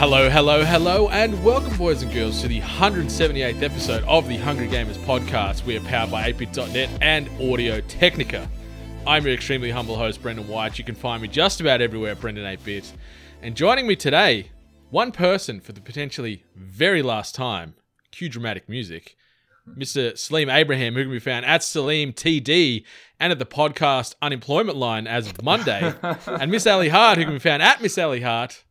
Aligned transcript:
Hello, 0.00 0.30
hello, 0.30 0.64
hello, 0.64 1.10
and 1.10 1.44
welcome, 1.44 1.76
boys 1.76 2.00
and 2.00 2.10
girls, 2.10 2.40
to 2.40 2.48
the 2.48 2.62
178th 2.62 3.60
episode 3.60 4.02
of 4.04 4.26
the 4.26 4.38
Hungry 4.38 4.66
Gamers 4.66 4.96
podcast. 5.04 5.66
We 5.66 5.76
are 5.76 5.82
powered 5.82 6.10
by 6.10 6.32
atebit.net 6.32 6.88
and 7.02 7.28
Audio 7.38 7.82
Technica. 7.82 8.50
I'm 9.06 9.26
your 9.26 9.34
extremely 9.34 9.70
humble 9.70 9.96
host, 9.96 10.22
Brendan 10.22 10.48
White. 10.48 10.78
You 10.78 10.84
can 10.84 10.94
find 10.94 11.20
me 11.20 11.28
just 11.28 11.60
about 11.60 11.82
everywhere 11.82 12.12
at 12.12 12.20
Brendan 12.22 12.46
8bit. 12.46 12.90
And 13.42 13.54
joining 13.54 13.86
me 13.86 13.94
today, 13.94 14.48
one 14.88 15.12
person 15.12 15.60
for 15.60 15.72
the 15.72 15.82
potentially 15.82 16.44
very 16.56 17.02
last 17.02 17.34
time, 17.34 17.74
cue 18.10 18.30
dramatic 18.30 18.70
music, 18.70 19.16
Mr. 19.68 20.12
Saleem 20.12 20.50
Abraham, 20.50 20.94
who 20.94 21.02
can 21.02 21.12
be 21.12 21.18
found 21.18 21.44
at 21.44 21.60
Saleem 21.60 22.14
TD 22.14 22.84
and 23.20 23.32
at 23.32 23.38
the 23.38 23.44
podcast 23.44 24.14
Unemployment 24.22 24.78
Line 24.78 25.06
as 25.06 25.26
of 25.26 25.42
Monday, 25.42 25.92
and 26.26 26.50
Miss 26.50 26.66
Ally 26.66 26.88
Hart, 26.88 27.18
who 27.18 27.24
can 27.24 27.34
be 27.34 27.38
found 27.38 27.62
at 27.62 27.82
Miss 27.82 27.98
Ally 27.98 28.20
Hart. 28.20 28.64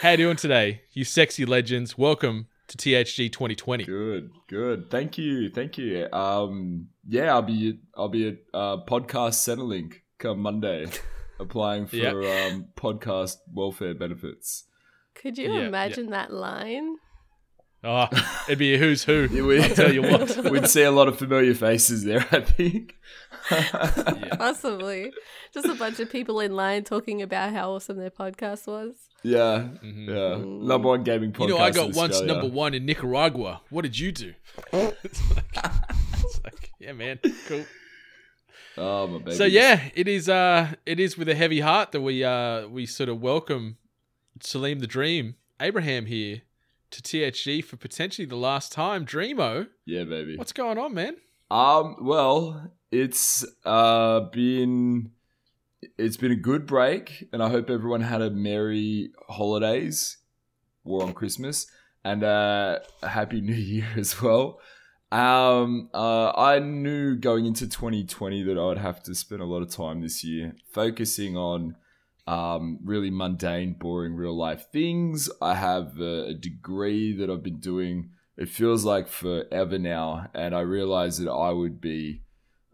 How 0.00 0.10
you 0.10 0.16
doing 0.18 0.36
today, 0.36 0.82
you 0.92 1.04
sexy 1.04 1.44
legends? 1.46 1.96
Welcome 1.96 2.48
to 2.68 2.76
THG 2.76 3.30
2020. 3.32 3.84
Good, 3.84 4.30
good. 4.48 4.90
Thank 4.90 5.16
you, 5.18 5.48
thank 5.50 5.78
you. 5.78 6.08
Um, 6.12 6.88
yeah, 7.08 7.32
I'll 7.32 7.42
be 7.42 7.78
I'll 7.96 8.08
be 8.08 8.28
at 8.28 8.36
uh, 8.52 8.76
podcast 8.86 9.34
Centrelink 9.46 10.00
come 10.18 10.40
Monday, 10.40 10.86
applying 11.38 11.86
for 11.86 11.96
Yep. 11.96 12.14
um, 12.14 12.68
podcast 12.76 13.36
welfare 13.52 13.94
benefits. 13.94 14.64
Could 15.14 15.38
you 15.38 15.52
Yeah, 15.52 15.60
imagine 15.60 16.10
that 16.10 16.32
line? 16.32 16.96
Oh, 17.86 18.08
it'd 18.48 18.58
be 18.58 18.74
a 18.74 18.78
who's 18.78 19.04
who. 19.04 19.28
Yeah, 19.30 19.42
we- 19.42 19.62
I'll 19.62 19.74
tell 19.74 19.92
you 19.92 20.02
what. 20.02 20.36
We'd 20.50 20.68
see 20.68 20.82
a 20.82 20.90
lot 20.90 21.06
of 21.06 21.18
familiar 21.18 21.54
faces 21.54 22.02
there, 22.04 22.26
I 22.32 22.40
think. 22.40 22.96
Possibly. 24.38 25.12
Just 25.52 25.66
a 25.66 25.74
bunch 25.74 26.00
of 26.00 26.10
people 26.10 26.40
in 26.40 26.56
line 26.56 26.82
talking 26.84 27.20
about 27.22 27.52
how 27.52 27.72
awesome 27.72 27.98
their 27.98 28.10
podcast 28.10 28.66
was. 28.66 28.94
Yeah, 29.24 29.68
Mhm. 29.82 30.06
yeah. 30.06 30.36
Number 30.68 30.88
one 30.88 31.02
gaming 31.02 31.32
podcast. 31.32 31.40
You 31.40 31.48
know, 31.48 31.58
I 31.58 31.70
got 31.70 31.86
once 31.94 32.12
Australia. 32.12 32.26
number 32.34 32.48
one 32.54 32.74
in 32.74 32.84
Nicaragua. 32.84 33.62
What 33.70 33.82
did 33.82 33.98
you 33.98 34.12
do? 34.12 34.34
it's, 34.72 35.30
like, 35.34 35.56
it's 36.22 36.40
like, 36.44 36.70
yeah, 36.78 36.92
man, 36.92 37.18
cool. 37.48 37.64
Oh 38.76 39.06
my 39.06 39.18
baby. 39.18 39.34
So 39.36 39.44
yeah, 39.44 39.88
it 39.94 40.08
is. 40.08 40.28
Uh, 40.28 40.74
it 40.84 41.00
is 41.00 41.16
with 41.16 41.28
a 41.28 41.34
heavy 41.34 41.60
heart 41.60 41.92
that 41.92 42.00
we 42.02 42.22
uh 42.22 42.66
we 42.68 42.86
sort 42.86 43.08
of 43.08 43.20
welcome 43.22 43.78
Saleem 44.40 44.80
the 44.80 44.86
Dream 44.86 45.36
Abraham 45.60 46.06
here 46.06 46.42
to 46.90 47.00
THG 47.00 47.64
for 47.64 47.76
potentially 47.76 48.26
the 48.26 48.36
last 48.36 48.72
time. 48.72 49.06
Dreamo, 49.06 49.68
yeah, 49.86 50.04
baby. 50.04 50.36
what's 50.36 50.52
going 50.52 50.76
on, 50.76 50.92
man? 50.92 51.16
Um, 51.50 51.96
well, 52.02 52.70
it's 52.90 53.44
uh 53.64 54.20
been 54.32 55.12
it's 55.98 56.16
been 56.16 56.32
a 56.32 56.36
good 56.36 56.66
break, 56.66 57.28
and 57.32 57.42
I 57.42 57.48
hope 57.48 57.70
everyone 57.70 58.02
had 58.02 58.22
a 58.22 58.30
merry 58.30 59.10
holidays, 59.28 60.18
war 60.84 61.02
on 61.02 61.12
Christmas, 61.12 61.66
and 62.04 62.22
uh, 62.24 62.78
a 63.02 63.08
happy 63.08 63.40
New 63.42 63.54
Year 63.54 63.88
as 63.96 64.20
well. 64.20 64.60
Um, 65.12 65.90
uh, 65.94 66.32
I 66.32 66.58
knew 66.58 67.14
going 67.16 67.46
into 67.46 67.68
2020 67.68 68.42
that 68.44 68.58
I 68.58 68.64
would 68.64 68.78
have 68.78 69.02
to 69.04 69.14
spend 69.14 69.40
a 69.40 69.46
lot 69.46 69.62
of 69.62 69.70
time 69.70 70.00
this 70.00 70.24
year 70.24 70.56
focusing 70.72 71.36
on 71.36 71.76
um, 72.26 72.78
really 72.82 73.10
mundane, 73.10 73.74
boring 73.74 74.14
real 74.14 74.36
life 74.36 74.66
things. 74.72 75.30
I 75.40 75.54
have 75.54 76.00
a, 76.00 76.28
a 76.28 76.34
degree 76.34 77.16
that 77.16 77.30
I've 77.30 77.42
been 77.42 77.60
doing 77.60 78.10
it 78.36 78.48
feels 78.48 78.84
like 78.84 79.08
forever 79.08 79.78
now 79.78 80.28
and 80.34 80.54
i 80.54 80.60
realized 80.60 81.22
that 81.22 81.30
i 81.30 81.50
would 81.50 81.80
be 81.80 82.22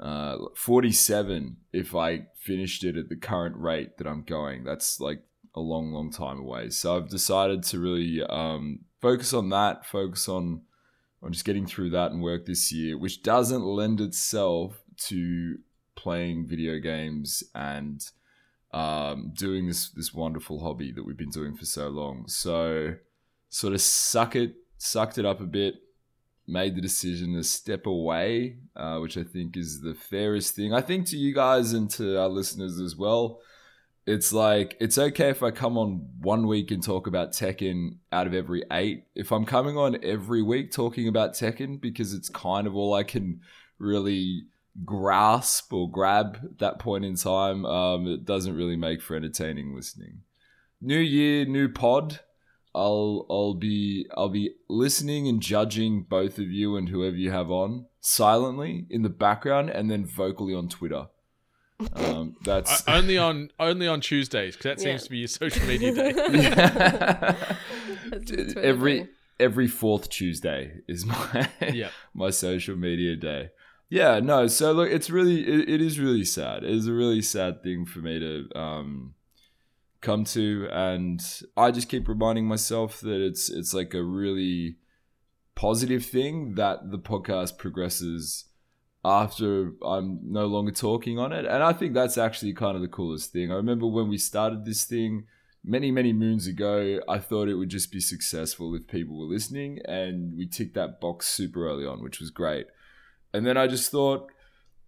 uh, 0.01 0.37
47 0.57 1.57
if 1.73 1.95
i 1.95 2.27
finished 2.35 2.85
it 2.85 2.97
at 2.97 3.09
the 3.09 3.17
current 3.17 3.57
rate 3.57 3.99
that 3.99 4.07
i'm 4.07 4.23
going 4.23 4.65
that's 4.65 4.99
like 4.99 5.23
a 5.55 5.61
long 5.61 5.93
long 5.93 6.11
time 6.11 6.39
away. 6.39 6.71
So 6.71 6.97
i've 6.97 7.09
decided 7.09 7.63
to 7.65 7.79
really 7.79 8.23
um, 8.23 8.81
focus 9.01 9.33
on 9.33 9.49
that 9.51 9.85
focus 9.85 10.29
on 10.29 10.63
on 11.23 11.33
just 11.33 11.45
getting 11.45 11.67
through 11.67 11.91
that 11.91 12.13
and 12.13 12.23
work 12.23 12.47
this 12.47 12.73
year 12.73 12.97
which 12.97 13.23
doesn't 13.23 13.63
lend 13.63 14.01
itself 14.01 14.83
to 15.09 15.59
playing 15.97 16.47
video 16.47 16.79
games 16.79 17.43
and 17.55 18.11
um, 18.73 19.33
doing 19.35 19.67
this 19.67 19.91
this 19.91 20.15
wonderful 20.15 20.61
hobby 20.61 20.93
that 20.93 21.05
we've 21.05 21.17
been 21.17 21.31
doing 21.31 21.57
for 21.57 21.65
so 21.65 21.89
long. 21.89 22.29
So 22.29 22.95
sort 23.49 23.75
of 23.75 23.81
suck 23.81 24.37
it, 24.37 24.55
sucked 24.79 25.19
it 25.19 25.27
up 25.27 25.41
a 25.41 25.47
bit, 25.47 25.77
made 26.51 26.75
the 26.77 26.81
decision 26.81 27.35
to 27.35 27.45
step 27.45 27.87
away, 27.87 28.57
uh, 28.77 28.99
which 28.99 29.17
I 29.17 29.25
think 29.25 29.57
is 29.57 29.81
the 29.81 29.95
fairest 29.95 30.55
thing. 30.55 30.75
I 30.75 30.81
think 30.81 31.07
to 31.07 31.17
you 31.17 31.35
guys 31.35 31.73
and 31.73 31.91
to 31.93 32.21
our 32.21 32.29
listeners 32.29 32.81
as 32.81 32.97
well, 32.97 33.41
it's 34.07 34.33
like 34.33 34.77
it's 34.81 34.99
okay 34.99 35.29
if 35.29 35.43
I 35.43 35.51
come 35.51 35.79
on 35.79 36.09
one 36.21 36.47
week 36.47 36.71
and 36.71 36.83
talk 36.83 37.07
about 37.07 37.33
Tekken 37.33 37.99
out 38.11 38.27
of 38.27 38.35
every 38.35 38.65
eight. 38.73 39.05
If 39.15 39.31
I'm 39.31 39.45
coming 39.45 39.77
on 39.77 40.03
every 40.05 40.43
week 40.43 40.73
talking 40.73 41.07
about 41.07 41.35
Tekken 41.35 41.81
because 41.81 42.13
it's 42.13 42.29
kind 42.29 42.67
of 42.67 42.75
all 42.75 42.95
I 42.95 43.05
can 43.05 43.41
really 43.79 44.47
grasp 44.85 45.73
or 45.73 45.91
grab 45.91 46.39
at 46.43 46.59
that 46.59 46.79
point 46.79 47.05
in 47.05 47.17
time, 47.17 47.65
um, 47.67 48.07
it 48.07 48.25
doesn't 48.25 48.57
really 48.57 48.77
make 48.77 49.03
for 49.03 49.17
entertaining 49.17 49.75
listening. 49.75 50.23
New 50.81 50.99
year, 50.99 51.45
new 51.45 51.69
pod. 51.69 52.21
I'll 52.75 53.27
I'll 53.29 53.55
be 53.55 54.07
I'll 54.17 54.29
be 54.29 54.55
listening 54.69 55.27
and 55.29 55.41
judging 55.41 56.03
both 56.03 56.39
of 56.39 56.51
you 56.51 56.77
and 56.77 56.89
whoever 56.89 57.17
you 57.17 57.31
have 57.31 57.51
on 57.51 57.87
silently 58.01 58.87
in 58.91 59.03
the 59.03 59.09
background 59.09 59.71
and 59.71 59.91
then 59.91 60.05
vocally 60.07 60.55
on 60.55 60.69
Twitter. 60.69 61.09
Um, 61.95 62.37
that's 62.45 62.87
O- 62.89 62.95
only 62.95 63.19
on 63.19 63.51
only 63.59 63.89
on 63.89 64.01
Tuesdays 64.01 64.57
because 64.57 64.77
that 64.77 64.79
Yeah. 64.79 64.93
seems 64.93 65.05
to 65.05 65.11
be 65.11 65.19
your 65.19 65.29
social 65.29 65.67
media 65.67 65.93
day. 65.95 66.13
That's 68.11 68.31
the 68.31 68.37
Twitter 68.45 68.61
every 68.61 69.09
every 69.39 69.67
fourth 69.69 70.09
Tuesday 70.11 70.81
is 70.89 71.05
my 71.07 71.49
Yep. 71.61 71.93
my 72.15 72.31
social 72.31 72.77
media 72.77 73.17
day. 73.17 73.51
Yeah, 73.89 74.21
no. 74.21 74.47
So 74.47 74.73
look, 74.73 74.91
it's 74.91 75.11
really 75.11 75.41
it, 75.47 75.69
it 75.69 75.81
is 75.81 75.99
really 75.99 76.25
sad. 76.25 76.63
It 76.65 76.71
is 76.71 76.87
a 76.87 76.93
really 76.93 77.23
sad 77.23 77.63
thing 77.63 77.87
for 77.87 78.01
me 78.01 78.19
to 78.21 78.49
um 78.59 79.15
come 80.01 80.25
to, 80.25 80.69
and 80.71 81.23
I 81.57 81.71
just 81.71 81.89
keep 81.89 82.09
reminding 82.09 82.47
myself 82.47 83.01
that 83.01 83.25
it's 83.25 83.51
it's 83.51 83.75
like 83.75 83.95
a 83.95 84.03
really 84.03 84.77
positive 85.55 86.05
thing 86.05 86.55
that 86.55 86.91
the 86.91 86.99
podcast 86.99 87.59
progresses 87.59 88.47
after 89.05 89.73
I'm 89.85 90.21
no 90.25 90.47
longer 90.47 90.73
talking 90.73 91.19
on 91.19 91.33
it. 91.33 91.45
And 91.45 91.63
I 91.63 91.73
think 91.73 91.95
that's 91.95 92.19
actually 92.19 92.53
kind 92.53 92.77
of 92.77 92.83
the 92.83 92.89
coolest 92.89 93.33
thing. 93.33 93.51
I 93.51 93.57
remember 93.57 93.87
when 93.87 94.09
we 94.09 94.19
started 94.19 94.65
this 94.65 94.85
thing 94.85 95.25
many, 95.65 95.91
many 95.91 96.13
moons 96.13 96.47
ago, 96.47 97.01
I 97.09 97.19
thought 97.19 97.49
it 97.49 97.55
would 97.55 97.69
just 97.69 97.93
be 97.93 98.01
successful 98.01 98.75
if 98.75 98.87
people 98.87 99.19
were 99.19 99.33
listening. 99.33 99.81
And 99.87 100.37
we 100.37 100.47
ticked 100.47 100.75
that 100.75 101.01
box 101.01 101.27
super 101.27 101.67
early 101.67 101.87
on, 101.87 102.03
which 102.03 102.21
was 102.21 102.31
great. 102.31 102.67
And 103.33 103.47
then 103.47 103.57
I 103.57 103.67
just 103.67 103.91
thought, 103.91 104.31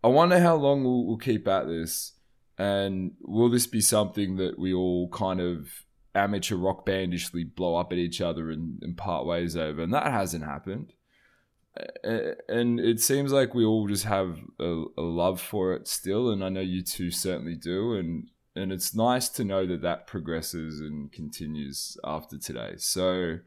I 0.05 0.09
wonder 0.09 0.41
how 0.41 0.57
long 0.57 0.85
we'll, 0.85 1.07
we'll 1.07 1.17
keep 1.17 1.47
at 1.49 1.67
this. 1.67 2.13
And 2.59 3.13
will 3.21 3.49
this 3.49 3.67
be 3.67 3.81
something 3.81 4.37
that 4.37 4.59
we 4.59 4.73
all 4.75 5.09
kind 5.09 5.41
of 5.41 5.69
amateur 6.15 6.57
rock 6.57 6.85
bandishly 6.85 7.45
blow 7.55 7.77
up 7.77 7.93
at 7.93 7.99
each 7.99 8.21
other 8.21 8.51
and, 8.51 8.83
and 8.83 8.97
part 8.97 9.27
ways 9.27 9.57
over? 9.57 9.83
And 9.83 9.93
that 9.95 10.13
hasn't 10.13 10.45
happened. 10.45 10.93
And 12.05 12.79
it 12.79 13.01
seems 13.01 13.33
like 13.33 13.55
we 13.55 13.65
all 13.65 13.89
just 13.89 14.05
have 14.05 14.39
a, 14.61 14.85
a 14.99 15.03
love 15.03 15.41
for 15.41 15.73
it 15.73 15.89
still 15.89 16.31
and 16.31 16.45
i 16.45 16.51
know 16.51 16.61
you 16.61 16.83
two 16.83 17.11
certainly 17.11 17.55
do 17.55 17.95
and 17.95 18.29
and 18.55 18.71
it's 18.71 18.95
nice 18.95 19.31
to 19.31 19.43
know 19.45 19.67
that 19.67 19.81
that 19.81 20.07
progresses 20.07 20.81
and 20.81 21.11
continues 21.11 21.97
after 22.05 22.37
today. 22.37 22.75
So 22.77 23.39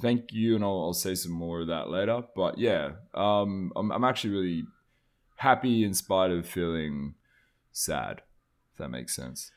thank 0.00 0.32
you 0.32 0.54
and 0.54 0.64
i'll, 0.64 0.80
I'll 0.80 0.94
say 0.94 1.14
some 1.14 1.32
more 1.32 1.60
of 1.60 1.66
that 1.66 1.90
later. 1.90 2.22
But 2.34 2.56
yeah 2.56 2.92
um 3.12 3.70
i'm, 3.76 3.92
I'm 3.92 4.04
actually 4.04 4.30
really 4.30 4.64
happy 5.36 5.84
in 5.84 5.92
spite 5.92 6.30
of 6.30 6.48
feeling 6.48 7.16
sad 7.70 8.22
if 8.74 8.78
that 8.78 8.90
makes 8.90 9.14
sense 9.14 9.50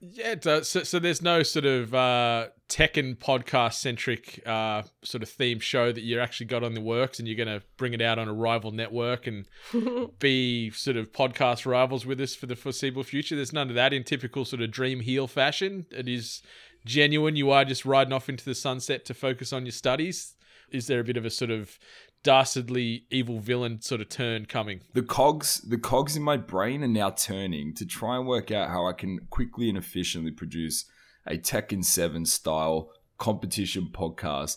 Yeah, 0.00 0.32
it 0.32 0.42
does. 0.42 0.68
So, 0.68 0.84
so 0.84 1.00
there's 1.00 1.22
no 1.22 1.42
sort 1.42 1.64
of 1.64 1.92
uh, 1.92 2.48
Tekken 2.68 3.16
podcast 3.16 3.74
centric 3.74 4.40
uh, 4.46 4.82
sort 5.02 5.24
of 5.24 5.28
theme 5.28 5.58
show 5.58 5.90
that 5.90 6.02
you 6.02 6.20
actually 6.20 6.46
got 6.46 6.62
on 6.62 6.74
the 6.74 6.80
works, 6.80 7.18
and 7.18 7.26
you're 7.26 7.36
going 7.36 7.60
to 7.60 7.66
bring 7.76 7.94
it 7.94 8.00
out 8.00 8.18
on 8.18 8.28
a 8.28 8.32
rival 8.32 8.70
network 8.70 9.26
and 9.26 9.46
be 10.20 10.70
sort 10.70 10.96
of 10.96 11.12
podcast 11.12 11.66
rivals 11.66 12.06
with 12.06 12.20
us 12.20 12.36
for 12.36 12.46
the 12.46 12.54
foreseeable 12.54 13.02
future. 13.02 13.34
There's 13.34 13.52
none 13.52 13.70
of 13.70 13.74
that 13.74 13.92
in 13.92 14.04
typical 14.04 14.44
sort 14.44 14.62
of 14.62 14.70
dream 14.70 15.00
heel 15.00 15.26
fashion. 15.26 15.86
It 15.90 16.08
is 16.08 16.42
genuine? 16.84 17.34
You 17.34 17.50
are 17.50 17.64
just 17.64 17.84
riding 17.84 18.12
off 18.12 18.28
into 18.28 18.44
the 18.44 18.54
sunset 18.54 19.04
to 19.06 19.14
focus 19.14 19.52
on 19.52 19.66
your 19.66 19.72
studies? 19.72 20.34
Is 20.70 20.86
there 20.86 21.00
a 21.00 21.04
bit 21.04 21.16
of 21.16 21.24
a 21.24 21.30
sort 21.30 21.50
of 21.50 21.78
dastardly 22.22 23.06
evil 23.10 23.40
villain 23.40 23.80
sort 23.80 24.00
of 24.00 24.08
turn 24.08 24.46
coming? 24.46 24.80
the 24.94 25.02
cogs 25.02 25.60
the 25.62 25.78
cogs 25.78 26.16
in 26.16 26.22
my 26.22 26.36
brain 26.36 26.82
are 26.82 26.88
now 26.88 27.10
turning 27.10 27.74
to 27.74 27.86
try 27.86 28.16
and 28.16 28.26
work 28.26 28.50
out 28.50 28.70
how 28.70 28.86
I 28.86 28.92
can 28.92 29.20
quickly 29.30 29.68
and 29.68 29.78
efficiently 29.78 30.30
produce 30.30 30.84
a 31.26 31.36
Tekken 31.36 31.84
7 31.84 32.24
style 32.24 32.90
competition 33.18 33.90
podcast. 33.92 34.56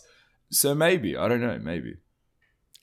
So 0.50 0.74
maybe, 0.74 1.16
I 1.16 1.28
don't 1.28 1.40
know, 1.40 1.58
maybe. 1.62 1.96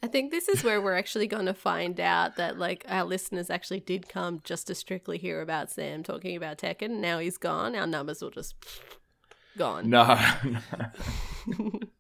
I 0.02 0.08
think 0.08 0.32
this 0.32 0.48
is 0.48 0.64
where 0.64 0.82
we're 0.82 0.96
actually 0.96 1.28
going 1.28 1.48
to 1.48 1.54
find 1.54 2.00
out 2.00 2.38
that 2.38 2.58
like 2.58 2.86
our 2.88 3.04
listeners 3.04 3.50
actually 3.50 3.82
did 3.82 4.08
come 4.08 4.42
just 4.46 4.68
to 4.68 4.76
strictly 4.76 5.18
hear 5.18 5.42
about 5.42 5.70
Sam 5.70 6.04
talking 6.04 6.38
about 6.38 6.58
Tekken. 6.58 7.00
Now 7.00 7.20
he's 7.20 7.38
gone. 7.38 7.76
Our 7.76 7.88
numbers 7.88 8.22
will 8.22 8.30
just 8.30 8.56
gone. 9.58 9.90
No. 9.90 10.18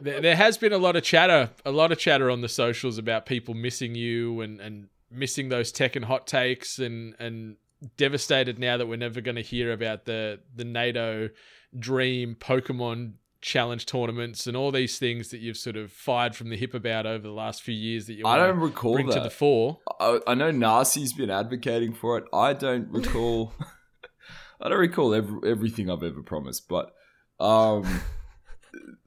there, 0.00 0.20
there 0.20 0.36
has 0.36 0.58
been 0.58 0.72
a 0.72 0.78
lot 0.78 0.96
of 0.96 1.02
chatter, 1.02 1.50
a 1.64 1.70
lot 1.70 1.92
of 1.92 1.98
chatter 1.98 2.30
on 2.30 2.40
the 2.40 2.48
socials 2.48 2.98
about 2.98 3.26
people 3.26 3.54
missing 3.54 3.94
you 3.94 4.40
and, 4.40 4.60
and 4.60 4.88
missing 5.10 5.48
those 5.48 5.72
Tekken 5.72 6.04
hot 6.04 6.26
takes 6.26 6.78
and 6.78 7.14
and 7.18 7.56
devastated 7.96 8.58
now 8.58 8.76
that 8.76 8.86
we're 8.86 8.96
never 8.96 9.20
going 9.20 9.36
to 9.36 9.42
hear 9.42 9.72
about 9.72 10.04
the 10.04 10.40
the 10.54 10.64
NATO 10.64 11.30
Dream 11.78 12.36
Pokemon 12.38 13.14
Challenge 13.40 13.84
tournaments 13.84 14.46
and 14.46 14.56
all 14.56 14.72
these 14.72 14.98
things 14.98 15.28
that 15.28 15.40
you've 15.40 15.58
sort 15.58 15.76
of 15.76 15.92
fired 15.92 16.34
from 16.34 16.48
the 16.48 16.56
hip 16.56 16.72
about 16.72 17.04
over 17.04 17.22
the 17.22 17.30
last 17.30 17.62
few 17.62 17.74
years 17.74 18.06
that 18.06 18.14
you 18.14 18.26
I 18.26 18.38
don't 18.38 18.58
recall 18.58 18.94
bring 18.94 19.08
to 19.08 19.14
that. 19.14 19.22
the 19.22 19.28
fore. 19.28 19.80
I, 20.00 20.18
I 20.26 20.34
know 20.34 20.50
Narcy's 20.50 21.12
been 21.12 21.28
advocating 21.28 21.92
for 21.92 22.16
it. 22.16 22.24
I 22.32 22.54
don't 22.54 22.88
recall. 22.88 23.52
I 24.62 24.70
don't 24.70 24.78
recall 24.78 25.12
every, 25.12 25.50
everything 25.50 25.90
I've 25.90 26.02
ever 26.02 26.22
promised, 26.22 26.68
but 26.70 26.94
um, 27.38 27.84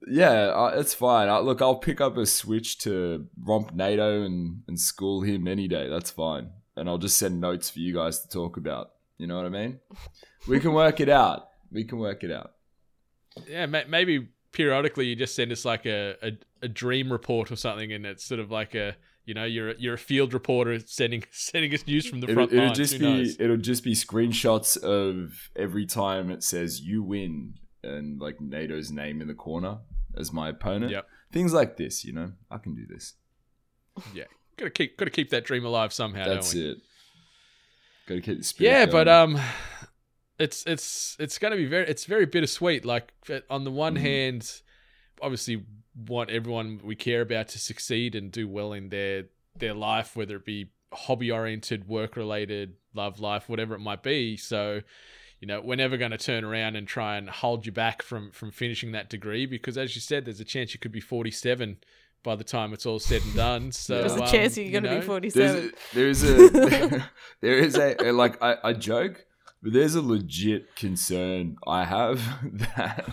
yeah, 0.08 0.32
uh, 0.56 0.72
it's 0.76 0.94
fine. 0.94 1.30
I, 1.30 1.40
look, 1.40 1.62
I'll 1.62 1.76
pick 1.80 2.00
up 2.02 2.18
a 2.18 2.26
switch 2.26 2.78
to 2.80 3.28
romp 3.44 3.74
NATO 3.74 4.24
and 4.24 4.64
and 4.68 4.80
school 4.80 5.22
him 5.22 5.48
any 5.48 5.68
day. 5.68 5.90
That's 5.90 6.12
fine, 6.12 6.50
and 6.76 6.90
I'll 6.90 6.98
just 6.98 7.18
send 7.18 7.40
notes 7.42 7.70
for 7.70 7.80
you 7.80 7.94
guys 7.94 8.20
to 8.22 8.28
talk 8.30 8.58
about. 8.58 8.92
You 9.18 9.28
know 9.28 9.36
what 9.36 9.46
I 9.46 9.50
mean? 9.50 9.80
We 10.48 10.60
can 10.60 10.74
work 10.74 11.00
it 11.00 11.10
out. 11.10 11.50
We 11.72 11.84
can 11.84 11.98
work 12.00 12.24
it 12.24 12.32
out. 12.32 12.52
Yeah, 13.48 13.66
ma- 13.66 13.82
maybe 13.88 14.30
periodically 14.52 15.06
you 15.08 15.16
just 15.16 15.36
send 15.36 15.52
us 15.52 15.66
like 15.66 15.86
a, 15.86 16.16
a, 16.24 16.32
a 16.64 16.68
dream 16.68 17.12
report 17.12 17.52
or 17.52 17.56
something, 17.56 17.92
and 17.92 18.06
it's 18.06 18.24
sort 18.24 18.40
of 18.40 18.50
like 18.52 18.76
a 18.76 18.96
you 19.26 19.34
know 19.34 19.44
you're 19.44 19.72
a, 19.72 19.76
you're 19.78 19.96
a 19.96 19.98
field 19.98 20.34
reporter 20.34 20.80
sending 20.80 21.24
sending 21.32 21.74
us 21.74 21.86
news 21.86 22.08
from 22.08 22.22
the 22.22 22.28
It'll, 22.30 22.36
front 22.48 22.54
it'll 22.54 22.66
lines. 22.68 22.78
just 22.78 22.94
Who 22.94 23.00
be 23.00 23.06
knows? 23.06 23.40
it'll 23.40 23.58
just 23.58 23.84
be 23.84 23.94
screenshots 23.94 24.78
of 24.78 25.50
every 25.56 25.86
time 25.86 26.32
it 26.32 26.44
says 26.44 26.80
you 26.82 27.04
win 27.04 27.56
and 27.84 28.20
like 28.20 28.40
NATO's 28.42 28.92
name 28.92 29.22
in 29.22 29.28
the 29.28 29.34
corner 29.34 29.78
as 30.16 30.32
my 30.34 30.50
opponent. 30.50 30.92
Yep. 30.92 31.08
Things 31.32 31.54
like 31.54 31.78
this, 31.78 32.04
you 32.06 32.14
know, 32.14 32.32
I 32.50 32.58
can 32.58 32.74
do 32.76 32.86
this. 32.88 33.14
Yeah, 34.14 34.26
gotta 34.58 34.70
keep 34.72 34.98
gotta 34.98 35.12
keep 35.12 35.30
that 35.32 35.44
dream 35.46 35.66
alive 35.66 35.92
somehow. 35.94 36.26
That's 36.26 36.54
don't 36.54 36.62
we? 36.64 36.70
it. 36.72 36.78
Got 38.08 38.16
to 38.16 38.22
keep 38.22 38.38
the 38.38 38.44
spirit. 38.44 38.72
Yeah, 38.72 38.86
going. 38.86 38.92
but 38.92 39.08
um, 39.10 39.40
it's 40.40 40.64
it's 40.66 41.18
it's 41.20 41.38
gonna 41.40 41.56
be 41.58 41.66
very 41.66 41.88
it's 41.88 42.06
very 42.06 42.26
bittersweet. 42.26 42.86
Like 42.86 43.14
on 43.50 43.64
the 43.64 43.72
one 43.72 43.96
Mhm. 43.96 44.00
hand, 44.02 44.62
obviously 45.22 45.66
want 46.08 46.30
everyone 46.30 46.80
we 46.84 46.96
care 46.96 47.22
about 47.22 47.48
to 47.50 47.60
succeed 47.60 48.16
and 48.16 48.32
do 48.32 48.48
well 48.48 48.72
in 48.74 48.90
their 48.90 49.26
their 49.56 49.74
life, 49.74 50.16
whether 50.16 50.36
it 50.38 50.46
be 50.46 50.70
hobby 50.94 51.32
oriented, 51.32 51.88
work 51.88 52.16
related, 52.16 52.76
love 52.94 53.20
life, 53.20 53.50
whatever 53.50 53.76
it 53.76 53.80
might 53.80 54.04
be. 54.04 54.38
So, 54.38 54.82
you 55.40 55.48
know, 55.48 55.62
we're 55.62 55.76
never 55.76 55.98
going 55.98 56.12
to 56.12 56.18
turn 56.18 56.44
around 56.44 56.76
and 56.76 56.88
try 56.88 57.18
and 57.18 57.30
hold 57.30 57.66
you 57.66 57.72
back 57.72 58.02
from 58.02 58.32
from 58.32 58.52
finishing 58.52 58.92
that 58.94 59.10
degree 59.10 59.46
because, 59.46 59.78
as 59.78 59.96
you 59.96 60.02
said, 60.02 60.26
there's 60.26 60.40
a 60.40 60.46
chance 60.46 60.74
you 60.74 60.80
could 60.80 60.92
be 60.92 61.00
47 61.00 61.78
by 62.24 62.36
the 62.36 62.44
time 62.44 62.74
it's 62.74 62.86
all 62.86 63.00
said 63.00 63.22
and 63.24 63.36
done. 63.36 63.72
So 63.72 64.00
There's 64.00 64.16
a 64.16 64.24
um, 64.24 64.30
chance 64.30 64.58
you're 64.58 64.72
going 64.72 64.84
to 64.84 64.96
know, 64.96 65.00
be 65.00 65.06
47. 65.06 65.72
there's 65.94 66.24
a, 66.24 66.50
there's 66.50 66.72
a 66.92 67.10
there 67.42 67.58
is 67.58 67.78
a 67.78 68.12
like 68.12 68.42
I, 68.42 68.56
I 68.64 68.74
joke, 68.74 69.26
but 69.62 69.74
there's 69.74 69.96
a 69.96 70.02
legit 70.02 70.76
concern 70.76 71.58
I 71.66 71.86
have 71.86 72.22
that 72.76 73.10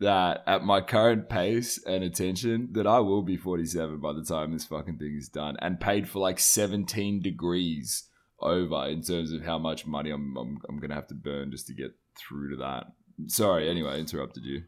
that 0.00 0.42
at 0.46 0.64
my 0.64 0.80
current 0.80 1.28
pace 1.28 1.82
and 1.86 2.04
attention 2.04 2.68
that 2.72 2.86
I 2.86 2.98
will 2.98 3.22
be 3.22 3.36
47 3.36 3.98
by 4.00 4.12
the 4.12 4.24
time 4.24 4.52
this 4.52 4.66
fucking 4.66 4.98
thing 4.98 5.16
is 5.16 5.28
done 5.28 5.56
and 5.60 5.80
paid 5.80 6.08
for 6.08 6.18
like 6.18 6.38
17 6.38 7.22
degrees 7.22 8.04
over 8.40 8.86
in 8.86 9.02
terms 9.02 9.32
of 9.32 9.42
how 9.42 9.58
much 9.58 9.86
money 9.86 10.10
I'm 10.10 10.36
I'm, 10.36 10.58
I'm 10.68 10.78
gonna 10.78 10.94
have 10.94 11.08
to 11.08 11.14
burn 11.14 11.50
just 11.50 11.66
to 11.68 11.74
get 11.74 11.92
through 12.18 12.50
to 12.50 12.56
that. 12.56 12.86
Sorry, 13.28 13.68
anyway, 13.68 13.92
I 13.92 13.96
interrupted 13.96 14.44
you. 14.44 14.62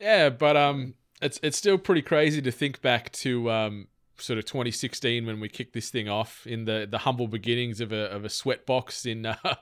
Yeah, 0.00 0.30
but 0.30 0.56
um, 0.56 0.94
it's 1.20 1.40
it's 1.42 1.58
still 1.58 1.78
pretty 1.78 2.02
crazy 2.02 2.40
to 2.42 2.50
think 2.50 2.80
back 2.80 3.10
to 3.12 3.50
um, 3.50 3.88
sort 4.18 4.38
of 4.38 4.44
2016 4.44 5.26
when 5.26 5.40
we 5.40 5.48
kicked 5.48 5.74
this 5.74 5.90
thing 5.90 6.08
off 6.08 6.46
in 6.46 6.64
the 6.64 6.86
the 6.88 6.98
humble 6.98 7.28
beginnings 7.28 7.80
of 7.80 7.92
a 7.92 8.10
of 8.10 8.24
a 8.24 8.28
sweat 8.28 8.66
box 8.66 9.06
in 9.06 9.26
uh, 9.26 9.36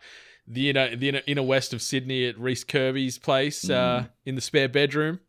the 0.47 0.71
inner 0.71 0.95
the 0.95 1.09
inner, 1.09 1.23
inner 1.27 1.43
west 1.43 1.73
of 1.73 1.83
Sydney 1.83 2.27
at 2.27 2.39
Reese 2.39 2.65
Kirby's 2.65 3.19
place 3.19 3.69
uh, 3.69 4.07
in 4.25 4.35
the 4.35 4.41
spare 4.41 4.69
bedroom, 4.69 5.21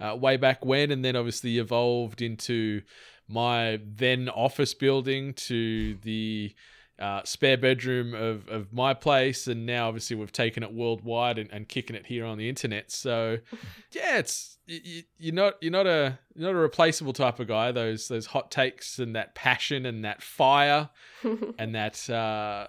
uh, 0.00 0.16
way 0.16 0.36
back 0.36 0.64
when, 0.64 0.90
and 0.90 1.04
then 1.04 1.16
obviously 1.16 1.58
evolved 1.58 2.22
into 2.22 2.82
my 3.28 3.80
then 3.84 4.28
office 4.28 4.74
building 4.74 5.34
to 5.34 5.96
the 6.02 6.54
uh, 6.98 7.22
spare 7.24 7.56
bedroom 7.56 8.14
of, 8.14 8.48
of 8.48 8.72
my 8.72 8.94
place, 8.94 9.46
and 9.46 9.66
now 9.66 9.88
obviously 9.88 10.16
we've 10.16 10.32
taken 10.32 10.62
it 10.62 10.72
worldwide 10.72 11.38
and, 11.38 11.50
and 11.52 11.68
kicking 11.68 11.94
it 11.94 12.06
here 12.06 12.24
on 12.24 12.38
the 12.38 12.48
internet. 12.48 12.90
So, 12.90 13.38
yeah, 13.92 14.18
it's 14.18 14.58
you, 14.66 15.02
you're 15.18 15.34
not 15.34 15.54
you're 15.60 15.72
not 15.72 15.86
a 15.86 16.18
you're 16.34 16.50
not 16.50 16.56
a 16.56 16.60
replaceable 16.60 17.12
type 17.12 17.38
of 17.38 17.48
guy. 17.48 17.70
Those 17.72 18.08
those 18.08 18.26
hot 18.26 18.50
takes 18.50 18.98
and 18.98 19.14
that 19.14 19.34
passion 19.34 19.86
and 19.86 20.04
that 20.04 20.22
fire 20.22 20.88
and 21.58 21.74
that 21.74 22.08
uh, 22.08 22.68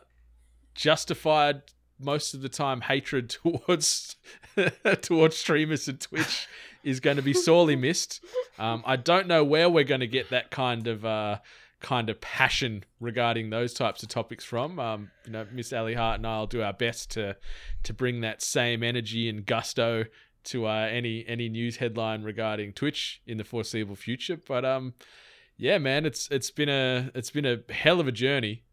justified 0.76 1.62
most 2.00 2.34
of 2.34 2.42
the 2.42 2.50
time 2.50 2.82
hatred 2.82 3.30
towards 3.44 4.18
towards 5.02 5.38
streamers 5.38 5.88
and 5.88 6.00
Twitch 6.00 6.48
is 6.84 7.00
going 7.00 7.18
to 7.18 7.24
be 7.24 7.34
sorely 7.34 7.76
missed. 7.76 8.24
Um, 8.60 8.84
I 8.86 8.96
don't 8.96 9.28
know 9.28 9.44
where 9.44 9.70
we're 9.70 9.84
going 9.84 10.02
to 10.02 10.08
get 10.08 10.30
that 10.30 10.52
kind 10.52 10.88
of 10.88 11.04
uh, 11.06 11.40
kind 11.80 12.10
of 12.10 12.20
passion 12.20 12.84
regarding 13.00 13.50
those 13.50 13.74
types 13.74 14.02
of 14.04 14.10
topics 14.10 14.44
from. 14.44 14.80
Um, 14.80 15.12
you 15.26 15.32
know, 15.32 15.46
Miss 15.52 15.72
Ally 15.72 15.94
Hart 15.94 16.18
and 16.18 16.28
I'll 16.28 16.48
do 16.48 16.62
our 16.62 16.74
best 16.74 17.12
to 17.12 17.38
to 17.84 17.94
bring 17.94 18.22
that 18.22 18.42
same 18.42 18.84
energy 18.84 19.30
and 19.30 19.46
gusto 19.46 20.06
to 20.46 20.66
uh, 20.66 20.88
any 20.92 21.26
any 21.28 21.50
news 21.50 21.78
headline 21.78 22.24
regarding 22.24 22.74
Twitch 22.74 23.22
in 23.28 23.38
the 23.38 23.44
foreseeable 23.44 23.96
future. 23.96 24.38
But 24.38 24.66
um, 24.66 24.94
yeah, 25.58 25.78
man, 25.78 26.06
it's 26.06 26.28
it's 26.32 26.52
been 26.52 26.70
a 26.70 27.12
it's 27.14 27.32
been 27.32 27.46
a 27.46 27.60
hell 27.72 28.00
of 28.00 28.08
a 28.08 28.12
journey. 28.12 28.64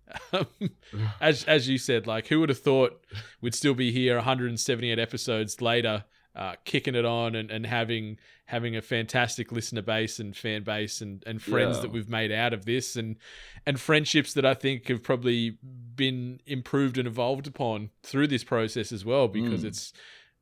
as 1.21 1.45
as 1.45 1.69
you 1.69 1.79
said, 1.79 2.07
like 2.07 2.29
who 2.29 2.41
would 2.41 2.49
have 2.49 2.61
thought 2.61 3.05
we'd 3.41 3.55
still 3.55 3.75
be 3.75 3.91
here 3.91 4.17
178 4.17 4.99
episodes 4.99 5.61
later, 5.61 6.05
uh, 6.37 6.55
kicking 6.65 6.95
it 6.95 7.05
on 7.05 7.35
and, 7.35 7.51
and 7.51 7.67
having 7.67 8.19
having 8.47 8.77
a 8.77 8.83
fantastic 8.83 9.51
listener 9.53 9.81
base 9.83 10.19
and 10.21 10.37
fan 10.37 10.63
base 10.63 11.01
and, 11.01 11.23
and 11.27 11.41
friends 11.41 11.77
Yeah. 11.79 11.83
that 11.83 11.93
we've 11.93 12.09
made 12.11 12.31
out 12.31 12.53
of 12.53 12.65
this 12.67 12.95
and 12.97 13.17
and 13.67 13.81
friendships 13.81 14.35
that 14.35 14.45
I 14.45 14.53
think 14.55 14.89
have 14.89 15.03
probably 15.03 15.57
been 15.97 16.41
improved 16.47 16.99
and 16.99 17.09
evolved 17.09 17.47
upon 17.47 17.91
through 18.03 18.27
this 18.27 18.45
process 18.45 18.93
as 18.93 19.05
well 19.05 19.29
because 19.29 19.63
Mm. 19.63 19.69
it's 19.69 19.93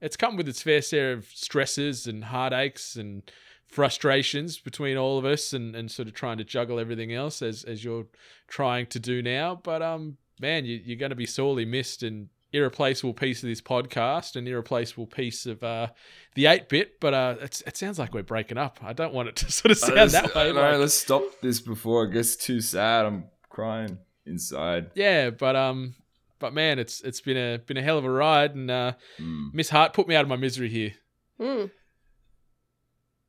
it's 0.00 0.16
come 0.16 0.36
with 0.36 0.48
its 0.48 0.60
fair 0.62 0.82
share 0.82 1.12
of 1.12 1.26
stresses 1.26 2.08
and 2.08 2.24
heartaches 2.24 2.96
and 2.96 3.22
frustrations 3.68 4.58
between 4.58 4.96
all 4.96 5.16
of 5.18 5.24
us 5.24 5.52
and, 5.52 5.74
and 5.74 5.90
sort 5.90 6.06
of 6.08 6.14
trying 6.14 6.38
to 6.38 6.44
juggle 6.44 6.78
everything 6.78 7.12
else 7.12 7.40
as 7.40 7.64
as 7.64 7.84
you're 7.84 8.06
trying 8.48 8.86
to 8.86 8.98
do 8.98 9.22
now. 9.22 9.54
But 9.62 9.80
um 9.80 10.16
man, 10.40 10.64
you, 10.64 10.80
you're 10.84 10.96
going 10.98 11.10
to 11.10 11.16
be 11.16 11.26
sorely 11.26 11.64
missed 11.64 12.02
and 12.02 12.28
irreplaceable 12.52 13.14
piece 13.14 13.42
of 13.42 13.48
this 13.48 13.60
podcast, 13.60 14.36
an 14.36 14.46
irreplaceable 14.46 15.06
piece 15.06 15.46
of 15.46 15.62
uh, 15.62 15.88
the 16.34 16.44
atebit. 16.44 16.86
But 17.00 17.14
uh, 17.14 17.34
it's, 17.40 17.62
it 17.62 17.76
sounds 17.76 17.98
like 17.98 18.12
we're 18.14 18.22
breaking 18.22 18.58
up. 18.58 18.78
I 18.82 18.92
don't 18.92 19.14
want 19.14 19.28
it 19.28 19.36
to 19.36 19.50
sort 19.52 19.72
of 19.72 19.78
sound 19.78 19.94
Let's- 19.94 20.12
that 20.12 20.34
way. 20.34 20.52
no, 20.52 20.60
like- 20.60 20.78
let's 20.78 20.94
stop 20.94 21.22
this 21.40 21.60
before 21.60 22.04
it 22.04 22.12
gets 22.12 22.36
too 22.36 22.60
sad. 22.60 23.06
I'm 23.06 23.24
crying 23.48 23.98
inside. 24.26 24.90
yeah, 24.94 25.30
but 25.30 25.56
um, 25.56 25.94
but 26.38 26.52
man, 26.54 26.78
it's 26.78 27.00
it's 27.02 27.20
been 27.20 27.36
a 27.36 27.58
been 27.58 27.76
a 27.76 27.82
hell 27.82 27.98
of 27.98 28.04
a 28.04 28.10
ride, 28.10 28.54
and 28.54 28.70
uh, 28.70 28.92
Mm. 29.20 29.52
Miss 29.54 29.68
Hart 29.70 29.92
put 29.92 30.08
me 30.08 30.14
out 30.14 30.22
of 30.22 30.28
my 30.28 30.36
misery 30.36 30.68
here. 30.68 30.92
Hmm. 31.40 31.64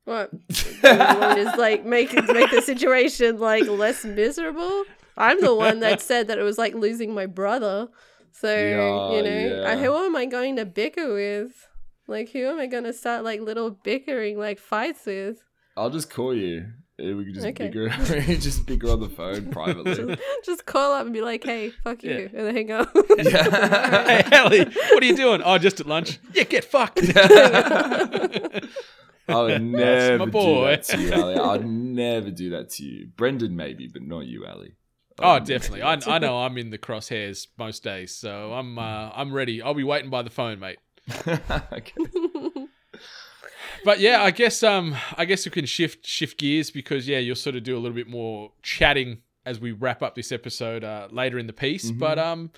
What? 0.06 0.32
You 0.84 1.44
just 1.44 1.58
like 1.58 1.86
make 1.86 2.14
make 2.14 2.52
the 2.52 2.62
situation 2.62 3.40
like 3.40 3.68
less 3.68 4.04
miserable? 4.04 4.84
I'm 5.16 5.40
the 5.42 5.54
one 5.56 5.80
that 5.80 6.02
said 6.02 6.28
that 6.28 6.38
it 6.40 6.44
was 6.44 6.58
like 6.58 6.74
losing 6.74 7.14
my 7.14 7.26
brother. 7.26 7.88
So 8.34 8.48
Yeah, 8.54 9.16
you 9.16 9.24
know, 9.24 9.62
yeah. 9.62 9.76
who 9.78 9.96
am 9.96 10.16
I 10.16 10.26
going 10.26 10.56
to 10.58 10.66
bicker 10.66 11.14
with? 11.14 11.68
Like, 12.08 12.30
who 12.32 12.46
am 12.46 12.60
I 12.60 12.66
going 12.68 12.84
to 12.84 12.94
start 12.94 13.24
like 13.24 13.40
little 13.40 13.70
bickering 13.72 14.38
like 14.38 14.60
fights 14.60 15.06
with? 15.06 15.38
I'll 15.78 15.90
just 15.90 16.10
call 16.10 16.36
you. 16.36 16.66
We 17.00 17.26
can 17.26 17.34
just 17.34 17.48
Okay. 17.48 17.68
bigger, 17.70 17.90
just 18.38 18.66
bigger 18.68 18.92
on 18.92 19.00
the 19.00 19.10
phone 19.10 19.50
privately. 19.52 20.16
Just 20.46 20.66
call 20.68 20.94
up 20.94 21.06
and 21.06 21.14
be 21.14 21.22
like, 21.22 21.44
"Hey, 21.44 21.72
fuck 21.84 22.04
you," 22.04 22.30
and 22.34 22.46
then 22.48 22.56
hang 22.56 22.72
up. 22.72 22.96
yeah. 23.18 24.06
hey, 24.22 24.24
Ellie, 24.32 24.66
what 24.66 25.02
are 25.02 25.06
you 25.06 25.16
doing? 25.16 25.42
Oh, 25.44 25.58
just 25.58 25.80
at 25.80 25.88
lunch. 25.88 26.20
Yeah, 26.34 26.44
get 26.44 26.64
fucked. 26.64 27.00
I 29.28 29.42
would 29.42 29.62
never 29.64 30.18
my 30.20 30.26
do 30.26 30.62
that 30.66 30.84
to 30.84 31.02
you, 31.02 31.12
Ally. 31.14 31.54
I'd 31.54 31.66
never 31.66 32.30
do 32.30 32.50
that 32.52 32.70
to 32.72 32.84
you. 32.84 33.08
Brendan, 33.16 33.56
maybe, 33.56 33.88
but 33.88 34.02
not 34.04 34.26
you, 34.26 34.46
Ally. 34.46 34.68
I 35.20 35.24
Oh, 35.30 35.34
would 35.36 35.46
definitely. 35.46 35.82
I, 35.84 36.00
I 36.08 36.18
know 36.20 36.38
I'm 36.40 36.58
in 36.58 36.70
the 36.70 36.78
crosshairs 36.78 37.48
most 37.58 37.84
days, 37.84 38.16
so 38.16 38.54
I'm 38.54 38.78
uh, 38.80 39.12
I'm 39.14 39.32
ready. 39.34 39.62
I'll 39.62 39.74
be 39.74 39.84
waiting 39.84 40.10
by 40.10 40.22
the 40.24 40.30
phone, 40.30 40.60
mate. 40.60 40.80
okay. 41.28 41.94
But 43.86 44.00
yeah, 44.00 44.22
I 44.24 44.32
guess 44.32 44.64
um 44.64 44.96
I 45.18 45.26
guess 45.26 45.46
we 45.46 45.52
can 45.52 45.66
shift 45.66 46.06
shift 46.06 46.38
gears 46.38 46.72
because 46.72 47.08
yeah, 47.08 47.18
you'll 47.20 47.36
sort 47.36 47.56
of 47.56 47.64
do 47.64 47.76
a 47.76 47.80
little 47.80 47.96
bit 47.96 48.08
more 48.08 48.52
chatting 48.62 49.22
as 49.46 49.60
we 49.60 49.72
wrap 49.74 50.02
up 50.02 50.16
this 50.16 50.32
episode 50.32 50.84
uh, 50.86 51.08
later 51.12 51.38
in 51.38 51.48
the 51.48 51.54
piece. 51.54 51.92
Mhm. 51.92 52.00
But 52.00 52.18
um 52.20 52.52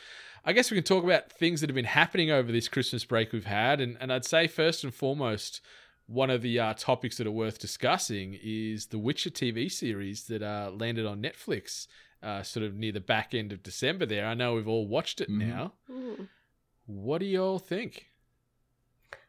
I 0.44 0.54
guess 0.54 0.70
we 0.70 0.76
can 0.76 0.84
talk 0.84 1.04
about 1.04 1.32
things 1.32 1.62
that 1.62 1.70
have 1.70 1.76
been 1.76 1.86
happening 1.86 2.30
over 2.30 2.52
this 2.52 2.68
Christmas 2.68 3.04
break 3.06 3.32
we've 3.32 3.46
had, 3.46 3.82
and 3.82 3.98
and 4.00 4.14
I'd 4.14 4.26
say 4.26 4.48
first 4.48 4.84
and 4.84 4.94
foremost. 4.94 5.62
One 6.08 6.30
of 6.30 6.44
the 6.44 6.60
uh, 6.60 6.76
topics 6.76 7.18
that 7.18 7.26
are 7.26 7.32
worth 7.32 7.58
discussing 7.58 8.38
is 8.40 8.86
the 8.88 9.00
Witcher 9.00 9.32
TV 9.32 9.72
series 9.72 10.26
that 10.26 10.44
uh, 10.44 10.70
landed 10.72 11.08
on 11.08 11.20
Netflix, 11.20 11.88
uh, 12.25 12.44
sort 12.44 12.65
of 12.65 12.75
near 12.75 12.91
the 12.91 13.00
back 13.00 13.34
end 13.34 13.51
of 13.53 13.62
December. 13.63 14.05
There, 14.05 14.25
I 14.25 14.34
know 14.34 14.55
we've 14.55 14.67
all 14.67 14.88
watched 14.88 15.22
it 15.22 15.29
Mhm. 15.29 15.38
now. 15.48 15.74
Mm. 15.89 16.27
What 16.88 17.20
do 17.20 17.25
you 17.25 17.41
all 17.44 17.60
think? 17.60 18.08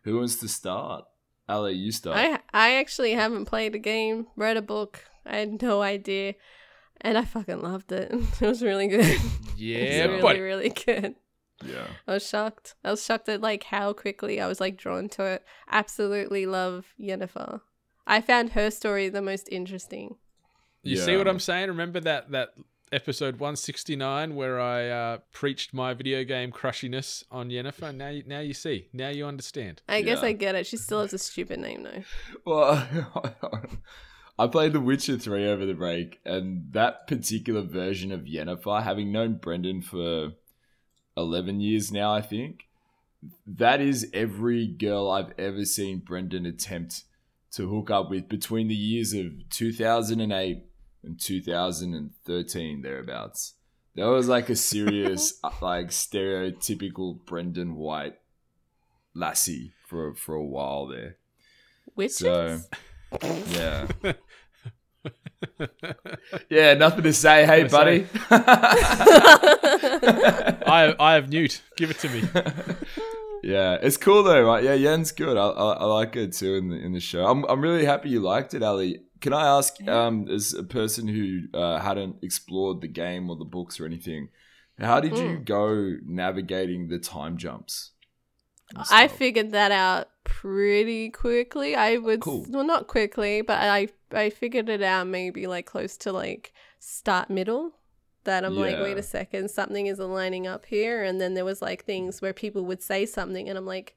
Who 0.02 0.16
wants 0.18 0.36
to 0.36 0.48
start? 0.48 1.04
Ali, 1.48 1.74
you 1.74 1.92
start. 1.92 2.16
I 2.16 2.40
I 2.52 2.74
actually 2.76 3.12
haven't 3.12 3.44
played 3.46 3.74
a 3.74 3.78
game, 3.78 4.26
read 4.36 4.56
a 4.56 4.62
book. 4.62 5.04
I 5.24 5.36
had 5.36 5.60
no 5.62 5.82
idea, 5.82 6.34
and 7.00 7.16
I 7.18 7.24
fucking 7.24 7.60
loved 7.62 7.92
it. 7.92 8.10
It 8.40 8.46
was 8.46 8.62
really 8.62 8.88
good. 8.88 9.00
it 9.04 9.20
Yeah, 9.56 10.06
was 10.06 10.08
really 10.08 10.22
but 10.22 10.38
really 10.38 10.68
good. 10.70 11.14
yeah. 11.64 11.86
I 12.06 12.12
was 12.14 12.26
shocked. 12.28 12.74
I 12.84 12.90
was 12.90 13.04
shocked 13.04 13.28
at 13.28 13.40
like 13.40 13.64
how 13.64 13.92
quickly 13.92 14.40
I 14.40 14.46
was 14.46 14.60
like 14.60 14.76
drawn 14.76 15.08
to 15.10 15.24
it. 15.24 15.44
Absolutely 15.70 16.46
love 16.46 16.86
Yennefer. 17.00 17.60
I 18.06 18.20
found 18.20 18.50
her 18.52 18.70
story 18.70 19.08
the 19.08 19.22
most 19.22 19.48
interesting. 19.50 20.16
You 20.82 20.96
see 20.98 21.16
what 21.16 21.26
I'm 21.26 21.40
saying? 21.40 21.68
Remember 21.68 21.98
that 22.00 22.30
that 22.30 22.50
episode 22.92 23.34
169 23.34 24.34
where 24.34 24.60
I 24.60 24.88
uh, 24.88 25.18
preached 25.32 25.74
my 25.74 25.94
video 25.94 26.24
game 26.24 26.52
crushiness 26.52 27.24
on 27.30 27.50
Yennefer? 27.50 27.94
Now 27.94 28.08
you, 28.08 28.22
now 28.26 28.40
you 28.40 28.54
see. 28.54 28.88
Now 28.92 29.08
you 29.08 29.26
understand. 29.26 29.82
I 29.88 30.02
guess 30.02 30.22
Yeah. 30.22 30.28
I 30.28 30.32
get 30.32 30.54
it. 30.54 30.66
She 30.66 30.76
still 30.76 31.00
has 31.00 31.12
a 31.12 31.18
stupid 31.18 31.60
name 31.60 31.82
though. 31.82 32.02
Well, 32.44 32.86
I 34.38 34.46
played 34.46 34.72
The 34.72 34.80
Witcher 34.80 35.18
3 35.18 35.48
over 35.48 35.64
the 35.64 35.74
break, 35.74 36.20
and 36.24 36.72
that 36.72 37.06
particular 37.06 37.62
version 37.62 38.12
of 38.12 38.22
Yennefer, 38.22 38.82
having 38.82 39.10
known 39.10 39.36
Brendan 39.36 39.80
for 39.80 40.32
11 41.16 41.60
years 41.60 41.90
now, 41.90 42.12
I 42.12 42.20
think, 42.20 42.68
that 43.46 43.80
is 43.80 44.10
every 44.12 44.66
girl 44.66 45.10
I've 45.10 45.32
ever 45.38 45.64
seen 45.64 46.00
Brendan 46.00 46.44
attempt 46.44 47.04
to 47.52 47.68
hook 47.68 47.90
up 47.90 48.10
with 48.10 48.28
between 48.28 48.68
the 48.68 48.74
years 48.74 49.14
of 49.14 49.48
2008 49.48 50.65
and 51.06 51.18
2013, 51.20 52.82
thereabouts. 52.82 53.54
That 53.94 54.06
was 54.06 54.28
like 54.28 54.50
a 54.50 54.56
serious, 54.56 55.38
uh, 55.44 55.50
like 55.62 55.88
stereotypical 55.88 57.24
Brendan 57.24 57.76
White 57.76 58.16
lassie 59.14 59.72
for 59.88 60.14
for 60.14 60.34
a 60.34 60.44
while 60.44 60.86
there. 60.86 61.16
Witches? 61.94 62.18
So, 62.18 62.60
yeah. 63.22 63.86
yeah, 66.50 66.74
nothing 66.74 67.04
to 67.04 67.12
say. 67.12 67.46
Hey, 67.46 67.62
Nothing 67.62 67.70
buddy. 67.70 68.06
I 70.66 70.94
I 70.98 71.14
have 71.14 71.30
Newt. 71.30 71.62
Give 71.76 71.90
it 71.90 71.98
to 72.00 72.08
me. 72.10 72.22
yeah, 73.42 73.78
it's 73.80 73.96
cool 73.96 74.22
though, 74.22 74.44
right? 74.44 74.62
Yeah, 74.62 74.74
Yen's 74.74 75.12
good. 75.12 75.38
I, 75.38 75.46
I, 75.46 75.72
I 75.74 75.84
like 75.84 76.16
it 76.16 76.34
too 76.34 76.54
in 76.56 76.68
the 76.68 76.76
in 76.76 76.92
the 76.92 77.00
show. 77.00 77.24
I'm 77.26 77.44
I'm 77.44 77.62
really 77.62 77.86
happy 77.86 78.10
you 78.10 78.20
liked 78.20 78.52
it, 78.52 78.62
Ally. 78.62 78.96
Can 79.20 79.32
I 79.32 79.46
ask, 79.46 79.82
um, 79.88 80.28
as 80.28 80.52
a 80.52 80.62
person 80.62 81.08
who 81.08 81.42
uh, 81.58 81.80
hadn't 81.80 82.16
explored 82.22 82.80
the 82.80 82.88
game 82.88 83.30
or 83.30 83.36
the 83.36 83.44
books 83.44 83.80
or 83.80 83.86
anything, 83.86 84.28
how 84.78 85.00
did 85.00 85.16
you 85.16 85.38
go 85.38 85.96
navigating 86.04 86.88
the 86.88 86.98
time 86.98 87.38
jumps? 87.38 87.92
I 88.90 89.08
figured 89.08 89.52
that 89.52 89.72
out 89.72 90.08
pretty 90.24 91.08
quickly. 91.10 91.76
I 91.76 91.96
would 91.98 92.20
Cool. 92.20 92.46
well 92.50 92.64
not 92.64 92.88
quickly, 92.88 93.40
but 93.40 93.58
I 93.62 93.88
I 94.12 94.28
figured 94.30 94.68
it 94.68 94.82
out 94.82 95.06
maybe 95.06 95.46
like 95.46 95.66
close 95.66 95.96
to 95.98 96.12
like 96.12 96.52
start 96.78 97.30
middle. 97.30 97.72
That 98.24 98.44
I'm 98.44 98.56
like, 98.56 98.80
wait 98.80 98.98
a 98.98 99.04
second, 99.04 99.52
something 99.52 99.86
isn't 99.86 100.10
lining 100.12 100.48
up 100.48 100.66
here. 100.66 101.04
And 101.04 101.20
then 101.20 101.34
there 101.34 101.44
was 101.44 101.62
like 101.62 101.84
things 101.84 102.20
where 102.20 102.32
people 102.32 102.64
would 102.64 102.82
say 102.82 103.06
something, 103.06 103.48
and 103.48 103.56
I'm 103.56 103.66
like, 103.66 103.96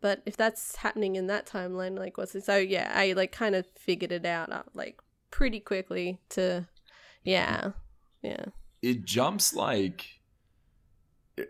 but 0.00 0.22
if 0.26 0.36
that's 0.36 0.76
happening 0.76 1.16
in 1.16 1.26
that 1.28 1.46
timeline, 1.46 1.98
like 1.98 2.16
what's 2.18 2.34
it? 2.34 2.44
So 2.44 2.56
yeah, 2.56 2.92
I 2.94 3.12
like 3.12 3.32
kind 3.32 3.54
of 3.54 3.66
figured 3.76 4.12
it 4.12 4.24
out 4.26 4.52
uh, 4.52 4.62
like 4.74 5.00
pretty 5.30 5.60
quickly. 5.60 6.20
To 6.30 6.66
yeah, 7.24 7.70
yeah. 8.22 8.46
it 8.82 9.04
jumps 9.04 9.54
like 9.54 10.06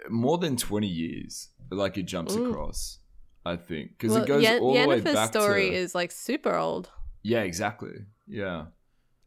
more 0.09 0.39
than 0.39 0.57
20 0.57 0.87
years 0.87 1.49
like 1.71 1.97
it 1.97 2.05
jumps 2.05 2.35
Mm. 2.35 2.51
across 2.51 2.99
i 3.45 3.55
think 3.57 3.91
because 3.93 4.13
Well, 4.15 4.23
it 4.23 4.27
goes 4.27 4.43
Yen- 4.43 4.61
all 4.61 4.75
the 4.75 4.87
way 4.87 5.01
back 5.01 5.29
story 5.29 5.71
to 5.71 5.77
is 5.77 5.95
like 5.95 6.11
super 6.11 6.57
old. 6.57 6.91
yeah 7.23 7.43
exactly 7.43 8.07
yeah 8.27 8.67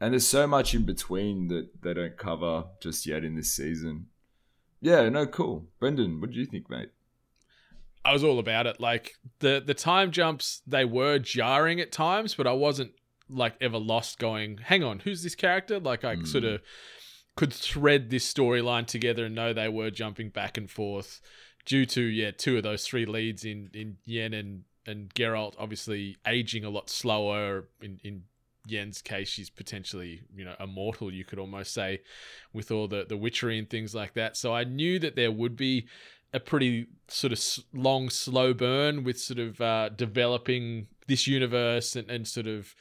and 0.02 0.14
there's 0.14 0.28
so 0.28 0.48
much 0.48 0.74
in 0.76 0.84
between 0.84 1.48
that 1.48 1.70
they 1.82 1.94
don't 1.94 2.18
cover 2.18 2.66
just 2.82 3.06
yet 3.06 3.24
in 3.24 3.36
this 3.36 3.54
season 3.54 4.08
yeah 4.82 5.08
no 5.08 5.26
cool 5.26 5.68
brendan 5.80 6.20
what 6.20 6.32
do 6.32 6.40
you 6.40 6.46
think 6.46 6.70
mate 6.70 6.90
I 8.06 8.14
was 8.14 8.24
all 8.24 8.40
about 8.40 8.66
it. 8.68 8.80
Like 8.80 9.14
the 9.40 9.62
the 9.66 9.74
time 9.74 10.12
jumps, 10.12 10.62
they 10.66 10.86
were 10.86 11.20
jarring 11.20 11.80
at 11.80 11.92
times, 11.92 12.36
but 12.36 12.48
I 12.48 12.54
wasn't 12.54 12.92
like 13.30 13.56
ever 13.62 13.78
lost. 13.78 14.20
Going, 14.20 14.58
hang 14.58 14.84
on, 14.84 15.00
who's 15.00 15.22
this 15.24 15.36
character? 15.36 15.80
Like 15.80 16.04
I 16.04 16.16
Mm. 16.16 16.28
sort 16.28 16.44
of 16.46 16.62
could 17.36 17.54
thread 17.54 18.10
this 18.10 18.32
storyline 18.32 18.86
together 18.86 19.26
and 19.26 19.36
know 19.36 19.54
they 19.54 19.70
were 19.70 19.90
jumping 19.92 20.30
back 20.30 20.58
and 20.58 20.70
forth 20.70 21.22
due 21.66 21.86
to 21.86 22.02
yeah 22.02 22.32
two 22.32 22.58
of 22.58 22.64
those 22.64 22.86
three 22.86 23.06
leads 23.06 23.46
in 23.46 23.70
in 23.74 23.98
Yen 24.06 24.34
and 24.34 24.64
and 24.88 25.14
Geralt 25.14 25.54
obviously 25.60 26.18
aging 26.26 26.64
a 26.66 26.70
lot 26.70 26.90
slower. 26.90 27.68
In 27.82 28.00
in 28.04 28.24
Yen's 28.68 29.02
case, 29.02 29.30
she's 29.30 29.50
potentially 29.50 30.22
you 30.36 30.46
know 30.46 30.56
immortal. 30.60 31.14
You 31.14 31.26
could 31.26 31.40
almost 31.40 31.74
say 31.74 32.02
with 32.54 32.72
all 32.72 32.88
the 32.88 33.06
the 33.08 33.18
witchery 33.18 33.58
and 33.60 33.70
things 33.70 33.94
like 33.94 34.14
that. 34.16 34.36
So 34.38 34.54
I 34.54 34.64
knew 34.64 35.00
that 35.00 35.16
there 35.16 35.32
would 35.32 35.56
be 35.56 35.88
a 36.34 36.40
pretty 36.40 36.88
sort 37.08 37.34
of 37.34 37.64
long, 37.74 38.10
slow 38.10 38.54
burn 38.54 39.04
with 39.04 39.20
sort 39.20 39.40
of 39.40 39.60
uh, 39.62 39.90
developing 39.90 40.88
this 41.08 41.28
universe 41.28 41.96
and, 41.96 42.10
and 42.10 42.28
sort 42.28 42.48
of 42.48 42.76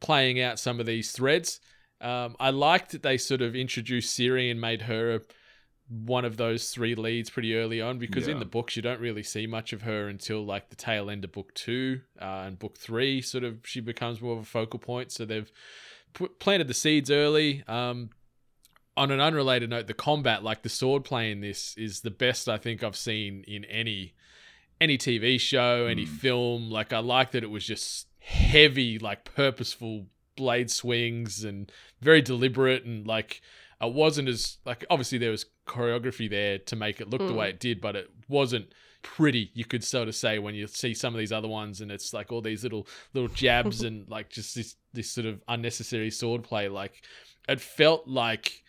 playing 0.00 0.40
out 0.40 0.58
some 0.58 0.80
of 0.80 0.86
these 0.86 1.12
threads. 1.12 1.60
Um, 2.00 2.36
I 2.38 2.50
liked 2.50 2.92
that 2.92 3.02
they 3.02 3.16
sort 3.16 3.40
of 3.40 3.56
introduced 3.56 4.16
Ciri 4.16 4.50
and 4.50 4.60
made 4.60 4.82
her 4.82 5.22
one 5.88 6.24
of 6.24 6.36
those 6.36 6.70
three 6.70 6.94
leads 6.94 7.28
pretty 7.28 7.54
early 7.56 7.80
on 7.80 7.98
because 7.98 8.26
in 8.26 8.38
the 8.38 8.44
books 8.46 8.74
you 8.74 8.82
don't 8.82 9.00
really 9.00 9.22
see 9.22 9.46
much 9.46 9.72
of 9.72 9.82
her 9.82 10.08
until 10.08 10.44
like 10.44 10.70
the 10.70 10.76
tail 10.76 11.10
end 11.10 11.24
of 11.24 11.32
book 11.32 11.52
two 11.54 12.00
uh, 12.20 12.44
and 12.46 12.58
book 12.58 12.78
three. 12.78 13.20
Sort 13.20 13.44
of 13.44 13.58
she 13.64 13.80
becomes 13.80 14.20
more 14.20 14.32
of 14.32 14.40
a 14.40 14.46
focal 14.46 14.78
point. 14.78 15.12
So 15.12 15.24
they've 15.24 15.50
p- 16.14 16.28
planted 16.38 16.68
the 16.68 16.74
seeds 16.74 17.10
early. 17.10 17.62
Um, 17.68 18.10
on 18.96 19.10
an 19.10 19.20
unrelated 19.20 19.70
note, 19.70 19.86
the 19.86 19.94
combat, 19.94 20.42
like 20.44 20.62
the 20.62 20.68
sword 20.68 21.04
play 21.04 21.30
in 21.32 21.40
this, 21.40 21.74
is 21.76 22.00
the 22.00 22.10
best 22.10 22.48
I 22.48 22.58
think 22.58 22.82
I've 22.82 22.96
seen 22.96 23.44
in 23.46 23.64
any 23.66 24.14
any 24.80 24.98
TV 24.98 25.38
show, 25.40 25.86
any 25.86 26.04
Mm. 26.04 26.08
film. 26.18 26.70
Like 26.70 26.92
I 26.92 26.98
like 26.98 27.30
that 27.32 27.44
it 27.44 27.50
was 27.50 27.64
just 27.66 28.08
heavy, 28.18 28.98
like 28.98 29.24
purposeful 29.24 30.06
blade 30.36 30.68
swings 30.70 31.44
and 31.44 31.70
very 32.00 32.20
deliberate 32.20 32.84
and 32.84 33.06
like 33.06 33.40
it 33.80 33.92
wasn't 33.92 34.28
as 34.28 34.58
like 34.64 34.84
obviously 34.90 35.16
there 35.18 35.30
was 35.30 35.46
choreography 35.66 36.28
there 36.28 36.58
to 36.58 36.74
make 36.76 37.00
it 37.00 37.08
look 37.08 37.20
the 37.26 37.32
Mm. 37.32 37.36
way 37.36 37.48
it 37.50 37.60
did, 37.60 37.80
but 37.80 37.94
it 37.96 38.10
wasn't 38.28 38.72
pretty 39.02 39.50
you 39.54 39.64
could 39.64 39.84
sort 39.84 40.08
of 40.08 40.14
say 40.14 40.38
when 40.38 40.54
you 40.54 40.66
see 40.66 40.92
some 40.94 41.14
of 41.14 41.18
these 41.18 41.30
other 41.32 41.46
ones 41.48 41.80
and 41.82 41.92
it's 41.92 42.12
like 42.14 42.32
all 42.32 42.40
these 42.40 42.62
little 42.62 42.86
little 43.12 43.28
jabs 43.28 43.82
and 43.84 44.08
like 44.08 44.28
just 44.30 44.54
this 44.56 44.76
this 44.92 45.10
sort 45.10 45.26
of 45.26 45.40
unnecessary 45.46 46.10
sword 46.10 46.42
play 46.42 46.68
like 46.68 47.02
it 47.48 47.60
felt 47.60 48.08
like 48.08 48.63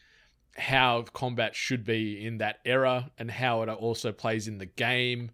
how 0.57 1.03
combat 1.13 1.55
should 1.55 1.83
be 1.83 2.25
in 2.25 2.37
that 2.37 2.59
era 2.65 3.11
and 3.17 3.29
how 3.29 3.61
it 3.61 3.69
also 3.69 4.11
plays 4.11 4.47
in 4.47 4.57
the 4.57 4.65
game 4.65 5.31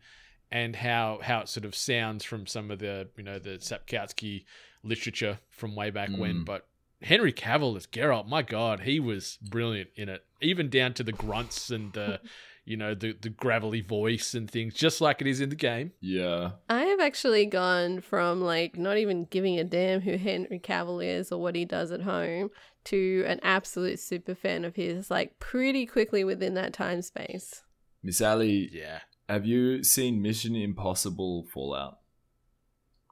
and 0.51 0.75
how 0.75 1.19
how 1.21 1.39
it 1.41 1.47
sort 1.47 1.65
of 1.65 1.75
sounds 1.75 2.23
from 2.23 2.47
some 2.47 2.71
of 2.71 2.79
the 2.79 3.07
you 3.17 3.23
know 3.23 3.39
the 3.39 3.51
Sapkowski 3.51 4.45
literature 4.83 5.39
from 5.49 5.75
way 5.75 5.91
back 5.91 6.09
when 6.09 6.37
Mm. 6.37 6.45
but 6.45 6.67
Henry 7.03 7.33
Cavill 7.33 7.77
as 7.77 7.85
Geralt 7.85 8.27
my 8.27 8.41
god 8.41 8.81
he 8.81 8.99
was 8.99 9.37
brilliant 9.41 9.89
in 9.95 10.09
it 10.09 10.25
even 10.41 10.69
down 10.69 10.93
to 10.95 11.03
the 11.03 11.11
grunts 11.11 11.69
and 11.69 11.93
the 11.93 12.19
you 12.63 12.77
know, 12.77 12.93
the 12.93 13.13
the 13.19 13.29
gravelly 13.29 13.81
voice 13.81 14.35
and 14.35 14.49
things, 14.49 14.75
just 14.75 15.01
like 15.01 15.19
it 15.19 15.25
is 15.25 15.41
in 15.41 15.49
the 15.49 15.55
game. 15.55 15.93
Yeah. 15.99 16.51
I 16.69 16.83
have 16.83 16.99
actually 16.99 17.47
gone 17.47 18.01
from 18.01 18.39
like 18.39 18.77
not 18.77 18.97
even 18.97 19.25
giving 19.25 19.57
a 19.59 19.63
damn 19.63 20.01
who 20.01 20.15
Henry 20.15 20.59
Cavill 20.59 21.03
is 21.03 21.31
or 21.31 21.41
what 21.41 21.55
he 21.55 21.65
does 21.65 21.91
at 21.91 22.01
home 22.03 22.51
to 22.85 23.23
an 23.27 23.39
absolute 23.43 23.99
super 23.99 24.35
fan 24.35 24.65
of 24.65 24.75
his, 24.75 25.09
like 25.11 25.39
pretty 25.39 25.85
quickly 25.85 26.23
within 26.23 26.53
that 26.55 26.73
time 26.73 27.01
space. 27.01 27.63
Miss 28.03 28.21
Ally, 28.21 28.67
Yeah. 28.71 28.99
have 29.29 29.45
you 29.45 29.83
seen 29.83 30.21
Mission 30.21 30.55
Impossible 30.55 31.45
Fallout? 31.53 31.99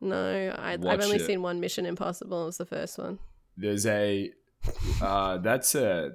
No, 0.02 0.54
I, 0.58 0.74
I've 0.74 0.84
only 1.02 1.18
it. 1.18 1.26
seen 1.26 1.42
one 1.42 1.60
Mission 1.60 1.86
Impossible. 1.86 2.44
It 2.44 2.46
was 2.48 2.58
the 2.58 2.66
first 2.66 2.98
one. 2.98 3.20
There's 3.58 3.86
a 3.86 4.32
uh 5.02 5.38
that's 5.40 5.76
a 5.76 6.12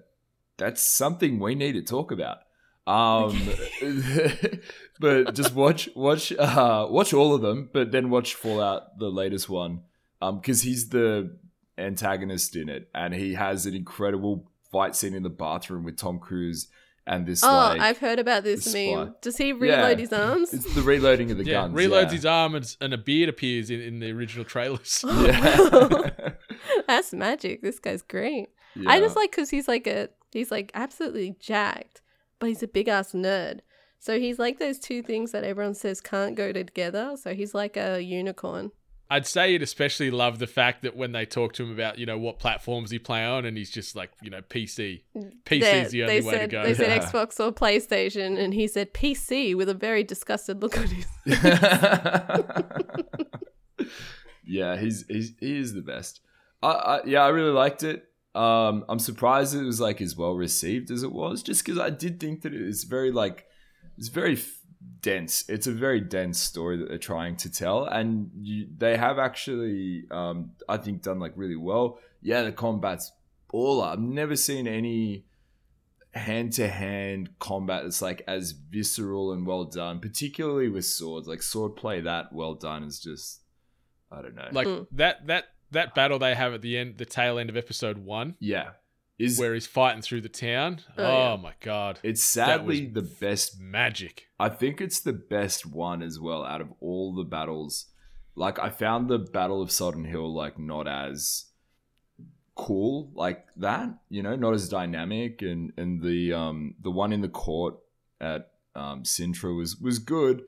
that's 0.56 0.82
something 0.82 1.38
we 1.38 1.54
need 1.54 1.72
to 1.72 1.82
talk 1.82 2.10
about. 2.12 2.38
Um 2.86 3.36
but 5.00 5.34
just 5.34 5.54
watch 5.54 5.88
watch 5.94 6.32
uh 6.32 6.86
watch 6.90 7.12
all 7.12 7.34
of 7.34 7.42
them, 7.42 7.70
but 7.72 7.92
then 7.92 8.10
watch 8.10 8.34
Fallout 8.34 8.98
the 8.98 9.08
latest 9.10 9.48
one. 9.48 9.82
Um 10.22 10.40
cuz 10.40 10.62
he's 10.62 10.88
the 10.88 11.36
antagonist 11.78 12.56
in 12.56 12.68
it 12.68 12.88
and 12.94 13.14
he 13.14 13.34
has 13.34 13.66
an 13.66 13.74
incredible 13.74 14.48
fight 14.70 14.94
scene 14.96 15.14
in 15.14 15.22
the 15.22 15.30
bathroom 15.30 15.84
with 15.84 15.96
Tom 15.96 16.18
Cruise 16.18 16.68
and 17.06 17.26
this 17.26 17.42
Oh, 17.44 17.48
like 17.48 17.80
I've 17.80 17.98
heard 17.98 18.18
about 18.18 18.44
this 18.44 18.64
the 18.64 18.94
meme. 18.94 19.06
spy. 19.08 19.14
Does 19.20 19.36
he 19.36 19.52
reload 19.52 19.98
Yeah. 19.98 20.02
his 20.02 20.12
arms? 20.12 20.54
it's 20.54 20.74
the 20.74 20.82
reloading 20.82 21.30
of 21.30 21.38
the 21.38 21.44
yeah, 21.44 21.52
guns. 21.62 21.74
reloads 21.74 22.06
yeah. 22.06 22.10
his 22.12 22.26
arm 22.26 22.54
and, 22.54 22.76
and 22.80 22.94
a 22.94 22.98
beard 22.98 23.28
appears 23.28 23.70
in, 23.70 23.80
in 23.80 23.98
the 24.00 24.10
original 24.12 24.44
trailers. 24.44 25.04
Oh, 25.08 25.26
yeah. 25.26 26.30
That's 26.86 27.12
magic. 27.12 27.62
This 27.62 27.78
guy's 27.78 28.02
great. 28.02 28.48
I 28.86 28.98
just 29.00 29.16
like 29.16 29.30
because 29.30 29.50
he's 29.50 29.68
like 29.68 29.86
a 29.86 30.08
he's 30.32 30.50
like 30.50 30.70
absolutely 30.74 31.36
jacked, 31.40 32.00
but 32.38 32.48
he's 32.48 32.62
a 32.62 32.66
big 32.68 32.88
ass 32.88 33.12
nerd. 33.12 33.60
So 34.00 34.18
he's 34.18 34.38
like 34.38 34.58
those 34.58 34.78
two 34.78 35.02
things 35.02 35.32
that 35.32 35.44
everyone 35.44 35.74
says 35.74 36.00
can't 36.00 36.34
go 36.36 36.52
together. 36.52 37.16
So 37.20 37.34
he's 37.34 37.54
like 37.54 37.76
a 37.76 38.00
unicorn. 38.00 38.72
I'd 39.10 39.26
say 39.26 39.52
you'd 39.52 39.62
especially 39.62 40.10
love 40.10 40.38
the 40.38 40.46
fact 40.46 40.82
that 40.82 40.96
when 40.96 41.12
they 41.12 41.26
talk 41.26 41.52
to 41.54 41.62
him 41.64 41.70
about, 41.72 41.98
you 41.98 42.06
know, 42.06 42.16
what 42.18 42.38
platforms 42.38 42.90
he 42.90 42.98
play 42.98 43.24
on, 43.24 43.44
and 43.44 43.56
he's 43.56 43.70
just 43.70 43.94
like, 43.94 44.10
you 44.22 44.30
know, 44.30 44.40
PC. 44.40 45.02
PC 45.44 45.60
They- 45.60 45.80
is 45.82 45.90
the 45.92 46.02
only 46.04 46.20
they 46.20 46.26
way 46.26 46.32
said, 46.34 46.40
to 46.50 46.56
go. 46.56 46.62
They 46.64 46.74
said 46.74 46.88
Yeah. 46.88 47.04
Xbox 47.10 47.38
or 47.38 47.52
PlayStation, 47.52 48.38
and 48.38 48.54
he 48.54 48.66
said 48.66 48.94
PC 48.94 49.54
with 49.54 49.68
a 49.68 49.74
very 49.74 50.02
disgusted 50.04 50.62
look 50.62 50.78
on 50.78 50.86
his. 50.86 51.04
face. 51.24 52.64
yeah, 54.46 54.76
he's 54.76 55.04
he's 55.08 55.32
he 55.40 55.58
is 55.58 55.74
the 55.74 55.82
best. 55.82 56.20
I, 56.62 56.68
I 56.70 57.00
yeah, 57.04 57.22
I 57.24 57.28
really 57.28 57.52
liked 57.52 57.82
it. 57.82 58.04
Um, 58.34 58.84
I'm 58.88 58.98
surprised 58.98 59.54
it 59.54 59.62
was 59.62 59.80
like 59.80 60.00
as 60.00 60.16
well 60.16 60.32
received 60.34 60.90
as 60.90 61.02
it 61.02 61.12
was, 61.12 61.42
just 61.42 61.64
because 61.64 61.78
I 61.78 61.90
did 61.90 62.18
think 62.18 62.42
that 62.42 62.52
it 62.54 62.64
was 62.64 62.84
very 62.84 63.12
like 63.12 63.46
it's 63.96 64.08
very 64.08 64.34
f- 64.34 64.60
dense. 65.00 65.44
It's 65.48 65.66
a 65.66 65.72
very 65.72 66.00
dense 66.00 66.38
story 66.40 66.76
that 66.78 66.88
they're 66.88 66.98
trying 66.98 67.36
to 67.36 67.50
tell, 67.50 67.84
and 67.84 68.30
you, 68.40 68.66
they 68.76 68.96
have 68.96 69.18
actually, 69.18 70.04
um, 70.10 70.52
I 70.68 70.76
think, 70.78 71.02
done 71.02 71.18
like 71.20 71.32
really 71.36 71.56
well. 71.56 71.98
Yeah, 72.22 72.42
the 72.42 72.52
combat's 72.52 73.12
all. 73.52 73.82
I've 73.82 73.98
never 74.00 74.36
seen 74.36 74.66
any 74.66 75.24
hand 76.12 76.52
to 76.52 76.68
hand 76.68 77.28
combat 77.40 77.82
that's 77.82 78.00
like 78.00 78.22
as 78.28 78.52
visceral 78.52 79.32
and 79.32 79.46
well 79.46 79.64
done, 79.64 80.00
particularly 80.00 80.68
with 80.68 80.84
swords. 80.86 81.26
Like 81.26 81.42
sword 81.42 81.76
play 81.76 82.00
that 82.02 82.32
well 82.32 82.54
done 82.54 82.84
is 82.84 83.00
just 83.00 83.40
I 84.12 84.22
don't 84.22 84.34
know. 84.34 84.48
Like 84.52 84.66
Mm. 84.68 84.86
that 84.92 85.26
that 85.26 85.44
that 85.72 85.94
battle 85.94 86.18
they 86.20 86.34
have 86.34 86.54
at 86.54 86.62
the 86.62 86.78
end, 86.78 86.98
the 86.98 87.04
tail 87.04 87.36
end 87.38 87.50
of 87.50 87.56
episode 87.56 87.98
one, 87.98 88.36
yeah, 88.38 88.70
is 89.18 89.38
where 89.38 89.54
he's 89.54 89.66
fighting 89.66 90.02
through 90.02 90.20
the 90.22 90.28
town. 90.28 90.80
Oh, 90.98 91.04
Oh, 91.04 91.34
yeah. 91.34 91.36
my 91.42 91.52
god, 91.60 92.00
it's 92.02 92.22
sadly 92.22 92.86
the 92.86 93.02
best. 93.02 93.60
magic. 93.60 94.26
I 94.40 94.48
think 94.48 94.80
it's 94.80 95.00
the 95.00 95.12
best 95.12 95.64
one 95.66 96.02
as 96.02 96.18
well 96.18 96.44
out 96.44 96.60
of 96.60 96.68
all 96.80 97.14
the 97.14 97.24
battles. 97.24 97.86
Like 98.36 98.58
I 98.58 98.68
found 98.70 99.08
the 99.08 99.18
Battle 99.18 99.62
of 99.62 99.70
Sodden 99.70 100.04
Hill 100.04 100.34
like 100.34 100.58
not 100.58 100.88
as 100.88 101.44
cool 102.56 103.10
like 103.14 103.44
that, 103.56 103.88
you 104.10 104.22
know, 104.22 104.36
not 104.36 104.54
as 104.54 104.68
dynamic 104.68 105.42
and 105.42 105.72
and 105.76 106.02
the 106.02 106.32
um 106.32 106.74
the 106.82 106.90
one 106.90 107.12
in 107.12 107.20
the 107.20 107.28
court 107.28 107.76
at 108.20 108.50
um 108.74 109.02
Cintra 109.04 109.56
was 109.56 109.76
was 109.76 109.98
good. 109.98 110.42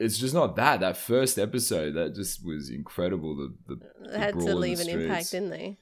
It's 0.00 0.16
just 0.18 0.34
not 0.34 0.54
that. 0.56 0.80
That 0.80 0.96
first 0.96 1.38
episode 1.38 1.94
that 1.94 2.14
just 2.14 2.44
was 2.44 2.70
incredible. 2.70 3.34
The 3.36 3.54
the, 3.74 4.10
They 4.10 4.18
had 4.18 4.34
to 4.34 4.54
leave 4.54 4.78
an 4.78 4.86
streets. 4.86 5.04
impact, 5.04 5.30
didn't 5.32 5.50
they? 5.50 5.76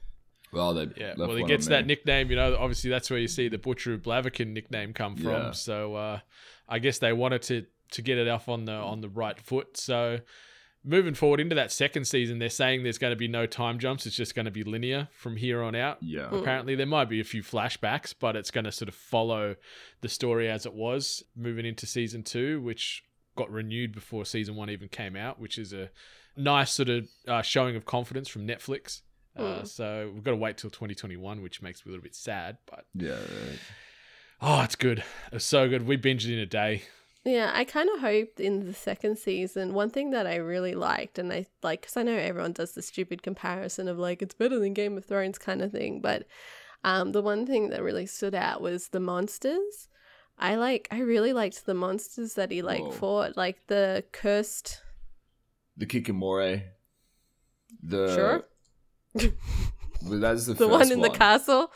Well 0.51 0.73
they 0.73 0.87
Yeah, 0.97 1.07
left 1.09 1.19
well, 1.19 1.35
he 1.35 1.41
one 1.43 1.49
gets 1.49 1.67
on 1.67 1.71
that 1.71 1.83
me. 1.83 1.87
nickname. 1.87 2.29
You 2.29 2.35
know, 2.37 2.55
obviously 2.57 2.89
that's 2.89 3.09
where 3.09 3.19
you 3.19 3.27
see 3.27 3.47
the 3.49 3.57
Butcher 3.57 3.93
of 3.93 4.01
Blaviken 4.01 4.47
nickname 4.53 4.93
come 4.93 5.15
from. 5.15 5.25
Yeah. 5.31 5.51
So 5.51 5.95
uh, 5.95 6.19
I 6.67 6.79
guess 6.79 6.99
they 6.99 7.13
wanted 7.13 7.41
to 7.43 7.65
to 7.91 8.01
get 8.01 8.17
it 8.17 8.27
off 8.27 8.49
on 8.49 8.65
the 8.65 8.73
on 8.73 9.01
the 9.01 9.09
right 9.09 9.39
foot. 9.39 9.77
So 9.77 10.19
moving 10.83 11.13
forward 11.13 11.39
into 11.39 11.55
that 11.55 11.71
second 11.71 12.05
season, 12.05 12.39
they're 12.39 12.49
saying 12.49 12.83
there's 12.83 12.97
going 12.97 13.11
to 13.11 13.17
be 13.17 13.27
no 13.27 13.45
time 13.45 13.77
jumps. 13.79 14.05
It's 14.05 14.15
just 14.15 14.35
going 14.35 14.45
to 14.45 14.51
be 14.51 14.63
linear 14.63 15.09
from 15.11 15.35
here 15.35 15.61
on 15.61 15.75
out. 15.75 15.97
Yeah. 16.01 16.29
Apparently, 16.31 16.75
there 16.75 16.85
might 16.85 17.09
be 17.09 17.19
a 17.19 17.25
few 17.25 17.43
flashbacks, 17.43 18.13
but 18.17 18.35
it's 18.35 18.51
going 18.51 18.65
to 18.65 18.71
sort 18.71 18.87
of 18.89 18.95
follow 18.95 19.55
the 20.01 20.09
story 20.09 20.49
as 20.49 20.65
it 20.65 20.73
was 20.73 21.23
moving 21.35 21.65
into 21.65 21.85
season 21.85 22.23
two, 22.23 22.61
which 22.61 23.03
got 23.35 23.51
renewed 23.51 23.93
before 23.93 24.25
season 24.25 24.55
one 24.55 24.69
even 24.69 24.87
came 24.87 25.15
out, 25.15 25.39
which 25.39 25.57
is 25.57 25.71
a 25.73 25.89
nice 26.35 26.71
sort 26.71 26.89
of 26.89 27.07
uh, 27.27 27.41
showing 27.41 27.75
of 27.75 27.85
confidence 27.85 28.27
from 28.27 28.47
Netflix. 28.47 29.01
Uh, 29.37 29.41
Mm. 29.61 29.67
so 29.67 30.11
we've 30.13 30.23
got 30.23 30.31
to 30.31 30.37
wait 30.37 30.57
till 30.57 30.69
2021, 30.69 31.41
which 31.41 31.61
makes 31.61 31.85
me 31.85 31.89
a 31.89 31.91
little 31.91 32.03
bit 32.03 32.15
sad, 32.15 32.57
but 32.65 32.85
Yeah. 32.95 33.19
oh, 34.41 34.61
it's 34.63 34.75
good. 34.75 35.03
It's 35.31 35.45
so 35.45 35.67
good. 35.69 35.85
We 35.87 35.97
binged 35.97 36.25
it 36.25 36.33
in 36.33 36.39
a 36.39 36.45
day. 36.45 36.83
Yeah, 37.23 37.51
I 37.53 37.65
kind 37.65 37.89
of 37.89 37.99
hoped 37.99 38.39
in 38.39 38.65
the 38.65 38.73
second 38.73 39.17
season, 39.17 39.73
one 39.73 39.89
thing 39.89 40.11
that 40.11 40.25
I 40.25 40.35
really 40.37 40.75
liked, 40.75 41.19
and 41.19 41.31
I 41.33 41.45
like, 41.61 41.81
because 41.81 41.97
I 41.97 42.03
know 42.03 42.15
everyone 42.15 42.53
does 42.53 42.71
the 42.71 42.81
stupid 42.81 43.21
comparison 43.21 43.87
of 43.89 43.97
like, 43.99 44.21
it's 44.21 44.33
better 44.35 44.57
than 44.59 44.73
Game 44.73 44.97
of 44.97 45.03
Thrones 45.05 45.37
kind 45.37 45.61
of 45.61 45.71
thing, 45.73 45.99
but 45.99 46.25
um, 46.85 47.11
the 47.11 47.21
one 47.21 47.45
thing 47.45 47.69
that 47.71 47.83
really 47.83 48.05
stood 48.05 48.33
out 48.33 48.61
was 48.61 48.89
the 48.89 48.99
monsters. 49.01 49.89
I 50.39 50.55
like, 50.55 50.87
I 50.89 50.99
really 50.99 51.33
liked 51.33 51.65
the 51.65 51.73
monsters 51.73 52.35
that 52.35 52.49
he 52.51 52.61
like 52.61 52.79
Whoa. 52.81 52.91
fought, 52.91 53.35
like 53.35 53.65
the 53.67 54.05
cursed. 54.13 54.81
The 55.75 55.85
Kikimore. 55.85 56.61
The 57.83 58.15
Sure. 58.15 58.45
Well, 60.05 60.19
that's 60.19 60.45
the, 60.45 60.53
the 60.53 60.59
first 60.67 60.71
one 60.71 60.91
in 60.91 61.01
the 61.01 61.09
castle. 61.09 61.71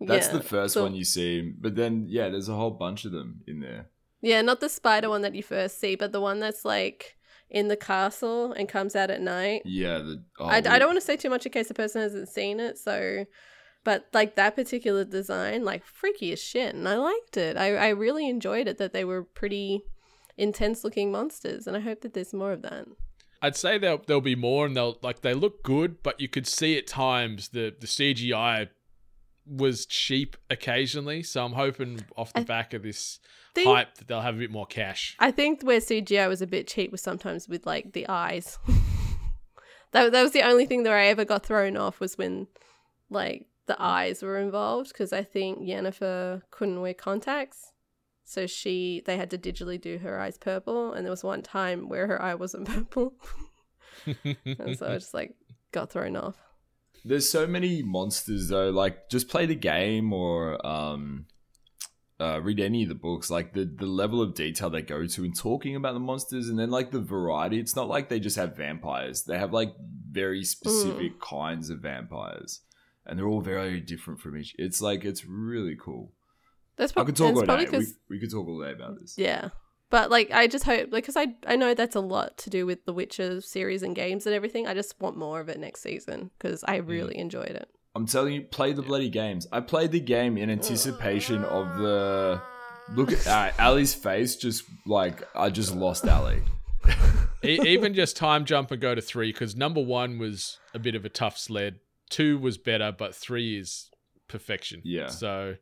That's 0.00 0.28
Yeah, 0.28 0.32
the 0.38 0.42
first 0.42 0.74
so- 0.74 0.82
one 0.82 0.94
you 0.94 1.04
see, 1.04 1.52
but 1.60 1.76
then 1.76 2.06
yeah, 2.08 2.28
there's 2.28 2.48
a 2.48 2.54
whole 2.54 2.70
bunch 2.72 3.04
of 3.04 3.12
them 3.12 3.42
in 3.46 3.60
there. 3.60 3.86
Yeah, 4.20 4.40
not 4.42 4.60
the 4.60 4.68
spider 4.68 5.08
one 5.08 5.22
that 5.22 5.34
you 5.34 5.42
first 5.42 5.80
see, 5.80 5.94
but 5.96 6.12
the 6.12 6.20
one 6.20 6.38
that's 6.40 6.64
like 6.64 7.16
in 7.50 7.68
the 7.68 7.76
castle 7.76 8.52
and 8.52 8.68
comes 8.68 8.96
out 8.96 9.10
at 9.10 9.20
night. 9.20 9.62
Yeah, 9.64 9.98
the 9.98 10.24
oh, 10.38 10.46
I, 10.46 10.56
I 10.56 10.60
don't 10.78 10.86
want 10.88 10.96
to 10.96 11.04
say 11.04 11.16
too 11.16 11.28
much 11.30 11.44
in 11.44 11.52
case 11.52 11.68
the 11.68 11.74
person 11.74 12.00
hasn't 12.02 12.28
seen 12.28 12.58
it. 12.60 12.78
So, 12.78 13.26
but 13.84 14.06
like 14.12 14.36
that 14.36 14.54
particular 14.56 15.04
design, 15.04 15.64
like 15.64 15.84
freaky 15.84 16.32
as 16.32 16.40
shit, 16.42 16.74
and 16.74 16.88
I 16.88 16.96
liked 16.96 17.36
it. 17.36 17.56
I 17.56 17.76
I 17.76 17.88
really 17.90 18.28
enjoyed 18.28 18.68
it. 18.68 18.78
That 18.78 18.92
they 18.92 19.04
were 19.04 19.22
pretty 19.24 19.82
intense 20.36 20.82
looking 20.84 21.12
monsters, 21.12 21.66
and 21.66 21.76
I 21.76 21.80
hope 21.80 22.00
that 22.00 22.14
there's 22.14 22.32
more 22.32 22.52
of 22.52 22.62
that. 22.62 22.86
I'd 23.44 23.56
say 23.56 23.76
there'll 23.76 24.00
there'll 24.06 24.20
be 24.20 24.36
more, 24.36 24.64
and 24.64 24.76
they'll 24.76 24.98
like 25.02 25.20
they 25.20 25.34
look 25.34 25.62
good, 25.64 26.02
but 26.02 26.20
you 26.20 26.28
could 26.28 26.46
see 26.46 26.78
at 26.78 26.86
times 26.86 27.48
the 27.48 27.74
the 27.78 27.86
CGI 27.88 28.68
was 29.44 29.84
cheap 29.84 30.36
occasionally. 30.48 31.22
So 31.24 31.44
I'm 31.44 31.54
hoping 31.54 32.04
off 32.16 32.32
the 32.32 32.40
I 32.40 32.44
back 32.44 32.72
of 32.72 32.84
this 32.84 33.18
think- 33.54 33.66
hype 33.66 33.96
that 33.96 34.06
they'll 34.06 34.20
have 34.20 34.36
a 34.36 34.38
bit 34.38 34.52
more 34.52 34.66
cash. 34.66 35.16
I 35.18 35.32
think 35.32 35.62
where 35.62 35.80
CGI 35.80 36.28
was 36.28 36.40
a 36.40 36.46
bit 36.46 36.68
cheap 36.68 36.92
was 36.92 37.02
sometimes 37.02 37.48
with 37.48 37.66
like 37.66 37.92
the 37.92 38.08
eyes. 38.08 38.58
that 39.90 40.12
that 40.12 40.22
was 40.22 40.30
the 40.32 40.42
only 40.42 40.64
thing 40.66 40.84
that 40.84 40.92
I 40.92 41.06
ever 41.06 41.24
got 41.24 41.44
thrown 41.44 41.76
off 41.76 41.98
was 41.98 42.16
when 42.16 42.46
like 43.10 43.46
the 43.66 43.76
eyes 43.82 44.22
were 44.22 44.38
involved 44.38 44.88
because 44.92 45.12
I 45.12 45.22
think 45.24 45.58
Yennefer 45.60 46.42
couldn't 46.50 46.80
wear 46.80 46.94
contacts. 46.94 47.71
So 48.24 48.46
she 48.46 49.02
they 49.04 49.16
had 49.16 49.30
to 49.30 49.38
digitally 49.38 49.80
do 49.80 49.98
her 49.98 50.20
eyes 50.20 50.38
purple 50.38 50.92
and 50.92 51.04
there 51.04 51.10
was 51.10 51.24
one 51.24 51.42
time 51.42 51.88
where 51.88 52.06
her 52.06 52.20
eye 52.22 52.34
wasn't 52.34 52.68
purple. 52.68 53.14
and 54.24 54.78
so 54.78 54.86
I 54.86 54.94
just 54.94 55.14
like 55.14 55.34
got 55.72 55.90
thrown 55.90 56.16
off. 56.16 56.36
There's 57.04 57.28
so 57.28 57.46
many 57.46 57.82
monsters 57.82 58.48
though. 58.48 58.70
Like 58.70 59.08
just 59.08 59.28
play 59.28 59.46
the 59.46 59.54
game 59.54 60.12
or 60.12 60.64
um, 60.64 61.26
uh, 62.20 62.40
read 62.40 62.60
any 62.60 62.84
of 62.84 62.88
the 62.88 62.94
books. 62.94 63.30
Like 63.30 63.52
the 63.52 63.64
the 63.64 63.86
level 63.86 64.22
of 64.22 64.34
detail 64.34 64.70
they 64.70 64.82
go 64.82 65.06
to 65.06 65.24
in 65.24 65.32
talking 65.32 65.74
about 65.74 65.94
the 65.94 66.00
monsters, 66.00 66.48
and 66.48 66.58
then 66.58 66.70
like 66.70 66.92
the 66.92 67.00
variety. 67.00 67.58
It's 67.58 67.74
not 67.74 67.88
like 67.88 68.08
they 68.08 68.20
just 68.20 68.36
have 68.36 68.56
vampires. 68.56 69.24
They 69.24 69.38
have 69.38 69.52
like 69.52 69.74
very 70.10 70.44
specific 70.44 71.20
kinds 71.20 71.70
of 71.70 71.80
vampires, 71.80 72.60
and 73.04 73.18
they're 73.18 73.26
all 73.26 73.40
very 73.40 73.80
different 73.80 74.20
from 74.20 74.36
each. 74.36 74.54
It's 74.58 74.80
like 74.80 75.04
it's 75.04 75.24
really 75.24 75.76
cool. 75.80 76.12
That's 76.76 76.92
I 76.92 76.94
prob- 76.94 77.06
could 77.06 77.16
talk 77.16 77.36
all 77.36 77.42
probably 77.44 77.66
day. 77.66 77.70
We, 77.78 77.84
'cause- 77.84 77.94
we 78.10 78.18
could 78.20 78.30
talk 78.30 78.46
all 78.48 78.60
day 78.62 78.72
about 78.72 79.00
this. 79.00 79.14
Yeah. 79.18 79.50
But 79.90 80.10
like 80.10 80.30
I 80.30 80.46
just 80.46 80.64
hope 80.64 80.88
like 80.90 81.04
cuz 81.04 81.16
I 81.16 81.34
I 81.46 81.56
know 81.56 81.74
that's 81.74 81.94
a 81.96 82.00
lot 82.00 82.38
to 82.38 82.50
do 82.50 82.64
with 82.64 82.84
the 82.86 82.92
Witcher 82.94 83.40
series 83.42 83.82
and 83.82 83.94
games 83.94 84.26
and 84.26 84.34
everything. 84.34 84.66
I 84.66 84.72
just 84.74 84.98
want 85.00 85.16
more 85.18 85.38
of 85.40 85.48
it 85.50 85.58
next 85.60 85.82
season 85.82 86.30
cuz 86.38 86.64
I 86.66 86.76
really 86.76 87.18
enjoyed 87.18 87.50
it. 87.50 87.68
I'm 87.94 88.06
telling 88.06 88.32
you, 88.32 88.40
play 88.42 88.72
the 88.72 88.80
bloody 88.80 89.10
games. 89.10 89.46
I 89.52 89.60
played 89.60 89.92
the 89.92 90.00
game 90.00 90.38
in 90.38 90.48
anticipation 90.48 91.44
of 91.44 91.76
the 91.78 92.40
Look 92.96 93.12
at 93.12 93.26
uh, 93.26 93.52
Ally's 93.58 93.92
face. 93.94 94.34
Just 94.36 94.64
like 94.86 95.22
I 95.36 95.50
just 95.50 95.74
lost 95.74 96.04
Ally. 96.06 96.38
E- 97.44 97.58
even 97.66 97.92
just 98.02 98.16
time 98.16 98.44
jump 98.44 98.70
and 98.70 98.80
go 98.80 98.94
to 98.94 99.00
three 99.00 99.32
because 99.32 99.56
number 99.56 99.80
one 99.82 100.18
was 100.18 100.58
a 100.74 100.78
bit 100.78 100.94
of 100.94 101.04
a 101.04 101.08
tough 101.08 101.36
sled. 101.38 101.80
Two 102.08 102.38
was 102.38 102.56
better, 102.56 102.92
but 102.96 103.14
three 103.14 103.58
is 103.58 103.90
perfection. 104.28 104.80
Yeah. 104.84 105.08
So 105.08 105.56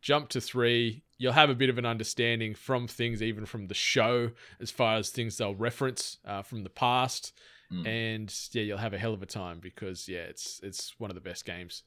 jump 0.00 0.28
to 0.30 0.40
three. 0.40 1.02
You'll 1.18 1.32
have 1.32 1.50
a 1.50 1.54
bit 1.54 1.68
of 1.68 1.78
an 1.78 1.86
understanding 1.86 2.54
from 2.54 2.86
things, 2.86 3.22
even 3.22 3.44
from 3.44 3.66
the 3.66 3.74
show, 3.74 4.30
as 4.60 4.70
far 4.70 4.96
as 4.96 5.10
things 5.10 5.36
they'll 5.36 5.54
reference 5.54 6.18
uh, 6.24 6.42
from 6.42 6.62
the 6.62 6.70
past. 6.70 7.32
Mm. 7.72 7.86
And 7.86 8.34
yeah, 8.52 8.62
you'll 8.62 8.78
have 8.78 8.94
a 8.94 8.98
hell 8.98 9.12
of 9.12 9.22
a 9.22 9.26
time 9.26 9.58
because 9.60 10.08
yeah, 10.08 10.20
it's 10.20 10.60
it's 10.62 10.94
one 10.98 11.10
of 11.10 11.14
the 11.14 11.20
best 11.20 11.44
games 11.44 11.82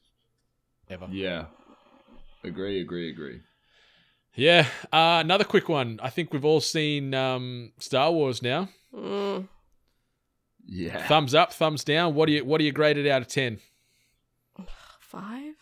ever. 0.88 1.08
Yeah. 1.10 1.46
Agree. 2.44 2.80
Agree. 2.80 3.10
Agree. 3.10 3.40
Yeah. 4.34 4.66
Uh, 4.92 5.20
another 5.24 5.44
quick 5.44 5.68
one. 5.68 5.98
I 6.02 6.10
think 6.10 6.32
we've 6.32 6.44
all 6.44 6.60
seen 6.60 7.14
um, 7.14 7.72
Star 7.78 8.12
Wars 8.12 8.42
now. 8.42 8.68
Mm. 8.94 9.48
Yeah. 10.66 11.06
Thumbs 11.06 11.34
up, 11.34 11.52
thumbs 11.52 11.84
down. 11.84 12.14
What 12.14 12.26
do 12.26 12.32
you 12.32 12.44
what 12.44 12.58
do 12.58 12.64
you 12.64 12.72
grade 12.72 12.96
it 12.96 13.08
out 13.08 13.22
of 13.22 13.28
ten? 13.28 13.58
Five? 15.00 15.54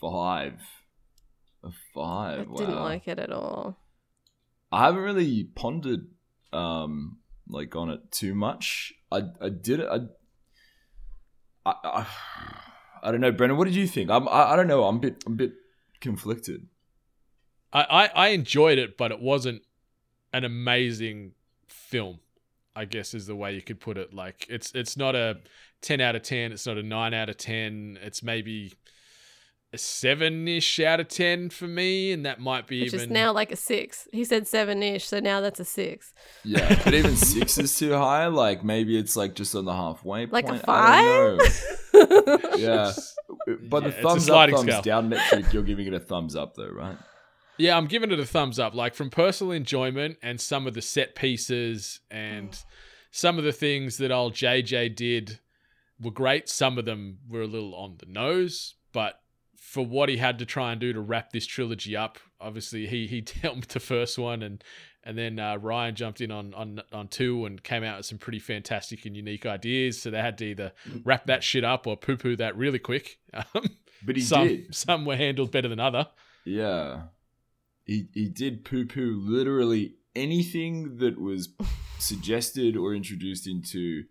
Five. 0.00 0.60
A 1.64 1.68
I 1.68 1.70
five. 1.94 2.48
I 2.52 2.56
didn't 2.56 2.80
like 2.80 3.08
it 3.08 3.18
at 3.18 3.32
all. 3.32 3.78
I 4.70 4.84
haven't 4.86 5.02
really 5.02 5.44
pondered 5.44 6.06
um 6.52 7.18
like 7.48 7.74
on 7.76 7.90
it 7.90 8.10
too 8.10 8.34
much. 8.34 8.92
I 9.10 9.22
I 9.40 9.48
did 9.48 9.80
it. 9.80 9.88
I 9.90 10.00
I, 11.64 11.74
I, 11.84 12.06
I 13.04 13.10
don't 13.10 13.20
know, 13.20 13.32
Brendan. 13.32 13.56
What 13.58 13.64
did 13.64 13.76
you 13.76 13.86
think? 13.86 14.10
I'm 14.10 14.28
I, 14.28 14.52
I 14.52 14.56
don't 14.56 14.66
know. 14.66 14.84
I'm 14.84 14.96
a 14.96 15.00
bit 15.00 15.22
I'm 15.26 15.34
a 15.34 15.36
bit 15.36 15.52
conflicted. 16.00 16.66
I, 17.72 17.82
I, 17.82 18.06
I 18.06 18.28
enjoyed 18.28 18.78
it, 18.78 18.98
but 18.98 19.12
it 19.12 19.20
wasn't 19.20 19.62
an 20.32 20.44
amazing 20.44 21.32
film. 21.68 22.20
I 22.74 22.86
guess 22.86 23.12
is 23.12 23.26
the 23.26 23.36
way 23.36 23.54
you 23.54 23.62
could 23.62 23.80
put 23.80 23.98
it. 23.98 24.14
Like 24.14 24.46
it's 24.48 24.72
it's 24.74 24.96
not 24.96 25.14
a 25.14 25.40
ten 25.82 26.00
out 26.00 26.16
of 26.16 26.22
ten. 26.22 26.52
It's 26.52 26.66
not 26.66 26.78
a 26.78 26.82
nine 26.82 27.12
out 27.12 27.28
of 27.28 27.36
ten. 27.36 27.98
It's 28.02 28.22
maybe 28.22 28.72
a 29.74 29.78
seven 29.78 30.46
ish 30.48 30.80
out 30.80 31.00
of 31.00 31.08
ten 31.08 31.48
for 31.50 31.66
me, 31.66 32.12
and 32.12 32.26
that 32.26 32.40
might 32.40 32.66
be 32.66 32.80
Which 32.82 32.88
even 32.94 33.00
is 33.00 33.10
now 33.10 33.32
like 33.32 33.50
a 33.52 33.56
six. 33.56 34.06
He 34.12 34.24
said 34.24 34.46
seven 34.46 34.82
ish, 34.82 35.06
so 35.06 35.18
now 35.20 35.40
that's 35.40 35.60
a 35.60 35.64
six. 35.64 36.12
Yeah, 36.44 36.78
but 36.84 36.92
even 36.94 37.16
six 37.16 37.56
is 37.58 37.76
too 37.78 37.92
high. 37.92 38.26
Like 38.26 38.62
maybe 38.64 38.98
it's 38.98 39.16
like 39.16 39.34
just 39.34 39.54
on 39.54 39.64
the 39.64 39.72
halfway 39.74 40.26
Like 40.26 40.44
a 40.46 40.48
point. 40.48 40.64
I 40.68 41.02
don't 41.02 41.38
know. 41.38 42.56
yeah, 42.56 42.92
but 43.68 43.82
Yeah, 43.82 43.88
the 43.88 43.92
thumbs 44.02 44.28
up, 44.28 44.50
thumbs 44.50 44.62
scale. 44.62 44.82
down 44.82 45.08
metric, 45.08 45.52
you're 45.52 45.62
giving 45.62 45.86
it 45.86 45.94
a 45.94 46.00
thumbs 46.00 46.36
up 46.36 46.54
though, 46.54 46.68
right? 46.68 46.96
Yeah, 47.58 47.76
I'm 47.76 47.86
giving 47.86 48.10
it 48.10 48.18
a 48.18 48.26
thumbs 48.26 48.58
up. 48.58 48.74
Like 48.74 48.94
from 48.94 49.08
personal 49.10 49.52
enjoyment 49.52 50.18
and 50.22 50.40
some 50.40 50.66
of 50.66 50.74
the 50.74 50.82
set 50.82 51.14
pieces 51.14 52.00
and 52.10 52.58
some 53.10 53.38
of 53.38 53.44
the 53.44 53.52
things 53.52 53.98
that 53.98 54.10
old 54.10 54.34
JJ 54.34 54.96
did 54.96 55.38
were 56.00 56.10
great. 56.10 56.48
Some 56.48 56.76
of 56.78 56.84
them 56.84 57.18
were 57.28 57.42
a 57.42 57.46
little 57.46 57.74
on 57.74 57.96
the 57.98 58.06
nose, 58.06 58.74
but 58.92 59.20
for 59.64 59.86
what 59.86 60.08
he 60.08 60.16
had 60.16 60.40
to 60.40 60.44
try 60.44 60.72
and 60.72 60.80
do 60.80 60.92
to 60.92 61.00
wrap 61.00 61.30
this 61.30 61.46
trilogy 61.46 61.96
up, 61.96 62.18
obviously 62.40 62.86
he 62.88 63.06
he 63.06 63.24
helmed 63.42 63.64
the 63.64 63.78
first 63.80 64.18
one 64.18 64.42
and 64.42 64.62
and 65.04 65.16
then 65.16 65.38
uh, 65.38 65.56
Rian 65.56 65.94
jumped 65.94 66.20
in 66.20 66.30
on, 66.32 66.52
on 66.54 66.82
on 66.92 67.06
two 67.08 67.46
and 67.46 67.62
came 67.62 67.82
out 67.84 67.96
with 67.98 68.06
some 68.06 68.18
pretty 68.18 68.38
fantastic 68.40 69.06
and 69.06 69.16
unique 69.16 69.46
ideas. 69.46 70.02
So 70.02 70.10
they 70.10 70.20
had 70.20 70.36
to 70.38 70.44
either 70.46 70.72
wrap 71.04 71.26
that 71.26 71.42
shit 71.44 71.64
up 71.64 71.86
or 71.86 71.96
poo 71.96 72.16
poo 72.16 72.36
that 72.36 72.56
really 72.56 72.78
quick. 72.78 73.18
Um, 73.34 73.64
But 74.04 74.16
he 74.16 74.22
some 74.22 74.48
did. 74.48 74.74
some 74.74 75.04
were 75.04 75.16
handled 75.16 75.52
better 75.52 75.68
than 75.68 75.80
other. 75.80 76.08
Yeah. 76.44 77.04
He 77.84 78.08
he 78.12 78.28
did 78.28 78.64
poo 78.64 78.84
poo 78.84 79.16
literally 79.24 79.94
anything 80.14 80.98
that 80.98 81.20
was 81.20 81.48
suggested 81.98 82.76
or 82.76 82.94
introduced 82.94 83.46
into 83.46 84.04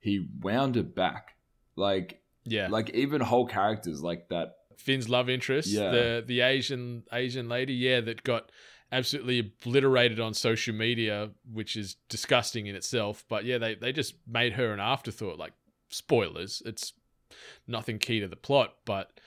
he 0.00 0.26
wound 0.40 0.76
it 0.76 0.94
back. 0.94 1.36
Like 1.76 2.20
Yeah, 2.44 2.68
like 2.68 2.90
even 2.90 3.20
whole 3.20 3.46
characters 3.46 4.02
like 4.02 4.28
that 4.28 4.57
Finn's 4.78 5.08
love 5.08 5.28
interest, 5.28 5.68
Yeah. 5.68 5.90
the 5.90 6.24
the 6.26 6.40
Asian 6.40 7.04
Asian 7.12 7.48
lady, 7.48 7.74
yeah, 7.74 8.00
that 8.00 8.22
got 8.22 8.50
absolutely 8.90 9.38
obliterated 9.40 10.18
on 10.18 10.32
social 10.32 10.74
media, 10.74 11.30
which 11.52 11.76
is 11.76 11.96
disgusting 12.08 12.66
in 12.66 12.74
itself. 12.74 13.24
But 13.28 13.44
yeah, 13.44 13.58
they 13.58 13.74
they 13.74 13.92
just 13.92 14.14
made 14.26 14.54
her 14.54 14.72
an 14.72 14.80
afterthought. 14.80 15.38
Like 15.38 15.52
spoilers, 15.90 16.62
it's 16.64 16.92
nothing 17.66 17.98
key 17.98 18.20
to 18.20 18.28
the 18.28 18.36
plot, 18.36 18.74
but 18.86 19.20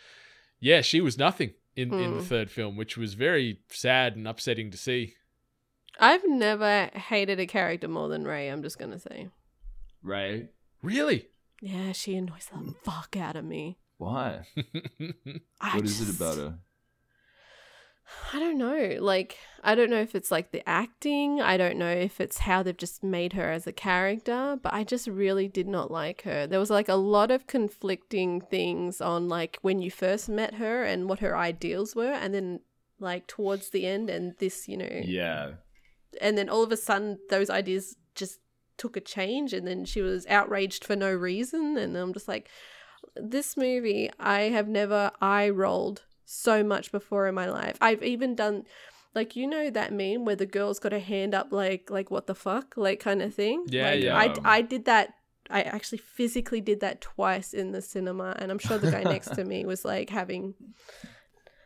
yeah, 0.59 0.81
she 0.81 1.01
was 1.01 1.17
nothing 1.17 1.53
in 1.75 1.93
in 1.93 2.11
the 2.11 2.19
Hmm. 2.21 2.25
third 2.25 2.49
film, 2.51 2.75
which 2.77 2.97
was 2.97 3.13
very 3.13 3.59
sad 3.69 4.15
and 4.15 4.27
upsetting 4.27 4.71
to 4.71 4.77
see. 4.77 5.15
I've 5.99 6.27
never 6.27 6.89
hated 6.93 7.39
a 7.39 7.45
character 7.45 7.87
more 7.87 8.07
than 8.09 8.23
Rey, 8.25 8.47
I'm 8.47 8.63
just 8.63 8.79
gonna 8.79 8.97
say. 8.99 9.27
Rey. 10.01 10.49
Really? 10.81 11.27
Yeah, 11.61 11.91
she 11.91 12.15
annoys 12.15 12.47
the 12.51 12.73
fuck 12.83 13.15
out 13.15 13.35
of 13.35 13.45
me. 13.45 13.77
Why? 14.01 14.45
What 15.73 15.85
is 15.85 16.01
it 16.01 16.15
about 16.15 16.37
her? 16.37 16.57
I 18.33 18.39
don't 18.39 18.57
know. 18.57 18.97
Like, 18.99 19.37
I 19.63 19.75
don't 19.75 19.91
know 19.91 20.01
if 20.01 20.15
it's 20.15 20.31
like 20.31 20.51
the 20.51 20.67
acting. 20.67 21.39
I 21.39 21.55
don't 21.55 21.77
know 21.77 21.91
if 21.91 22.19
it's 22.19 22.39
how 22.39 22.63
they've 22.63 22.75
just 22.75 23.03
made 23.03 23.33
her 23.33 23.51
as 23.51 23.67
a 23.67 23.71
character, 23.71 24.57
but 24.61 24.73
I 24.73 24.83
just 24.83 25.07
really 25.07 25.47
did 25.47 25.67
not 25.67 25.91
like 25.91 26.23
her. 26.23 26.47
There 26.47 26.59
was 26.59 26.71
like 26.71 26.89
a 26.89 26.95
lot 26.95 27.29
of 27.29 27.45
conflicting 27.45 28.41
things 28.41 29.01
on 29.01 29.29
like 29.29 29.59
when 29.61 29.79
you 29.83 29.91
first 29.91 30.27
met 30.27 30.55
her 30.55 30.83
and 30.83 31.07
what 31.07 31.19
her 31.19 31.37
ideals 31.37 31.95
were, 31.95 32.11
and 32.11 32.33
then 32.33 32.61
like 32.99 33.27
towards 33.27 33.69
the 33.69 33.85
end, 33.85 34.09
and 34.09 34.33
this, 34.39 34.67
you 34.67 34.77
know, 34.77 35.01
Yeah. 35.03 35.51
and 36.19 36.37
then 36.37 36.49
all 36.49 36.63
of 36.63 36.71
a 36.71 36.77
sudden 36.77 37.19
those 37.29 37.49
ideas 37.51 37.95
just 38.15 38.39
took 38.77 38.97
a 38.97 39.01
change 39.01 39.53
and 39.53 39.67
then 39.67 39.85
she 39.85 40.01
was 40.01 40.25
outraged 40.25 40.83
for 40.83 40.95
no 40.95 41.11
reason 41.13 41.77
and 41.77 41.95
I'm 41.95 42.13
just 42.13 42.27
like 42.27 42.49
this 43.15 43.57
movie 43.57 44.09
I 44.19 44.43
have 44.43 44.67
never 44.67 45.11
eye 45.21 45.49
rolled 45.49 46.03
so 46.25 46.63
much 46.63 46.91
before 46.91 47.27
in 47.27 47.35
my 47.35 47.49
life. 47.49 47.77
I've 47.81 48.03
even 48.03 48.35
done 48.35 48.63
like 49.13 49.35
you 49.35 49.45
know 49.47 49.69
that 49.69 49.91
meme 49.91 50.23
where 50.25 50.35
the 50.37 50.45
girl's 50.45 50.79
got 50.79 50.93
her 50.93 50.99
hand 50.99 51.33
up 51.35 51.51
like 51.51 51.89
like 51.89 52.09
what 52.09 52.27
the 52.27 52.35
fuck 52.35 52.75
like 52.77 52.99
kind 52.99 53.21
of 53.21 53.33
thing. 53.33 53.65
Yeah, 53.67 53.89
Like, 53.91 54.03
yeah. 54.03 54.17
I 54.17 54.57
I 54.57 54.61
did 54.61 54.85
that 54.85 55.13
I 55.49 55.63
actually 55.63 55.97
physically 55.97 56.61
did 56.61 56.79
that 56.79 57.01
twice 57.01 57.53
in 57.53 57.71
the 57.73 57.81
cinema 57.81 58.35
and 58.39 58.51
I'm 58.51 58.59
sure 58.59 58.77
the 58.77 58.91
guy 58.91 59.03
next 59.03 59.35
to 59.35 59.43
me 59.43 59.65
was 59.65 59.83
like 59.83 60.09
having 60.09 60.53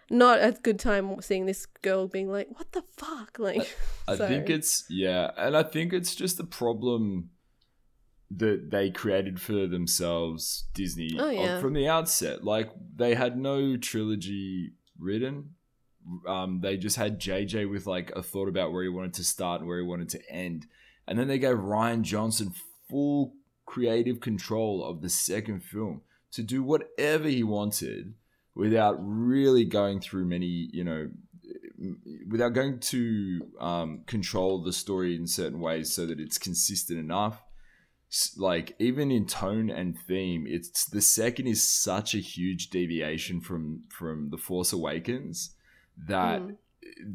not 0.10 0.40
a 0.40 0.52
good 0.52 0.80
time 0.80 1.20
seeing 1.22 1.46
this 1.46 1.66
girl 1.82 2.08
being 2.08 2.32
like 2.32 2.48
what 2.58 2.72
the 2.72 2.84
fuck 2.98 3.38
like 3.40 3.76
I 4.08 4.16
so- 4.16 4.28
think 4.28 4.50
it's 4.50 4.86
yeah, 4.90 5.32
and 5.38 5.56
I 5.56 5.64
think 5.64 5.94
it's 5.94 6.16
just 6.16 6.38
the 6.38 6.44
problem 6.44 7.30
that 8.32 8.72
they 8.72 8.90
created 8.90 9.40
for 9.40 9.68
themselves, 9.68 10.66
Disney, 10.74 11.16
Oh, 11.20 11.30
yeah. 11.30 11.60
from 11.62 11.74
the 11.74 11.88
outset. 11.88 12.44
Like 12.44 12.70
they 12.96 13.14
had 13.16 13.38
no 13.38 13.78
trilogy 13.78 14.72
written. 15.00 15.52
Um, 16.28 16.60
they 16.62 16.78
just 16.78 16.98
had 16.98 17.20
JJ 17.20 17.70
with 17.70 17.88
like 17.88 18.12
a 18.16 18.22
thought 18.24 18.48
about 18.48 18.72
where 18.72 18.84
he 18.84 18.90
wanted 18.90 19.14
to 19.16 19.24
start 19.24 19.62
and 19.62 19.68
where 19.68 19.80
he 19.80 19.86
wanted 19.86 20.10
to 20.10 20.30
end, 20.30 20.68
and 21.08 21.18
then 21.18 21.28
they 21.28 21.40
gave 21.40 21.58
Rian 21.58 22.02
Johnson 22.04 22.54
full 22.90 23.34
creative 23.66 24.20
control 24.20 24.84
of 24.84 25.02
the 25.02 25.10
second 25.10 25.64
film 25.64 26.02
to 26.32 26.44
do 26.44 26.62
whatever 26.62 27.28
he 27.28 27.42
wanted 27.44 28.14
without 28.54 28.96
really 29.00 29.66
going 29.66 30.00
through 30.00 30.26
many, 30.26 30.70
you 30.72 30.84
know, 30.84 31.10
without 32.30 32.50
going 32.54 32.80
to 32.80 33.42
um, 33.60 34.02
control 34.06 34.62
the 34.62 34.72
story 34.74 35.16
in 35.16 35.28
certain 35.28 35.60
ways 35.60 35.92
so 35.92 36.06
that 36.06 36.20
it's 36.20 36.38
consistent 36.38 37.00
enough. 37.00 37.42
Like 38.38 38.76
even 38.80 39.12
in 39.12 39.26
tone 39.26 39.70
and 39.70 39.98
theme, 40.08 40.46
it's 40.48 40.86
the 40.86 41.02
second 41.02 41.48
is 41.48 41.68
such 41.68 42.14
a 42.16 42.20
huge 42.20 42.70
deviation 42.70 43.42
from 43.42 43.84
from 43.90 44.30
the 44.30 44.38
Force 44.38 44.72
Awakens 44.74 45.56
that 46.08 46.42
Mm. 46.42 46.58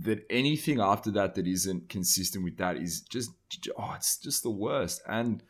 that 0.04 0.26
anything 0.30 0.80
after 0.80 1.10
that 1.12 1.34
that 1.36 1.46
isn't 1.46 1.88
consistent 1.88 2.42
with 2.44 2.56
that 2.58 2.76
is 2.76 3.00
just 3.02 3.30
oh 3.78 3.92
it's 3.96 4.16
just 4.18 4.42
the 4.42 4.50
worst 4.50 5.00
and 5.06 5.42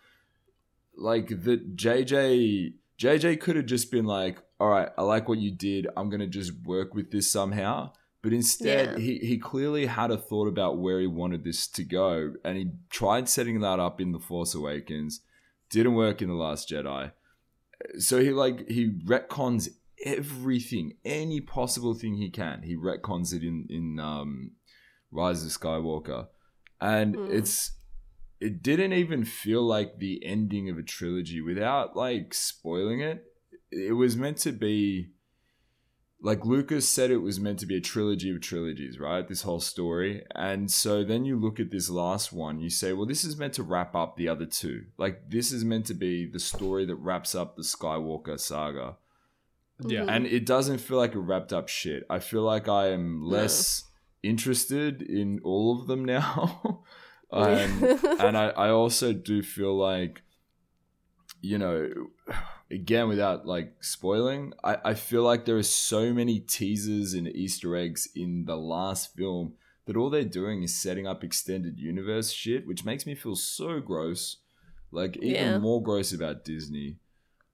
like 0.96 1.28
that 1.44 1.74
JJ 1.76 2.74
JJ 2.98 3.40
could 3.40 3.56
have 3.56 3.66
just 3.66 3.90
been 3.90 4.04
like 4.04 4.38
all 4.58 4.68
right 4.68 4.90
I 4.98 5.02
like 5.02 5.28
what 5.28 5.38
you 5.38 5.50
did 5.50 5.86
I'm 5.96 6.10
going 6.10 6.20
to 6.20 6.26
just 6.26 6.52
work 6.64 6.94
with 6.94 7.10
this 7.10 7.30
somehow 7.30 7.92
but 8.22 8.32
instead 8.32 8.92
Yeah. 8.92 8.98
he 8.98 9.18
he 9.18 9.38
clearly 9.38 9.86
had 9.86 10.10
a 10.10 10.18
thought 10.18 10.48
about 10.48 10.78
where 10.78 11.00
he 11.00 11.06
wanted 11.06 11.42
this 11.44 11.66
to 11.68 11.82
go 11.84 12.34
and 12.44 12.58
he 12.58 12.66
tried 12.90 13.28
setting 13.28 13.60
that 13.60 13.80
up 13.80 14.00
in 14.00 14.12
the 14.12 14.20
Force 14.20 14.54
Awakens 14.54 15.20
didn't 15.70 15.94
work 15.94 16.20
in 16.22 16.28
the 16.28 16.34
last 16.34 16.68
Jedi. 16.68 17.12
So 17.98 18.20
he 18.20 18.30
like 18.30 18.68
he 18.68 18.90
retcons 19.06 19.68
everything 20.04 20.94
any 21.04 21.40
possible 21.40 21.94
thing 21.94 22.16
he 22.16 22.30
can. 22.30 22.62
He 22.62 22.76
retcons 22.76 23.32
it 23.34 23.42
in 23.42 23.66
in 23.70 23.98
um 23.98 24.52
rise 25.10 25.44
of 25.44 25.50
skywalker. 25.50 26.28
And 26.80 27.16
Hmm. 27.16 27.32
it's 27.34 27.72
it 28.40 28.62
didn't 28.62 28.94
even 28.94 29.24
feel 29.24 29.62
like 29.62 29.98
the 29.98 30.24
ending 30.24 30.70
of 30.70 30.78
a 30.78 30.82
trilogy. 30.82 31.40
Without 31.40 31.96
like 31.96 32.34
spoiling 32.34 33.00
it 33.00 33.24
it 33.70 33.92
was 33.92 34.16
meant 34.16 34.38
to 34.38 34.52
be 34.52 35.10
like 36.22 36.44
Lucas 36.44 36.88
said 36.88 37.10
it 37.10 37.18
was 37.18 37.40
meant 37.40 37.58
to 37.60 37.66
be 37.66 37.76
a 37.76 37.80
trilogy 37.80 38.30
of 38.30 38.40
trilogies, 38.42 38.98
right? 38.98 39.26
This 39.26 39.42
whole 39.42 39.60
story. 39.60 40.22
And 40.34 40.70
so 40.70 41.02
then 41.02 41.24
you 41.24 41.38
look 41.38 41.58
at 41.58 41.70
this 41.70 41.88
last 41.88 42.32
one, 42.32 42.60
you 42.60 42.68
say, 42.68 42.92
well, 42.92 43.06
this 43.06 43.24
is 43.24 43.38
meant 43.38 43.54
to 43.54 43.62
wrap 43.62 43.94
up 43.94 44.16
the 44.16 44.28
other 44.28 44.44
two. 44.44 44.84
Like 44.98 45.30
this 45.30 45.50
is 45.50 45.64
meant 45.64 45.86
to 45.86 45.94
be 45.94 46.26
the 46.26 46.38
story 46.38 46.84
that 46.86 46.96
wraps 46.96 47.34
up 47.34 47.56
the 47.56 47.62
Skywalker 47.62 48.38
saga. 48.38 48.96
Yeah. 49.80 50.04
And 50.08 50.26
it 50.26 50.44
doesn't 50.44 50.78
feel 50.78 50.98
like 50.98 51.14
a 51.14 51.18
wrapped 51.18 51.54
up 51.54 51.68
shit. 51.68 52.04
I 52.10 52.18
feel 52.18 52.42
like 52.42 52.68
I 52.68 52.88
am 52.88 53.24
less 53.24 53.84
interested 54.22 55.00
in 55.00 55.40
all 55.42 55.80
of 55.80 55.86
them 55.86 56.04
now. 56.04 56.82
um, 57.32 57.82
and 58.20 58.36
I, 58.36 58.48
I 58.50 58.68
also 58.68 59.14
do 59.14 59.42
feel 59.42 59.74
like, 59.74 60.20
you 61.40 61.56
know, 61.56 61.90
again, 62.70 63.08
without 63.08 63.46
like 63.46 63.74
spoiling, 63.80 64.52
I, 64.62 64.76
I 64.84 64.94
feel 64.94 65.22
like 65.22 65.44
there 65.44 65.56
are 65.56 65.62
so 65.62 66.12
many 66.12 66.38
teasers 66.40 67.14
and 67.14 67.26
Easter 67.28 67.74
eggs 67.76 68.08
in 68.14 68.44
the 68.44 68.56
last 68.56 69.14
film 69.16 69.54
that 69.86 69.96
all 69.96 70.10
they're 70.10 70.24
doing 70.24 70.62
is 70.62 70.80
setting 70.80 71.06
up 71.06 71.24
extended 71.24 71.78
universe 71.78 72.30
shit, 72.30 72.66
which 72.66 72.84
makes 72.84 73.06
me 73.06 73.14
feel 73.14 73.34
so 73.36 73.80
gross. 73.80 74.36
Like 74.92 75.16
even 75.18 75.32
Yeah. 75.34 75.58
more 75.58 75.82
gross 75.82 76.12
about 76.12 76.44
Disney. 76.44 76.96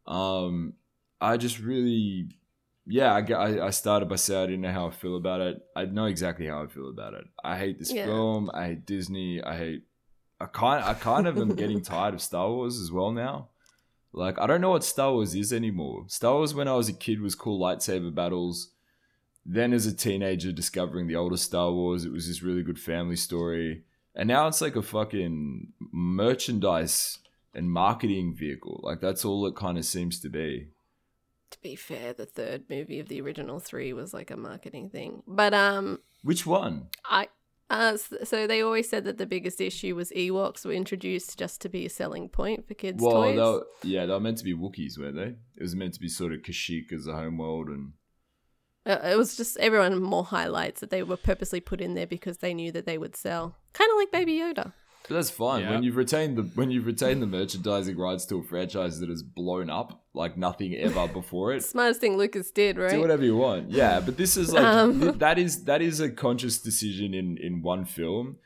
Um, 0.07 0.75
I 1.21 1.37
just 1.37 1.59
really, 1.59 2.29
yeah, 2.87 3.13
I, 3.15 3.67
I 3.67 3.71
started 3.71 4.09
by 4.09 4.17
saying 4.17 4.43
I 4.43 4.47
didn't 4.47 4.61
know 4.63 4.73
how 4.73 4.89
I 4.89 4.91
feel 4.91 5.17
about 5.17 5.41
it. 5.41 5.61
I 5.75 5.85
know 5.87 6.07
exactly 6.07 6.47
how 6.47 6.63
I 6.63 6.67
feel 6.67 6.89
about 6.89 7.15
it. 7.15 7.25
I 7.43 7.57
hate 7.59 7.79
this 7.79 7.93
Yeah. 7.93 8.07
film. 8.07 8.51
I 8.53 8.67
hate 8.67 8.87
Disney. 8.87 9.43
I 9.43 9.57
hate. 9.57 9.83
I 10.39 10.47
kind, 10.47 10.85
I 10.85 10.93
kind 10.95 11.27
of 11.27 11.39
am 11.39 11.55
getting 11.55 11.81
tired 11.95 12.15
of 12.15 12.21
Star 12.21 12.49
Wars 12.51 12.79
as 12.79 12.93
well 12.93 13.13
now. 13.13 13.49
Like 14.17 14.39
I 14.41 14.47
don't 14.47 14.61
know 14.61 14.71
what 14.71 14.83
Star 14.85 15.13
Wars 15.13 15.35
is 15.35 15.53
anymore. 15.53 16.05
Star 16.09 16.35
Wars 16.35 16.55
when 16.55 16.69
I 16.69 16.75
was 16.75 16.89
a 16.89 16.93
kid 16.93 17.21
was 17.21 17.35
cool 17.35 17.61
lightsaber 17.61 18.13
battles. 18.15 18.71
Then 19.45 19.73
as 19.73 19.87
a 19.87 19.95
teenager 19.95 20.51
discovering 20.51 21.07
the 21.07 21.15
older 21.17 21.37
Star 21.37 21.71
Wars, 21.71 22.05
it 22.05 22.11
was 22.13 22.27
this 22.27 22.43
really 22.43 22.63
good 22.65 22.81
family 22.81 23.15
story. 23.15 23.85
And 24.15 24.27
now 24.27 24.49
it's 24.49 24.61
like 24.61 24.75
a 24.75 24.83
fucking 24.83 25.69
merchandise 25.93 27.19
and 27.55 27.71
marketing 27.71 28.35
vehicle. 28.35 28.81
Like 28.83 29.01
that's 29.01 29.25
all 29.25 29.47
it 29.47 29.55
kind 29.55 29.79
of 29.79 29.85
seems 29.85 30.19
to 30.21 30.29
be. 30.29 30.69
to 31.51 31.59
be 31.63 31.77
fair, 31.77 32.13
the 32.13 32.27
third 32.27 32.65
movie 32.69 32.99
of 32.99 33.09
the 33.09 33.21
original 33.21 33.61
three 33.61 33.93
was 33.93 34.13
like 34.15 34.31
a 34.31 34.37
marketing 34.37 34.89
thing. 34.91 35.23
But 35.29 35.55
um, 35.55 36.01
Which 36.23 36.45
one? 36.47 36.89
I 37.05 37.29
uh, 37.71 37.97
so 37.97 38.47
they 38.47 38.63
always 38.63 38.89
said 38.89 39.05
that 39.05 39.19
the 39.19 39.27
biggest 39.27 39.61
issue 39.61 39.95
was 39.95 40.11
Ewoks 40.13 40.65
were 40.65 40.73
introduced 40.73 41.39
just 41.39 41.61
to 41.63 41.69
be 41.69 41.87
a 41.87 41.91
selling 41.91 42.29
point 42.29 42.67
for 42.69 42.75
kids' 42.75 43.03
well, 43.03 43.23
toys. 43.23 43.37
they 43.37 43.43
were, 43.43 43.67
yeah, 43.83 44.07
they 44.07 44.13
were 44.13 44.21
meant 44.21 44.39
to 44.39 44.45
be 44.45 44.55
Wookiees, 44.55 44.99
weren't 44.99 45.17
they? 45.17 45.35
It 45.57 45.63
was 45.63 45.75
meant 45.75 45.95
to 45.95 46.01
be 46.01 46.09
sort 46.09 46.33
of 46.33 46.43
Kashyyyk 46.43 46.93
as 46.93 47.07
a 47.07 47.15
homeworld 47.15 47.69
and 47.69 47.93
Uh, 48.87 49.01
it 49.03 49.17
was 49.17 49.37
just 49.37 49.57
everyone 49.59 50.01
more 50.01 50.25
highlights 50.25 50.81
that 50.81 50.91
they 50.91 51.03
were 51.03 51.17
purposely 51.17 51.61
put 51.61 51.81
in 51.81 51.95
there 51.95 52.07
because 52.07 52.39
they 52.39 52.55
knew 52.55 52.71
that 52.71 52.87
they 52.87 52.99
would 52.99 53.17
sell. 53.17 53.57
Kind 53.73 53.91
of 53.91 53.97
like 53.97 54.13
Baby 54.13 54.39
Yoda. 54.39 54.73
But 55.09 55.15
that's 55.17 55.31
fine. 55.31 55.63
Yeah. 55.63 55.71
When 55.71 55.83
you've 55.83 55.97
retained 55.97 56.37
the 56.37 56.43
when 56.55 56.71
you've 56.71 56.87
retained 56.87 57.23
the 57.23 57.27
merchandising 57.27 57.97
rights 57.97 58.25
to 58.27 58.39
a 58.39 58.43
franchise 58.43 58.99
that 59.01 59.09
has 59.09 59.23
blown 59.23 59.71
up 59.71 60.03
like 60.15 60.37
nothing 60.37 60.75
ever 60.75 61.07
before 61.21 61.53
it, 61.55 61.63
Smartest 61.65 62.01
thing 62.01 62.17
Lucas 62.17 62.51
did, 62.51 62.77
right? 62.79 62.91
do 62.91 63.01
whatever 63.01 63.25
you 63.25 63.37
want. 63.37 63.71
Yeah, 63.71 64.01
but 64.01 64.17
this 64.17 64.37
is 64.37 64.53
like 64.53 64.65
Um. 64.65 65.01
th- 65.01 65.15
that 65.19 65.39
is 65.39 65.65
that 65.65 65.81
is 65.83 66.01
a 66.01 66.11
conscious 66.11 66.59
decision 66.61 67.15
in 67.15 67.37
in 67.39 67.63
one 67.63 67.85
film. 67.85 68.37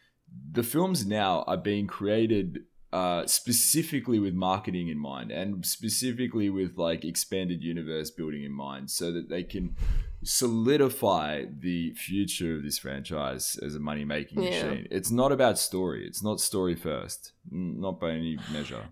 The 0.53 0.63
films 0.63 1.07
now 1.07 1.43
are 1.47 1.57
being 1.57 1.87
created 1.87 2.61
uh, 2.93 3.25
specifically 3.27 4.19
with 4.19 4.35
marketing 4.35 4.89
in 4.89 4.99
mind 4.99 5.31
and 5.31 5.65
specifically 5.65 6.51
with 6.51 6.77
like 6.77 7.05
expanded 7.05 7.63
universe 7.63 8.11
building 8.11 8.43
in 8.45 8.53
mind, 8.53 8.91
so 8.91 9.13
that 9.13 9.29
they 9.29 9.43
can 9.45 9.77
solidify 10.23 11.45
the 11.61 11.93
future 11.95 12.57
of 12.57 12.63
this 12.63 12.79
franchise 12.79 13.59
as 13.63 13.75
a 13.75 13.81
money 13.81 14.05
making 14.05 14.43
Yeah. 14.43 14.51
machine. 14.51 14.89
It's 14.91 15.11
not 15.11 15.33
about 15.33 15.59
story. 15.59 16.07
It's 16.07 16.23
not 16.23 16.41
story 16.41 16.75
first, 16.75 17.33
not 17.51 18.01
by 18.01 18.13
any 18.13 18.39
measure. 18.53 18.89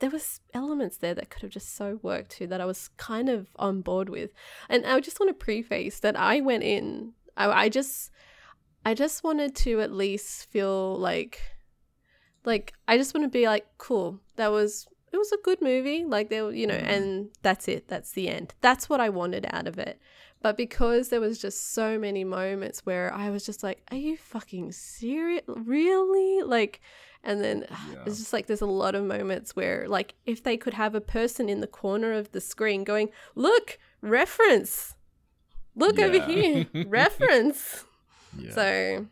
there 0.00 0.10
was 0.10 0.38
elements 0.54 0.98
there 0.98 1.12
that 1.12 1.28
could 1.28 1.42
have 1.42 1.50
just 1.50 1.74
so 1.74 1.98
worked 2.02 2.30
too 2.30 2.46
that 2.46 2.60
I 2.60 2.64
was 2.64 2.86
kind 2.98 3.28
of 3.28 3.48
on 3.56 3.80
board 3.80 4.08
with. 4.08 4.30
And 4.68 4.86
I 4.86 5.00
just 5.00 5.18
want 5.18 5.28
to 5.30 5.34
preface 5.34 5.98
that 5.98 6.16
I 6.16 6.40
went 6.40 6.62
in 6.62 7.14
I, 7.38 7.64
I 7.64 7.68
just 7.68 8.10
I 8.84 8.94
just 8.94 9.24
wanted 9.24 9.54
to 9.56 9.80
at 9.80 9.92
least 9.92 10.50
feel 10.50 10.96
like 10.98 11.40
like 12.44 12.74
I 12.86 12.98
just 12.98 13.14
want 13.14 13.24
to 13.24 13.28
be 13.28 13.46
like 13.46 13.66
cool. 13.78 14.20
That 14.36 14.50
was 14.52 14.86
it 15.12 15.16
was 15.16 15.32
a 15.32 15.38
good 15.42 15.62
movie. 15.62 16.04
Like 16.04 16.28
there 16.28 16.50
you 16.50 16.66
know 16.66 16.74
mm. 16.74 16.88
and 16.88 17.30
that's 17.42 17.68
it. 17.68 17.88
That's 17.88 18.12
the 18.12 18.28
end. 18.28 18.54
That's 18.60 18.88
what 18.88 19.00
I 19.00 19.08
wanted 19.08 19.46
out 19.50 19.66
of 19.66 19.78
it. 19.78 19.98
But 20.40 20.56
because 20.56 21.08
there 21.08 21.20
was 21.20 21.38
just 21.38 21.72
so 21.72 21.98
many 21.98 22.22
moments 22.22 22.86
where 22.86 23.12
I 23.12 23.30
was 23.30 23.44
just 23.44 23.62
like, 23.62 23.82
are 23.90 23.96
you 23.96 24.16
fucking 24.16 24.72
serious? 24.72 25.42
Really? 25.48 26.42
Like 26.42 26.80
and 27.24 27.42
then 27.42 27.66
it's 28.06 28.18
just 28.18 28.32
like 28.32 28.46
there's 28.46 28.60
a 28.60 28.66
lot 28.66 28.94
of 28.94 29.04
moments 29.04 29.56
where 29.56 29.86
like 29.88 30.14
if 30.24 30.42
they 30.42 30.56
could 30.56 30.74
have 30.74 30.94
a 30.94 31.00
person 31.00 31.48
in 31.48 31.60
the 31.60 31.66
corner 31.66 32.12
of 32.12 32.32
the 32.32 32.40
screen 32.40 32.84
going, 32.84 33.10
"Look, 33.34 33.78
reference. 34.00 34.94
Look 35.74 35.98
over 35.98 36.20
here, 36.24 36.66
reference." 36.86 37.84
Yeah. 38.36 38.54
So, 38.54 39.06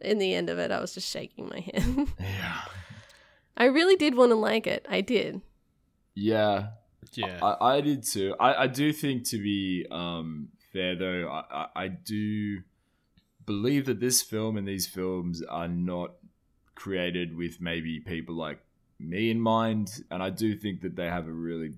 in 0.00 0.18
the 0.18 0.34
end 0.34 0.48
of 0.48 0.58
it, 0.58 0.70
I 0.70 0.80
was 0.80 0.94
just 0.94 1.08
shaking 1.08 1.48
my 1.48 1.60
head. 1.60 2.08
yeah. 2.18 2.62
I 3.56 3.66
really 3.66 3.96
did 3.96 4.14
want 4.14 4.30
to 4.30 4.36
like 4.36 4.66
it. 4.66 4.86
I 4.88 5.00
did. 5.00 5.40
Yeah. 6.14 6.68
Yeah. 7.12 7.38
I, 7.42 7.76
I 7.76 7.80
did 7.80 8.02
too. 8.02 8.34
I, 8.40 8.64
I 8.64 8.66
do 8.66 8.92
think 8.92 9.28
to 9.28 9.38
be 9.38 9.86
um, 9.90 10.48
fair 10.74 10.96
though, 10.96 11.28
I, 11.30 11.44
I, 11.50 11.84
I 11.84 11.88
do 11.88 12.62
believe 13.46 13.86
that 13.86 14.00
this 14.00 14.22
film 14.22 14.56
and 14.58 14.68
these 14.68 14.86
films 14.88 15.42
are 15.42 15.68
not 15.68 16.14
created 16.76 17.36
with 17.36 17.60
maybe 17.60 18.00
people 18.00 18.36
like 18.36 18.60
me 18.98 19.30
in 19.30 19.40
mind, 19.40 20.02
and 20.10 20.22
I 20.22 20.30
do 20.30 20.56
think 20.56 20.82
that 20.82 20.96
they 20.96 21.06
have 21.06 21.28
a 21.28 21.32
really 21.32 21.74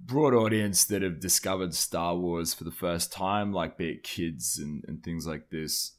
broad 0.00 0.34
audience 0.34 0.84
that 0.86 1.02
have 1.02 1.20
discovered 1.20 1.74
Star 1.74 2.16
Wars 2.16 2.54
for 2.54 2.64
the 2.64 2.70
first 2.70 3.12
time, 3.12 3.52
like 3.52 3.76
be 3.76 3.90
it 3.90 4.02
kids 4.02 4.58
and, 4.58 4.84
and 4.86 5.02
things 5.02 5.26
like 5.26 5.50
this. 5.50 5.92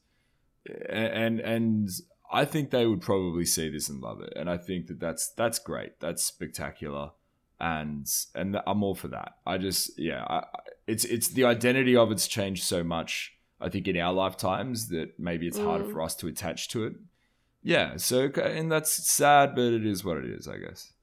A- 0.69 1.15
And 1.15 1.39
and 1.41 1.89
I 2.31 2.45
think 2.45 2.71
they 2.71 2.85
would 2.87 3.01
probably 3.01 3.45
see 3.45 3.69
this 3.69 3.89
and 3.89 4.01
love 4.01 4.21
it, 4.21 4.33
and 4.35 4.49
I 4.49 4.57
think 4.57 4.87
that 4.87 4.99
that's 4.99 5.29
that's 5.31 5.59
great. 5.59 5.99
That's 5.99 6.23
spectacular 6.23 7.11
and 7.59 8.07
and 8.35 8.59
I'm 8.65 8.83
all 8.83 8.95
for 8.95 9.09
that. 9.09 9.33
I 9.45 9.57
just 9.57 9.97
yeah, 9.99 10.23
I, 10.23 10.37
I- 10.37 10.43
it's 10.87 11.05
it's 11.05 11.27
the 11.29 11.45
identity 11.45 11.95
of 11.95 12.11
it's 12.11 12.27
changed 12.27 12.63
so 12.63 12.83
much. 12.83 13.33
I 13.61 13.69
think 13.69 13.87
in 13.87 13.97
our 13.97 14.13
lifetimes 14.13 14.87
that 14.89 15.19
maybe 15.19 15.45
it's 15.47 15.57
harder 15.59 15.83
Mm. 15.85 15.91
for 15.91 16.01
us 16.01 16.15
to 16.15 16.27
attach 16.27 16.69
to 16.69 16.85
it. 16.85 16.93
Yeah, 17.61 17.97
so 17.97 18.23
and 18.41 18.71
that's 18.71 18.91
sad, 18.91 19.53
but 19.55 19.73
it 19.73 19.85
is 19.85 20.03
what 20.05 20.17
it 20.17 20.25
is, 20.25 20.47
I 20.47 20.57
guess. 20.57 20.93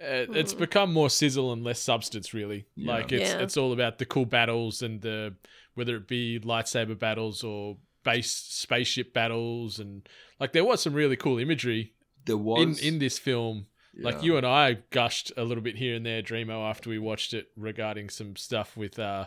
Uh, 0.00 0.26
it's 0.34 0.52
become 0.52 0.92
more 0.92 1.08
sizzle 1.08 1.52
and 1.52 1.62
less 1.62 1.78
substance 1.78 2.34
really 2.34 2.66
Yeah. 2.74 2.92
like 2.94 3.12
it's 3.12 3.30
Yeah. 3.30 3.38
it's 3.38 3.56
all 3.56 3.72
about 3.72 3.98
the 3.98 4.04
cool 4.06 4.24
battles 4.24 4.82
and 4.82 5.00
the 5.00 5.34
whether 5.74 5.96
it 5.96 6.08
be 6.08 6.40
lightsaber 6.40 6.98
battles 6.98 7.44
or 7.44 7.76
base 8.02 8.32
spaceship 8.32 9.12
battles 9.14 9.78
and 9.78 10.08
like 10.40 10.52
there 10.52 10.64
was 10.64 10.82
some 10.82 10.92
really 10.94 11.14
cool 11.16 11.38
imagery 11.38 11.92
There 12.24 12.36
was 12.36 12.80
in 12.80 12.94
in 12.94 12.98
this 12.98 13.18
film 13.18 13.66
like 13.98 14.22
you 14.22 14.36
and 14.36 14.46
I 14.46 14.78
gushed 14.90 15.32
a 15.36 15.44
little 15.44 15.62
bit 15.62 15.76
here 15.76 15.94
and 15.94 16.06
there 16.06 16.22
Dreamo 16.22 16.68
after 16.68 16.88
we 16.88 16.98
watched 16.98 17.34
it 17.34 17.48
regarding 17.56 18.08
some 18.08 18.36
stuff 18.36 18.76
with 18.76 18.98
uh 18.98 19.26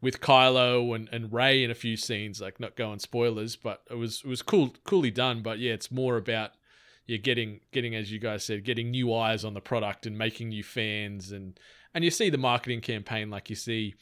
with 0.00 0.20
Kylo 0.20 0.94
and 0.94 1.08
and 1.12 1.32
Rey 1.32 1.64
in 1.64 1.70
a 1.70 1.74
few 1.74 1.96
scenes. 1.96 2.40
Like 2.40 2.60
not 2.60 2.76
going 2.76 2.98
spoilers 2.98 3.56
but 3.56 3.82
it 3.90 3.94
was 3.94 4.22
it 4.24 4.28
was 4.28 4.42
cool 4.42 4.74
coolly 4.84 5.10
done. 5.10 5.42
But 5.42 5.58
yeah 5.58 5.72
it's 5.72 5.90
more 5.90 6.16
about 6.16 6.52
you're 7.06 7.18
getting 7.18 7.60
getting 7.72 7.94
as 7.94 8.12
you 8.12 8.18
guys 8.18 8.44
said 8.44 8.64
getting 8.64 8.90
new 8.90 9.12
eyes 9.14 9.44
on 9.44 9.54
the 9.54 9.60
product 9.60 10.06
and 10.06 10.18
making 10.18 10.50
new 10.50 10.64
fans. 10.64 11.32
And 11.32 11.58
and 11.94 12.04
you 12.04 12.10
see 12.10 12.28
the 12.28 12.38
marketing 12.38 12.82
campaign 12.82 13.30
like 13.30 13.48
you 13.48 13.56
see 13.56 13.94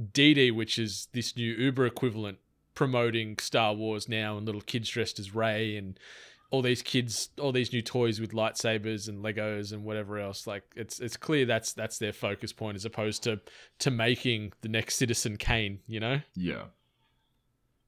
DiDi 0.00 0.54
which 0.54 0.78
is 0.78 1.08
this 1.12 1.36
new 1.36 1.52
Uber 1.52 1.84
equivalent 1.84 2.38
promoting 2.74 3.36
Star 3.36 3.74
Wars 3.74 4.08
now 4.08 4.38
and 4.38 4.46
little 4.46 4.62
kids 4.62 4.88
dressed 4.88 5.18
as 5.18 5.34
Rey 5.34 5.76
and 5.76 5.98
all 6.50 6.62
these 6.62 6.82
kids 6.82 7.30
all 7.40 7.52
these 7.52 7.72
new 7.72 7.82
toys 7.82 8.20
with 8.20 8.32
lightsabers 8.32 9.08
and 9.08 9.24
Legos 9.24 9.72
and 9.72 9.84
whatever 9.84 10.18
else 10.18 10.46
like 10.46 10.64
it's 10.74 11.00
it's 11.00 11.16
clear 11.16 11.46
that's 11.46 11.72
that's 11.72 11.98
their 11.98 12.12
focus 12.12 12.52
point 12.52 12.76
as 12.76 12.84
opposed 12.84 13.22
to 13.22 13.40
to 13.78 13.90
making 13.90 14.52
the 14.62 14.68
next 14.68 14.96
Citizen 14.96 15.36
Kane 15.36 15.80
you 15.86 16.00
know 16.00 16.20
yeah, 16.34 16.64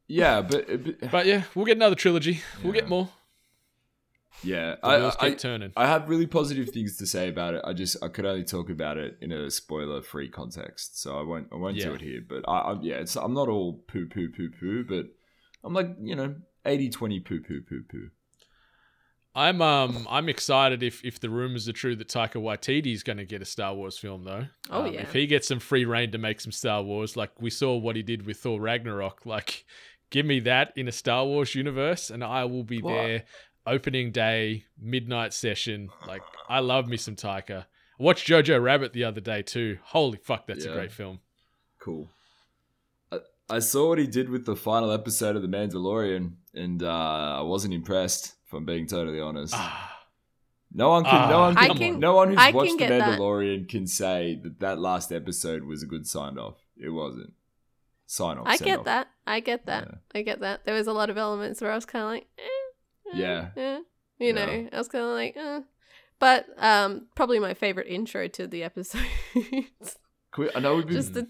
yeah, 0.07 0.43
but, 0.43 0.71
uh, 0.71 0.77
but 0.77 1.01
but 1.11 1.27
yeah 1.27 1.43
we'll 1.55 1.67
get 1.67 1.77
another 1.77 1.97
trilogy 1.97 2.41
we'll 2.63 2.73
get 2.73 2.89
more 2.89 3.09
yeah, 4.43 4.77
the 4.83 4.87
I, 4.87 5.27
I, 5.27 5.35
turning 5.35 5.73
I 5.77 5.87
have 5.87 6.09
really 6.09 6.27
positive 6.27 6.71
things 6.71 6.97
to 6.97 7.07
say 7.07 7.29
about 7.29 7.55
it. 7.55 7.63
I 7.65 7.73
just 7.73 7.97
I 8.03 8.09
could 8.09 8.25
only 8.25 8.45
talk 8.45 8.71
about 8.71 8.97
it 8.97 9.17
in 9.21 9.31
a 9.31 9.51
spoiler 9.51 10.03
free 10.03 10.29
context, 10.29 11.01
so 11.01 11.19
I 11.19 11.23
won't 11.23 11.49
I 11.53 11.57
won't 11.57 11.79
do 11.79 11.93
it 11.93 12.01
here. 12.01 12.23
But 12.27 12.45
I, 12.49 12.59
I 12.59 12.79
yeah, 12.81 12.97
it's 12.97 13.17
I'm 13.17 13.35
not 13.35 13.49
all 13.49 13.85
poo 13.87 14.07
poo 14.07 14.31
poo 14.31 14.51
poo, 14.59 14.85
but 14.85 15.07
I'm 15.63 15.75
like 15.75 15.91
you 16.01 16.17
know 16.17 16.35
80 16.65 16.91
20 16.91 17.21
poo 17.21 17.41
poo 17.41 17.61
poo 17.61 17.83
poo. 17.89 18.11
I'm 19.35 19.63
um 19.63 20.07
I'm 20.11 20.29
excited 20.29 20.83
if 20.83 21.03
if 21.05 21.19
the 21.21 21.31
rumors 21.31 21.69
are 21.69 21.73
true 21.73 21.97
that 21.97 22.09
Taika 22.09 22.35
Waititi 22.35 22.93
is 22.93 23.03
going 23.03 23.17
to 23.17 23.25
get 23.25 23.41
a 23.41 23.47
Star 23.47 23.75
Wars 23.75 23.97
film 23.99 24.25
though. 24.25 24.47
Oh, 24.71 24.83
Um, 24.87 24.93
yeah. 24.93 25.01
If 25.03 25.13
he 25.15 25.27
gets 25.27 25.49
some 25.49 25.59
free 25.61 25.85
reign 25.87 26.13
to 26.13 26.19
make 26.19 26.41
some 26.41 26.53
Star 26.53 26.83
Wars, 26.83 27.17
like 27.17 27.41
we 27.41 27.49
saw 27.49 27.75
what 27.77 27.97
he 27.97 28.03
did 28.03 28.27
with 28.27 28.37
Thor 28.39 28.61
Ragnarok, 28.61 29.25
like 29.25 29.65
give 30.11 30.27
me 30.27 30.41
that 30.41 30.73
in 30.77 30.87
a 30.87 30.93
Star 30.93 31.25
Wars 31.25 31.55
universe, 31.55 32.11
and 32.11 32.23
I 32.23 32.45
will 32.45 32.65
be 32.65 32.83
What? 32.83 32.93
there. 32.93 33.25
Opening 33.65 34.11
day, 34.11 34.65
midnight 34.79 35.33
session. 35.33 35.89
Like 36.07 36.23
I 36.49 36.59
love 36.59 36.89
me 36.89 36.97
some 36.97 37.15
Taika. 37.17 37.61
I 37.99 38.03
watched 38.03 38.27
Jojo 38.29 38.61
Rabbit 38.63 38.93
the 38.93 39.05
other 39.05 39.21
day 39.21 39.41
too. 39.43 39.79
Holy 39.85 40.19
fuck, 40.19 40.47
that's 40.49 40.65
a 40.65 40.73
great 40.73 40.91
film. 40.93 41.21
Cool. 41.79 42.11
I, 43.13 43.19
I 43.49 43.59
saw 43.61 43.89
what 43.89 43.99
he 43.99 44.07
did 44.09 44.29
with 44.31 44.45
the 44.47 44.57
final 44.57 44.91
episode 44.91 45.37
of 45.37 45.43
The 45.43 45.49
Mandalorian, 45.49 46.33
and 46.55 46.83
uh, 46.83 47.39
I 47.39 47.43
wasn't 47.43 47.73
impressed. 47.75 48.35
If 48.53 48.59
I'm 48.59 48.67
being 48.67 48.87
totally 48.87 49.19
honest, 49.19 49.55
Ah, 49.57 49.99
no 50.75 50.91
one 50.91 51.05
can. 51.05 51.31
no 51.31 51.37
Ah, 51.37 51.41
one 51.47 51.55
can. 51.57 51.77
can- 51.79 51.99
no 52.01 52.15
one 52.15 52.29
who's 52.29 52.39
I 52.39 52.51
watched 52.51 52.73
The 52.73 52.77
get 52.77 52.89
that. 52.91 53.19
Mandalorian 53.19 53.67
can 53.67 53.87
say 53.87 54.39
that 54.43 54.61
that 54.61 54.79
last 54.79 55.11
episode 55.11 55.63
was 55.65 55.83
a 55.83 55.87
good 55.87 56.07
sign 56.07 56.37
off. 56.37 56.59
It 56.77 56.91
wasn't. 56.91 57.33
Sign 58.07 58.37
off. 58.37 58.47
I 58.47 58.59
get 58.59 58.81
off. 58.81 58.85
that. 58.85 59.09
I 59.27 59.41
get 59.41 59.65
that. 59.67 59.89
Yeah. 59.89 60.19
I 60.19 60.23
get 60.23 60.41
that. 60.41 60.67
There 60.67 60.75
was 60.75 60.87
a 60.87 60.93
lot 60.93 61.09
of 61.09 61.17
elements 61.17 61.63
where 61.63 61.73
I 61.73 61.75
was 61.75 61.87
kind 61.87 62.03
of 62.05 62.11
like, 62.11 62.27
eh, 62.39 63.15
eh, 63.15 63.19
Yeah. 63.19 63.49
eh. 63.57 63.81
you 64.19 64.35
know, 64.35 64.69
I 64.71 64.77
was 64.77 64.89
kind 64.89 65.05
of 65.05 65.13
like, 65.13 65.35
eh. 65.35 65.61
But 66.19 66.47
um, 66.59 67.07
probably 67.17 67.39
my 67.39 67.55
favorite 67.55 67.87
intro 67.89 68.29
to 68.29 68.47
the 68.47 68.65
episode. 68.65 69.01
I 70.55 70.61
know 70.61 70.77
we've 70.77 70.87
been. 70.89 70.95
just 70.97 71.15
the 71.15 71.27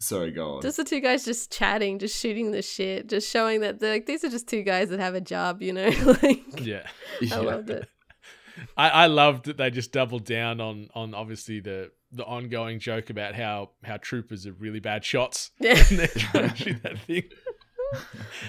Sorry, 0.00 0.30
go 0.30 0.56
on. 0.56 0.62
just 0.62 0.76
the 0.76 0.84
two 0.84 1.00
guys 1.00 1.24
just 1.24 1.52
chatting, 1.52 1.98
just 1.98 2.16
shooting 2.16 2.52
the 2.52 2.62
shit, 2.62 3.08
just 3.08 3.28
showing 3.28 3.60
that 3.62 3.80
they're 3.80 3.94
like 3.94 4.06
these 4.06 4.22
are 4.22 4.28
just 4.28 4.48
two 4.48 4.62
guys 4.62 4.90
that 4.90 5.00
have 5.00 5.14
a 5.14 5.20
job, 5.20 5.60
you 5.60 5.72
know. 5.72 5.88
like 6.22 6.64
yeah. 6.64 6.86
Yeah. 7.20 7.36
I 7.36 7.38
loved 7.40 7.70
it. 7.70 7.88
I, 8.76 8.88
I 8.90 9.06
loved 9.06 9.46
that 9.46 9.56
they 9.56 9.70
just 9.70 9.92
doubled 9.92 10.24
down 10.24 10.60
on 10.60 10.88
on 10.94 11.14
obviously 11.14 11.60
the 11.60 11.90
the 12.12 12.24
ongoing 12.24 12.78
joke 12.78 13.10
about 13.10 13.34
how 13.34 13.70
how 13.82 13.96
troopers 13.96 14.46
are 14.46 14.52
really 14.52 14.80
bad 14.80 15.04
shots. 15.04 15.50
Yeah. 15.60 15.82
And 15.90 15.98
they're 15.98 16.06
trying 16.06 16.50
to 16.50 16.56
shoot 16.56 16.82
that 16.82 16.98
thing. 17.00 17.24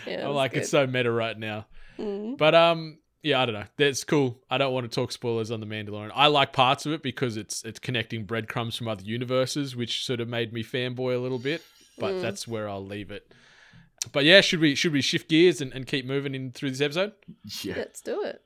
Yeah, 0.05 0.27
I'm 0.27 0.35
like, 0.35 0.53
good. 0.53 0.61
it's 0.61 0.69
so 0.69 0.85
meta 0.85 1.11
right 1.11 1.37
now. 1.37 1.65
Mm. 1.97 2.37
But 2.37 2.53
um, 2.55 2.99
yeah, 3.23 3.41
I 3.41 3.45
don't 3.45 3.55
know. 3.55 3.65
That's 3.77 4.03
cool. 4.03 4.39
I 4.49 4.57
don't 4.57 4.73
want 4.73 4.89
to 4.89 4.93
talk 4.95 5.11
spoilers 5.11 5.51
on 5.51 5.59
the 5.59 5.65
Mandalorian. 5.65 6.11
I 6.15 6.27
like 6.27 6.53
parts 6.53 6.85
of 6.85 6.93
it 6.93 7.03
because 7.03 7.37
it's 7.37 7.63
it's 7.65 7.79
connecting 7.79 8.25
breadcrumbs 8.25 8.75
from 8.75 8.87
other 8.87 9.03
universes, 9.03 9.75
which 9.75 10.05
sort 10.05 10.19
of 10.19 10.27
made 10.27 10.53
me 10.53 10.63
fanboy 10.63 11.15
a 11.15 11.19
little 11.19 11.39
bit. 11.39 11.61
But 11.97 12.13
Mm. 12.15 12.21
that's 12.21 12.47
where 12.47 12.69
I'll 12.69 12.85
leave 12.85 13.11
it. 13.11 13.31
But 14.13 14.23
yeah, 14.23 14.39
should 14.41 14.61
we 14.61 14.75
should 14.75 14.93
we 14.93 15.01
shift 15.01 15.29
gears 15.29 15.59
and, 15.59 15.73
and 15.73 15.85
keep 15.85 16.05
moving 16.05 16.33
in 16.33 16.51
through 16.53 16.69
this 16.71 16.79
episode? 16.81 17.11
yeah. 17.61 17.75
Let's 17.77 18.01
do 18.01 18.21
it. 18.23 18.41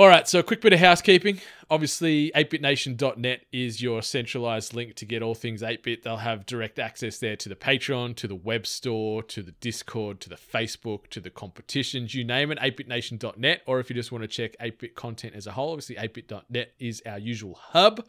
All 0.00 0.08
right, 0.08 0.26
so 0.26 0.38
a 0.38 0.42
quick 0.42 0.62
bit 0.62 0.72
of 0.72 0.78
housekeeping. 0.78 1.42
Obviously, 1.68 2.32
atebitnation.net 2.34 3.44
is 3.52 3.82
your 3.82 4.00
centralized 4.00 4.72
link 4.72 4.94
to 4.94 5.04
get 5.04 5.22
all 5.22 5.34
things 5.34 5.60
atebit. 5.60 6.04
They'll 6.04 6.16
have 6.16 6.46
direct 6.46 6.78
access 6.78 7.18
there 7.18 7.36
to 7.36 7.50
the 7.50 7.54
Patreon, 7.54 8.16
to 8.16 8.26
the 8.26 8.34
web 8.34 8.66
store, 8.66 9.22
to 9.24 9.42
the 9.42 9.52
Discord, 9.52 10.20
to 10.20 10.30
the 10.30 10.36
Facebook, 10.36 11.08
to 11.08 11.20
the 11.20 11.28
competitions, 11.28 12.14
you 12.14 12.24
name 12.24 12.50
it, 12.50 12.58
atebitnation.net. 12.60 13.60
Or 13.66 13.78
if 13.78 13.90
you 13.90 13.94
just 13.94 14.10
want 14.10 14.22
to 14.22 14.28
check 14.28 14.56
atebit 14.58 14.94
content 14.94 15.34
as 15.34 15.46
a 15.46 15.52
whole, 15.52 15.72
obviously 15.72 15.96
atebit.net 15.96 16.72
is 16.78 17.02
our 17.04 17.18
usual 17.18 17.58
hub. 17.60 18.06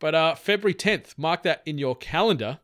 But 0.00 0.14
uh, 0.14 0.34
February 0.34 0.74
10th, 0.74 1.16
mark 1.16 1.42
that 1.44 1.62
in 1.64 1.78
your 1.78 1.96
calendar 1.96 2.58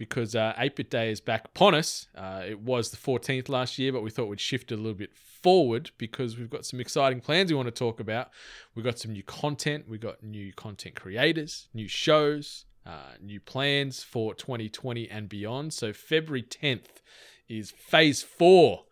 because 0.00 0.34
uh, 0.34 0.54
atebit 0.56 0.88
Day 0.88 1.12
is 1.12 1.20
back 1.20 1.44
upon 1.44 1.74
us. 1.74 2.06
Uh, 2.16 2.40
it 2.48 2.60
was 2.60 2.90
the 2.90 2.96
14th 2.96 3.50
last 3.50 3.78
year, 3.78 3.92
but 3.92 4.02
we 4.02 4.08
thought 4.08 4.28
we'd 4.28 4.40
shift 4.40 4.72
a 4.72 4.76
little 4.76 4.94
bit 4.94 5.14
forward 5.14 5.90
because 5.98 6.38
we've 6.38 6.48
got 6.48 6.64
some 6.64 6.80
exciting 6.80 7.20
plans 7.20 7.52
we 7.52 7.56
want 7.56 7.66
to 7.66 7.70
talk 7.70 8.00
about. 8.00 8.30
We've 8.74 8.84
got 8.84 8.98
some 8.98 9.12
new 9.12 9.22
content, 9.22 9.84
we've 9.86 10.00
got 10.00 10.22
new 10.22 10.54
content 10.54 10.94
creators, 10.94 11.68
new 11.74 11.86
shows, 11.86 12.64
uh, 12.86 13.12
new 13.20 13.40
plans 13.40 14.02
for 14.02 14.32
2020 14.32 15.06
and 15.10 15.28
beyond. 15.28 15.74
So 15.74 15.92
February 15.92 16.44
10th 16.44 17.02
is 17.46 17.70
phase 17.70 18.22
four 18.22 18.84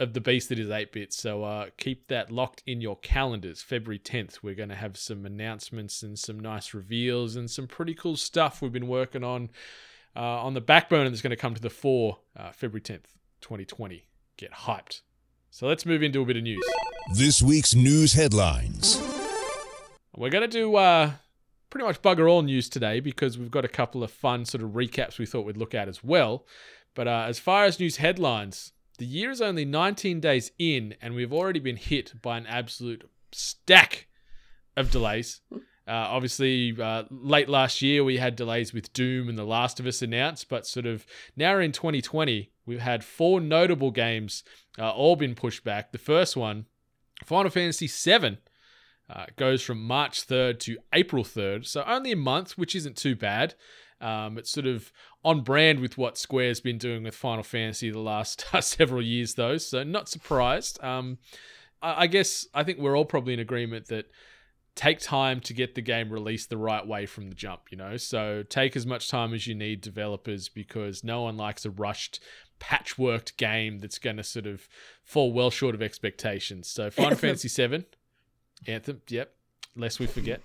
of 0.00 0.14
the 0.14 0.22
beast 0.22 0.48
that 0.48 0.58
is 0.58 0.70
atebit. 0.70 1.12
So 1.12 1.44
uh, 1.44 1.66
keep 1.76 2.08
that 2.08 2.30
locked 2.30 2.62
in 2.66 2.80
your 2.80 2.96
calendars. 3.00 3.60
February 3.60 3.98
10th, 3.98 4.38
we're 4.42 4.54
going 4.54 4.70
to 4.70 4.74
have 4.74 4.96
some 4.96 5.26
announcements 5.26 6.02
and 6.02 6.18
some 6.18 6.40
nice 6.40 6.72
reveals 6.72 7.36
and 7.36 7.50
some 7.50 7.66
pretty 7.66 7.92
cool 7.92 8.16
stuff 8.16 8.62
we've 8.62 8.72
been 8.72 8.88
working 8.88 9.22
on 9.22 9.50
on 10.20 10.54
the 10.54 10.60
backbone 10.60 11.06
that's 11.06 11.22
going 11.22 11.30
to 11.30 11.36
come 11.36 11.54
to 11.54 11.60
the 11.60 11.70
fore 11.70 12.18
uh, 12.36 12.52
February 12.52 12.80
10th, 12.80 13.14
2020. 13.40 14.06
Get 14.36 14.52
hyped. 14.52 15.02
So 15.50 15.66
let's 15.66 15.86
move 15.86 16.02
into 16.02 16.20
a 16.20 16.24
bit 16.24 16.36
of 16.36 16.42
news. 16.42 16.62
This 17.14 17.40
week's 17.40 17.74
news 17.74 18.12
headlines. 18.12 19.00
We're 20.14 20.30
going 20.30 20.42
to 20.42 20.48
do 20.48 20.76
uh, 20.76 21.12
pretty 21.70 21.86
much 21.86 22.02
bugger 22.02 22.30
all 22.30 22.42
news 22.42 22.68
today 22.68 23.00
because 23.00 23.38
we've 23.38 23.50
got 23.50 23.64
a 23.64 23.68
couple 23.68 24.02
of 24.02 24.10
fun 24.10 24.44
sort 24.44 24.62
of 24.62 24.70
recaps 24.70 25.18
we 25.18 25.26
thought 25.26 25.46
we'd 25.46 25.56
look 25.56 25.74
at 25.74 25.88
as 25.88 26.02
well. 26.02 26.46
But 26.94 27.08
uh, 27.08 27.24
as 27.28 27.38
far 27.38 27.64
as 27.64 27.78
news 27.78 27.98
headlines, 27.98 28.72
the 28.98 29.04
year 29.04 29.30
is 29.30 29.42
only 29.42 29.64
19 29.64 30.20
days 30.20 30.52
in, 30.58 30.94
and 31.02 31.14
we've 31.14 31.32
already 31.32 31.60
been 31.60 31.76
hit 31.76 32.14
by 32.22 32.38
an 32.38 32.46
absolute 32.46 33.08
stack 33.32 34.08
of 34.76 34.90
delays. 34.90 35.40
Uh, 35.88 36.08
obviously, 36.10 36.74
uh, 36.80 37.04
late 37.10 37.48
last 37.48 37.80
year 37.80 38.02
we 38.02 38.16
had 38.16 38.34
delays 38.34 38.72
with 38.72 38.92
Doom 38.92 39.28
and 39.28 39.38
The 39.38 39.44
Last 39.44 39.78
of 39.78 39.86
Us 39.86 40.02
announced, 40.02 40.48
but 40.48 40.66
sort 40.66 40.86
of 40.86 41.06
now 41.36 41.58
in 41.58 41.70
2020 41.70 42.50
we've 42.66 42.80
had 42.80 43.04
four 43.04 43.40
notable 43.40 43.92
games 43.92 44.42
uh, 44.78 44.90
all 44.90 45.14
been 45.14 45.36
pushed 45.36 45.62
back. 45.62 45.92
The 45.92 45.98
first 45.98 46.36
one, 46.36 46.66
Final 47.24 47.50
Fantasy 47.50 47.86
VII, 47.86 48.38
uh, 49.08 49.26
goes 49.36 49.62
from 49.62 49.80
March 49.82 50.26
3rd 50.26 50.58
to 50.60 50.78
April 50.92 51.22
3rd, 51.22 51.66
so 51.66 51.84
only 51.86 52.10
a 52.10 52.16
month, 52.16 52.58
which 52.58 52.74
isn't 52.74 52.96
too 52.96 53.14
bad. 53.14 53.54
Um, 54.00 54.36
it's 54.36 54.50
sort 54.50 54.66
of 54.66 54.92
on 55.24 55.42
brand 55.42 55.80
with 55.80 55.96
what 55.96 56.18
Square's 56.18 56.60
been 56.60 56.78
doing 56.78 57.04
with 57.04 57.14
Final 57.14 57.44
Fantasy 57.44 57.90
the 57.90 58.00
last 58.00 58.44
several 58.60 59.02
years, 59.02 59.34
though, 59.34 59.56
so 59.56 59.84
not 59.84 60.08
surprised. 60.08 60.82
Um, 60.82 61.18
I, 61.80 62.02
I 62.02 62.06
guess 62.08 62.46
I 62.52 62.64
think 62.64 62.78
we're 62.80 62.96
all 62.96 63.04
probably 63.04 63.34
in 63.34 63.40
agreement 63.40 63.86
that 63.86 64.10
take 64.76 65.00
time 65.00 65.40
to 65.40 65.54
get 65.54 65.74
the 65.74 65.80
game 65.80 66.10
released 66.12 66.50
the 66.50 66.56
right 66.56 66.86
way 66.86 67.06
from 67.06 67.28
the 67.28 67.34
jump, 67.34 67.62
you 67.70 67.78
know? 67.78 67.96
So 67.96 68.44
take 68.48 68.76
as 68.76 68.86
much 68.86 69.08
time 69.08 69.34
as 69.34 69.46
you 69.46 69.54
need, 69.54 69.80
developers, 69.80 70.48
because 70.48 71.02
no 71.02 71.22
one 71.22 71.36
likes 71.36 71.64
a 71.64 71.70
rushed, 71.70 72.20
patchworked 72.60 73.36
game 73.36 73.78
that's 73.78 73.98
going 73.98 74.18
to 74.18 74.22
sort 74.22 74.46
of 74.46 74.68
fall 75.02 75.32
well 75.32 75.50
short 75.50 75.74
of 75.74 75.82
expectations. 75.82 76.68
So 76.68 76.90
Final 76.90 77.16
Fantasy 77.16 77.48
VII, 77.48 77.84
Anthem, 78.66 79.00
yep, 79.08 79.34
lest 79.74 79.98
we 79.98 80.06
forget, 80.06 80.42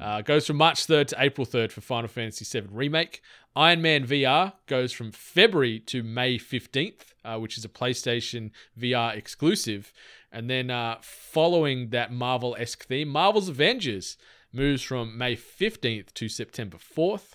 uh, 0.00 0.22
goes 0.22 0.46
from 0.46 0.56
March 0.56 0.86
3rd 0.86 1.08
to 1.08 1.16
April 1.18 1.46
3rd 1.46 1.72
for 1.72 1.80
Final 1.80 2.08
Fantasy 2.08 2.60
VII 2.60 2.68
Remake. 2.70 3.20
Iron 3.54 3.82
Man 3.82 4.06
VR 4.06 4.54
goes 4.66 4.92
from 4.92 5.12
February 5.12 5.78
to 5.80 6.02
May 6.02 6.38
15th, 6.38 7.12
uh, 7.24 7.38
which 7.38 7.58
is 7.58 7.64
a 7.64 7.68
PlayStation 7.68 8.50
VR 8.78 9.16
exclusive. 9.16 9.92
And 10.32 10.48
then 10.48 10.70
uh, 10.70 10.96
following 11.02 11.90
that 11.90 12.12
Marvel 12.12 12.56
esque 12.58 12.86
theme, 12.86 13.08
Marvel's 13.08 13.50
Avengers 13.50 14.16
moves 14.52 14.82
from 14.82 15.16
May 15.16 15.36
15th 15.36 16.12
to 16.14 16.28
September 16.28 16.78
4th. 16.78 17.34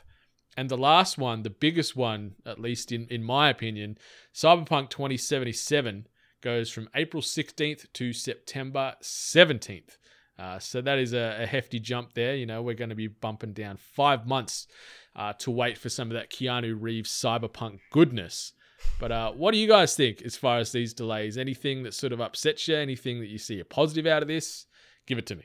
And 0.58 0.70
the 0.70 0.78
last 0.78 1.20
one, 1.20 1.44
the 1.44 1.52
biggest 1.52 1.96
one, 1.96 2.36
at 2.46 2.60
least 2.60 2.92
in, 2.92 3.08
in 3.10 3.24
my 3.24 3.50
opinion, 3.50 3.98
Cyberpunk 4.34 4.90
2077 4.90 6.08
goes 6.42 6.72
from 6.72 6.90
April 6.96 7.22
16th 7.22 7.92
to 7.94 8.14
September 8.14 8.96
17th. 9.02 9.98
Uh, 10.40 10.60
so 10.60 10.82
that 10.82 10.98
is 10.98 11.14
a, 11.14 11.38
a 11.42 11.46
hefty 11.46 11.80
jump 11.80 12.14
there. 12.14 12.36
You 12.36 12.46
know, 12.46 12.62
we're 12.62 12.76
going 12.76 12.90
to 12.90 12.96
be 12.96 13.08
bumping 13.08 13.54
down 13.54 13.78
five 13.78 14.26
months 14.28 14.68
uh, 15.16 15.34
to 15.34 15.52
wait 15.52 15.78
for 15.78 15.90
some 15.90 16.10
of 16.10 16.14
that 16.14 16.32
Keanu 16.32 16.76
Reeves 16.80 17.12
cyberpunk 17.12 17.80
goodness. 17.92 18.54
But 19.00 19.12
uh, 19.12 19.32
what 19.32 19.52
do 19.52 19.58
you 19.58 19.68
guys 19.68 19.96
think 19.96 20.22
as 20.22 20.36
far 20.38 20.58
as 20.60 20.72
these 20.72 20.94
delays? 20.94 21.38
Anything 21.38 21.84
that 21.84 21.94
sort 21.94 22.14
of 22.14 22.22
upsets 22.22 22.68
you? 22.68 22.76
Anything 22.76 23.20
that 23.20 23.28
you 23.28 23.38
see 23.38 23.60
a 23.60 23.66
positive 23.66 24.06
out 24.06 24.22
of 24.22 24.28
this? 24.28 24.66
Give 25.06 25.18
it 25.18 25.26
to 25.28 25.36
me. 25.36 25.44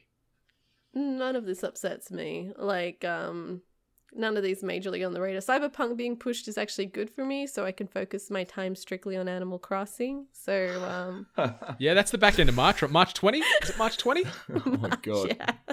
None 0.94 1.36
of 1.36 1.46
this 1.46 1.62
upsets 1.62 2.10
me. 2.10 2.52
Like, 2.56 3.04
um, 3.04 3.62
none 4.14 4.36
of 4.36 4.42
these 4.42 4.62
majorly 4.62 5.06
on 5.06 5.14
the 5.14 5.20
radar. 5.20 5.40
Cyberpunk 5.40 5.96
being 5.96 6.16
pushed 6.16 6.48
is 6.48 6.58
actually 6.58 6.86
good 6.86 7.08
for 7.08 7.24
me, 7.24 7.46
so 7.46 7.64
I 7.64 7.72
can 7.72 7.86
focus 7.86 8.30
my 8.30 8.44
time 8.44 8.74
strictly 8.74 9.16
on 9.16 9.28
Animal 9.28 9.58
Crossing. 9.58 10.26
So, 10.32 10.82
um, 10.84 11.26
Yeah, 11.78 11.94
that's 11.94 12.10
the 12.10 12.18
back 12.18 12.38
end 12.38 12.48
of 12.50 12.54
March. 12.54 12.82
March 12.82 13.14
20? 13.14 13.38
Is 13.62 13.70
it 13.70 13.78
March 13.78 13.96
20? 13.96 14.24
oh 14.66 14.70
my 14.80 14.90
god. 15.02 15.34
yeah. 15.38 15.52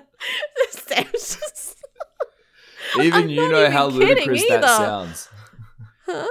Just, 0.87 1.77
Even 2.97 3.23
I'm 3.23 3.29
you 3.29 3.41
not 3.41 3.51
know 3.51 3.59
even 3.61 3.71
how 3.71 3.89
kidding 3.91 4.07
ludicrous 4.07 4.47
that 4.49 4.63
sounds. 4.65 5.29
huh? 6.05 6.27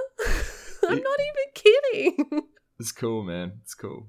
I'm 0.88 1.02
not 1.02 1.20
even 1.20 1.52
kidding. 1.54 2.42
It's 2.80 2.92
cool, 2.92 3.24
man. 3.24 3.54
It's 3.64 3.74
cool. 3.74 4.06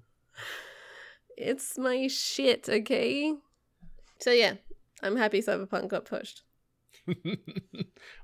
It's 1.35 1.75
my 1.75 2.05
shit, 2.05 2.69
okay? 2.69 3.33
So 4.19 4.31
yeah, 4.31 4.57
I'm 5.01 5.15
happy 5.15 5.41
Cyberpunk 5.41 5.87
got 5.87 6.05
pushed. 6.05 6.43
what 7.05 7.25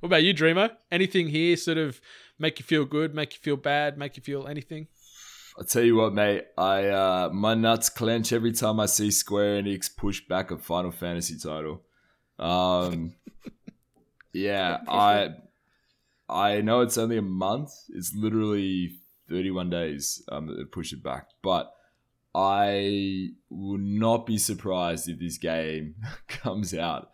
about 0.03 0.21
you, 0.21 0.33
Dreamer? 0.33 0.69
Anything 0.91 1.29
here 1.29 1.57
sort 1.57 1.79
of 1.79 1.99
make 2.37 2.59
you 2.59 2.63
feel 2.63 2.85
good, 2.85 3.15
make 3.15 3.33
you 3.33 3.39
feel 3.41 3.57
bad, 3.57 3.97
make 3.97 4.17
you 4.17 4.23
feel 4.23 4.45
anything? 4.47 4.87
I'll 5.57 5.65
tell 5.65 5.83
you 5.83 5.95
what, 5.95 6.13
mate. 6.13 6.45
I 6.57 6.87
uh, 6.89 7.29
my 7.33 7.55
nuts 7.55 7.89
clench 7.89 8.33
every 8.33 8.51
time 8.51 8.79
I 8.79 8.87
see 8.87 9.09
Square 9.09 9.63
Enix 9.63 9.89
push 9.95 10.21
back 10.27 10.51
a 10.51 10.57
Final 10.57 10.91
Fantasy 10.91 11.37
title. 11.37 11.81
Um, 12.37 13.15
yeah, 14.33 14.79
I 14.87 15.29
I 16.27 16.61
know 16.61 16.81
it's 16.81 16.97
only 16.97 17.17
a 17.17 17.21
month. 17.21 17.71
It's 17.89 18.15
literally 18.15 18.99
31 19.29 19.69
days 19.69 20.23
um, 20.31 20.49
push 20.71 20.93
it 20.93 21.03
back, 21.03 21.29
but 21.41 21.71
I 22.33 23.29
will 23.49 23.77
not 23.77 24.25
be 24.25 24.37
surprised 24.37 25.07
if 25.07 25.19
this 25.19 25.37
game 25.37 25.95
comes 26.27 26.73
out 26.73 27.11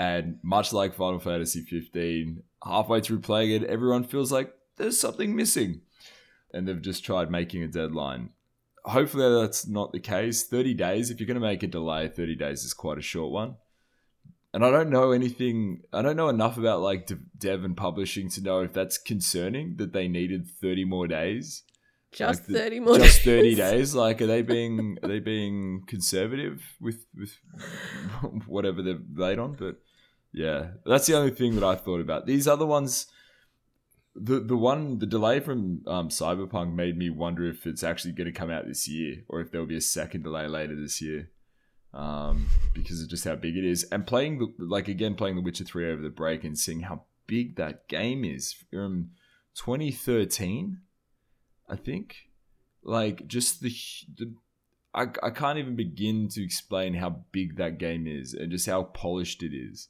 and 0.00 0.38
much 0.42 0.72
like 0.72 0.94
Final 0.94 1.18
Fantasy 1.18 1.60
15, 1.60 2.42
halfway 2.64 3.02
through 3.02 3.20
playing 3.20 3.50
it, 3.50 3.64
everyone 3.64 4.02
feels 4.02 4.32
like 4.32 4.50
there's 4.76 4.98
something 4.98 5.36
missing 5.36 5.82
and 6.54 6.66
they've 6.66 6.80
just 6.80 7.04
tried 7.04 7.30
making 7.30 7.62
a 7.62 7.68
deadline. 7.68 8.30
Hopefully, 8.86 9.42
that's 9.42 9.68
not 9.68 9.92
the 9.92 10.00
case. 10.00 10.44
30 10.44 10.72
days, 10.72 11.10
if 11.10 11.20
you're 11.20 11.26
going 11.26 11.34
to 11.34 11.46
make 11.46 11.62
a 11.62 11.66
delay, 11.66 12.08
30 12.08 12.34
days 12.34 12.64
is 12.64 12.72
quite 12.72 12.96
a 12.96 13.02
short 13.02 13.30
one. 13.30 13.56
And 14.52 14.64
I 14.64 14.70
don't 14.72 14.90
know 14.90 15.12
anything, 15.12 15.82
I 15.92 16.02
don't 16.02 16.16
know 16.16 16.28
enough 16.28 16.58
about 16.58 16.80
like 16.80 17.08
dev 17.38 17.62
and 17.64 17.76
publishing 17.76 18.28
to 18.30 18.40
know 18.42 18.60
if 18.62 18.72
that's 18.72 18.98
concerning 18.98 19.76
that 19.76 19.92
they 19.92 20.08
needed 20.08 20.48
30 20.60 20.84
more 20.86 21.06
days. 21.06 21.62
Just 22.12 22.40
Like 22.40 22.46
the- 22.48 22.58
30 22.58 22.80
more 22.80 22.98
Just 22.98 23.20
30 23.24 23.54
days. 23.54 23.56
days. 23.58 23.94
Like, 23.94 24.20
are 24.20 24.26
they 24.26 24.42
being 24.42 24.98
are 25.02 25.08
they 25.08 25.20
being 25.20 25.84
conservative 25.86 26.62
with 26.80 27.06
with 27.14 27.36
whatever 28.46 28.82
they've 28.82 29.00
laid 29.14 29.38
on? 29.38 29.54
But 29.54 29.76
yeah, 30.32 30.72
that's 30.84 31.06
the 31.06 31.14
only 31.16 31.30
thing 31.30 31.54
that 31.54 31.64
I 31.64 31.76
thought 31.76 32.00
about. 32.00 32.26
These 32.26 32.48
other 32.48 32.66
ones, 32.66 33.06
the 34.16 34.40
the 34.40 34.56
one 34.56 34.98
the 34.98 35.06
delay 35.06 35.38
from 35.38 35.82
um, 35.86 36.08
Cyberpunk 36.08 36.74
made 36.74 36.96
me 36.98 37.10
wonder 37.10 37.48
if 37.48 37.64
it's 37.66 37.84
actually 37.84 38.12
going 38.14 38.32
to 38.32 38.36
come 38.38 38.50
out 38.50 38.66
this 38.66 38.88
year 38.88 39.22
or 39.28 39.40
if 39.40 39.52
there 39.52 39.60
will 39.60 39.68
be 39.68 39.76
a 39.76 39.80
second 39.80 40.24
delay 40.24 40.48
later 40.48 40.74
this 40.74 41.00
year. 41.00 41.30
Um, 41.92 42.46
because 42.72 43.02
of 43.02 43.08
just 43.08 43.24
how 43.24 43.34
big 43.34 43.56
it 43.56 43.64
is, 43.64 43.84
and 43.84 44.06
playing 44.06 44.38
the 44.38 44.64
like 44.64 44.86
again 44.86 45.16
playing 45.16 45.36
The 45.36 45.42
Witcher 45.42 45.64
Three 45.64 45.90
over 45.90 46.00
the 46.00 46.08
break 46.08 46.44
and 46.44 46.56
seeing 46.56 46.80
how 46.80 47.02
big 47.26 47.56
that 47.56 47.88
game 47.88 48.24
is 48.24 48.52
from 48.52 49.10
2013, 49.54 50.78
I 51.68 51.76
think. 51.76 52.28
Like 52.82 53.26
just 53.26 53.60
the 53.60 53.74
the 54.16 54.34
I, 54.94 55.06
I 55.22 55.30
can't 55.30 55.58
even 55.58 55.76
begin 55.76 56.28
to 56.28 56.42
explain 56.42 56.94
how 56.94 57.24
big 57.32 57.56
that 57.56 57.78
game 57.78 58.06
is 58.06 58.34
and 58.34 58.50
just 58.50 58.66
how 58.66 58.84
polished 58.84 59.42
it 59.42 59.54
is. 59.54 59.88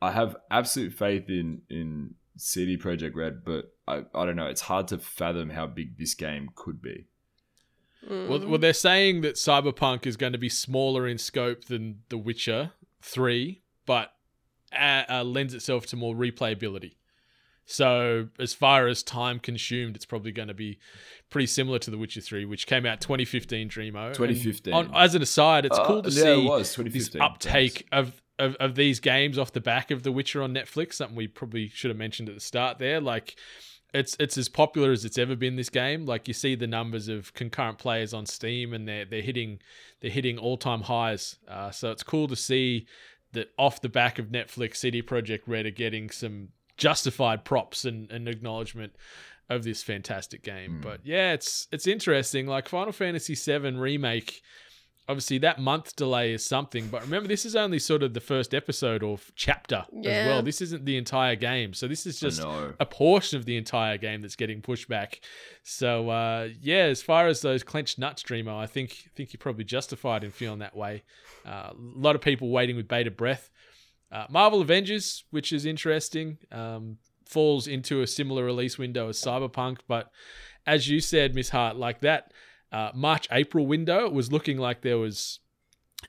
I 0.00 0.12
have 0.12 0.36
absolute 0.50 0.92
faith 0.92 1.28
in 1.28 1.62
in 1.70 2.14
CD 2.36 2.76
Projekt 2.76 3.14
Red, 3.14 3.44
but 3.44 3.72
I, 3.86 4.02
I 4.14 4.24
don't 4.24 4.36
know. 4.36 4.46
It's 4.46 4.62
hard 4.62 4.88
to 4.88 4.98
fathom 4.98 5.50
how 5.50 5.66
big 5.66 5.98
this 5.98 6.14
game 6.14 6.50
could 6.54 6.82
be. 6.82 7.06
Well, 8.08 8.46
well, 8.46 8.58
they're 8.58 8.72
saying 8.72 9.22
that 9.22 9.36
Cyberpunk 9.36 10.06
is 10.06 10.16
going 10.16 10.32
to 10.32 10.38
be 10.38 10.48
smaller 10.48 11.06
in 11.06 11.18
scope 11.18 11.64
than 11.64 12.00
The 12.08 12.18
Witcher 12.18 12.72
3, 13.02 13.62
but 13.86 14.12
uh, 14.72 15.02
uh, 15.08 15.24
lends 15.24 15.54
itself 15.54 15.86
to 15.86 15.96
more 15.96 16.14
replayability. 16.14 16.96
So, 17.66 18.28
as 18.38 18.52
far 18.52 18.88
as 18.88 19.02
time 19.02 19.38
consumed, 19.38 19.96
it's 19.96 20.04
probably 20.04 20.32
going 20.32 20.48
to 20.48 20.54
be 20.54 20.78
pretty 21.30 21.46
similar 21.46 21.78
to 21.78 21.90
The 21.90 21.96
Witcher 21.96 22.20
3, 22.20 22.44
which 22.44 22.66
came 22.66 22.84
out 22.84 23.00
2015 23.00 23.70
Dreamo. 23.70 24.08
2015. 24.12 24.74
On, 24.74 24.90
as 24.94 25.14
an 25.14 25.22
aside, 25.22 25.64
it's 25.64 25.78
Uh, 25.78 25.86
cool 25.86 26.02
to 26.02 26.10
yeah, 26.10 26.22
see 26.22 26.46
was 26.46 26.76
this 26.76 27.16
uptake 27.18 27.86
of, 27.90 28.20
of, 28.38 28.54
of 28.56 28.74
these 28.74 29.00
games 29.00 29.38
off 29.38 29.52
the 29.52 29.62
back 29.62 29.90
of 29.90 30.02
The 30.02 30.12
Witcher 30.12 30.42
on 30.42 30.52
Netflix, 30.52 30.94
something 30.94 31.16
we 31.16 31.26
probably 31.26 31.68
should 31.68 31.88
have 31.90 31.96
mentioned 31.96 32.28
at 32.28 32.34
the 32.34 32.40
start 32.40 32.78
there. 32.78 33.00
Like, 33.00 33.36
it's 33.94 34.16
it's 34.18 34.36
as 34.36 34.48
popular 34.48 34.90
as 34.90 35.04
it's 35.04 35.18
ever 35.18 35.36
been 35.36 35.54
this 35.56 35.70
game. 35.70 36.04
Like 36.04 36.26
you 36.26 36.34
see 36.34 36.56
the 36.56 36.66
numbers 36.66 37.08
of 37.08 37.32
concurrent 37.32 37.78
players 37.78 38.12
on 38.12 38.26
Steam, 38.26 38.74
and 38.74 38.86
they're 38.86 39.04
they're 39.04 39.22
hitting 39.22 39.60
they're 40.00 40.10
hitting 40.10 40.36
all 40.36 40.56
time 40.56 40.82
highs. 40.82 41.36
Uh, 41.48 41.70
so 41.70 41.92
it's 41.92 42.02
cool 42.02 42.26
to 42.28 42.36
see 42.36 42.86
that 43.32 43.50
off 43.56 43.80
the 43.80 43.88
back 43.88 44.18
of 44.18 44.26
Netflix, 44.26 44.76
CD 44.76 45.00
Projekt 45.00 45.42
Red 45.46 45.64
are 45.66 45.70
getting 45.70 46.10
some 46.10 46.48
justified 46.76 47.44
props 47.44 47.84
and, 47.84 48.10
and 48.10 48.28
acknowledgement 48.28 48.94
of 49.48 49.62
this 49.62 49.82
fantastic 49.82 50.42
game. 50.42 50.80
But 50.82 51.00
yeah, 51.04 51.32
it's 51.32 51.68
it's 51.70 51.86
interesting. 51.86 52.46
Like 52.46 52.68
Final 52.68 52.92
Fantasy 52.92 53.34
VII 53.36 53.76
remake. 53.76 54.42
Obviously, 55.06 55.36
that 55.38 55.60
month 55.60 55.94
delay 55.96 56.32
is 56.32 56.44
something, 56.46 56.88
but 56.88 57.02
remember, 57.02 57.28
this 57.28 57.44
is 57.44 57.54
only 57.54 57.78
sort 57.78 58.02
of 58.02 58.14
the 58.14 58.20
first 58.20 58.54
episode 58.54 59.02
or 59.02 59.18
chapter 59.34 59.84
as 60.22 60.26
well. 60.26 60.42
This 60.42 60.62
isn't 60.62 60.86
the 60.86 60.96
entire 60.96 61.36
game, 61.36 61.74
so 61.74 61.86
this 61.86 62.06
is 62.06 62.18
just 62.18 62.40
a 62.80 62.86
portion 62.86 63.38
of 63.38 63.44
the 63.44 63.58
entire 63.58 63.98
game 63.98 64.22
that's 64.22 64.36
getting 64.36 64.62
pushed 64.62 64.88
back. 64.88 65.20
So 65.62 66.08
uh, 66.08 66.48
yeah, 66.58 66.84
as 66.84 67.02
far 67.02 67.26
as 67.26 67.42
those 67.42 67.62
clenched 67.62 67.98
nuts, 67.98 68.22
Dreamo, 68.22 68.56
I 68.56 68.66
think 68.66 69.04
I 69.06 69.10
think 69.14 69.34
you're 69.34 69.38
probably 69.38 69.64
justified 69.64 70.24
in 70.24 70.30
feeling 70.30 70.60
that 70.60 70.74
way. 70.74 71.02
Uh, 71.44 71.70
a 71.72 71.74
lot 71.76 72.14
of 72.14 72.22
people 72.22 72.48
waiting 72.48 72.74
with 72.74 72.88
bated 72.88 73.16
breath. 73.16 73.50
Uh, 74.10 74.24
Marvel 74.30 74.62
Avengers, 74.62 75.24
which 75.30 75.52
is 75.52 75.66
interesting, 75.66 76.38
um, 76.50 76.96
falls 77.26 77.66
into 77.66 78.00
a 78.00 78.06
similar 78.06 78.44
release 78.44 78.78
window 78.78 79.08
as 79.08 79.20
Cyberpunk, 79.20 79.78
but 79.86 80.10
as 80.66 80.88
you 80.88 81.00
said, 81.00 81.34
Miss 81.34 81.50
Hart, 81.50 81.76
like 81.76 82.00
that 82.00 82.32
uh, 82.74 82.90
March 82.92 83.28
April 83.30 83.66
window, 83.66 84.04
it 84.04 84.12
was 84.12 84.32
looking 84.32 84.58
like 84.58 84.82
there 84.82 84.98
was 84.98 85.38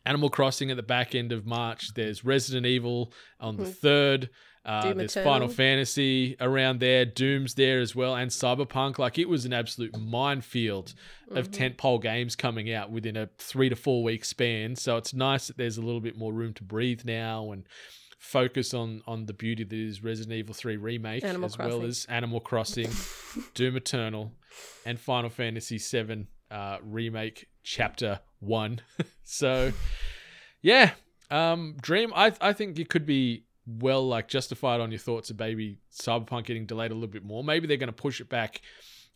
Animal 0.03 0.31
Crossing 0.31 0.71
at 0.71 0.77
the 0.77 0.83
back 0.83 1.13
end 1.13 1.31
of 1.31 1.45
March. 1.45 1.93
There's 1.93 2.25
Resident 2.25 2.65
Evil 2.65 3.13
on 3.39 3.57
the 3.57 3.65
third. 3.65 4.31
Uh, 4.65 4.93
there's 4.93 5.11
Eternal. 5.15 5.31
Final 5.31 5.47
Fantasy 5.47 6.35
around 6.41 6.79
there. 6.79 7.05
Doom's 7.05 7.53
there 7.53 7.79
as 7.81 7.95
well, 7.95 8.15
and 8.15 8.31
Cyberpunk. 8.31 8.97
Like 8.97 9.19
it 9.19 9.29
was 9.29 9.45
an 9.45 9.53
absolute 9.53 9.95
minefield 9.95 10.95
of 11.29 11.51
tentpole 11.51 12.01
games 12.01 12.35
coming 12.35 12.73
out 12.73 12.89
within 12.89 13.15
a 13.15 13.29
three 13.37 13.69
to 13.69 13.75
four 13.75 14.01
week 14.03 14.25
span. 14.25 14.75
So 14.75 14.97
it's 14.97 15.13
nice 15.13 15.45
that 15.47 15.57
there's 15.57 15.77
a 15.77 15.83
little 15.83 16.01
bit 16.01 16.17
more 16.17 16.33
room 16.33 16.53
to 16.55 16.63
breathe 16.63 17.01
now 17.05 17.51
and 17.51 17.67
focus 18.17 18.73
on 18.73 19.03
on 19.05 19.27
the 19.27 19.33
beauty 19.33 19.63
that 19.63 19.71
is 19.71 20.03
Resident 20.03 20.33
Evil 20.33 20.55
3 20.55 20.77
remake 20.77 21.23
Animal 21.23 21.45
as 21.45 21.59
well 21.59 21.83
as 21.83 22.05
Animal 22.09 22.39
Crossing, 22.39 22.89
Doom 23.53 23.75
Eternal, 23.77 24.31
and 24.83 24.99
Final 24.99 25.29
Fantasy 25.29 25.77
7 25.77 26.27
uh, 26.51 26.77
remake 26.83 27.47
chapter 27.63 28.19
1. 28.39 28.81
so 29.23 29.71
yeah, 30.61 30.91
um 31.31 31.75
Dream 31.81 32.13
I 32.15 32.33
I 32.41 32.53
think 32.53 32.79
it 32.79 32.89
could 32.89 33.05
be 33.05 33.45
well 33.67 34.07
like 34.07 34.27
justified 34.27 34.79
on 34.79 34.91
your 34.91 34.99
thoughts 34.99 35.29
of 35.29 35.39
maybe 35.39 35.79
Cyberpunk 35.91 36.45
getting 36.45 36.65
delayed 36.65 36.91
a 36.91 36.93
little 36.93 37.09
bit 37.09 37.23
more. 37.23 37.43
Maybe 37.43 37.67
they're 37.67 37.77
going 37.77 37.87
to 37.87 37.93
push 37.93 38.21
it 38.21 38.29
back 38.29 38.61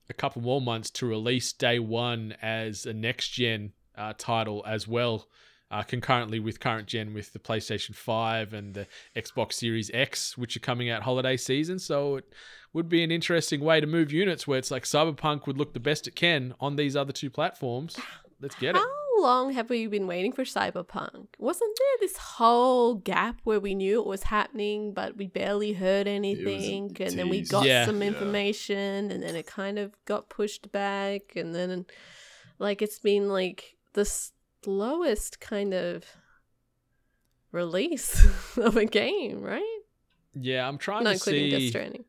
a 0.09 0.13
couple 0.13 0.41
more 0.41 0.61
months 0.61 0.89
to 0.89 1.05
release 1.05 1.53
day 1.53 1.79
1 1.79 2.35
as 2.41 2.85
a 2.85 2.93
next 2.93 3.29
gen 3.29 3.73
uh, 3.95 4.13
title 4.17 4.63
as 4.67 4.87
well. 4.87 5.27
Uh, 5.71 5.83
concurrently 5.83 6.39
with 6.39 6.59
current 6.59 6.87
gen 6.87 7.13
with 7.13 7.31
the 7.31 7.37
PlayStation 7.37 7.93
5 7.93 8.53
and 8.53 8.73
the 8.73 8.87
Xbox 9.15 9.53
Series 9.53 9.91
X, 9.93 10.35
which 10.35 10.57
are 10.57 10.61
coming 10.61 10.89
out 10.89 11.03
holiday 11.03 11.37
season. 11.37 11.77
So 11.77 12.15
it 12.15 12.33
would 12.73 12.87
be 12.89 13.03
an 13.03 13.11
interesting 13.11 13.61
way 13.61 13.79
to 13.81 13.87
move 13.87 14.11
units 14.11 14.47
where 14.47 14.59
it's 14.59 14.71
like 14.71 14.83
Cyberpunk 14.83 15.47
would 15.47 15.57
look 15.57 15.73
the 15.73 15.79
best 15.79 16.07
it 16.07 16.15
can 16.15 16.53
on 16.59 16.75
these 16.75 16.95
other 16.95 17.11
two 17.11 17.29
platforms. 17.29 17.97
Let's 18.41 18.55
get 18.55 18.75
it. 18.75 18.79
How 18.81 19.21
long 19.21 19.51
have 19.53 19.69
we 19.69 19.87
been 19.87 20.07
waiting 20.07 20.31
for 20.31 20.43
Cyberpunk? 20.43 21.27
Wasn't 21.39 21.77
there 21.77 22.07
this 22.07 22.15
whole 22.17 22.95
gap 22.95 23.41
where 23.43 23.59
we 23.59 23.75
knew 23.75 23.99
it 23.99 24.05
was 24.07 24.23
happening, 24.23 24.93
but 24.93 25.17
we 25.17 25.27
barely 25.27 25.73
heard 25.73 26.07
anything, 26.07 26.95
and 27.01 27.17
then 27.19 27.27
we 27.27 27.41
got 27.41 27.65
Yeah. 27.65 27.85
some 27.85 28.01
Yeah. 28.01 28.09
information, 28.09 29.11
and 29.11 29.21
then 29.23 29.35
it 29.35 29.45
kind 29.47 29.77
of 29.77 29.93
got 30.05 30.29
pushed 30.29 30.71
back, 30.71 31.35
and 31.35 31.53
then 31.53 31.85
like 32.59 32.81
it's 32.81 32.99
been 32.99 33.27
like 33.29 33.75
the 33.93 34.05
slowest 34.05 35.39
kind 35.41 35.73
of 35.73 36.05
release 37.51 38.25
of 38.57 38.77
a 38.77 38.85
game, 38.85 39.41
right? 39.41 39.79
Yeah, 40.33 40.67
I'm 40.67 40.77
trying 40.77 41.03
Not 41.03 41.09
to 41.09 41.15
including 41.15 41.49
Death 41.49 41.59
see 41.61 41.69
Stranding. 41.69 42.05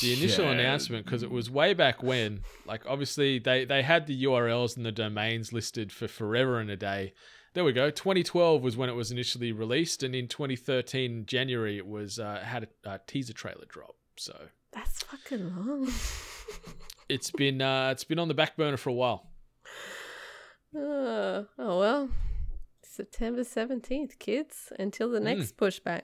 The 0.00 0.12
initial 0.12 0.44
Yeah. 0.46 0.52
announcement 0.52 1.04
because 1.04 1.22
it 1.22 1.30
was 1.30 1.50
way 1.50 1.74
back 1.74 2.02
when. 2.02 2.40
Like, 2.66 2.86
obviously, 2.86 3.38
they 3.38 3.64
they 3.64 3.82
had 3.82 4.06
the 4.06 4.24
URLs 4.24 4.76
and 4.76 4.84
the 4.84 4.92
domains 4.92 5.52
listed 5.52 5.92
for 5.92 6.08
forever 6.08 6.58
and 6.58 6.70
a 6.70 6.76
day. 6.76 7.12
There 7.54 7.62
we 7.64 7.72
go. 7.72 7.88
2012 7.90 8.62
was 8.62 8.76
when 8.76 8.88
it 8.88 8.94
was 8.94 9.12
initially 9.12 9.52
released, 9.52 10.02
and 10.02 10.14
in 10.14 10.26
2013 10.26 11.24
January 11.26 11.76
it 11.78 11.86
was 11.86 12.18
uh, 12.18 12.40
had 12.44 12.68
a, 12.84 12.90
a 12.94 13.00
teaser 13.06 13.32
trailer 13.32 13.64
drop. 13.68 13.94
So 14.16 14.48
That's 14.72 15.02
fucking 15.04 15.54
long. 15.56 15.92
it's 17.08 17.30
been 17.30 17.62
uh, 17.62 17.90
it's 17.92 18.04
been 18.04 18.18
on 18.18 18.26
the 18.28 18.34
back 18.34 18.56
burner 18.56 18.76
for 18.76 18.90
a 18.90 18.94
while. 18.94 19.30
Uh, 20.76 21.44
oh 21.58 21.78
well. 21.78 22.08
September 22.82 23.40
17th, 23.42 24.18
kids, 24.20 24.72
until 24.78 25.10
the 25.10 25.18
next 25.18 25.56
pushback. 25.56 26.02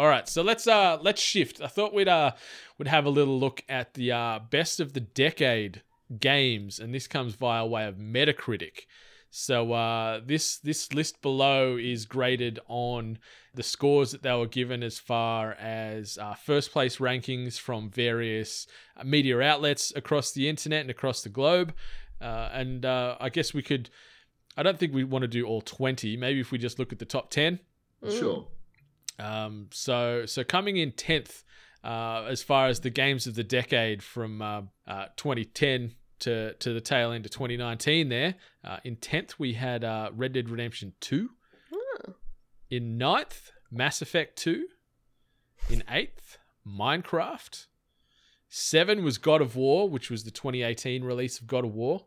All 0.00 0.08
right, 0.08 0.26
so 0.26 0.40
let's 0.40 0.66
uh 0.66 0.96
let's 1.02 1.20
shift. 1.20 1.60
I 1.60 1.66
thought 1.66 1.92
we'd 1.92 2.08
uh 2.08 2.30
would 2.78 2.88
have 2.88 3.04
a 3.04 3.10
little 3.10 3.38
look 3.38 3.62
at 3.68 3.92
the 3.92 4.12
uh 4.12 4.38
best 4.38 4.80
of 4.80 4.94
the 4.94 5.00
decade 5.00 5.82
games, 6.18 6.78
and 6.78 6.94
this 6.94 7.06
comes 7.06 7.34
via 7.34 7.66
way 7.66 7.84
of 7.86 7.96
Metacritic. 7.96 8.86
So 9.30 9.74
uh, 9.74 10.22
this 10.24 10.56
this 10.56 10.94
list 10.94 11.20
below 11.20 11.76
is 11.76 12.06
graded 12.06 12.60
on 12.66 13.18
the 13.52 13.62
scores 13.62 14.12
that 14.12 14.22
they 14.22 14.32
were 14.32 14.46
given 14.46 14.82
as 14.82 14.98
far 14.98 15.52
as 15.52 16.16
uh, 16.16 16.32
first 16.32 16.72
place 16.72 16.96
rankings 16.96 17.60
from 17.60 17.90
various 17.90 18.66
uh, 18.96 19.04
media 19.04 19.38
outlets 19.42 19.92
across 19.94 20.32
the 20.32 20.48
internet 20.48 20.80
and 20.80 20.90
across 20.90 21.20
the 21.20 21.28
globe. 21.28 21.74
Uh, 22.22 22.48
and 22.54 22.86
uh, 22.86 23.18
I 23.20 23.28
guess 23.28 23.52
we 23.52 23.60
could. 23.60 23.90
I 24.56 24.62
don't 24.62 24.78
think 24.78 24.94
we 24.94 25.04
want 25.04 25.24
to 25.24 25.28
do 25.28 25.44
all 25.44 25.60
twenty. 25.60 26.16
Maybe 26.16 26.40
if 26.40 26.52
we 26.52 26.56
just 26.56 26.78
look 26.78 26.90
at 26.90 27.00
the 27.00 27.04
top 27.04 27.28
ten. 27.28 27.60
Sure. 28.08 28.48
Um, 29.20 29.66
so 29.70 30.26
so 30.26 30.42
coming 30.44 30.76
in 30.76 30.92
tenth 30.92 31.44
uh, 31.84 32.24
as 32.28 32.42
far 32.42 32.68
as 32.68 32.80
the 32.80 32.90
games 32.90 33.26
of 33.26 33.34
the 33.34 33.44
decade 33.44 34.02
from 34.02 34.42
uh, 34.42 34.62
uh, 34.86 35.06
2010 35.16 35.94
to 36.20 36.54
to 36.54 36.72
the 36.72 36.80
tail 36.80 37.12
end 37.12 37.26
of 37.26 37.32
2019. 37.32 38.08
There 38.08 38.34
uh, 38.64 38.78
in 38.84 38.96
tenth 38.96 39.38
we 39.38 39.54
had 39.54 39.84
uh, 39.84 40.10
Red 40.14 40.32
Dead 40.32 40.48
Redemption 40.48 40.94
Two. 41.00 41.30
Oh. 41.72 42.14
In 42.70 42.98
ninth, 42.98 43.52
Mass 43.70 44.02
Effect 44.02 44.36
Two. 44.36 44.66
In 45.68 45.84
eighth, 45.88 46.38
Minecraft. 46.66 47.66
Seven 48.48 49.04
was 49.04 49.18
God 49.18 49.40
of 49.40 49.54
War, 49.54 49.88
which 49.88 50.10
was 50.10 50.24
the 50.24 50.30
2018 50.32 51.04
release 51.04 51.38
of 51.38 51.46
God 51.46 51.64
of 51.64 51.72
War. 51.72 52.06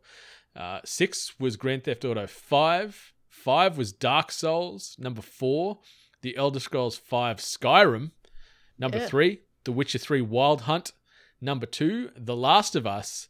Uh, 0.56 0.80
six 0.84 1.40
was 1.40 1.56
Grand 1.56 1.86
Theft 1.86 2.04
Auto 2.04 2.28
5. 2.28 3.14
Five 3.30 3.78
was 3.78 3.94
Dark 3.94 4.32
Souls. 4.32 4.96
Number 5.00 5.22
four, 5.22 5.80
The 6.24 6.36
Elder 6.38 6.60
Scrolls 6.60 6.98
5 6.98 7.38
Skyrim. 7.38 8.12
Number 8.80 8.98
Yeah. 8.98 9.08
three, 9.08 9.42
The 9.66 9.74
Witcher 9.74 10.00
3 10.00 10.22
Wild 10.22 10.62
Hunt. 10.62 10.94
Number 11.40 11.66
two, 11.66 12.12
The 12.16 12.36
Last 12.36 12.76
of 12.76 12.88
Us. 12.88 13.28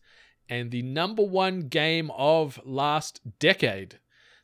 And 0.47 0.69
the 0.71 0.83
number 0.83 1.23
one 1.23 1.67
game 1.67 2.11
of 2.11 2.59
last 2.63 3.39
decade, 3.39 3.99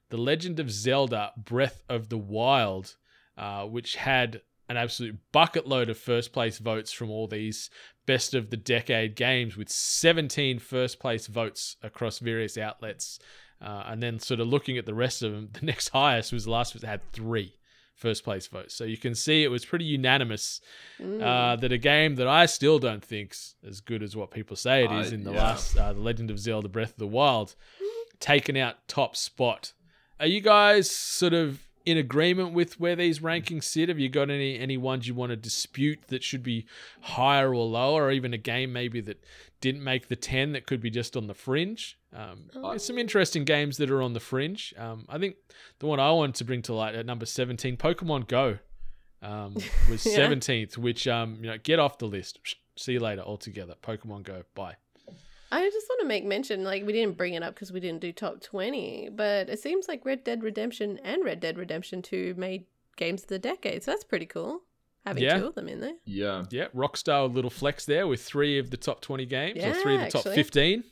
The 0.09 0.17
Legend 0.17 0.59
of 0.59 0.71
Zelda 0.71 1.31
Breath 1.37 1.83
of 1.87 2.09
the 2.09 2.17
Wild, 2.17 2.95
uh, 3.37 3.65
which 3.65 3.95
had 3.97 4.41
an 4.67 4.77
absolute 4.77 5.19
bucket 5.31 5.67
load 5.67 5.89
of 5.89 5.97
first 5.97 6.33
place 6.33 6.57
votes 6.57 6.91
from 6.91 7.11
all 7.11 7.27
these 7.27 7.69
best 8.07 8.33
of 8.33 8.49
the 8.49 8.57
decade 8.57 9.15
games 9.15 9.55
with 9.57 9.69
17 9.69 10.57
first 10.57 10.99
place 10.99 11.27
votes 11.27 11.75
across 11.83 12.17
various 12.17 12.57
outlets. 12.57 13.19
Uh, 13.61 13.83
and 13.85 14.01
then 14.01 14.17
sort 14.19 14.39
of 14.39 14.47
looking 14.47 14.77
at 14.77 14.85
the 14.87 14.93
rest 14.95 15.21
of 15.21 15.31
them, 15.33 15.49
the 15.53 15.65
next 15.65 15.89
highest 15.89 16.33
was 16.33 16.45
the 16.45 16.51
last 16.51 16.73
that 16.73 16.83
had 16.83 17.11
three 17.13 17.58
first 17.99 18.23
place 18.23 18.47
votes. 18.47 18.73
So 18.73 18.85
you 18.85 18.97
can 18.97 19.13
see 19.13 19.43
it 19.43 19.51
was 19.51 19.65
pretty 19.65 19.85
unanimous 19.85 20.61
uh, 20.99 21.55
that 21.57 21.71
a 21.71 21.77
game 21.77 22.15
that 22.15 22.27
I 22.27 22.45
still 22.47 22.79
don't 22.79 23.03
think's 23.03 23.55
as 23.67 23.81
good 23.81 24.01
as 24.01 24.15
what 24.15 24.31
people 24.31 24.55
say 24.55 24.85
it 24.85 24.91
is 24.91 25.11
Uh, 25.11 25.15
in 25.15 25.23
the 25.25 25.33
yeah. 25.33 25.43
last 25.43 25.77
uh, 25.77 25.93
The 25.93 25.99
Legend 25.99 26.31
of 26.31 26.39
Zelda 26.39 26.69
Breath 26.69 26.91
of 26.91 26.97
the 26.97 27.07
Wild, 27.07 27.55
taken 28.19 28.55
out 28.57 28.87
top 28.87 29.15
spot. 29.15 29.73
Are 30.19 30.27
you 30.27 30.41
guys 30.41 30.89
sort 30.89 31.33
of 31.33 31.59
in 31.85 31.97
agreement 31.97 32.53
with 32.53 32.79
where 32.79 32.95
these 32.95 33.19
rankings 33.19 33.63
sit? 33.63 33.89
Have 33.89 33.99
you 33.99 34.09
got 34.09 34.29
any 34.29 34.57
any 34.59 34.77
ones 34.77 35.07
you 35.07 35.13
want 35.15 35.31
to 35.31 35.35
dispute 35.35 35.99
that 36.07 36.23
should 36.23 36.43
be 36.43 36.65
higher 37.01 37.53
or 37.53 37.65
lower, 37.65 38.05
or 38.05 38.11
even 38.11 38.33
a 38.33 38.37
game 38.37 38.71
maybe 38.73 39.01
that 39.01 39.23
didn't 39.61 39.83
make 39.83 40.07
the 40.07 40.15
ten 40.15 40.51
that 40.53 40.65
could 40.65 40.81
be 40.81 40.89
just 40.89 41.15
on 41.17 41.27
the 41.27 41.33
fringe? 41.33 41.97
Um, 42.15 42.49
there's 42.53 42.83
some 42.85 42.97
interesting 42.97 43.45
games 43.45 43.77
that 43.77 43.91
are 43.91 44.01
on 44.01 44.13
the 44.13 44.19
fringe. 44.19 44.73
Um, 44.77 45.05
I 45.09 45.17
think 45.19 45.35
the 45.79 45.85
one 45.85 45.99
I 45.99 46.11
wanted 46.11 46.35
to 46.35 46.43
bring 46.45 46.61
to 46.63 46.73
light 46.73 46.95
at 46.95 47.05
number 47.05 47.25
seventeen, 47.25 47.77
Pokemon 47.77 48.27
Go, 48.27 48.59
um, 49.21 49.53
was 49.89 50.05
Yeah. 50.05 50.15
seventeenth. 50.15 50.77
Which 50.77 51.07
um, 51.07 51.37
you 51.41 51.47
know, 51.49 51.57
get 51.57 51.79
off 51.79 51.97
the 51.97 52.07
list. 52.07 52.39
See 52.75 52.93
you 52.93 52.99
later 52.99 53.21
altogether. 53.21 53.75
Pokemon 53.83 54.23
Go. 54.23 54.43
Bye. 54.55 54.75
I 55.51 55.67
just 55.69 55.87
want 55.89 56.01
to 56.01 56.07
make 56.07 56.25
mention, 56.25 56.63
like 56.63 56.85
we 56.85 56.93
didn't 56.93 57.17
bring 57.17 57.33
it 57.33 57.41
up 57.43 57.55
because 57.55 57.71
we 57.71 57.79
didn't 57.79 58.01
do 58.01 58.11
top 58.11 58.41
twenty, 58.41 59.09
but 59.11 59.49
it 59.49 59.59
seems 59.59 59.87
like 59.87 60.05
Red 60.05 60.23
Dead 60.23 60.43
Redemption 60.43 60.99
and 61.03 61.23
Red 61.25 61.39
Dead 61.39 61.57
Redemption 61.57 62.01
Two 62.01 62.35
made 62.37 62.65
games 62.97 63.23
of 63.23 63.29
the 63.29 63.39
decade, 63.39 63.83
so 63.83 63.91
that's 63.91 64.03
pretty 64.03 64.25
cool. 64.25 64.61
Having 65.05 65.23
Yeah. 65.23 65.39
two 65.39 65.47
of 65.47 65.55
them 65.55 65.67
in 65.69 65.79
there. 65.79 65.95
Yeah. 66.05 66.43
Yeah, 66.51 66.67
Rockstar 66.75 67.33
little 67.33 67.49
flex 67.49 67.85
there 67.85 68.05
with 68.05 68.21
three 68.21 68.59
of 68.59 68.69
the 68.69 68.77
top 68.77 69.01
twenty 69.01 69.25
games 69.25 69.63
or 69.63 69.73
three 69.73 69.95
of 69.95 70.01
the 70.01 70.09
top 70.11 70.19
actually. 70.19 70.35
fifteen. 70.35 70.83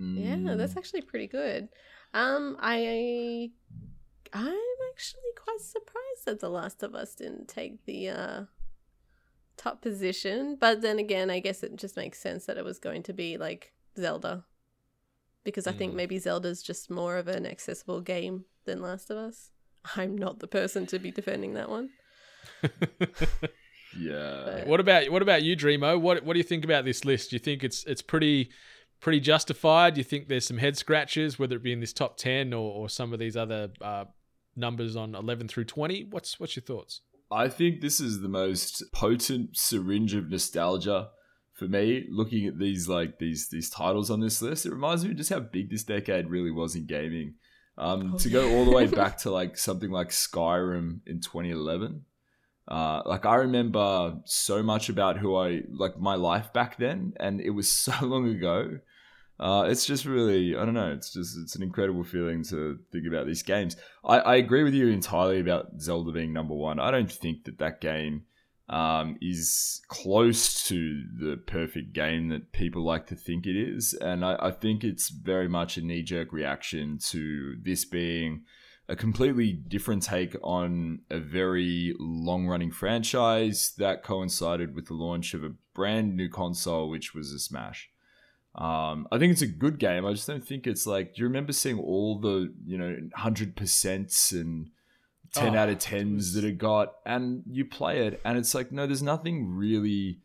Yeah, 0.00 0.54
that's 0.54 0.76
actually 0.76 1.02
pretty 1.02 1.26
good. 1.26 1.68
Um, 2.14 2.56
I, 2.60 3.50
I'm 4.32 4.54
actually 4.92 5.22
quite 5.36 5.60
surprised 5.60 6.24
that 6.26 6.40
The 6.40 6.48
Last 6.48 6.82
of 6.82 6.94
Us 6.94 7.14
didn't 7.14 7.48
take 7.48 7.84
the 7.84 8.08
uh 8.10 8.44
top 9.56 9.82
position, 9.82 10.56
but 10.60 10.82
then 10.82 10.98
again, 10.98 11.30
I 11.30 11.40
guess 11.40 11.62
it 11.62 11.74
just 11.76 11.96
makes 11.96 12.18
sense 12.20 12.46
that 12.46 12.58
it 12.58 12.64
was 12.64 12.78
going 12.78 13.02
to 13.04 13.12
be 13.12 13.36
like 13.38 13.72
Zelda, 13.98 14.44
because 15.44 15.66
I 15.66 15.72
think 15.72 15.92
Mm. 15.92 15.96
maybe 15.96 16.18
Zelda's 16.18 16.62
just 16.62 16.90
more 16.90 17.16
of 17.16 17.28
an 17.28 17.44
accessible 17.46 18.00
game 18.00 18.44
than 18.64 18.80
Last 18.80 19.10
of 19.10 19.16
Us. 19.18 19.50
I'm 19.96 20.16
not 20.16 20.38
the 20.40 20.46
person 20.48 20.86
to 20.86 20.98
be 20.98 21.10
defending 21.10 21.54
that 21.54 21.68
one. 21.68 21.90
Yeah. 23.98 24.42
But- 24.44 24.66
What 24.66 24.80
about 24.80 25.08
what 25.10 25.22
about 25.22 25.42
you, 25.42 25.56
Dreamo? 25.56 25.98
What 26.00 26.22
what 26.24 26.34
do 26.34 26.38
you 26.38 26.44
think 26.44 26.64
about 26.64 26.84
this 26.84 27.04
list? 27.04 27.30
Do 27.30 27.36
you 27.36 27.40
think 27.40 27.64
it's 27.64 27.84
it's 27.84 28.02
pretty 28.02 28.50
pretty 29.00 29.18
justified? 29.20 29.94
Do 29.94 30.00
you 30.00 30.04
think 30.04 30.28
there's 30.28 30.46
some 30.46 30.58
head 30.58 30.76
scratches, 30.76 31.38
whether 31.38 31.56
it 31.56 31.62
be 31.62 31.72
in 31.72 31.80
this 31.80 31.92
top 31.94 32.16
ten 32.18 32.52
or, 32.52 32.70
or 32.72 32.88
some 32.90 33.12
of 33.12 33.18
these 33.18 33.36
other 33.36 33.70
uh, 33.80 34.04
numbers 34.54 34.94
on 34.94 35.14
eleven 35.14 35.48
through 35.48 35.64
twenty? 35.64 36.04
What's 36.04 36.38
what's 36.38 36.54
your 36.54 36.62
thoughts? 36.64 37.00
I 37.30 37.48
think 37.48 37.80
this 37.80 37.98
is 37.98 38.20
the 38.20 38.28
most 38.28 38.82
potent 38.92 39.56
syringe 39.56 40.14
of 40.14 40.30
nostalgia 40.30 41.08
for 41.58 41.66
me. 41.66 42.06
Looking 42.08 42.46
at 42.46 42.58
these 42.58 42.88
like 42.88 43.18
these 43.18 43.48
these 43.48 43.68
titles 43.68 44.10
on 44.10 44.20
this 44.20 44.40
list, 44.40 44.64
it 44.64 44.72
reminds 44.72 45.04
me 45.04 45.10
of 45.10 45.16
just 45.16 45.30
how 45.30 45.40
big 45.40 45.70
this 45.70 45.82
decade 45.82 46.30
really 46.30 46.50
was 46.50 46.76
in 46.76 46.86
gaming. 46.86 47.34
Um, 47.76 48.12
Oh, 48.14 48.18
to 48.18 48.30
go 48.30 48.56
all 48.56 48.64
the 48.64 48.70
way 48.70 48.86
back 49.02 49.18
to 49.18 49.30
like 49.30 49.56
something 49.56 49.90
like 49.90 50.10
Skyrim 50.10 51.00
in 51.06 51.20
2011. 51.20 52.04
Uh, 52.66 53.02
like 53.06 53.24
I 53.24 53.36
remember 53.36 54.18
so 54.24 54.62
much 54.62 54.88
about 54.88 55.18
who 55.18 55.36
I 55.36 55.62
like 55.70 55.98
my 55.98 56.14
life 56.14 56.52
back 56.52 56.76
then, 56.78 57.14
and 57.18 57.40
it 57.40 57.50
was 57.50 57.68
so 57.86 57.92
long 58.02 58.28
ago. 58.28 58.78
Uh, 59.40 59.66
it's 59.68 59.86
just 59.86 60.04
really, 60.04 60.56
I 60.56 60.64
don't 60.64 60.74
know. 60.74 60.90
It's 60.90 61.12
just, 61.12 61.38
it's 61.38 61.54
an 61.54 61.62
incredible 61.62 62.02
feeling 62.02 62.42
to 62.44 62.76
think 62.90 63.06
about 63.06 63.24
these 63.24 63.44
games. 63.44 63.76
I, 64.04 64.18
I 64.18 64.34
agree 64.34 64.64
with 64.64 64.74
you 64.74 64.88
entirely 64.88 65.38
about 65.38 65.80
Zelda 65.80 66.10
being 66.10 66.32
number 66.32 66.54
one. 66.54 66.80
I 66.80 66.90
don't 66.90 67.10
think 67.10 67.44
that 67.44 67.58
that 67.58 67.80
game 67.80 68.24
um, 68.68 69.16
is 69.20 69.80
close 69.88 70.62
to 70.68 71.02
the 71.18 71.36
perfect 71.36 71.92
game 71.92 72.28
that 72.28 72.52
people 72.52 72.84
like 72.84 73.06
to 73.06 73.16
think 73.16 73.46
it 73.46 73.56
is. 73.56 73.94
And 73.94 74.24
I, 74.24 74.36
I 74.40 74.50
think 74.50 74.84
it's 74.84 75.08
very 75.08 75.48
much 75.48 75.76
a 75.76 75.82
knee 75.82 76.02
jerk 76.02 76.32
reaction 76.32 76.98
to 77.10 77.56
this 77.62 77.84
being 77.84 78.44
a 78.88 78.96
completely 78.96 79.52
different 79.52 80.02
take 80.02 80.34
on 80.42 81.00
a 81.10 81.18
very 81.18 81.94
long 81.98 82.46
running 82.46 82.70
franchise 82.70 83.72
that 83.78 84.02
coincided 84.02 84.74
with 84.74 84.86
the 84.86 84.94
launch 84.94 85.34
of 85.34 85.44
a 85.44 85.52
brand 85.74 86.16
new 86.16 86.28
console, 86.28 86.88
which 86.88 87.14
was 87.14 87.32
a 87.32 87.38
Smash. 87.38 87.90
Um, 88.54 89.06
I 89.12 89.18
think 89.18 89.32
it's 89.32 89.42
a 89.42 89.46
good 89.46 89.78
game. 89.78 90.04
I 90.04 90.12
just 90.12 90.26
don't 90.26 90.44
think 90.44 90.66
it's 90.66 90.86
like. 90.86 91.14
Do 91.14 91.20
you 91.20 91.28
remember 91.28 91.52
seeing 91.52 91.78
all 91.78 92.18
the 92.18 92.52
you 92.66 92.76
know 92.76 92.96
hundred 93.14 93.56
percents 93.56 94.32
and 94.32 94.70
ten 95.32 95.54
Oh, 95.54 95.58
out 95.58 95.68
of 95.68 95.78
tens 95.78 96.16
was- 96.16 96.34
that 96.34 96.44
it 96.44 96.58
got, 96.58 96.94
and 97.06 97.42
you 97.50 97.64
play 97.64 98.06
it, 98.06 98.20
and 98.24 98.38
it's 98.38 98.54
like 98.54 98.72
no, 98.72 98.86
there's 98.86 99.02
nothing 99.02 99.48
really. 99.54 100.18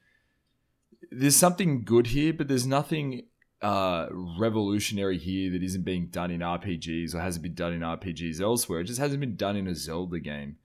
There's 1.11 1.35
something 1.35 1.83
good 1.83 2.07
here, 2.07 2.33
but 2.33 2.47
there's 2.47 2.65
nothing 2.65 3.25
uh, 3.61 4.07
revolutionary 4.11 5.17
here 5.17 5.51
that 5.51 5.61
isn't 5.63 5.83
being 5.83 6.07
done 6.07 6.31
in 6.31 6.39
RPGs 6.41 7.13
or 7.13 7.19
hasn't 7.19 7.43
been 7.43 7.53
done 7.53 7.71
in 7.73 7.81
RPGs 7.81 8.41
elsewhere. 8.41 8.81
It 8.81 8.85
just 8.85 8.99
hasn't 8.99 9.19
been 9.19 9.35
done 9.35 9.55
in 9.55 9.67
a 9.67 9.75
Zelda 9.75 10.19
game, 10.19 10.57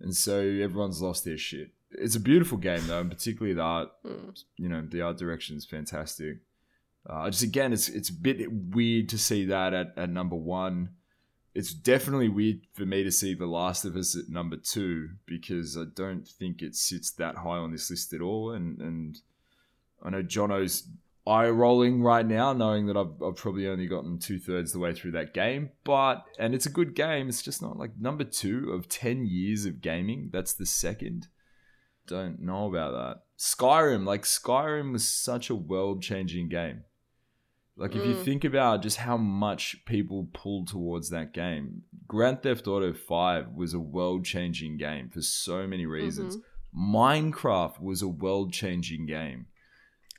and 0.00 0.14
so 0.14 0.40
everyone's 0.40 1.00
lost 1.00 1.24
their 1.24 1.38
shit. 1.38 1.70
It's 1.92 2.16
a 2.16 2.20
beautiful 2.20 2.58
game 2.58 2.86
though, 2.86 3.00
and 3.00 3.10
particularly 3.10 3.54
the 3.54 3.62
art. 3.62 3.88
Mm. 4.04 4.42
You 4.56 4.68
know, 4.68 4.86
the 4.88 5.00
art 5.02 5.16
direction 5.18 5.56
is 5.56 5.64
fantastic. 5.64 6.38
Uh, 7.08 7.30
just 7.30 7.42
again, 7.44 7.72
it's 7.72 7.88
it's 7.88 8.10
a 8.10 8.12
bit 8.12 8.52
weird 8.52 9.08
to 9.10 9.18
see 9.18 9.46
that 9.46 9.72
at, 9.72 9.94
at 9.96 10.10
number 10.10 10.36
one. 10.36 10.90
It's 11.56 11.72
definitely 11.72 12.28
weird 12.28 12.66
for 12.74 12.84
me 12.84 13.02
to 13.02 13.10
see 13.10 13.32
The 13.32 13.46
Last 13.46 13.86
of 13.86 13.96
Us 13.96 14.14
at 14.14 14.28
number 14.28 14.58
two 14.58 15.08
because 15.24 15.74
I 15.74 15.84
don't 15.94 16.28
think 16.28 16.60
it 16.60 16.74
sits 16.74 17.10
that 17.12 17.36
high 17.36 17.56
on 17.56 17.72
this 17.72 17.88
list 17.88 18.12
at 18.12 18.20
all. 18.20 18.50
And 18.52 18.78
and 18.78 19.18
I 20.02 20.10
know 20.10 20.22
Jono's 20.22 20.86
eye 21.26 21.48
rolling 21.48 22.02
right 22.02 22.26
now, 22.26 22.52
knowing 22.52 22.88
that 22.88 22.96
I've, 22.98 23.22
I've 23.22 23.36
probably 23.36 23.66
only 23.68 23.86
gotten 23.86 24.18
two 24.18 24.38
thirds 24.38 24.74
the 24.74 24.78
way 24.78 24.92
through 24.92 25.12
that 25.12 25.32
game. 25.32 25.70
But 25.82 26.26
and 26.38 26.54
it's 26.54 26.66
a 26.66 26.70
good 26.70 26.94
game. 26.94 27.26
It's 27.26 27.40
just 27.40 27.62
not 27.62 27.78
like 27.78 27.98
number 27.98 28.24
two 28.24 28.70
of 28.72 28.86
ten 28.90 29.24
years 29.24 29.64
of 29.64 29.80
gaming. 29.80 30.28
That's 30.34 30.52
the 30.52 30.66
second. 30.66 31.28
Don't 32.06 32.38
know 32.38 32.68
about 32.68 32.92
that. 32.92 33.22
Skyrim, 33.38 34.04
like 34.04 34.24
Skyrim 34.24 34.92
was 34.92 35.08
such 35.08 35.48
a 35.48 35.54
world 35.54 36.02
changing 36.02 36.50
game. 36.50 36.84
Like 37.78 37.94
if 37.94 38.06
you 38.06 38.14
Mm. 38.14 38.24
think 38.24 38.44
about 38.44 38.82
just 38.82 38.96
how 38.96 39.16
much 39.18 39.84
people 39.84 40.28
pulled 40.32 40.68
towards 40.68 41.10
that 41.10 41.32
game, 41.34 41.82
Grand 42.08 42.42
Theft 42.42 42.66
Auto 42.66 42.94
5 42.94 43.52
was 43.52 43.74
a 43.74 43.78
world 43.80 44.24
changing 44.24 44.78
game 44.78 45.10
for 45.10 45.20
so 45.20 45.66
many 45.66 45.84
reasons. 45.84 46.38
Minecraft 46.74 47.80
was 47.80 48.00
a 48.02 48.08
world 48.08 48.52
changing 48.52 49.06
game. 49.06 49.46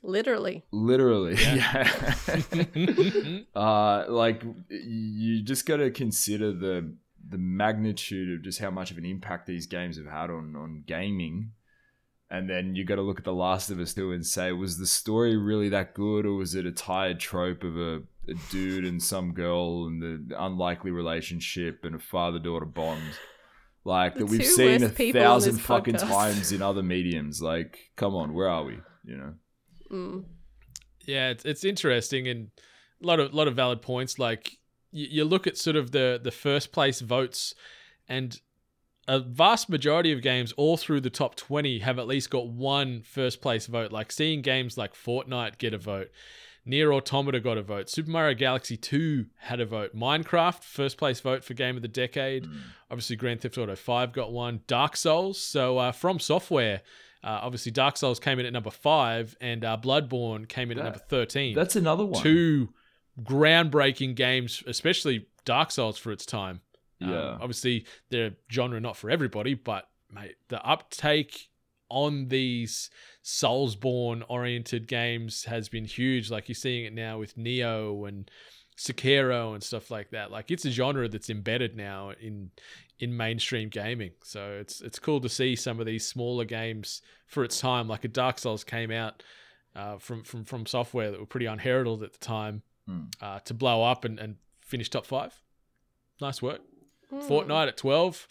Literally. 0.04 0.64
Literally, 0.70 1.34
yeah. 1.34 1.90
uh, 3.56 4.04
like 4.08 4.42
you 4.70 5.42
just 5.42 5.66
got 5.66 5.78
to 5.78 5.90
consider 5.90 6.52
the 6.52 6.94
the 7.30 7.38
magnitude 7.38 8.38
of 8.38 8.42
just 8.44 8.58
how 8.60 8.70
much 8.70 8.90
of 8.90 8.96
an 8.96 9.04
impact 9.04 9.46
these 9.46 9.66
games 9.66 9.96
have 9.98 10.06
had 10.06 10.30
on 10.30 10.54
on 10.56 10.84
gaming, 10.86 11.50
and 12.30 12.48
then 12.48 12.74
you 12.74 12.84
got 12.84 12.96
to 12.96 13.02
look 13.02 13.18
at 13.18 13.24
The 13.24 13.32
Last 13.32 13.70
of 13.70 13.80
Us 13.80 13.94
too 13.94 14.12
and 14.12 14.24
say, 14.24 14.52
was 14.52 14.78
the 14.78 14.86
story 14.86 15.36
really 15.36 15.68
that 15.70 15.94
good, 15.94 16.26
or 16.26 16.34
was 16.34 16.54
it 16.54 16.66
a 16.66 16.72
tired 16.72 17.20
trope 17.20 17.64
of 17.64 17.76
a, 17.76 18.02
a 18.28 18.34
dude 18.50 18.84
and 18.84 19.02
some 19.02 19.32
girl 19.32 19.86
and 19.86 20.02
the 20.02 20.42
unlikely 20.42 20.90
relationship 20.90 21.84
and 21.84 21.94
a 21.94 21.98
father 21.98 22.38
daughter 22.38 22.66
bond? 22.66 23.02
Like 23.84 24.14
The 24.14 24.20
that 24.20 24.26
we've 24.26 24.44
seen 24.44 24.82
a 24.82 24.86
worst 24.86 24.96
people 24.96 25.20
on 25.20 25.26
thousand 25.26 25.58
fucking 25.58 25.94
podcast. 25.94 26.08
times 26.08 26.52
in 26.52 26.60
other 26.60 26.82
mediums. 26.82 27.40
Like, 27.40 27.78
come 27.96 28.14
on, 28.14 28.34
where 28.34 28.48
are 28.48 28.64
we? 28.64 28.78
You 29.04 29.16
know. 29.16 29.34
Mm. 29.90 30.24
Yeah, 31.06 31.30
it's, 31.30 31.44
it's 31.46 31.64
interesting 31.64 32.28
and 32.28 32.50
a 33.02 33.06
lot 33.06 33.20
of 33.20 33.32
lot 33.32 33.48
of 33.48 33.56
valid 33.56 33.80
points. 33.80 34.18
Like 34.18 34.58
you, 34.90 35.06
you 35.10 35.24
look 35.24 35.46
at 35.46 35.56
sort 35.56 35.76
of 35.76 35.92
the 35.92 36.20
the 36.22 36.30
first 36.30 36.72
place 36.72 37.00
votes, 37.00 37.54
and 38.08 38.38
a 39.08 39.18
vast 39.18 39.68
majority 39.68 40.12
of 40.12 40.22
games 40.22 40.52
all 40.52 40.76
through 40.76 41.00
the 41.00 41.10
top 41.10 41.34
twenty 41.34 41.80
have 41.80 41.98
at 41.98 42.06
least 42.06 42.30
got 42.30 42.46
one 42.48 43.02
first 43.02 43.40
place 43.40 43.66
vote. 43.66 43.90
Like 43.90 44.12
seeing 44.12 44.42
games 44.42 44.76
like 44.78 44.94
Fortnite 44.94 45.58
get 45.58 45.74
a 45.74 45.78
vote. 45.78 46.10
Nier 46.68 46.92
Automata 46.92 47.40
got 47.40 47.56
a 47.56 47.62
vote. 47.62 47.88
Super 47.88 48.10
Mario 48.10 48.34
Galaxy 48.34 48.76
2 48.76 49.24
had 49.38 49.58
a 49.58 49.64
vote. 49.64 49.96
Minecraft, 49.96 50.62
first 50.62 50.98
place 50.98 51.18
vote 51.18 51.42
for 51.42 51.54
Game 51.54 51.76
of 51.76 51.82
the 51.82 51.88
Decade. 51.88 52.46
Obviously, 52.90 53.16
Grand 53.16 53.40
Theft 53.40 53.56
Auto 53.56 53.74
5 53.74 54.12
got 54.12 54.32
one. 54.32 54.60
Dark 54.66 54.94
Souls. 54.94 55.40
So, 55.40 55.78
uh, 55.78 55.92
from 55.92 56.18
software, 56.18 56.82
uh, 57.24 57.40
obviously, 57.42 57.72
Dark 57.72 57.96
Souls 57.96 58.20
came 58.20 58.38
in 58.38 58.44
at 58.44 58.52
number 58.52 58.70
5, 58.70 59.36
and 59.40 59.64
uh, 59.64 59.78
Bloodborne 59.80 60.46
came 60.46 60.70
in 60.70 60.78
at 60.78 60.84
number 60.84 60.98
13. 60.98 61.54
That's 61.54 61.74
another 61.74 62.04
one. 62.04 62.22
Two 62.22 62.68
groundbreaking 63.22 64.14
games, 64.14 64.62
especially 64.66 65.26
Dark 65.46 65.70
Souls 65.70 65.96
for 65.96 66.12
its 66.12 66.26
time. 66.26 66.60
Um, 67.00 67.10
Yeah. 67.10 67.38
obviously, 67.40 67.86
they're 68.10 68.32
genre 68.50 68.80
not 68.80 68.96
for 68.96 69.10
everybody, 69.10 69.54
but 69.54 69.88
mate, 70.10 70.36
the 70.48 70.62
uptake 70.64 71.48
on 71.90 72.28
these 72.28 72.90
Soulsborne 73.24 74.22
oriented 74.28 74.86
games 74.88 75.44
has 75.44 75.68
been 75.68 75.84
huge. 75.84 76.30
Like 76.30 76.48
you're 76.48 76.54
seeing 76.54 76.84
it 76.84 76.92
now 76.92 77.18
with 77.18 77.36
Nioh 77.36 78.06
and 78.08 78.30
Sekiro 78.76 79.54
and 79.54 79.62
stuff 79.62 79.90
like 79.90 80.10
that. 80.10 80.30
Like 80.30 80.50
it's 80.50 80.64
a 80.64 80.70
genre 80.70 81.08
that's 81.08 81.30
embedded 81.30 81.76
now 81.76 82.12
in 82.20 82.50
in 83.00 83.16
mainstream 83.16 83.68
gaming. 83.68 84.10
So 84.24 84.58
it's 84.60 84.80
it's 84.80 84.98
cool 84.98 85.20
to 85.20 85.28
see 85.28 85.56
some 85.56 85.80
of 85.80 85.86
these 85.86 86.06
smaller 86.06 86.44
games 86.44 87.00
for 87.26 87.44
its 87.44 87.60
time. 87.60 87.88
Like 87.88 88.04
a 88.04 88.08
Dark 88.08 88.38
Souls 88.38 88.64
came 88.64 88.90
out 88.90 89.22
uh, 89.74 89.98
from 89.98 90.24
from 90.24 90.44
from 90.44 90.66
software 90.66 91.10
that 91.10 91.20
were 91.20 91.26
pretty 91.26 91.46
unheralded 91.46 92.04
at 92.04 92.12
the 92.12 92.24
time 92.24 92.62
Hmm. 92.86 93.02
uh, 93.20 93.38
to 93.40 93.52
blow 93.54 93.82
up 93.84 94.04
and, 94.06 94.18
and 94.18 94.36
finish 94.62 94.88
top 94.90 95.04
five. 95.06 95.38
Nice 96.20 96.40
work. 96.40 96.60
Mm. 97.12 97.28
Fortnite 97.28 97.68
at 97.68 97.76
twelve. 97.76 98.26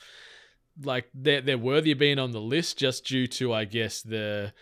Like 0.83 1.09
they're 1.13 1.41
they're 1.41 1.57
worthy 1.57 1.91
of 1.91 1.99
being 1.99 2.19
on 2.19 2.31
the 2.31 2.41
list 2.41 2.77
just 2.77 3.05
due 3.05 3.27
to 3.27 3.53
I 3.53 3.65
guess 3.65 4.01
the 4.01 4.53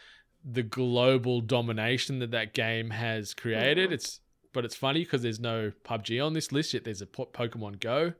the 0.43 0.63
global 0.63 1.41
domination 1.41 2.20
that 2.20 2.32
that 2.32 2.53
game 2.53 2.91
has 2.91 3.34
created. 3.34 3.91
It's 3.91 4.22
but 4.53 4.63
it's 4.63 4.76
funny 4.76 5.03
because 5.03 5.22
there's 5.22 5.39
no 5.39 5.74
PUBG 5.84 6.26
on 6.26 6.34
this 6.34 6.51
list 6.51 6.74
yet. 6.74 6.86
There's 6.86 7.01
a 7.01 7.07
po- 7.07 7.30
Pokemon 7.34 7.82
Go 7.82 8.13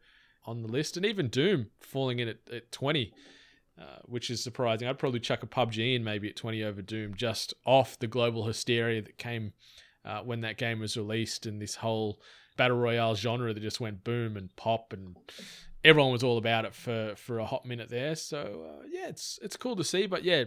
on 0.44 0.62
the 0.62 0.68
list, 0.68 0.98
and 0.98 1.06
even 1.06 1.30
Doom 1.30 1.68
falling 1.80 2.20
in 2.20 2.28
at, 2.28 2.40
at 2.52 2.72
twenty, 2.72 3.14
uh, 3.80 4.00
which 4.04 4.30
is 4.30 4.44
surprising. 4.44 4.88
I'd 4.88 5.00
probably 5.00 5.22
chuck 5.22 5.44
a 5.44 5.48
PUBG 5.48 5.96
in 5.96 6.04
maybe 6.04 6.28
at 6.28 6.36
twenty 6.36 6.64
over 6.64 6.82
Doom 6.82 7.14
just 7.16 7.54
off 7.66 7.98
the 7.98 8.08
global 8.08 8.46
hysteria 8.46 9.02
that 9.02 9.18
came 9.18 9.54
uh, 10.04 10.22
when 10.22 10.42
that 10.42 10.58
game 10.58 10.80
was 10.80 10.98
released 10.98 11.46
and 11.46 11.62
this 11.62 11.76
whole 11.76 12.20
battle 12.58 12.78
royale 12.78 13.16
genre 13.16 13.54
that 13.54 13.60
just 13.60 13.80
went 13.80 14.04
boom 14.04 14.38
and 14.38 14.56
pop 14.56 14.94
and 14.94 15.16
everyone 15.86 16.12
was 16.12 16.24
all 16.24 16.38
about 16.38 16.66
it 16.66 16.74
for 16.74 17.14
for 17.16 17.40
a 17.40 17.46
hot 17.46 17.66
minute 17.66 17.90
there. 17.90 18.16
So 18.16 18.68
uh, 18.70 18.86
yeah, 18.90 19.08
it's 19.08 19.40
it's 19.42 19.56
cool 19.56 19.76
to 19.78 19.84
see. 19.84 20.08
But 20.08 20.24
yeah, 20.24 20.46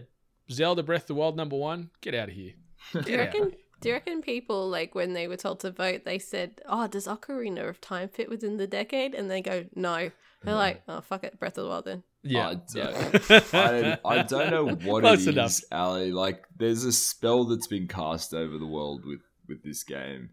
Zelda 0.51 0.83
Breath 0.83 1.03
of 1.03 1.09
the 1.09 1.15
Wild 1.15 1.37
number 1.37 1.57
one. 1.57 1.91
Get 2.01 2.15
out 2.15 2.29
of 2.29 2.35
here. 2.35 2.53
Do 3.03 3.11
you 3.11 3.19
reckon? 3.19 3.53
Do 3.81 3.91
you 3.91 3.95
reckon 3.95 4.23
people 4.23 4.69
like 4.69 4.95
when 4.97 5.13
they 5.13 5.29
were 5.29 5.37
told 5.37 5.61
to 5.61 5.71
vote, 5.71 6.03
they 6.05 6.19
said, 6.19 6.61
"Oh, 6.69 6.89
does 6.89 7.07
Ocarina 7.07 7.69
of 7.69 7.81
Time 7.81 8.09
fit 8.09 8.29
within 8.29 8.57
the 8.57 8.67
decade?" 8.67 9.15
And 9.15 9.31
they 9.31 9.41
go, 9.41 9.67
"No." 9.75 10.11
They're 10.45 10.55
like, 10.55 10.83
"Oh, 10.89 11.01
fuck 11.01 11.25
it, 11.25 11.39
Breath 11.39 11.59
of 11.59 11.65
the 11.65 11.71
Wild 11.71 11.85
then." 11.85 12.03
Yeah, 12.23 12.49
I 12.49 12.55
don't, 12.55 12.75
yeah. 12.75 13.41
I, 13.53 13.81
don't, 13.81 14.01
I 14.05 14.23
don't 14.23 14.51
know 14.51 14.65
what 14.91 15.03
Close 15.03 15.27
it 15.27 15.31
is, 15.31 15.37
enough. 15.37 15.61
Ally. 15.71 16.11
Like, 16.11 16.45
there's 16.57 16.85
a 16.85 16.93
spell 16.93 17.45
that's 17.45 17.67
been 17.69 17.87
cast 17.89 18.35
over 18.35 18.59
the 18.59 18.67
world 18.67 19.05
with 19.05 19.21
with 19.49 19.63
this 19.63 19.83
game, 19.85 20.31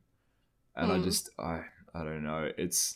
and 0.75 0.91
I 0.91 0.97
Hmm. 0.97 1.03
just, 1.03 1.29
I, 1.39 1.61
I 1.93 2.03
don't 2.03 2.23
know. 2.23 2.51
It's 2.57 2.95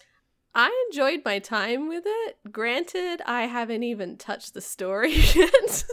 I 0.55 0.85
enjoyed 0.89 1.21
my 1.23 1.39
time 1.39 1.87
with 1.87 2.03
it. 2.05 2.37
Granted, 2.51 3.21
I 3.25 3.43
haven't 3.43 3.83
even 3.83 4.17
touched 4.17 4.53
the 4.53 4.61
story 4.61 5.13
yet. 5.35 5.83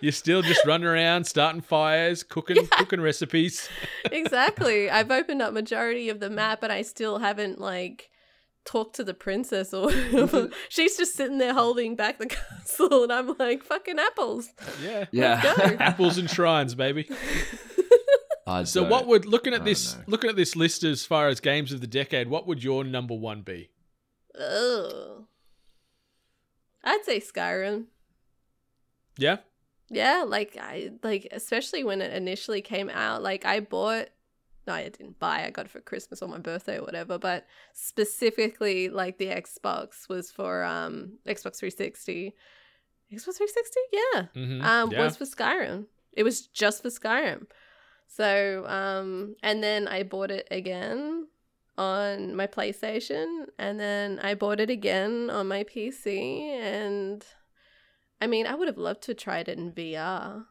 You're 0.00 0.12
still 0.12 0.40
just 0.40 0.64
running 0.64 0.86
around, 0.86 1.24
starting 1.24 1.60
fires, 1.60 2.22
cooking 2.22 2.66
cooking 2.78 3.02
recipes. 3.02 3.68
exactly. 4.10 4.88
I've 4.88 5.10
opened 5.10 5.42
up 5.42 5.52
majority 5.52 6.08
of 6.08 6.20
the 6.20 6.30
map, 6.30 6.62
and 6.62 6.72
I 6.72 6.82
still 6.82 7.18
haven't 7.18 7.60
like 7.60 8.08
talked 8.64 8.96
to 8.96 9.04
the 9.04 9.12
princess 9.12 9.74
or. 9.74 9.90
She's 10.70 10.96
just 10.96 11.14
sitting 11.14 11.36
there 11.36 11.52
holding 11.52 11.96
back 11.96 12.18
the 12.18 12.26
castle, 12.26 13.02
and 13.02 13.12
I'm 13.12 13.36
like, 13.38 13.62
"Fucking 13.62 13.98
apples." 13.98 14.48
Yeah, 14.82 15.04
yeah. 15.12 15.76
apples 15.78 16.16
and 16.16 16.30
shrines, 16.30 16.74
baby. 16.74 17.06
I 18.50 18.64
So 18.64 18.82
what 18.82 19.06
would 19.06 19.26
looking 19.26 19.54
at 19.54 19.64
this 19.64 19.96
know. 19.96 20.02
looking 20.06 20.30
at 20.30 20.36
this 20.36 20.56
list 20.56 20.82
as 20.84 21.04
far 21.04 21.28
as 21.28 21.40
games 21.40 21.72
of 21.72 21.80
the 21.80 21.86
decade, 21.86 22.28
what 22.28 22.46
would 22.46 22.62
your 22.64 22.84
number 22.84 23.14
one 23.14 23.42
be? 23.42 23.70
Ugh. 24.38 25.24
I'd 26.84 27.04
say 27.04 27.20
Skyrim. 27.20 27.86
Yeah, 29.18 29.38
Yeah, 29.90 30.24
like 30.26 30.56
I 30.58 30.92
like 31.02 31.28
especially 31.30 31.84
when 31.84 32.00
it 32.00 32.12
initially 32.12 32.62
came 32.62 32.88
out, 32.88 33.22
like 33.22 33.44
I 33.44 33.60
bought 33.60 34.08
no, 34.66 34.74
I 34.74 34.84
didn't 34.84 35.18
buy, 35.18 35.44
I 35.44 35.50
got 35.50 35.64
it 35.66 35.70
for 35.70 35.80
Christmas 35.80 36.22
or 36.22 36.28
my 36.28 36.38
birthday 36.38 36.78
or 36.78 36.84
whatever, 36.84 37.18
but 37.18 37.46
specifically 37.72 38.88
like 38.88 39.18
the 39.18 39.26
Xbox 39.26 40.08
was 40.08 40.30
for 40.30 40.64
um 40.64 41.18
Xbox 41.26 41.56
360. 41.58 42.34
Xbox 43.12 43.36
360? 43.36 43.80
Yeah. 43.92 44.22
Mhm. 44.36 44.64
Um 44.64 44.90
Yeah. 44.92 45.02
was 45.04 45.16
for 45.16 45.24
Skyrim. 45.24 45.86
It 46.12 46.22
was 46.22 46.46
just 46.46 46.82
for 46.82 46.88
Skyrim. 46.88 47.46
So, 48.12 48.66
um 48.66 49.36
and 49.42 49.62
then 49.62 49.86
I 49.86 50.02
bought 50.02 50.32
it 50.32 50.48
again 50.50 51.28
on 51.78 52.34
my 52.34 52.46
PlayStation 52.48 53.46
and 53.56 53.78
then 53.78 54.18
I 54.18 54.34
bought 54.34 54.58
it 54.58 54.68
again 54.68 55.30
on 55.30 55.46
my 55.46 55.62
PC 55.64 56.08
and 56.60 57.24
I 58.20 58.26
mean, 58.26 58.46
I 58.46 58.54
would 58.54 58.66
have 58.68 58.76
loved 58.76 59.02
to 59.04 59.14
try 59.14 59.38
it 59.38 59.48
in 59.48 59.72
VR. 59.72 60.44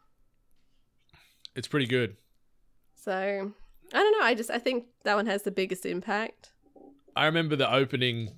it's 1.55 1.67
pretty 1.67 1.85
good. 1.85 2.15
So 2.95 3.51
I 3.93 3.97
don't 3.97 4.17
know. 4.17 4.25
I 4.25 4.33
just 4.35 4.49
I 4.49 4.57
think 4.59 4.85
that 5.03 5.15
one 5.15 5.25
has 5.27 5.43
the 5.43 5.51
biggest 5.51 5.85
impact. 5.85 6.51
I 7.15 7.25
remember 7.25 7.55
the 7.57 7.71
opening 7.71 8.31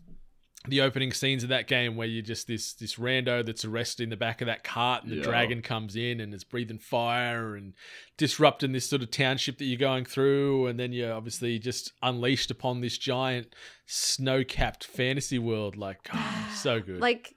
the 0.67 0.81
opening 0.81 1.11
scenes 1.11 1.41
of 1.43 1.49
that 1.49 1.67
game 1.67 1.95
where 1.95 2.07
you're 2.07 2.21
just 2.21 2.47
this 2.47 2.73
this 2.73 2.95
rando 2.95 3.43
that's 3.43 3.65
arrested 3.65 4.03
in 4.03 4.09
the 4.09 4.17
back 4.17 4.41
of 4.41 4.45
that 4.45 4.63
cart 4.63 5.03
and 5.03 5.11
the 5.11 5.17
Yeah. 5.17 5.23
dragon 5.23 5.61
comes 5.61 5.95
in 5.95 6.19
and 6.19 6.33
is 6.33 6.43
breathing 6.43 6.77
fire 6.77 7.55
and 7.55 7.73
disrupting 8.17 8.71
this 8.71 8.87
sort 8.87 9.01
of 9.01 9.09
township 9.09 9.57
that 9.57 9.65
you're 9.65 9.79
going 9.79 10.05
through 10.05 10.67
and 10.67 10.79
then 10.79 10.93
you're 10.93 11.13
obviously 11.13 11.57
just 11.57 11.93
unleashed 12.03 12.51
upon 12.51 12.81
this 12.81 12.97
giant 12.97 13.55
snow-capped 13.87 14.83
fantasy 14.83 15.39
world 15.39 15.75
like 15.75 16.09
oh, 16.13 16.49
so 16.55 16.79
good 16.79 16.99
Like, 16.99 17.35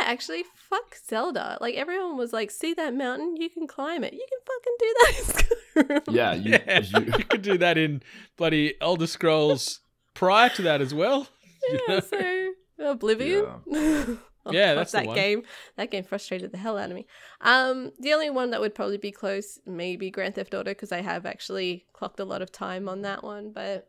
yeah, 0.00 0.06
actually, 0.06 0.44
fuck 0.70 0.96
Zelda. 1.06 1.58
Like 1.60 1.74
everyone 1.74 2.16
was 2.16 2.32
like, 2.32 2.50
"See 2.50 2.72
that 2.72 2.94
mountain? 2.94 3.36
You 3.36 3.50
can 3.50 3.66
climb 3.66 4.02
it. 4.02 4.14
You 4.14 4.26
can 4.26 4.40
fucking 4.46 4.76
do 4.78 4.94
that." 4.98 5.18
in 5.18 5.24
Skyrim." 5.34 6.14
Yeah, 6.14 6.32
you, 6.32 6.50
yeah, 6.52 6.80
you, 6.80 7.12
you 7.18 7.24
could 7.24 7.42
do 7.42 7.58
that 7.58 7.76
in 7.76 8.02
bloody 8.38 8.74
Elder 8.80 9.06
Scrolls 9.06 9.80
prior 10.14 10.48
to 10.50 10.62
that 10.62 10.80
as 10.80 10.94
well 10.94 11.28
you 11.68 11.80
yeah. 11.88 11.94
know? 11.94 12.00
So 12.00 12.18
Oblivion. 12.84 13.46
Oh, 14.46 14.52
Yeah, 14.52 14.72
fuck, 14.72 14.76
that's 14.76 14.92
the 14.92 14.98
that 14.98 15.06
one. 15.06 15.14
game. 15.16 15.42
That 15.76 15.90
game 15.90 16.04
frustrated 16.04 16.52
the 16.52 16.58
hell 16.58 16.76
out 16.76 16.90
of 16.90 16.94
me. 16.94 17.06
Um, 17.40 17.92
the 17.98 18.12
only 18.12 18.28
one 18.28 18.50
that 18.50 18.60
would 18.60 18.74
probably 18.74 18.98
be 18.98 19.10
close, 19.10 19.58
maybe 19.64 20.10
Grand 20.10 20.34
Theft 20.34 20.52
Auto, 20.52 20.64
because 20.70 20.92
I 20.92 21.00
have 21.00 21.24
actually 21.24 21.86
clocked 21.94 22.20
a 22.20 22.26
lot 22.26 22.42
of 22.42 22.52
time 22.52 22.86
on 22.86 23.00
that 23.02 23.24
one. 23.24 23.52
But 23.54 23.88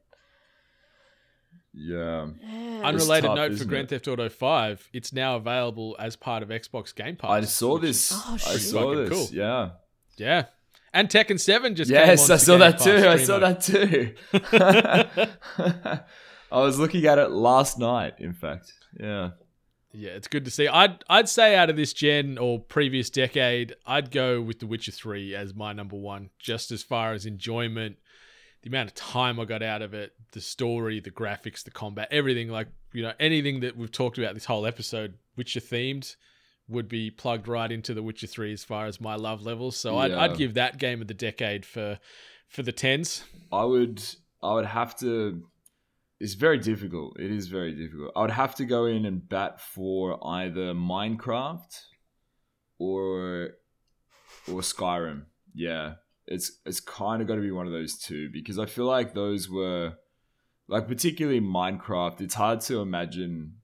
yeah. 1.73 2.27
yeah. 2.41 2.81
Unrelated 2.87 3.25
tough, 3.27 3.35
note 3.35 3.57
for 3.57 3.65
Grand 3.65 3.87
it? 3.87 3.89
Theft 3.89 4.07
Auto 4.07 4.29
5, 4.29 4.89
it's 4.93 5.11
now 5.11 5.35
available 5.35 5.97
as 5.99 6.15
part 6.15 6.41
of 6.41 6.47
Xbox 6.47 6.95
Game 6.95 7.17
Pass. 7.17 7.29
I 7.31 7.41
saw 7.41 7.77
this. 7.77 8.11
Oh, 8.13 8.33
I 8.35 8.37
saw 8.37 8.95
this. 8.95 9.09
cool. 9.09 9.27
Yeah. 9.33 9.71
Yeah. 10.15 10.45
And 10.93 11.09
Tekken 11.09 11.37
7 11.37 11.75
just 11.75 11.91
Yes, 11.91 12.25
came 12.25 12.31
I 12.31 12.33
onto 12.33 12.45
saw 12.45 12.57
that 12.59 12.79
too. 12.79 13.07
I 13.09 13.17
saw 13.17 13.39
that 13.39 13.61
too. 13.61 14.15
I 16.51 16.59
was 16.61 16.79
looking 16.79 17.05
at 17.05 17.17
it 17.17 17.31
last 17.31 17.77
night. 17.77 18.13
In 18.19 18.31
fact, 18.31 18.71
yeah. 18.99 19.31
Yeah, 19.97 20.11
it's 20.11 20.27
good 20.27 20.43
to 20.45 20.51
see. 20.51 20.67
I'd 20.67 21.03
I'd 21.09 21.29
say 21.29 21.55
out 21.55 21.69
of 21.69 21.77
this 21.77 21.93
gen 21.93 22.37
or 22.37 22.59
previous 22.59 23.09
decade, 23.09 23.75
I'd 23.85 24.11
go 24.11 24.41
with 24.41 24.59
The 24.59 24.67
Witcher 24.67 24.91
3 24.91 25.33
as 25.35 25.55
my 25.55 25.71
number 25.71 25.95
one, 25.95 26.31
just 26.37 26.71
as 26.71 26.83
far 26.83 27.13
as 27.13 27.25
enjoyment, 27.25 27.97
the 28.61 28.69
amount 28.69 28.89
of 28.89 28.95
time 28.95 29.39
I 29.39 29.45
got 29.45 29.63
out 29.63 29.81
of 29.81 29.93
it, 29.93 30.13
the 30.33 30.41
story, 30.41 30.99
the 30.99 31.11
graphics, 31.11 31.63
the 31.63 31.71
combat, 31.71 32.09
everything. 32.11 32.49
Like, 32.49 32.67
you 32.91 33.03
know, 33.03 33.13
anything 33.19 33.61
that 33.61 33.77
we've 33.77 33.91
talked 33.91 34.17
about 34.17 34.33
this 34.33 34.45
whole 34.45 34.65
episode, 34.65 35.13
Witcher 35.37 35.61
themed, 35.61 36.15
would 36.67 36.89
be 36.89 37.09
plugged 37.09 37.47
right 37.47 37.71
into 37.71 37.93
The 37.93 38.03
Witcher 38.03 38.27
3 38.27 38.51
as 38.51 38.63
far 38.63 38.87
as 38.87 38.99
my 38.99 39.15
love 39.15 39.43
levels. 39.43 39.77
So 39.77 39.97
I'd, 39.97 40.11
I'd 40.11 40.37
give 40.37 40.55
that 40.55 40.77
game 40.77 41.01
of 41.01 41.07
the 41.07 41.13
decade 41.13 41.65
for 41.65 41.99
for 42.49 42.63
the 42.63 42.71
tens. 42.71 43.23
I 43.51 43.63
would 43.63 44.03
I 44.43 44.53
would 44.53 44.65
have 44.65 44.97
to 44.99 45.43
it's 46.19 46.33
very 46.33 46.59
difficult. 46.59 47.19
It 47.19 47.31
is 47.31 47.47
very 47.47 47.73
difficult. 47.73 48.11
I 48.15 48.21
would 48.21 48.31
have 48.31 48.55
to 48.55 48.65
go 48.65 48.85
in 48.85 49.05
and 49.05 49.27
bat 49.27 49.59
for 49.59 50.25
either 50.25 50.73
Minecraft 50.73 51.79
or 52.79 53.49
or 54.47 54.61
Skyrim. 54.61 55.25
Yeah. 55.53 55.95
It's 56.27 56.59
it's 56.65 56.79
kind 56.79 57.21
of 57.21 57.27
got 57.27 57.35
to 57.35 57.41
be 57.41 57.51
one 57.51 57.67
of 57.67 57.73
those 57.73 57.97
two 57.97 58.29
because 58.31 58.57
I 58.57 58.65
feel 58.65 58.85
like 58.85 59.13
those 59.13 59.49
were 59.49 59.93
like 60.67 60.87
particularly 60.87 61.41
Minecraft. 61.41 62.21
It's 62.21 62.33
hard 62.33 62.61
to 62.61 62.81
imagine 62.81 63.57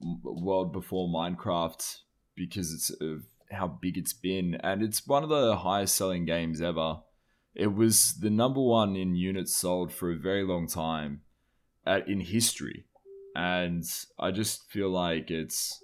world 0.00 0.72
before 0.72 1.08
Minecraft 1.08 1.98
because 2.34 2.72
it's 2.72 2.90
of 3.00 3.22
how 3.50 3.68
big 3.68 3.96
it's 3.96 4.12
been 4.12 4.54
and 4.56 4.82
it's 4.82 5.06
one 5.06 5.22
of 5.22 5.28
the 5.28 5.56
highest 5.56 5.94
selling 5.94 6.24
games 6.24 6.60
ever 6.60 6.98
it 7.54 7.72
was 7.72 8.14
the 8.20 8.30
number 8.30 8.60
one 8.60 8.96
in 8.96 9.14
units 9.14 9.54
sold 9.54 9.92
for 9.92 10.10
a 10.10 10.16
very 10.16 10.44
long 10.44 10.66
time 10.66 11.20
at, 11.86 12.08
in 12.08 12.20
history 12.20 12.84
and 13.34 13.84
i 14.18 14.30
just 14.30 14.68
feel 14.70 14.90
like 14.90 15.30
it's 15.30 15.82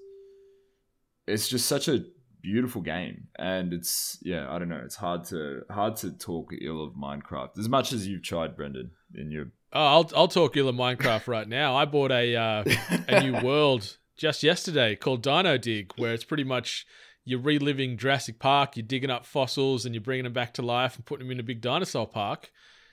it's 1.26 1.48
just 1.48 1.66
such 1.66 1.88
a 1.88 2.04
beautiful 2.42 2.82
game 2.82 3.28
and 3.38 3.72
it's 3.72 4.18
yeah 4.22 4.50
i 4.50 4.58
don't 4.58 4.68
know 4.68 4.80
it's 4.84 4.96
hard 4.96 5.24
to 5.24 5.62
hard 5.70 5.94
to 5.94 6.10
talk 6.10 6.52
ill 6.60 6.82
of 6.82 6.94
minecraft 6.94 7.58
as 7.58 7.68
much 7.68 7.92
as 7.92 8.06
you've 8.06 8.22
tried 8.22 8.56
brendan 8.56 8.90
in 9.14 9.30
your 9.30 9.46
Oh, 9.74 9.86
I'll 9.86 10.10
I'll 10.14 10.28
talk 10.28 10.56
ill 10.56 10.68
of 10.68 10.76
Minecraft 10.76 11.26
right 11.28 11.48
now. 11.48 11.74
I 11.74 11.86
bought 11.86 12.10
a 12.10 12.36
uh, 12.36 12.64
a 13.08 13.20
new 13.22 13.40
world 13.40 13.96
just 14.16 14.42
yesterday 14.42 14.96
called 14.96 15.22
Dino 15.22 15.56
Dig, 15.56 15.92
where 15.96 16.12
it's 16.12 16.24
pretty 16.24 16.44
much 16.44 16.86
you're 17.24 17.40
reliving 17.40 17.96
Jurassic 17.96 18.38
Park. 18.38 18.76
You're 18.76 18.86
digging 18.86 19.10
up 19.10 19.24
fossils 19.24 19.86
and 19.86 19.94
you're 19.94 20.02
bringing 20.02 20.24
them 20.24 20.32
back 20.32 20.52
to 20.54 20.62
life 20.62 20.96
and 20.96 21.06
putting 21.06 21.26
them 21.26 21.32
in 21.32 21.40
a 21.40 21.44
big 21.44 21.60
dinosaur 21.60 22.06
park. 22.06 22.50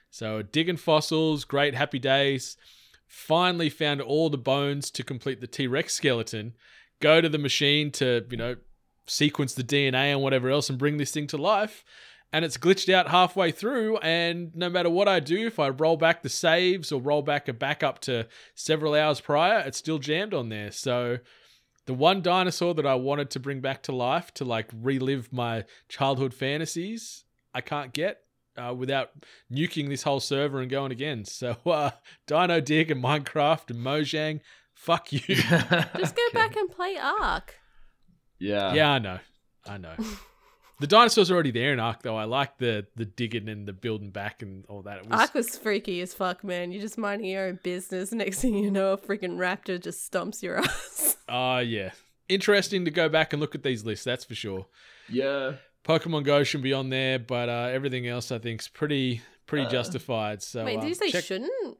So 0.09 0.41
digging 0.41 0.77
fossils, 0.77 1.43
great 1.43 1.75
happy 1.75 1.99
days. 1.99 2.55
Finally 3.09 3.69
found 3.69 3.99
all 3.99 4.29
the 4.29 4.37
bones 4.37 4.89
to 4.89 5.03
complete 5.03 5.41
the 5.41 5.47
T 5.47 5.67
Rex 5.67 5.93
skeleton. 5.93 6.53
Go 7.01 7.19
to 7.19 7.27
the 7.27 7.37
machine 7.37 7.91
to 7.91 8.25
you 8.29 8.37
know 8.37 8.55
sequence 9.07 9.53
the 9.53 9.63
DNA 9.63 10.13
and 10.13 10.21
whatever 10.21 10.49
else 10.49 10.69
and 10.69 10.79
bring 10.79 10.97
this 10.97 11.11
thing 11.11 11.27
to 11.27 11.37
life 11.37 11.83
and 12.31 12.45
it's 12.45 12.57
glitched 12.57 12.93
out 12.93 13.09
halfway 13.09 13.51
through. 13.51 13.97
And 13.97 14.55
no 14.55 14.69
matter 14.69 14.89
what 14.89 15.07
I 15.07 15.19
do, 15.19 15.47
if 15.47 15.59
I 15.59 15.69
roll 15.69 15.97
back 15.97 16.21
the 16.21 16.29
saves 16.29 16.91
or 16.91 17.01
roll 17.01 17.21
back 17.21 17.47
a 17.47 17.53
backup 17.53 17.99
to 18.01 18.27
several 18.55 18.93
hours 18.93 19.19
prior, 19.19 19.63
it's 19.65 19.77
still 19.77 19.97
jammed 19.97 20.33
on 20.33 20.49
there. 20.49 20.71
So 20.71 21.19
the 21.85 21.93
one 21.93 22.21
dinosaur 22.21 22.73
that 22.75 22.85
I 22.85 22.95
wanted 22.95 23.31
to 23.31 23.39
bring 23.39 23.61
back 23.61 23.81
to 23.83 23.91
life 23.91 24.33
to 24.35 24.45
like 24.45 24.69
relive 24.73 25.33
my 25.33 25.65
childhood 25.87 26.33
fantasies, 26.33 27.25
I 27.53 27.61
can't 27.61 27.93
get. 27.93 28.21
Uh, 28.57 28.73
without 28.73 29.11
nuking 29.51 29.87
this 29.87 30.03
whole 30.03 30.19
server 30.19 30.59
and 30.59 30.69
going 30.69 30.91
again. 30.91 31.23
So, 31.23 31.55
uh, 31.65 31.91
Dino 32.27 32.59
Dig 32.59 32.91
and 32.91 33.01
Minecraft 33.01 33.69
and 33.69 33.79
Mojang, 33.79 34.41
fuck 34.73 35.13
you. 35.13 35.19
Just 35.35 36.15
go 36.15 36.23
back 36.33 36.57
and 36.57 36.69
play 36.69 36.97
Ark. 36.97 37.55
yeah 38.37 38.73
yeah, 38.73 38.91
I 38.91 38.99
know. 38.99 39.19
I 39.65 39.77
know. 39.77 39.95
The 40.81 40.87
dinosaurs 40.87 41.29
are 41.29 41.33
already 41.33 41.51
there 41.51 41.73
in 41.73 41.79
Ark, 41.79 42.01
though. 42.03 42.15
I 42.17 42.23
like 42.23 42.57
the 42.57 42.87
the 42.95 43.05
digging 43.05 43.47
and 43.49 43.67
the 43.67 43.73
building 43.73 44.11
back 44.11 44.41
and 44.41 44.65
all 44.67 44.81
that. 44.83 44.99
It 44.99 45.09
was 45.09 45.19
Ark 45.21 45.33
was 45.33 45.57
freaky 45.57 46.01
as 46.01 46.13
fuck, 46.13 46.43
man. 46.43 46.71
You're 46.71 46.81
just 46.81 46.97
minding 46.97 47.27
your 47.27 47.47
own 47.47 47.59
business. 47.63 48.11
Next 48.13 48.39
thing 48.41 48.55
you 48.55 48.71
know, 48.71 48.93
a 48.93 48.97
freaking 48.97 49.37
raptor 49.37 49.79
just 49.81 50.09
stomps 50.11 50.41
your 50.41 50.57
ass. 50.63 51.17
Oh, 51.29 51.59
yeah. 51.59 51.91
Interesting 52.29 52.85
to 52.85 52.91
go 52.91 53.09
back 53.09 53.33
and 53.33 53.39
look 53.41 53.55
at 53.55 53.63
these 53.63 53.83
lists, 53.85 54.05
that's 54.05 54.23
for 54.25 54.35
sure. 54.35 54.67
yeah 55.09 55.53
Pokemon 55.85 56.23
Go 56.23 56.43
should 56.43 56.61
be 56.61 56.73
on 56.73 56.89
there, 56.89 57.19
but 57.19 57.49
uh, 57.49 57.69
everything 57.71 58.07
else 58.07 58.31
I 58.31 58.39
think 58.39 58.61
is 58.61 58.67
pretty 58.67 59.21
pretty 59.47 59.67
justified. 59.69 60.43
So 60.43 60.65
Wait, 60.65 60.77
uh, 60.77 60.81
did 60.81 60.89
you 60.89 60.95
say 60.95 61.11
check- 61.11 61.23
shouldn't? 61.23 61.77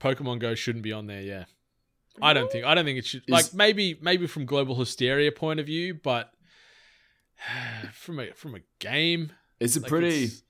Pokemon 0.00 0.38
Go 0.40 0.54
shouldn't 0.54 0.82
be 0.82 0.92
on 0.92 1.06
there? 1.06 1.22
Yeah, 1.22 1.44
I 2.22 2.32
don't 2.32 2.50
think 2.50 2.64
I 2.64 2.74
don't 2.74 2.84
think 2.84 2.98
it 2.98 3.06
should. 3.06 3.22
Like 3.28 3.52
maybe 3.54 3.98
maybe 4.00 4.26
from 4.26 4.46
global 4.46 4.74
hysteria 4.76 5.30
point 5.32 5.60
of 5.60 5.66
view, 5.66 5.94
but 5.94 6.32
from 7.92 8.20
a 8.20 8.32
from 8.32 8.54
a 8.54 8.60
game, 8.78 9.32
it's 9.60 9.76
a 9.76 9.80
like, 9.80 9.88
pretty 9.88 10.24
it's- 10.24 10.42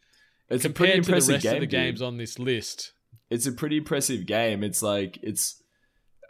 it's, 0.49 0.64
a 0.64 0.71
pretty 0.71 0.95
compared 0.95 1.05
to 1.05 1.11
the 1.11 1.16
impressive 1.16 1.33
rest 1.35 1.43
game 1.45 1.55
of 1.55 1.61
the 1.61 1.66
dude. 1.66 1.71
games 1.71 2.03
on 2.03 2.16
this 2.16 2.37
list. 2.41 2.93
it's 3.31 3.47
a 3.47 3.53
pretty 3.53 3.77
impressive 3.77 4.27
game. 4.27 4.64
It's 4.64 4.83
like 4.83 5.16
it's 5.23 5.62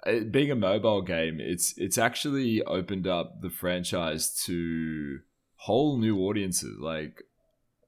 it, 0.05 0.30
being 0.30 0.51
a 0.51 0.55
mobile 0.55 1.01
game. 1.01 1.38
It's 1.41 1.72
it's 1.78 1.97
actually 1.97 2.62
opened 2.64 3.07
up 3.07 3.41
the 3.41 3.49
franchise 3.49 4.30
to 4.45 5.20
whole 5.64 5.98
new 5.98 6.18
audiences, 6.20 6.76
like 6.80 7.22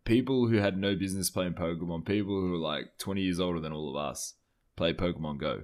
people 0.05 0.49
who 0.49 0.57
had 0.57 0.77
no 0.77 0.95
business 0.95 1.31
playing 1.31 1.55
Pokemon, 1.55 2.05
people 2.05 2.41
who 2.41 2.55
are 2.55 2.59
like 2.59 2.99
twenty 2.99 3.23
years 3.23 3.41
older 3.41 3.61
than 3.61 3.73
all 3.73 3.91
of 3.91 3.97
us 4.11 4.35
play 4.77 4.93
Pokemon 4.93 5.39
Go. 5.39 5.63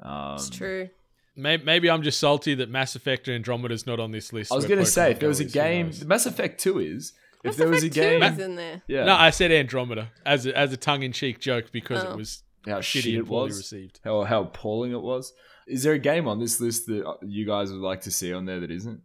Um, 0.00 0.34
It's 0.36 0.50
true. 0.50 0.88
Maybe, 1.34 1.64
maybe 1.64 1.88
I'm 1.90 2.02
just 2.02 2.18
salty 2.20 2.54
that 2.56 2.68
Mass 2.68 2.94
Effect 2.94 3.26
and 3.26 3.34
Andromeda's 3.36 3.86
not 3.86 3.98
on 4.00 4.10
this 4.12 4.32
list. 4.32 4.52
I 4.52 4.54
was 4.56 4.66
gonna 4.66 4.84
say 4.84 5.12
if 5.12 5.20
there 5.20 5.28
was 5.28 5.40
a 5.40 5.44
game. 5.44 5.90
Mass 6.06 6.26
Effect 6.26 6.60
Two 6.60 6.78
is. 6.78 7.12
If 7.44 7.44
Mass 7.52 7.56
there 7.56 7.68
was 7.68 7.82
a 7.82 7.86
Effect 7.86 7.94
2 7.94 8.00
game, 8.00 8.22
is 8.22 8.38
in 8.38 8.54
there. 8.54 8.82
yeah, 8.86 9.04
No, 9.04 9.14
I 9.14 9.30
said 9.30 9.50
Andromeda 9.50 10.10
as 10.24 10.46
a, 10.46 10.56
as 10.56 10.72
a 10.72 10.76
tongue 10.76 11.02
in 11.02 11.10
cheek 11.10 11.40
joke 11.40 11.72
because 11.72 12.04
Oh. 12.04 12.12
it 12.12 12.16
was 12.16 12.42
how 12.66 12.78
shitty 12.78 13.02
shit 13.02 13.14
it 13.14 13.26
was. 13.26 13.56
received. 13.56 13.98
how 14.04 14.22
how 14.24 14.42
appalling 14.42 14.92
it 14.92 15.00
was. 15.02 15.32
Is 15.66 15.82
there 15.82 15.94
a 15.94 15.98
game 15.98 16.28
on 16.28 16.38
this 16.38 16.60
list 16.60 16.86
that 16.86 17.04
uh, 17.06 17.14
you 17.22 17.44
guys 17.46 17.72
would 17.72 17.80
like 17.80 18.02
to 18.02 18.10
see 18.12 18.32
on 18.32 18.44
there 18.44 18.60
that 18.60 18.70
isn't? 18.70 19.00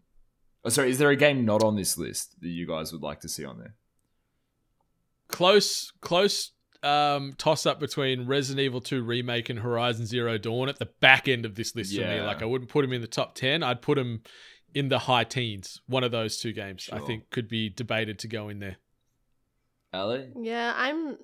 Oh, 0.66 0.70
sorry, 0.70 0.89
is 0.89 0.97
there 0.97 1.10
a 1.10 1.16
game 1.16 1.45
not 1.45 1.64
on 1.64 1.76
this 1.76 1.97
list 1.97 2.39
that 2.41 2.49
you 2.49 2.68
guys 2.68 2.91
would 2.91 3.01
like 3.01 3.22
to 3.22 3.30
see 3.30 3.45
on 3.45 3.60
there? 3.60 3.76
Close, 5.28 5.91
close 6.01 6.51
um, 6.84 7.34
toss 7.38 7.66
up 7.66 7.80
between 7.80 8.28
Resident 8.28 8.64
Evil 8.64 8.82
2 8.82 9.01
remake 9.01 9.49
and 9.49 9.60
Horizon 9.60 10.05
Zero 10.05 10.38
Dawn 10.38 10.70
at 10.70 10.80
the 10.80 10.89
back 10.99 11.28
end 11.28 11.45
of 11.45 11.55
this 11.55 11.76
list 11.76 11.95
for 11.95 12.01
me. 12.01 12.22
Like 12.22 12.41
I 12.41 12.45
wouldn't 12.45 12.70
put 12.70 12.86
him 12.86 12.93
in 12.93 13.01
the 13.01 13.08
top 13.08 13.36
ten. 13.36 13.64
I'd 13.64 13.82
put 13.82 13.97
him 13.97 14.22
in 14.74 14.89
the 14.89 14.99
high 14.99 15.24
teens. 15.24 15.82
One 15.88 16.03
of 16.03 16.12
those 16.12 16.38
two 16.38 16.53
games 16.53 16.89
I 16.91 16.99
think 16.99 17.30
could 17.30 17.47
be 17.47 17.70
debated 17.70 18.20
to 18.20 18.28
go 18.28 18.49
in 18.49 18.60
there. 18.60 18.78
Ally? 19.93 20.28
Yeah, 20.39 20.74
I'm 20.76 21.18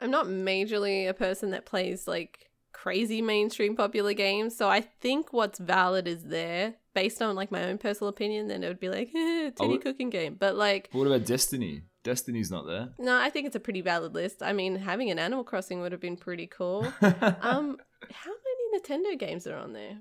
I'm 0.00 0.10
not 0.10 0.26
majorly 0.26 1.08
a 1.08 1.14
person 1.14 1.50
that 1.50 1.66
plays 1.66 2.06
like 2.06 2.50
crazy 2.72 3.22
mainstream 3.22 3.74
popular 3.74 4.12
games, 4.12 4.56
so 4.56 4.68
I 4.68 4.80
think 4.80 5.32
what's 5.32 5.58
valid 5.58 6.06
is 6.06 6.24
there 6.24 6.74
based 6.96 7.20
on 7.22 7.36
like 7.36 7.52
my 7.52 7.62
own 7.68 7.76
personal 7.78 8.08
opinion, 8.08 8.48
then 8.48 8.64
it 8.64 8.68
would 8.68 8.80
be 8.80 8.88
like 8.88 9.10
eh, 9.14 9.50
titty 9.56 9.68
would- 9.74 9.82
cooking 9.82 10.10
game. 10.10 10.34
But 10.44 10.56
like 10.56 10.88
What 10.92 11.06
about 11.06 11.24
Destiny? 11.26 11.82
Destiny's 12.02 12.50
not 12.50 12.66
there. 12.66 12.88
no, 12.98 13.14
I 13.26 13.30
think 13.30 13.46
it's 13.46 13.56
a 13.56 13.60
pretty 13.60 13.80
valid 13.82 14.14
list. 14.14 14.42
I 14.42 14.52
mean, 14.52 14.76
having 14.76 15.10
an 15.10 15.18
Animal 15.18 15.44
Crossing 15.44 15.80
would 15.80 15.92
have 15.92 16.00
been 16.00 16.16
pretty 16.16 16.46
cool. 16.46 16.82
um 17.50 17.76
how 18.22 18.32
many 18.46 18.64
Nintendo 18.74 19.18
games 19.18 19.46
are 19.46 19.56
on 19.56 19.72
there? 19.72 19.98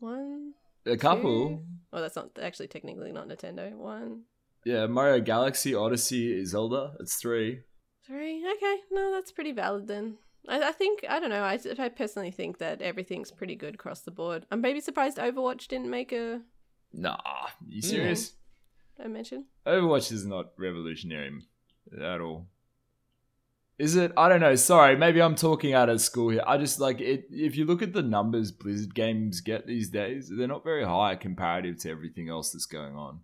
One 0.00 0.54
a 0.86 0.96
couple. 0.96 1.48
two? 1.48 1.62
Oh, 1.92 2.00
that's 2.02 2.16
not 2.16 2.30
actually 2.40 2.68
technically 2.68 3.12
not 3.12 3.28
Nintendo. 3.28 3.72
One, 3.74 4.22
Yeah, 4.64 4.86
Mario 4.86 5.20
Galaxy, 5.20 5.74
Odyssey, 5.74 6.44
Zelda. 6.44 6.94
It's 7.00 7.16
three. 7.16 7.60
Three. 8.06 8.36
Okay, 8.56 8.76
no, 8.90 9.12
that's 9.12 9.32
pretty 9.32 9.52
valid 9.52 9.86
then. 9.88 10.18
I, 10.48 10.68
I 10.68 10.72
think 10.72 11.04
I 11.08 11.18
don't 11.20 11.30
know. 11.30 11.42
I, 11.42 11.58
I 11.78 11.88
personally 11.88 12.30
think 12.30 12.58
that 12.58 12.82
everything's 12.82 13.30
pretty 13.30 13.54
good 13.56 13.74
across 13.74 14.00
the 14.00 14.10
board. 14.10 14.46
I'm 14.50 14.60
maybe 14.60 14.80
surprised 14.80 15.18
Overwatch 15.18 15.68
didn't 15.68 15.90
make 15.90 16.12
a, 16.12 16.40
Nah, 16.92 17.16
you 17.68 17.82
serious? 17.82 18.32
a 18.98 19.08
mention. 19.08 19.46
Overwatch 19.66 20.12
is 20.12 20.24
not 20.26 20.52
revolutionary 20.58 21.32
at 22.00 22.20
all. 22.20 22.46
Is 23.76 23.96
it? 23.96 24.12
I 24.16 24.28
don't 24.28 24.40
know. 24.40 24.54
Sorry, 24.54 24.96
maybe 24.96 25.20
I'm 25.20 25.34
talking 25.34 25.74
out 25.74 25.88
of 25.88 26.00
school 26.00 26.28
here. 26.28 26.44
I 26.46 26.58
just 26.58 26.78
like 26.78 27.00
it. 27.00 27.26
If 27.30 27.56
you 27.56 27.64
look 27.64 27.82
at 27.82 27.92
the 27.92 28.02
numbers 28.02 28.52
Blizzard 28.52 28.94
games 28.94 29.40
get 29.40 29.66
these 29.66 29.90
days, 29.90 30.30
they're 30.30 30.46
not 30.46 30.62
very 30.62 30.84
high 30.84 31.16
comparative 31.16 31.78
to 31.78 31.90
everything 31.90 32.28
else 32.28 32.52
that's 32.52 32.66
going 32.66 32.94
on, 32.94 33.20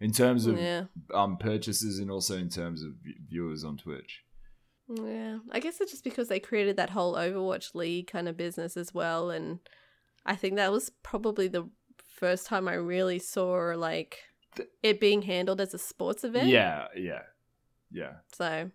in 0.00 0.10
terms 0.10 0.46
of 0.46 0.58
Yeah, 0.58 0.84
um 1.14 1.36
purchases 1.36 2.00
and 2.00 2.10
also 2.10 2.36
in 2.36 2.48
terms 2.48 2.82
of 2.82 2.94
viewers 3.28 3.62
on 3.62 3.76
Twitch. 3.76 4.24
Yeah. 4.88 5.38
I 5.50 5.60
guess 5.60 5.80
it's 5.80 5.90
just 5.90 6.04
because 6.04 6.28
they 6.28 6.40
created 6.40 6.76
that 6.76 6.90
whole 6.90 7.14
Overwatch 7.14 7.74
League 7.74 8.06
kind 8.06 8.28
of 8.28 8.36
business 8.36 8.76
as 8.76 8.94
well, 8.94 9.30
and 9.30 9.58
I 10.24 10.36
think 10.36 10.56
that 10.56 10.72
was 10.72 10.90
probably 11.02 11.48
the 11.48 11.68
first 12.16 12.46
time 12.46 12.66
I 12.68 12.74
really 12.74 13.18
saw 13.18 13.74
like 13.76 14.18
it 14.82 15.00
being 15.00 15.22
handled 15.22 15.60
as 15.60 15.74
a 15.74 15.78
sports 15.78 16.24
event. 16.24 16.48
Yeah, 16.48 16.86
yeah, 16.96 17.22
yeah, 17.90 18.12
So 18.32 18.70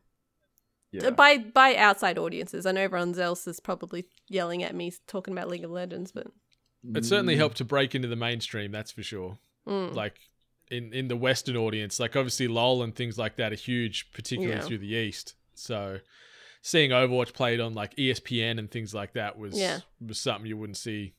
yeah. 0.92 1.10
by 1.12 1.38
by 1.40 1.76
outside 1.76 2.18
audiences, 2.18 2.66
I 2.66 2.72
know 2.72 2.82
everyone 2.82 3.18
else 3.20 3.48
is 3.48 3.60
probably 3.60 4.06
yelling 4.28 4.64
at 4.64 4.76
me 4.76 4.92
talking 5.08 5.34
about 5.34 5.48
League 5.50 5.64
of 5.64 5.72
Legends, 5.72 6.12
but 6.12 6.28
it 6.96 7.06
certainly 7.06 7.36
helped 7.36 7.58
to 7.58 7.66
break 7.66 7.96
into 7.96 8.08
the 8.08 8.16
mainstream. 8.16 8.72
That's 8.72 8.92
for 8.92 9.04
sure. 9.04 9.38
Mm. 9.68 9.94
Like 9.96 10.18
in 10.70 10.94
in 10.94 11.08
the 11.08 11.18
Western 11.18 11.58
audience, 11.58 12.00
like 12.00 12.16
obviously 12.16 12.48
LOL 12.48 12.84
and 12.84 12.96
things 12.96 13.18
like 13.18 13.38
that 13.38 13.52
are 13.52 13.56
huge, 13.56 14.12
particularly 14.14 14.60
Yeah. 14.60 14.68
through 14.68 14.80
the 14.80 14.94
East. 14.94 15.36
So 15.62 16.00
seeing 16.62 16.92
Overwatch 16.92 17.34
played 17.34 17.60
on 17.60 17.74
like 17.74 17.96
ESPN 17.96 18.60
and 18.60 18.70
things 18.70 18.94
like 18.94 19.14
that 19.14 19.38
was 19.38 19.58
Yeah. 19.58 19.80
was 20.06 20.20
something 20.20 20.46
you 20.48 20.58
wouldn't 20.58 20.78
see. 20.78 21.14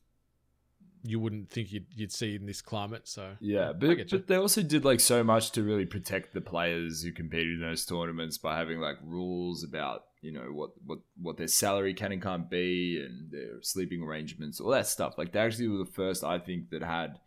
You 1.05 1.19
wouldn't 1.19 1.51
think 1.51 1.73
you'd 1.73 1.87
you'd 1.95 2.13
see 2.13 2.37
in 2.37 2.47
this 2.47 2.63
climate. 2.63 3.09
So 3.09 3.37
Yeah, 3.41 3.73
but, 3.73 4.09
but 4.09 4.29
they 4.29 4.37
also 4.37 4.63
did 4.63 4.85
like 4.85 5.01
so 5.01 5.25
much 5.25 5.51
to 5.53 5.63
really 5.65 5.87
protect 5.87 6.33
the 6.33 6.41
players 6.41 7.03
who 7.03 7.11
competed 7.11 7.55
in 7.55 7.61
those 7.61 7.85
tournaments 7.85 8.39
by 8.39 8.57
having 8.57 8.79
like 8.81 8.99
rules 9.03 9.65
about 9.65 10.05
you 10.21 10.31
know 10.31 10.53
what 10.53 10.71
what 10.87 11.01
what 11.21 11.37
their 11.37 11.49
salary 11.49 11.93
can 11.93 12.13
and 12.13 12.23
can't 12.23 12.49
be 12.49 13.03
and 13.05 13.33
their 13.33 13.61
sleeping 13.63 14.03
arrangements, 14.03 14.61
all 14.61 14.71
that 14.71 14.87
stuff. 14.87 15.19
Like 15.19 15.33
they 15.33 15.41
actually 15.41 15.67
were 15.69 15.79
the 15.79 15.87
first, 15.87 16.23
I 16.23 16.39
think, 16.39 16.71
that 16.71 16.83
had 16.85 17.19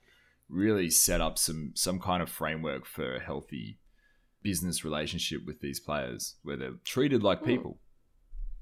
really 0.47 0.89
set 0.89 1.19
up 1.19 1.37
some 1.37 1.71
some 1.75 1.99
kind 1.99 2.23
of 2.23 2.29
framework 2.29 2.85
for 2.85 3.19
healthy 3.19 3.79
business 4.45 4.85
relationship 4.85 5.41
with 5.45 5.59
these 5.59 5.79
players, 5.79 6.35
where 6.43 6.55
they're 6.55 6.77
treated 6.85 7.23
like 7.23 7.43
people. 7.43 7.79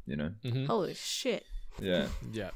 You 0.07 0.15
know, 0.15 0.31
mhm. 0.43 0.65
Holy 0.67 0.93
shit. 0.95 1.43
yeah. 1.81 2.07
Yeah. 2.31 2.51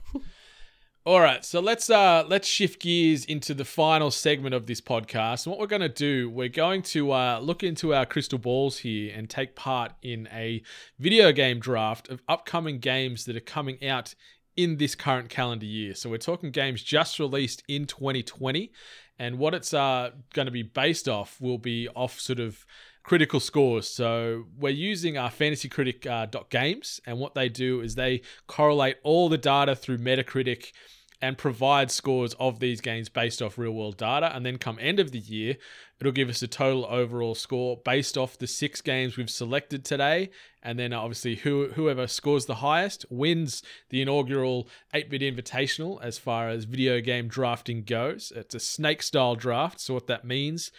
All 1.06 1.22
right, 1.22 1.46
so 1.46 1.62
let's 1.62 1.90
uh 1.90 2.26
let's 2.28 2.48
shift 2.50 2.82
gears 2.82 3.24
into 3.24 3.54
the 3.54 3.64
final 3.64 4.12
segment 4.12 4.54
of 4.54 4.66
this 4.66 4.82
podcast. 4.82 5.46
And 5.46 5.52
what 5.52 5.60
we're 5.62 5.68
going 5.78 5.82
to 5.94 6.02
do, 6.10 6.30
we're 6.30 6.50
going 6.66 6.82
to 6.94 7.14
uh, 7.14 7.40
look 7.42 7.64
into 7.64 7.94
our 7.94 8.06
crystal 8.06 8.38
balls 8.40 8.80
here 8.80 9.14
and 9.16 9.30
take 9.30 9.56
part 9.56 9.94
in 10.02 10.28
a 10.34 10.62
video 11.00 11.32
game 11.32 11.60
draft 11.62 12.10
of 12.10 12.22
upcoming 12.28 12.80
games 12.80 13.24
that 13.26 13.38
are 13.38 13.52
coming 13.58 13.78
out 13.88 14.16
in 14.58 14.78
this 14.78 14.96
current 14.96 15.30
calendar 15.30 15.66
year. 15.66 15.94
So 15.96 16.10
we're 16.10 16.18
talking 16.18 16.52
games 16.52 16.84
just 16.84 17.20
released 17.20 17.64
in 17.70 17.86
2020, 17.86 18.70
and 19.18 19.38
what 19.38 19.54
it's 19.54 19.74
uh 19.74 20.12
going 20.34 20.48
to 20.48 20.52
be 20.52 20.64
based 20.64 21.08
off 21.08 21.40
will 21.40 21.58
be 21.58 21.88
off 21.96 22.20
sort 22.20 22.42
of 22.42 22.66
critical 23.08 23.40
scores. 23.40 23.88
So 23.88 24.48
we're 24.60 24.70
using 24.70 25.18
our 25.18 25.32
Fantasy 25.32 25.70
Critic 25.70 26.06
uh, 26.06 26.26
dot 26.26 26.50
games, 26.50 27.00
and 27.08 27.18
what 27.20 27.36
they 27.36 27.48
do 27.48 27.80
is 27.80 27.96
they 27.96 28.22
correlate 28.48 28.98
all 29.02 29.30
the 29.30 29.38
data 29.38 29.76
through 29.78 30.00
Metacritic 30.00 30.74
and 31.22 31.38
provide 31.38 31.90
scores 31.90 32.36
of 32.36 32.60
these 32.60 32.82
games 32.82 33.08
based 33.08 33.42
off 33.42 33.58
real 33.58 33.72
world 33.72 33.98
data. 33.98 34.36
And 34.36 34.46
then 34.46 34.58
come 34.58 34.78
end 34.80 35.00
of 35.00 35.12
the 35.12 35.20
year, 35.20 35.56
it'll 36.00 36.12
give 36.12 36.30
us 36.30 36.42
a 36.42 36.48
total 36.48 36.86
overall 36.86 37.34
score 37.34 37.82
based 37.84 38.18
off 38.18 38.38
the 38.38 38.46
six 38.46 38.82
games 38.82 39.16
we've 39.16 39.30
selected 39.30 39.86
today. 39.86 40.30
And 40.62 40.78
then 40.78 40.92
obviously, 40.92 41.36
who, 41.36 41.70
whoever 41.70 42.08
scores 42.08 42.46
the 42.46 42.56
highest 42.56 43.06
wins 43.10 43.64
the 43.90 44.02
inaugural 44.02 44.68
atebit 44.94 45.22
invitational 45.22 45.98
as 46.04 46.18
far 46.18 46.50
as 46.50 46.66
video 46.66 47.00
game 47.00 47.30
drafting 47.30 47.84
goes. 47.84 48.34
It's 48.36 48.54
a 48.54 48.60
snake 48.60 49.02
style 49.02 49.36
draft. 49.36 49.80
So, 49.80 49.94
what 49.94 50.08
that 50.08 50.26
means 50.26 50.72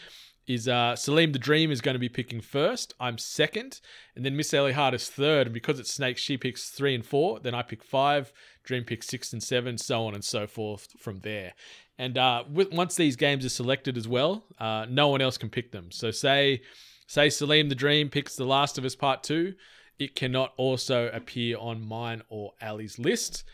is 0.49 0.67
uh, 0.67 0.95
Saleem 0.95 1.33
the 1.33 1.39
Dream 1.39 1.71
is 1.71 1.83
going 1.83 1.95
to 1.95 1.99
be 2.01 2.09
picking 2.09 2.41
first. 2.41 2.95
I'm 2.99 3.19
second. 3.19 3.81
And 4.17 4.25
then 4.25 4.37
Miss 4.37 4.55
Ally 4.55 4.73
Hart 4.73 4.95
is 4.95 5.09
third. 5.09 5.47
And 5.49 5.55
because 5.55 5.79
it's 5.79 5.93
Snake, 5.93 6.17
she 6.17 6.39
picks 6.39 6.71
three 6.71 6.95
and 6.95 7.05
four. 7.05 7.39
Then 7.39 7.55
I 7.55 7.63
pick 7.63 7.85
five. 7.85 8.33
Dream 8.65 8.85
picks 8.85 9.07
six 9.07 9.33
and 9.33 9.43
seven, 9.43 9.77
so 9.77 10.07
on 10.07 10.15
and 10.15 10.25
so 10.25 10.47
forth 10.47 10.89
from 10.99 11.21
there. 11.21 11.53
And 11.99 12.17
uh, 12.17 12.45
with, 12.51 12.73
once 12.73 12.95
these 12.95 13.17
games 13.17 13.45
are 13.45 13.51
selected 13.51 13.97
as 13.99 14.09
well, 14.09 14.47
uh, 14.59 14.87
no 14.89 15.09
one 15.09 15.21
else 15.21 15.37
can 15.37 15.51
pick 15.51 15.71
them. 15.71 15.91
So 15.91 16.11
say, 16.11 16.63
say 17.07 17.29
Saleem 17.29 17.69
the 17.69 17.75
Dream 17.75 18.09
picks 18.09 18.35
The 18.35 18.45
Last 18.45 18.79
of 18.79 18.85
Us 18.85 18.95
Part 18.95 19.23
2, 19.25 19.55
it 19.99 20.15
cannot 20.15 20.55
also 20.57 21.11
appear 21.13 21.59
on 21.59 21.87
mine 21.87 22.23
or 22.29 22.53
Ally's 22.61 22.99
list. 22.99 23.45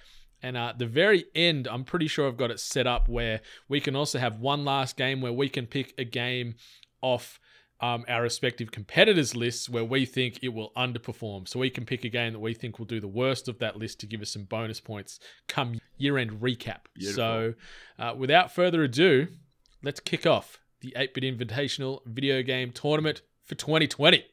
And 0.43 0.59
uh, 0.59 0.75
the 0.77 0.87
very 0.87 1.25
end, 1.35 1.67
I'm 1.67 1.85
pretty 1.85 2.07
sure 2.07 2.29
I've 2.29 2.37
got 2.37 2.51
it 2.51 2.61
set 2.61 2.87
up 2.87 3.09
where 3.09 3.41
we 3.67 3.81
can 3.81 3.97
also 3.97 4.19
have 4.19 4.41
one 4.41 4.63
last 4.63 4.95
game 4.99 5.23
where 5.23 5.33
we 5.33 5.49
can 5.49 5.67
pick 5.67 5.95
a 5.97 6.05
game 6.05 6.57
off 7.05 7.39
um, 7.81 8.05
our 8.09 8.23
respective 8.23 8.71
competitors' 8.71 9.37
lists 9.37 9.69
where 9.69 9.85
we 9.85 10.07
think 10.07 10.39
it 10.43 10.49
will 10.49 10.73
underperform. 10.75 11.47
So 11.47 11.61
we 11.61 11.69
can 11.69 11.85
pick 11.85 12.05
a 12.05 12.09
game 12.09 12.33
that 12.33 12.39
we 12.39 12.55
think 12.55 12.79
will 12.79 12.87
do 12.87 12.99
the 12.99 13.09
worst 13.09 13.47
of 13.47 13.59
that 13.59 13.77
list 13.77 14.01
to 14.01 14.07
give 14.07 14.23
us 14.23 14.31
some 14.31 14.45
bonus 14.45 14.81
points 14.81 15.21
come 15.49 15.79
year 15.99 16.17
end 16.17 16.41
recap. 16.41 16.81
So 17.15 17.55
uh, 17.99 18.15
without 18.17 18.51
further 18.53 18.83
ado, 18.83 19.29
let's 19.83 20.01
kick 20.01 20.27
off 20.27 20.61
the 20.81 20.95
atebit 20.97 21.25
invitational 21.37 22.01
video 22.07 22.43
game 22.43 22.73
tournament 22.73 23.21
for 23.45 23.55
2020. 23.55 24.25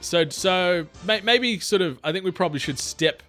So, 0.00 0.28
so 0.28 0.86
may- 1.04 1.20
maybe 1.20 1.60
sort 1.60 1.82
of, 1.82 2.00
I 2.02 2.10
think 2.10 2.24
we 2.24 2.32
probably 2.32 2.58
should 2.58 2.78
step 2.78 3.22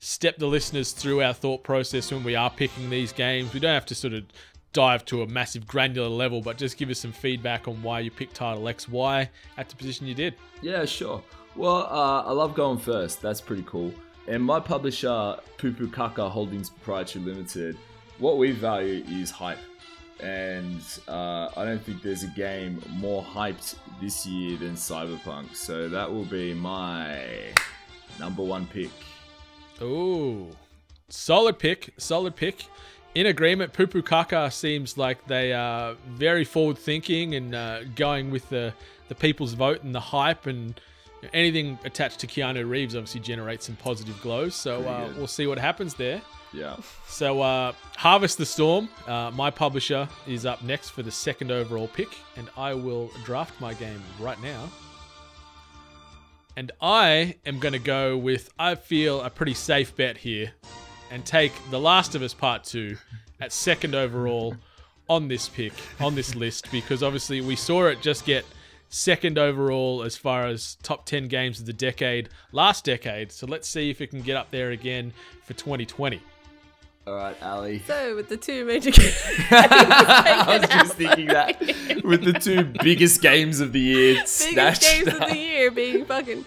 step 0.00 0.38
the 0.38 0.46
listeners 0.46 0.92
through 0.92 1.22
our 1.22 1.34
thought 1.34 1.64
process 1.64 2.12
when 2.12 2.22
we 2.22 2.36
are 2.36 2.50
picking 2.50 2.88
these 2.88 3.12
games. 3.12 3.52
We 3.52 3.60
don't 3.60 3.74
have 3.74 3.86
to 3.86 3.94
sort 3.94 4.12
of 4.12 4.24
dive 4.72 5.04
to 5.06 5.22
a 5.22 5.26
massive 5.26 5.66
granular 5.66 6.08
level, 6.08 6.40
but 6.40 6.56
just 6.56 6.76
give 6.76 6.90
us 6.90 6.98
some 6.98 7.12
feedback 7.12 7.68
on 7.68 7.82
why 7.82 8.00
you 8.00 8.10
picked 8.10 8.34
Title 8.34 8.68
X, 8.68 8.88
why 8.88 9.30
at 9.56 9.68
the 9.68 9.76
position 9.76 10.06
you 10.06 10.14
did. 10.14 10.34
Yeah, 10.62 10.84
sure. 10.84 11.22
Well, 11.56 11.88
uh, 11.90 12.22
I 12.22 12.32
love 12.32 12.54
going 12.54 12.78
first. 12.78 13.20
That's 13.20 13.40
pretty 13.40 13.64
cool. 13.66 13.92
And 14.26 14.42
my 14.42 14.60
publisher, 14.60 15.36
Poo 15.56 15.88
Kaka 15.88 16.28
Holdings 16.28 16.68
Proprietary 16.68 17.24
Limited, 17.24 17.76
what 18.18 18.36
we 18.36 18.50
value 18.50 19.02
is 19.08 19.30
hype. 19.30 19.58
And 20.20 20.82
uh, 21.06 21.48
I 21.56 21.64
don't 21.64 21.82
think 21.82 22.02
there's 22.02 22.24
a 22.24 22.28
game 22.28 22.82
more 22.90 23.22
hyped 23.22 23.76
this 24.00 24.26
year 24.26 24.58
than 24.58 24.74
Cyberpunk. 24.74 25.54
So 25.54 25.88
that 25.88 26.12
will 26.12 26.24
be 26.24 26.52
my 26.54 27.20
number 28.18 28.42
one 28.42 28.66
pick. 28.66 28.90
Ooh, 29.80 30.48
solid 31.08 31.58
pick, 31.58 31.94
solid 31.96 32.34
pick. 32.34 32.66
In 33.14 33.26
agreement, 33.26 33.72
Pupu 33.72 34.04
Kaka 34.04 34.50
seems 34.50 34.98
like 34.98 35.26
they 35.26 35.52
are 35.52 35.94
very 36.08 36.44
forward 36.44 36.78
thinking 36.78 37.34
and 37.34 37.54
uh, 37.54 37.84
going 37.96 38.30
with 38.30 38.48
the, 38.48 38.72
the 39.08 39.14
people's 39.14 39.54
vote 39.54 39.82
and 39.82 39.94
the 39.94 40.00
hype 40.00 40.46
and 40.46 40.80
anything 41.32 41.78
attached 41.84 42.20
to 42.20 42.26
Keanu 42.26 42.68
Reeves 42.68 42.94
obviously 42.94 43.20
generates 43.20 43.66
some 43.66 43.76
positive 43.76 44.20
glows. 44.20 44.54
So 44.54 44.86
uh, 44.86 45.12
we'll 45.16 45.26
see 45.26 45.46
what 45.46 45.58
happens 45.58 45.94
there. 45.94 46.20
Yeah. 46.52 46.76
So 47.06 47.40
uh, 47.40 47.72
Harvest 47.96 48.38
the 48.38 48.46
Storm, 48.46 48.88
uh, 49.06 49.30
my 49.34 49.50
publisher, 49.50 50.08
is 50.26 50.46
up 50.46 50.62
next 50.62 50.90
for 50.90 51.02
the 51.02 51.10
second 51.10 51.50
overall 51.50 51.88
pick, 51.88 52.16
and 52.36 52.48
I 52.56 52.74
will 52.74 53.10
draft 53.24 53.60
my 53.60 53.74
game 53.74 54.02
right 54.20 54.40
now. 54.42 54.68
And 56.56 56.72
I 56.80 57.36
am 57.46 57.58
going 57.58 57.72
to 57.72 57.78
go 57.78 58.16
with, 58.16 58.50
I 58.58 58.74
feel, 58.74 59.20
a 59.22 59.30
pretty 59.30 59.54
safe 59.54 59.94
bet 59.94 60.18
here 60.18 60.52
and 61.10 61.24
take 61.24 61.52
The 61.70 61.80
Last 61.80 62.14
of 62.14 62.22
Us 62.22 62.34
Part 62.34 62.64
2 62.64 62.96
at 63.40 63.52
second 63.52 63.94
overall 63.94 64.56
on 65.08 65.28
this 65.28 65.48
pick, 65.48 65.72
on 66.00 66.14
this 66.14 66.34
list, 66.34 66.70
because 66.70 67.02
obviously 67.02 67.40
we 67.40 67.56
saw 67.56 67.86
it 67.86 68.02
just 68.02 68.24
get 68.24 68.44
second 68.90 69.38
overall 69.38 70.02
as 70.02 70.16
far 70.16 70.46
as 70.46 70.76
top 70.82 71.06
10 71.06 71.28
games 71.28 71.60
of 71.60 71.66
the 71.66 71.72
decade, 71.72 72.28
last 72.52 72.84
decade. 72.84 73.32
So 73.32 73.46
let's 73.46 73.68
see 73.68 73.90
if 73.90 74.00
it 74.00 74.08
can 74.08 74.22
get 74.22 74.36
up 74.36 74.50
there 74.50 74.70
again 74.70 75.12
for 75.44 75.54
2020. 75.54 76.20
All 77.06 77.14
right, 77.14 77.36
Ally. 77.40 77.78
So 77.86 78.16
with 78.16 78.28
the 78.28 78.36
two 78.36 78.66
major 78.66 78.90
games, 78.90 79.18
I 79.50 80.58
was 80.60 80.68
just 80.68 80.94
thinking 80.94 81.28
that 81.28 81.58
with 82.04 82.22
the 82.22 82.34
two 82.34 82.64
biggest 82.82 83.22
games 83.22 83.60
of 83.60 83.72
the 83.72 83.80
year, 83.80 84.14
biggest 84.14 84.36
snatched 84.36 84.82
games 84.82 85.08
of 85.08 85.20
the 85.20 85.36
year 85.36 85.70
being 85.70 86.04
fucking 86.04 86.44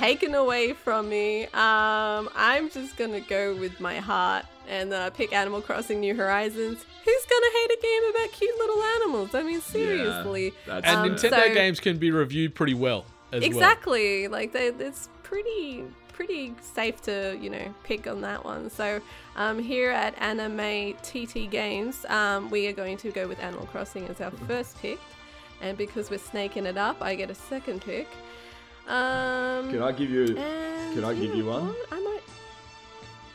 taken 0.00 0.34
away 0.34 0.72
from 0.72 1.08
me. 1.08 1.44
Um, 1.44 2.28
I'm 2.34 2.70
just 2.70 2.96
gonna 2.96 3.20
go 3.20 3.54
with 3.56 3.78
my 3.80 3.98
heart 3.98 4.44
and 4.68 4.92
uh, 4.92 5.10
pick 5.10 5.32
Animal 5.32 5.60
Crossing: 5.60 6.00
New 6.00 6.14
Horizons. 6.14 6.84
Who's 7.04 7.26
gonna 7.26 7.52
hate 7.52 7.70
a 7.78 7.82
game 7.82 8.10
about 8.10 8.32
cute 8.32 8.58
little 8.58 8.82
animals? 8.82 9.34
I 9.34 9.42
mean, 9.42 9.60
seriously. 9.60 10.52
that's 10.66 10.86
And 10.86 10.98
Um, 10.98 11.16
Nintendo 11.16 11.46
so- 11.48 11.54
games 11.54 11.80
can 11.80 11.98
be 11.98 12.10
reviewed 12.10 12.54
pretty 12.54 12.74
well 12.74 13.04
as 13.32 13.40
well. 13.40 13.46
exactly 13.50 14.28
like 14.28 14.52
they, 14.52 14.68
it's 14.68 15.08
pretty 15.22 15.84
pretty 16.12 16.52
safe 16.60 17.00
to 17.00 17.38
you 17.40 17.48
know 17.48 17.74
pick 17.84 18.06
on 18.06 18.20
that 18.20 18.44
one 18.44 18.68
so 18.68 19.00
um, 19.36 19.58
here 19.58 19.90
at 19.90 20.12
anime 20.20 20.92
tt 21.02 21.48
games 21.50 22.04
um, 22.10 22.50
we 22.50 22.66
are 22.66 22.72
going 22.74 22.96
to 22.98 23.10
go 23.10 23.26
with 23.26 23.38
animal 23.40 23.64
crossing 23.66 24.06
as 24.08 24.20
our 24.20 24.30
first 24.46 24.76
pick 24.82 24.98
and 25.62 25.78
because 25.78 26.10
we're 26.10 26.18
snaking 26.18 26.66
it 26.66 26.76
up 26.76 27.00
i 27.00 27.14
get 27.14 27.30
a 27.30 27.34
second 27.34 27.80
pick 27.80 28.06
um, 28.88 29.70
Can 29.70 29.82
I 29.82 29.92
give 29.92 30.10
you 30.10 30.34
can 30.34 31.04
I 31.04 31.14
give 31.14 31.34
you 31.34 31.46
one? 31.46 31.68
what? 31.68 31.76
i 31.92 32.00
might 32.00 32.20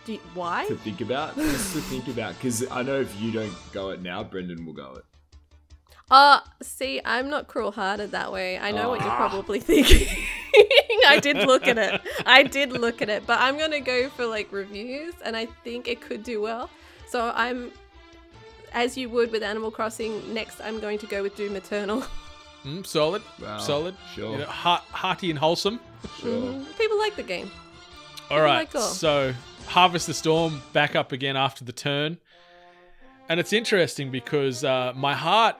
do 0.05 0.13
you- 0.13 0.19
why 0.33 0.65
to 0.67 0.75
think 0.75 1.01
about? 1.01 1.35
Just 1.37 1.73
to 1.73 1.79
think 1.81 2.07
about, 2.07 2.35
because 2.35 2.69
I 2.69 2.83
know 2.83 2.99
if 3.01 3.19
you 3.19 3.31
don't 3.31 3.53
go 3.71 3.89
it 3.89 4.01
now, 4.01 4.23
Brendan 4.23 4.65
will 4.65 4.73
go 4.73 4.93
it. 4.97 5.05
Uh, 6.11 6.39
see, 6.61 7.01
I'm 7.03 7.29
not 7.31 7.47
cruel 7.47 7.71
hearted 7.71 8.11
that 8.11 8.31
way. 8.31 8.59
I 8.59 8.71
know 8.71 8.89
what 8.89 8.99
you're 9.01 9.09
Ah. 9.09 9.27
probably 9.29 9.59
thinking. 9.71 10.07
I 11.07 11.19
did 11.19 11.37
look 11.37 11.67
at 11.67 11.77
it. 11.79 11.99
I 12.25 12.43
did 12.43 12.71
look 12.73 13.01
at 13.01 13.09
it, 13.09 13.25
but 13.25 13.39
I'm 13.39 13.57
gonna 13.57 13.79
go 13.79 14.09
for 14.09 14.25
like 14.27 14.51
reviews, 14.51 15.15
and 15.23 15.35
I 15.35 15.47
think 15.63 15.87
it 15.87 16.01
could 16.01 16.21
do 16.23 16.41
well. 16.41 16.69
So 17.07 17.31
I'm, 17.33 17.71
as 18.73 18.95
you 18.97 19.09
would 19.09 19.31
with 19.31 19.41
Animal 19.41 19.71
Crossing. 19.71 20.33
Next, 20.33 20.59
I'm 20.61 20.79
going 20.79 20.99
to 20.99 21.07
go 21.07 21.23
with 21.23 21.35
Doom 21.35 21.55
Eternal. 21.55 22.03
Mm, 22.65 22.85
solid, 22.85 23.21
Wow, 23.41 23.57
solid. 23.59 23.95
sure. 24.15 24.31
You 24.31 24.37
know, 24.39 24.45
heart, 24.45 24.81
hearty 24.91 25.29
and 25.29 25.37
wholesome. 25.39 25.79
Sure. 26.19 26.31
Mhm. 26.31 26.77
People 26.77 26.97
like 26.97 27.15
the 27.15 27.23
game. 27.23 27.51
All 28.31 28.41
right, 28.41 28.67
Michael. 28.73 28.81
so 28.81 29.33
Harvest 29.67 30.07
the 30.07 30.13
Storm 30.13 30.61
back 30.73 30.95
up 30.95 31.11
again 31.11 31.37
after 31.37 31.63
the 31.63 31.71
turn. 31.71 32.17
And 33.29 33.39
it's 33.39 33.53
interesting 33.53 34.11
because 34.11 34.63
uh, 34.63 34.93
my 34.95 35.13
heart 35.13 35.55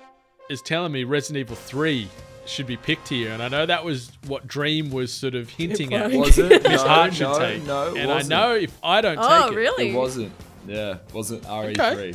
is 0.49 0.61
telling 0.61 0.91
me 0.91 1.03
Resident 1.03 1.41
Evil 1.45 1.55
3 1.55 2.07
should 2.45 2.67
be 2.67 2.77
picked 2.77 3.07
here. 3.09 3.31
And 3.31 3.41
I 3.41 3.47
know 3.49 3.65
that 3.65 3.83
was 3.83 4.11
what 4.27 4.47
Dream 4.47 4.91
was 4.91 5.11
sort 5.11 5.33
of 5.35 5.49
hinting 5.49 5.93
at. 5.93 6.11
Was 6.11 6.37
it? 6.37 6.63
Miss 6.63 6.81
No, 6.83 6.87
Hart 6.87 7.13
should 7.13 7.23
no, 7.23 7.39
take. 7.39 7.63
no, 7.65 7.87
it 7.95 7.97
and 8.01 8.11
I 8.11 8.15
wasn't. 8.15 8.29
know 8.29 8.53
if 8.55 8.77
I 8.83 9.01
don't 9.01 9.17
Oh, 9.19 9.43
take 9.43 9.51
it, 9.51 9.55
really? 9.55 9.89
It 9.91 9.95
wasn't. 9.95 10.31
Yeah, 10.67 10.97
wasn't 11.13 11.43
RE3. 11.43 11.79
Okay. 11.79 12.13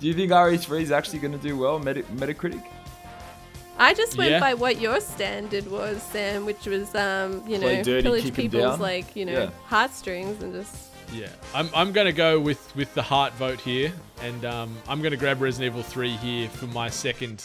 Do 0.00 0.06
you 0.06 0.14
think 0.14 0.30
RE3 0.32 0.82
is 0.82 0.90
actually 0.92 1.18
going 1.20 1.32
to 1.32 1.38
do 1.38 1.56
well, 1.58 1.78
Meta- 1.78 2.02
Metacritic? 2.14 2.62
I 3.78 3.92
just 3.94 4.16
went 4.16 4.30
Yeah. 4.30 4.40
by 4.40 4.54
what 4.54 4.80
your 4.80 5.00
standard 5.00 5.70
was, 5.70 6.02
Sam, 6.02 6.46
which 6.46 6.66
was, 6.66 6.94
um, 6.94 7.42
you 7.46 7.58
Play 7.58 7.76
know, 7.78 7.82
dirty, 7.82 8.02
pillage 8.02 8.34
people's 8.34 8.78
like, 8.80 9.14
you 9.14 9.24
know, 9.26 9.32
Yeah. 9.44 9.50
heartstrings 9.66 10.42
and 10.42 10.54
just. 10.54 10.74
Yeah, 11.12 11.28
I'm, 11.54 11.68
I'm 11.74 11.92
going 11.92 12.06
to 12.06 12.12
go 12.12 12.40
with, 12.40 12.74
with 12.74 12.92
the 12.94 13.02
heart 13.02 13.32
vote 13.34 13.60
here, 13.60 13.92
and 14.22 14.44
um, 14.44 14.76
I'm 14.88 15.00
going 15.02 15.12
to 15.12 15.16
grab 15.16 15.40
Resident 15.40 15.72
Evil 15.72 15.82
3 15.84 16.10
here 16.16 16.48
for 16.48 16.66
my 16.66 16.88
second 16.90 17.44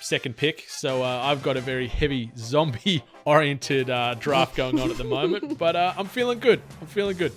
second 0.00 0.36
pick. 0.36 0.64
So 0.68 1.02
uh, 1.02 1.20
I've 1.24 1.42
got 1.42 1.56
a 1.56 1.60
very 1.60 1.86
heavy 1.88 2.30
zombie 2.36 3.02
oriented 3.24 3.90
uh, 3.90 4.14
draft 4.14 4.56
going 4.56 4.80
on 4.80 4.90
at 4.90 4.96
the 4.96 5.04
moment, 5.04 5.58
but 5.58 5.76
uh, 5.76 5.92
I'm 5.98 6.06
feeling 6.06 6.38
good. 6.38 6.62
I'm 6.80 6.86
feeling 6.86 7.16
good. 7.16 7.32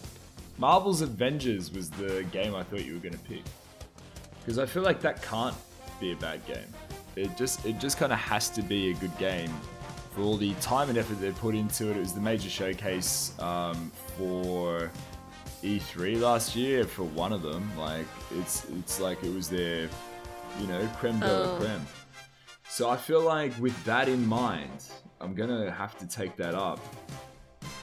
Marvel's 0.57 1.01
Avengers 1.01 1.71
was 1.71 1.89
the 1.89 2.23
game 2.31 2.55
I 2.55 2.63
thought 2.63 2.85
you 2.85 2.93
were 2.93 2.99
going 2.99 3.13
to 3.13 3.19
pick. 3.19 3.41
Because 4.39 4.57
I 4.57 4.65
feel 4.65 4.83
like 4.83 5.01
that 5.01 5.21
can't 5.21 5.55
be 5.99 6.11
a 6.11 6.15
bad 6.15 6.45
game. 6.45 6.57
It 7.15 7.35
just 7.37 7.65
it 7.65 7.77
just 7.79 7.97
kind 7.97 8.11
of 8.13 8.19
has 8.19 8.49
to 8.51 8.61
be 8.61 8.91
a 8.91 8.93
good 8.95 9.15
game 9.17 9.51
for 10.15 10.21
all 10.21 10.37
the 10.37 10.53
time 10.55 10.89
and 10.89 10.97
effort 10.97 11.19
they 11.21 11.31
put 11.31 11.55
into 11.55 11.89
it. 11.89 11.97
It 11.97 11.99
was 11.99 12.13
the 12.13 12.21
major 12.21 12.49
showcase 12.49 13.33
um, 13.39 13.91
for 14.17 14.89
E3 15.63 16.19
last 16.21 16.55
year 16.55 16.83
for 16.85 17.03
one 17.03 17.31
of 17.33 17.41
them. 17.41 17.69
Like 17.77 18.05
it's 18.39 18.65
it's 18.79 18.99
like 18.99 19.23
it 19.23 19.33
was 19.33 19.49
their 19.49 19.89
you 20.59 20.67
know 20.67 20.87
creme 20.99 21.19
de 21.19 21.27
la 21.27 21.51
Oh. 21.55 21.57
creme. 21.59 21.85
So 22.69 22.89
I 22.89 22.95
feel 22.97 23.21
like 23.21 23.51
with 23.59 23.81
that 23.83 24.07
in 24.07 24.25
mind, 24.25 24.85
I'm 25.19 25.33
gonna 25.33 25.69
have 25.71 25.97
to 25.99 26.07
take 26.07 26.35
that 26.37 26.55
up. 26.55 26.79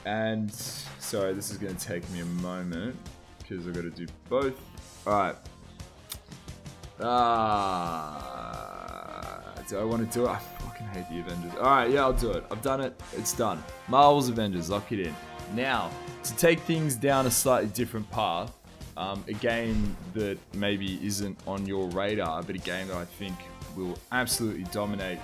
And 0.05 0.51
sorry, 0.51 1.33
this 1.33 1.51
is 1.51 1.57
gonna 1.57 1.73
take 1.75 2.09
me 2.09 2.21
a 2.21 2.25
moment 2.25 2.95
because 3.37 3.67
I've 3.67 3.73
got 3.75 3.81
to 3.81 3.89
do 3.91 4.07
both. 4.29 4.55
All 5.05 5.13
right. 5.13 5.35
Ah, 7.01 8.68
do 9.69 9.77
I 9.77 9.83
want 9.83 10.11
to 10.11 10.17
do 10.17 10.25
it? 10.25 10.29
I 10.29 10.39
fucking 10.39 10.87
hate 10.87 11.05
the 11.09 11.19
Avengers. 11.19 11.53
All 11.59 11.63
right, 11.63 11.89
yeah, 11.89 12.01
I'll 12.01 12.13
do 12.13 12.31
it. 12.31 12.43
I've 12.51 12.61
done 12.61 12.81
it. 12.81 12.99
It's 13.15 13.33
done. 13.33 13.63
Marvel's 13.87 14.27
Avengers. 14.27 14.69
Lock 14.69 14.91
it 14.91 14.99
in. 14.99 15.15
Now, 15.55 15.91
to 16.23 16.35
take 16.35 16.59
things 16.61 16.95
down 16.95 17.27
a 17.27 17.31
slightly 17.31 17.69
different 17.69 18.09
path, 18.11 18.51
um, 18.97 19.23
a 19.27 19.33
game 19.33 19.95
that 20.13 20.37
maybe 20.53 20.99
isn't 21.05 21.39
on 21.47 21.65
your 21.65 21.87
radar, 21.89 22.41
but 22.43 22.55
a 22.55 22.59
game 22.59 22.87
that 22.87 22.97
I 22.97 23.05
think 23.05 23.35
will 23.75 23.97
absolutely 24.11 24.63
dominate 24.71 25.19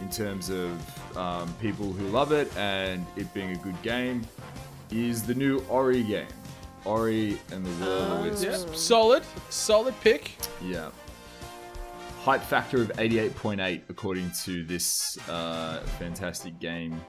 in 0.00 0.10
terms 0.10 0.50
of 0.50 1.16
um, 1.16 1.52
people 1.60 1.92
who 1.92 2.06
love 2.08 2.32
it 2.32 2.54
and 2.56 3.04
it 3.16 3.32
being 3.34 3.52
a 3.52 3.58
good 3.58 3.80
game, 3.82 4.26
is 4.90 5.22
the 5.22 5.34
new 5.34 5.64
Ori 5.68 6.02
game. 6.02 6.26
Ori 6.84 7.38
and 7.52 7.64
the 7.64 7.84
Will 7.84 7.98
of 7.98 8.22
the 8.22 8.30
Wisps. 8.30 8.44
Yeah, 8.44 8.74
solid, 8.74 9.22
solid 9.50 9.94
pick. 10.00 10.32
Yeah. 10.62 10.90
Hype 12.24 12.42
factor 12.42 12.82
of 12.82 12.88
88.8 12.94 13.82
according 13.88 14.30
to 14.44 14.64
this 14.64 15.18
uh, 15.28 15.80
fantastic 15.98 16.58
game 16.58 17.00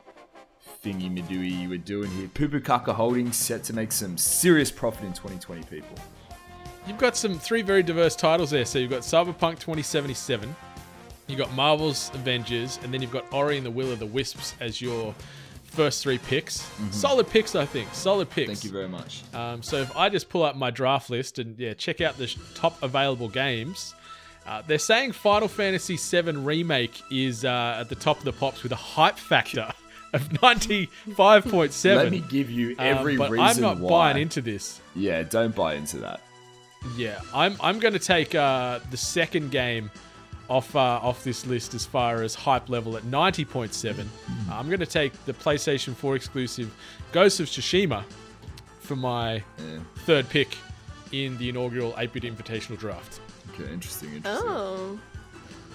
thingy 0.84 1.12
madooey 1.12 1.68
we're 1.68 1.78
doing 1.78 2.10
here. 2.12 2.28
Pupukaka 2.28 2.93
Holdings 2.93 3.36
set 3.36 3.64
to 3.66 3.74
make 3.74 3.91
some 3.91 4.18
serious 4.18 4.72
profit 4.72 5.03
in 5.03 5.14
2020, 5.14 5.64
people. 5.64 5.95
You've 6.88 6.97
got 6.97 7.18
some 7.18 7.38
three 7.38 7.62
very 7.62 7.84
diverse 7.84 8.16
titles 8.16 8.51
there. 8.51 8.66
So 8.66 8.80
you've 8.80 8.89
got 8.89 9.01
Cyberpunk 9.01 9.60
2077, 9.60 10.55
you've 11.28 11.39
got 11.39 11.53
Marvel's 11.53 12.12
Avengers, 12.14 12.80
and 12.84 12.93
then 12.93 13.01
you've 13.01 13.12
got 13.12 13.32
Ori 13.34 13.57
and 13.57 13.66
the 13.66 13.72
Will 13.72 13.91
of 13.91 13.99
the 13.99 14.05
Wisps 14.05 14.55
as 14.60 14.82
your 14.82 15.14
first 15.66 16.01
three 16.01 16.18
picks. 16.18 16.68
Solid 16.91 17.30
picks, 17.30 17.55
I 17.55 17.66
think. 17.66 17.93
Solid 17.93 18.30
picks. 18.30 18.49
Mm-hmm. 18.49 18.53
Thank 18.53 18.64
you 18.64 18.72
very 18.72 18.88
much. 18.88 19.24
Um, 19.34 19.62
so 19.62 19.78
if 19.78 19.95
I 19.95 20.10
just 20.10 20.30
pull 20.30 20.43
up 20.43 20.55
my 20.55 20.72
draft 20.72 21.10
list 21.10 21.39
and 21.39 21.57
yeah, 21.60 21.74
check 21.74 22.01
out 22.01 22.18
the 22.18 22.34
top 22.55 22.82
available 22.82 23.28
games, 23.28 23.93
uh, 24.50 24.62
they're 24.66 24.80
saying 24.80 25.12
Final 25.12 25.47
Fantasy 25.47 25.95
VII 25.97 26.32
Remake 26.38 27.02
is 27.12 27.45
uh, 27.45 27.78
at 27.80 27.88
the 27.89 27.95
top 27.95 28.18
of 28.18 28.24
the 28.26 28.34
pops 28.34 28.64
with 28.64 28.72
a 28.72 28.76
hype 28.76 29.18
factor 29.18 29.72
of 30.14 30.28
95.7. 30.30 31.95
Let 31.95 32.12
me 32.12 32.20
give 32.30 32.50
you 32.50 32.72
Um, 32.72 32.76
every 32.80 33.18
but 33.18 33.30
reason 33.32 33.64
I'm 33.64 33.78
not 33.78 33.78
why. 33.80 33.89
buying 34.14 34.22
into 34.24 34.41
this. 34.41 34.82
Yeah, 34.95 35.24
don't 35.24 35.56
buy 35.56 35.76
into 35.76 35.97
that. 35.97 36.22
Yeah, 36.95 37.20
I'm 37.34 37.58
I'm 37.62 37.80
going 37.80 37.93
to 37.93 38.00
take 38.00 38.34
uh, 38.36 38.80
the 38.89 38.97
second 38.97 39.52
game 39.52 39.91
off 40.50 40.76
uh, 40.76 40.80
off 40.80 41.24
this 41.24 41.45
list 41.45 41.74
as 41.74 41.86
far 41.86 42.24
as 42.24 42.34
hype 42.34 42.70
level 42.70 42.95
at 42.97 43.04
90.7. 43.04 44.06
I'm 44.52 44.68
going 44.68 44.80
to 44.80 44.86
take 44.86 45.14
the 45.26 45.34
PlayStation 45.34 45.93
4 45.93 46.16
exclusive 46.16 46.74
Ghost 47.12 47.39
of 47.41 47.47
Tsushima 47.47 48.04
for 48.80 48.95
my 48.95 49.34
Yeah. 49.60 49.80
third 50.06 50.28
pick 50.30 50.58
in 51.12 51.38
the 51.38 51.50
inaugural 51.50 51.91
8-bit 51.93 52.24
Invitational 52.24 52.80
Draft. 52.80 53.20
Okay, 53.54 53.72
interesting, 53.74 54.14
interesting. 54.14 54.47
Oh. 54.50 55.00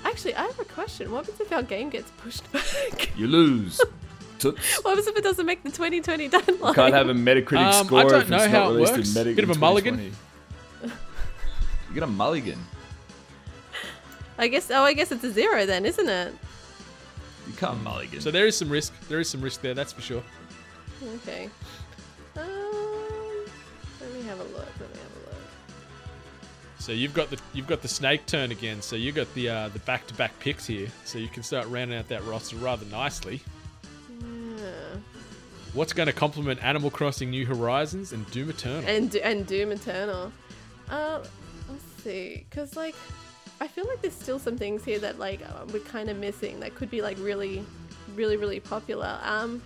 Actually, 0.05 0.35
I 0.35 0.43
have 0.43 0.59
a 0.61 0.65
question. 0.65 1.11
What 1.11 1.25
happens 1.27 1.41
if 1.41 1.53
our 1.53 1.63
game 1.63 1.89
gets 1.91 2.11
pushed 2.19 2.51
back? 2.53 3.11
You 3.17 3.27
lose. 3.27 3.81
Toots. 4.39 4.83
what 4.83 4.91
happens 4.91 5.07
if 5.07 5.17
it 5.17 5.23
doesn't 5.25 5.47
make 5.47 5.63
the 5.63 5.71
2020 5.71 6.29
deadline? 6.29 6.57
You 6.59 6.75
can't 6.75 6.93
have 6.95 7.09
a 7.09 7.15
Metacritic 7.15 7.53
Um, 7.59 7.67
I 7.67 7.83
score 7.87 8.03
don't 8.11 8.23
if 8.23 8.29
know 8.29 8.37
it's 8.37 8.47
how 8.47 8.65
not 8.65 8.71
it 8.71 8.75
released 8.75 8.93
works. 8.93 9.17
in 9.17 9.23
Metacritic. 9.25 9.37
Bit 9.37 9.45
of 9.45 9.51
a 9.51 9.59
mulligan? 9.59 9.99
You 10.03 11.95
get 11.95 12.03
a 12.03 12.07
mulligan. 12.07 12.59
I 14.37 14.49
guess. 14.49 14.71
Oh, 14.71 14.83
I 14.83 14.93
guess 14.95 15.13
it's 15.13 15.23
a 15.25 15.31
zero 15.31 15.65
then, 15.65 15.87
isn't 15.87 16.09
it? 16.09 16.35
You 17.47 17.53
can't 17.55 17.81
mulligan. 17.85 18.21
So 18.21 18.31
there 18.33 18.47
is 18.49 18.57
some 18.57 18.69
risk. 18.69 18.93
There 19.09 19.21
is 19.21 19.29
some 19.31 19.41
risk 19.41 19.63
there, 19.63 19.75
that's 19.75 19.93
for 19.93 20.01
sure. 20.03 20.23
Okay. 21.23 21.49
Um, 22.37 22.45
let 24.01 24.13
me 24.13 24.23
have 24.23 24.41
a 24.41 24.45
look. 24.45 24.67
Let 24.81 24.93
me 24.93 24.99
have 25.01 25.13
a 25.13 25.14
look. 25.14 25.14
So 26.85 26.93
you've 26.93 27.15
got 27.15 27.31
the 27.31 27.39
you've 27.55 27.67
got 27.67 27.81
the 27.81 27.89
snake 27.89 28.27
turn 28.27 28.51
again. 28.51 28.83
So 28.83 28.95
you've 28.95 29.15
got 29.15 29.33
the 29.33 29.49
uh, 29.49 29.69
the 29.71 29.79
back 29.81 30.07
to 30.09 30.15
back 30.15 30.39
picks 30.39 30.67
here. 30.67 30.89
So 31.07 31.19
you 31.19 31.29
can 31.29 31.43
start 31.43 31.67
rounding 31.69 31.99
out 31.99 32.09
that 32.09 32.23
roster 32.27 32.57
rather 32.57 32.85
nicely. 32.87 33.41
Yeah. 34.21 34.67
What's 35.73 35.95
going 35.95 36.09
to 36.09 36.13
complement 36.13 36.63
Animal 36.63 36.91
Crossing 36.91 37.31
New 37.31 37.47
Horizons 37.47 38.13
and 38.13 38.31
Doom 38.31 38.51
Eternal? 38.51 38.85
And 38.87 39.17
and 39.17 39.47
Doom 39.47 39.73
Eternal. 39.73 40.31
Uh, 40.91 41.25
let's 41.71 42.03
see, 42.03 42.45
cause 42.51 42.77
like, 42.77 42.95
I 43.63 43.67
feel 43.67 43.87
like 43.89 44.03
there's 44.03 44.13
still 44.13 44.39
some 44.39 44.59
things 44.59 44.85
here 44.85 44.99
that 44.99 45.19
like 45.19 45.41
uh, 45.41 45.65
we're 45.73 45.79
kind 45.79 46.11
of 46.11 46.19
missing 46.19 46.61
that 46.61 46.75
could 46.75 46.91
be 46.91 47.01
like 47.01 47.17
really, 47.19 47.65
really, 48.15 48.37
really 48.37 48.61
popular. 48.61 49.19
Um, 49.23 49.63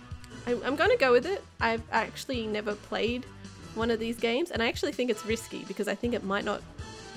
I'm, 0.47 0.63
I'm 0.63 0.77
gonna 0.77 0.95
go 0.95 1.11
with 1.11 1.25
it. 1.25 1.43
I've 1.59 1.83
actually 1.91 2.47
never 2.47 2.75
played 2.75 3.25
one 3.75 3.91
of 3.91 3.99
these 3.99 4.15
games, 4.15 4.51
and 4.51 4.63
I 4.63 4.69
actually 4.69 4.93
think 4.93 5.09
it's 5.09 5.25
risky 5.25 5.65
because 5.67 5.89
I 5.89 5.95
think 5.95 6.13
it 6.13 6.23
might 6.23 6.45
not. 6.45 6.61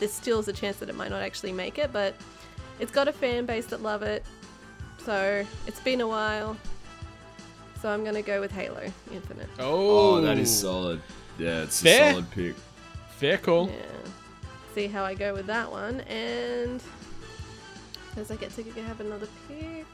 There 0.02 0.08
still 0.08 0.40
is 0.40 0.48
a 0.48 0.52
chance 0.52 0.78
that 0.78 0.88
it 0.88 0.96
might 0.96 1.10
not 1.10 1.22
actually 1.22 1.52
make 1.52 1.78
it, 1.78 1.92
but 1.92 2.16
it's 2.80 2.90
got 2.90 3.06
a 3.06 3.12
fan 3.12 3.46
base 3.46 3.66
that 3.66 3.84
love 3.84 4.02
it. 4.02 4.24
So 5.04 5.46
it's 5.68 5.78
been 5.78 6.00
a 6.00 6.08
while. 6.08 6.56
So 7.80 7.88
I'm 7.88 8.02
gonna 8.02 8.20
go 8.20 8.40
with 8.40 8.50
Halo 8.50 8.82
Infinite. 9.12 9.48
oh, 9.60 10.16
oh, 10.16 10.20
that 10.22 10.38
is 10.38 10.50
oh. 10.64 10.66
solid. 10.66 11.02
Yeah, 11.38 11.62
it's 11.62 11.80
Fair. 11.80 12.08
a 12.08 12.10
solid 12.14 12.30
pick. 12.32 12.56
Fair 13.10 13.38
call. 13.38 13.68
Yeah. 13.68 13.74
See 14.74 14.88
how 14.88 15.04
I 15.04 15.14
go 15.14 15.34
with 15.34 15.46
that 15.46 15.70
one. 15.70 16.00
And 16.00 16.82
as 18.16 18.32
I 18.32 18.34
get 18.34 18.50
to 18.56 18.64
have 18.82 19.00
another 19.00 19.28
pick. 19.46 19.86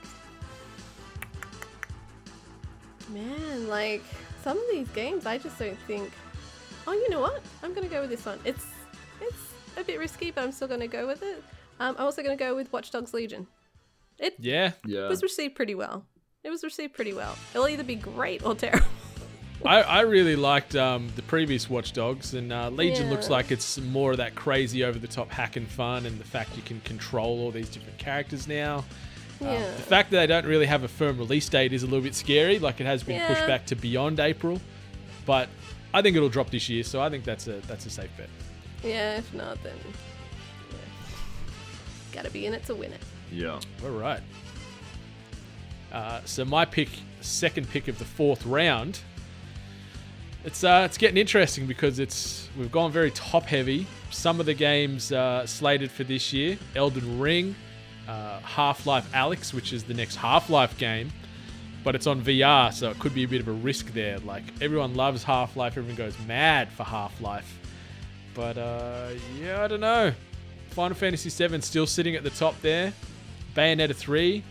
Man, 3.10 3.68
like 3.68 4.02
some 4.42 4.56
of 4.56 4.64
these 4.70 4.88
games 4.88 5.26
I 5.26 5.36
just 5.36 5.58
don't 5.58 5.78
think 5.80 6.10
Oh, 6.86 6.92
you 6.92 7.10
know 7.10 7.20
what? 7.20 7.42
I'm 7.62 7.74
gonna 7.74 7.88
go 7.88 8.00
with 8.00 8.08
this 8.08 8.24
one. 8.24 8.38
It's 8.46 8.64
it's 9.20 9.48
a 9.76 9.84
bit 9.84 9.98
risky, 9.98 10.30
but 10.30 10.44
I'm 10.44 10.52
still 10.52 10.68
gonna 10.68 10.88
go 10.88 11.06
with 11.06 11.22
it. 11.22 11.42
Um, 11.80 11.94
I'm 11.98 12.04
also 12.06 12.22
gonna 12.22 12.36
go 12.36 12.54
with 12.54 12.72
Watch 12.72 12.90
Dogs 12.90 13.12
Legion. 13.14 13.46
It 14.18 14.34
Yeah, 14.38 14.72
Yeah. 14.84 15.08
was 15.08 15.22
received 15.22 15.54
pretty 15.54 15.74
well. 15.74 16.04
It 16.44 16.50
was 16.50 16.62
received 16.64 16.94
pretty 16.94 17.12
well. 17.12 17.36
It'll 17.54 17.68
either 17.68 17.84
be 17.84 17.94
great 17.96 18.44
or 18.44 18.54
terrible. 18.56 18.86
I, 19.64 19.82
I 19.82 20.00
really 20.02 20.36
liked 20.36 20.76
um, 20.76 21.08
the 21.16 21.22
previous 21.22 21.68
Watch 21.68 21.92
Dogs, 21.92 22.34
and 22.34 22.52
uh, 22.52 22.70
Legion 22.70 23.06
Yeah. 23.06 23.10
looks 23.12 23.28
like 23.28 23.50
it's 23.50 23.76
more 23.78 24.12
of 24.12 24.18
that 24.18 24.34
crazy, 24.36 24.84
over 24.84 24.98
the 24.98 25.08
top 25.08 25.30
hack 25.30 25.56
and 25.56 25.66
fun, 25.66 26.06
and 26.06 26.18
the 26.18 26.24
fact 26.24 26.56
you 26.56 26.62
can 26.62 26.80
control 26.82 27.40
all 27.40 27.50
these 27.50 27.68
different 27.68 27.98
characters 27.98 28.46
now. 28.46 28.84
Um, 29.40 29.46
Yeah. 29.48 29.70
the 29.76 29.82
fact 29.82 30.10
that 30.12 30.18
they 30.20 30.26
don't 30.28 30.46
really 30.46 30.66
have 30.66 30.84
a 30.84 30.88
firm 30.88 31.18
release 31.18 31.48
date 31.48 31.72
is 31.72 31.82
a 31.82 31.86
little 31.86 32.02
bit 32.02 32.14
scary. 32.14 32.58
Like 32.60 32.80
it 32.80 32.86
has 32.86 33.02
been 33.02 33.20
pushed 33.26 33.46
back 33.48 33.66
to 33.66 33.74
beyond 33.76 34.20
April, 34.20 34.60
but 35.26 35.48
I 35.92 36.02
think 36.02 36.16
it'll 36.16 36.28
drop 36.28 36.50
this 36.50 36.68
year, 36.68 36.84
so 36.84 37.00
I 37.00 37.08
think 37.10 37.24
that's 37.24 37.46
a 37.48 37.60
that's 37.66 37.84
a 37.86 37.90
safe 37.90 38.10
bet. 38.16 38.28
Yeah, 38.82 39.18
if 39.18 39.32
not 39.34 39.62
then 39.62 39.76
yeah. 40.70 40.76
Gotta 42.12 42.30
be 42.30 42.46
in 42.46 42.54
it 42.54 42.64
to 42.66 42.74
win 42.74 42.92
it. 42.92 43.02
Yeah. 43.32 43.60
All 43.84 43.90
right. 43.90 44.20
Uh, 45.92 46.20
so 46.24 46.44
my 46.44 46.64
pick, 46.64 46.88
second 47.20 47.68
pick 47.70 47.88
of 47.88 47.98
the 47.98 48.04
fourth 48.04 48.44
round, 48.44 49.00
it's 50.44 50.62
uh, 50.62 50.82
it's 50.84 50.98
getting 50.98 51.16
interesting 51.16 51.66
because 51.66 51.98
it's 51.98 52.48
we've 52.58 52.72
gone 52.72 52.92
very 52.92 53.10
top 53.10 53.44
heavy. 53.44 53.86
Some 54.10 54.40
of 54.40 54.46
the 54.46 54.54
games 54.54 55.12
uh, 55.12 55.46
slated 55.46 55.90
for 55.90 56.04
this 56.04 56.32
year: 56.32 56.58
Elden 56.76 57.18
Ring, 57.18 57.54
uh, 58.06 58.40
Half 58.40 58.86
Life 58.86 59.10
Alyx, 59.12 59.52
which 59.52 59.72
is 59.72 59.84
the 59.84 59.94
next 59.94 60.16
Half 60.16 60.48
Life 60.48 60.78
game, 60.78 61.10
but 61.84 61.94
it's 61.94 62.06
on 62.06 62.22
VR, 62.22 62.72
so 62.72 62.90
it 62.90 62.98
could 62.98 63.14
be 63.14 63.24
a 63.24 63.28
bit 63.28 63.40
of 63.40 63.48
a 63.48 63.52
risk 63.52 63.92
there. 63.92 64.18
Like 64.18 64.44
everyone 64.60 64.94
loves 64.94 65.24
Half 65.24 65.56
Life, 65.56 65.76
everyone 65.76 65.96
goes 65.96 66.14
mad 66.26 66.70
for 66.70 66.84
Half 66.84 67.20
Life, 67.20 67.57
but 68.38 68.56
uh, 68.56 69.08
yeah, 69.42 69.64
I 69.64 69.66
don't 69.66 69.80
know. 69.80 70.12
Final 70.70 70.96
Fantasy 70.96 71.28
VII 71.28 71.60
still 71.60 71.88
sitting 71.88 72.14
at 72.14 72.22
the 72.22 72.30
top 72.30 72.54
there. 72.62 72.92
Bayonetta 73.56 73.96
3. 73.96 74.44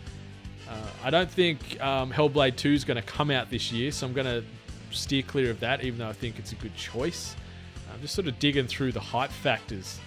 Uh, 0.68 0.74
I 1.02 1.08
don't 1.08 1.30
think 1.30 1.80
um, 1.80 2.12
Hellblade 2.12 2.56
2 2.56 2.68
is 2.68 2.84
going 2.84 2.98
to 2.98 3.02
come 3.02 3.30
out 3.30 3.48
this 3.48 3.72
year, 3.72 3.90
so 3.90 4.06
I'm 4.06 4.12
going 4.12 4.26
to 4.26 4.44
steer 4.90 5.22
clear 5.22 5.50
of 5.50 5.58
that, 5.60 5.82
even 5.84 6.00
though 6.00 6.08
I 6.08 6.12
think 6.12 6.38
it's 6.38 6.52
a 6.52 6.56
good 6.56 6.76
choice. 6.76 7.34
I'm 7.90 8.02
just 8.02 8.14
sort 8.14 8.28
of 8.28 8.38
digging 8.38 8.66
through 8.66 8.92
the 8.92 9.00
hype 9.00 9.30
factors 9.30 9.98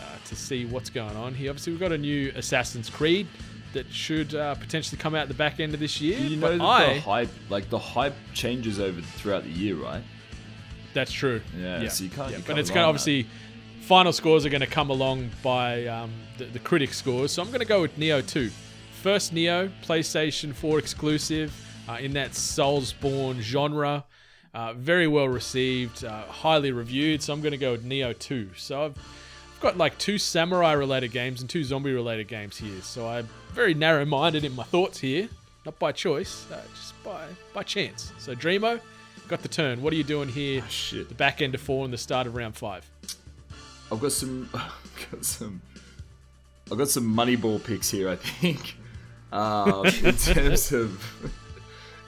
uh, 0.00 0.06
to 0.28 0.34
see 0.34 0.64
what's 0.64 0.88
going 0.88 1.14
on 1.14 1.34
here. 1.34 1.50
Obviously, 1.50 1.74
we've 1.74 1.80
got 1.80 1.92
a 1.92 1.98
new 1.98 2.32
Assassin's 2.36 2.88
Creed 2.88 3.26
that 3.74 3.92
should 3.92 4.34
uh, 4.34 4.54
potentially 4.54 4.96
come 4.96 5.14
out 5.14 5.28
the 5.28 5.34
back 5.34 5.60
end 5.60 5.74
of 5.74 5.80
this 5.80 6.00
year. 6.00 6.18
You 6.18 6.36
know 6.36 6.48
but 6.48 6.58
that 6.58 6.64
I, 6.64 6.94
the 6.94 7.00
hype, 7.00 7.30
like 7.50 7.68
the 7.68 7.78
hype, 7.78 8.14
changes 8.32 8.80
over 8.80 9.02
throughout 9.02 9.42
the 9.42 9.50
year, 9.50 9.76
right? 9.76 10.02
That's 10.96 11.12
true. 11.12 11.42
Yeah, 11.56 11.86
so 11.88 12.04
you 12.04 12.10
can't- 12.10 12.30
you 12.30 12.38
but 12.38 12.46
can't 12.46 12.58
it's 12.58 12.70
going 12.70 12.80
to 12.80 12.84
on 12.84 12.88
obviously 12.88 13.26
final 13.82 14.12
scores 14.12 14.44
are 14.46 14.48
going 14.48 14.62
to 14.62 14.66
come 14.66 14.88
along 14.90 15.30
by 15.42 15.86
um, 15.86 16.10
the, 16.38 16.46
the 16.46 16.58
critic 16.58 16.92
scores. 16.94 17.30
So 17.32 17.42
I'm 17.42 17.48
going 17.48 17.60
to 17.60 17.66
go 17.66 17.82
with 17.82 17.96
Nioh 17.98 18.26
2. 18.26 18.50
First 19.02 19.34
Nioh, 19.34 19.70
PlayStation 19.84 20.54
4 20.54 20.78
exclusive 20.78 21.52
uh, 21.88 21.98
in 22.00 22.14
that 22.14 22.30
Soulsborne 22.32 23.40
genre. 23.40 24.04
Uh, 24.54 24.72
very 24.72 25.06
well 25.06 25.28
received, 25.28 26.02
uh, 26.02 26.22
highly 26.24 26.72
reviewed. 26.72 27.22
So 27.22 27.32
I'm 27.34 27.42
going 27.42 27.52
to 27.52 27.58
go 27.58 27.72
with 27.72 27.84
Nioh 27.86 28.18
2. 28.18 28.50
So 28.56 28.86
I've, 28.86 28.96
I've 29.54 29.60
got 29.60 29.76
like 29.76 29.98
two 29.98 30.16
samurai 30.18 30.72
related 30.72 31.12
games 31.12 31.42
and 31.42 31.50
two 31.50 31.62
zombie 31.62 31.92
related 31.92 32.26
games 32.26 32.56
here. 32.56 32.80
So 32.80 33.06
I'm 33.06 33.28
very 33.52 33.74
narrow 33.74 34.06
minded 34.06 34.44
in 34.44 34.56
my 34.56 34.64
thoughts 34.64 34.98
here. 34.98 35.28
Not 35.66 35.78
by 35.78 35.92
choice, 35.92 36.46
uh, 36.50 36.60
just 36.74 37.00
by, 37.04 37.26
by 37.52 37.62
chance. 37.64 38.12
So 38.18 38.34
Dreamo, 38.34 38.80
got 39.28 39.42
the 39.42 39.48
turn. 39.48 39.82
What 39.82 39.92
are 39.92 39.96
you 39.96 40.04
doing 40.04 40.28
here? 40.28 40.62
Ah, 40.64 40.68
shit. 40.68 41.08
The 41.08 41.14
back 41.14 41.42
end 41.42 41.54
of 41.54 41.60
four 41.60 41.84
and 41.84 41.92
the 41.92 41.98
start 41.98 42.26
of 42.26 42.36
round 42.36 42.56
five. 42.56 42.88
I've 43.90 44.00
got 44.00 44.12
some, 44.12 44.48
I've 44.54 45.08
got 45.10 45.24
some, 45.24 45.60
I've 46.70 46.78
got 46.78 46.88
some 46.88 47.04
Moneyball 47.04 47.62
picks 47.62 47.90
here. 47.90 48.08
I 48.08 48.16
think, 48.16 48.76
um, 49.32 49.86
in 49.86 50.16
terms 50.16 50.72
of, 50.72 51.32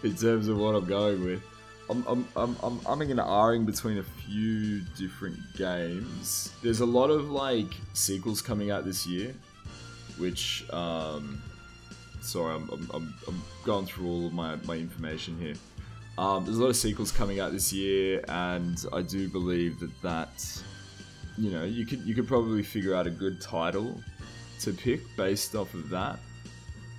in 0.03 0.15
terms 0.15 0.49
of 0.49 0.59
what 0.59 0.75
I'm 0.75 0.87
going 0.87 1.25
with. 1.25 1.43
I'm, 1.91 2.05
I'm, 2.07 2.29
I'm, 2.37 2.55
I'm 2.63 2.79
umming 2.81 3.11
and 3.11 3.19
ahhing 3.19 3.65
between 3.65 3.97
a 3.97 4.03
few 4.03 4.83
different 4.99 5.39
games. 5.57 6.53
There's 6.63 6.81
a 6.81 6.87
lot 6.87 7.09
of 7.09 7.31
like 7.31 7.73
sequels 7.95 8.43
coming 8.43 8.71
out 8.71 8.85
this 8.85 9.07
year, 9.07 9.35
which, 10.19 10.69
um, 10.71 11.43
sorry, 12.21 12.55
I'm, 12.57 12.69
I'm, 12.71 12.91
I'm, 12.93 13.15
I'm 13.27 13.43
going 13.65 13.87
through 13.87 14.07
all 14.07 14.27
of 14.27 14.35
my, 14.35 14.57
my 14.67 14.75
information 14.75 15.39
here. 15.41 15.55
Um, 16.19 16.45
there's 16.45 16.59
a 16.59 16.61
lot 16.61 16.71
of 16.71 16.77
sequels 16.77 17.13
coming 17.13 17.39
out 17.39 17.53
this 17.53 17.73
year, 17.73 18.25
and 18.27 18.85
I 18.93 19.03
do 19.03 19.29
believe 19.29 19.79
that 19.79 20.03
that 20.03 20.63
you 21.39 21.53
know, 21.53 21.63
you 21.63 21.87
could 21.87 22.01
you 22.01 22.13
could 22.13 22.27
probably 22.27 22.65
figure 22.65 22.93
out 22.93 23.07
a 23.07 23.11
good 23.11 23.41
title 23.41 24.01
to 24.63 24.73
pick 24.73 25.01
based 25.17 25.55
off 25.55 25.73
of 25.75 25.89
that. 25.91 26.19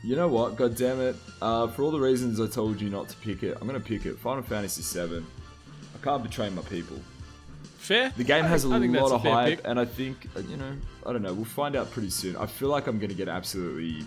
You 0.05 0.15
know 0.15 0.29
what? 0.29 0.55
God 0.55 0.77
damn 0.77 1.01
it! 1.01 1.17
Uh, 1.41 1.67
for 1.67 1.83
all 1.83 1.91
the 1.91 1.99
reasons 1.99 2.39
I 2.39 2.47
told 2.47 2.79
you 2.79 2.89
not 2.89 3.09
to 3.09 3.17
pick 3.17 3.43
it, 3.43 3.57
I'm 3.59 3.67
gonna 3.67 3.81
pick 3.81 4.05
it. 4.05 4.17
Final 4.17 4.41
Fantasy 4.41 4.81
VII. 4.81 5.17
I 5.17 6.01
can't 6.01 6.23
betray 6.23 6.49
my 6.49 6.61
people. 6.61 6.97
Fair. 7.77 8.13
The 8.15 8.23
game 8.23 8.45
has 8.45 8.63
a 8.63 8.69
I 8.69 8.79
think 8.79 8.93
that's 8.93 9.03
lot 9.03 9.11
of 9.11 9.21
hype, 9.21 9.57
pick. 9.57 9.67
and 9.67 9.77
I 9.77 9.83
think 9.83 10.29
uh, 10.37 10.39
you 10.39 10.55
know, 10.55 10.71
I 11.05 11.11
don't 11.11 11.23
know. 11.23 11.33
We'll 11.33 11.43
find 11.43 11.75
out 11.75 11.91
pretty 11.91 12.09
soon. 12.09 12.37
I 12.37 12.45
feel 12.45 12.69
like 12.69 12.87
I'm 12.87 12.99
gonna 12.99 13.13
get 13.13 13.27
absolutely 13.27 14.05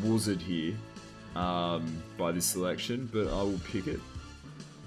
wuzzed 0.00 0.40
here 0.40 0.76
um, 1.34 2.02
by 2.18 2.32
this 2.32 2.46
selection, 2.46 3.08
but 3.12 3.28
I 3.28 3.42
will 3.42 3.60
pick 3.70 3.86
it. 3.86 4.00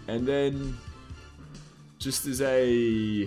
And 0.08 0.28
then, 0.28 0.78
just 2.00 2.26
as 2.28 2.42
a 2.42 3.24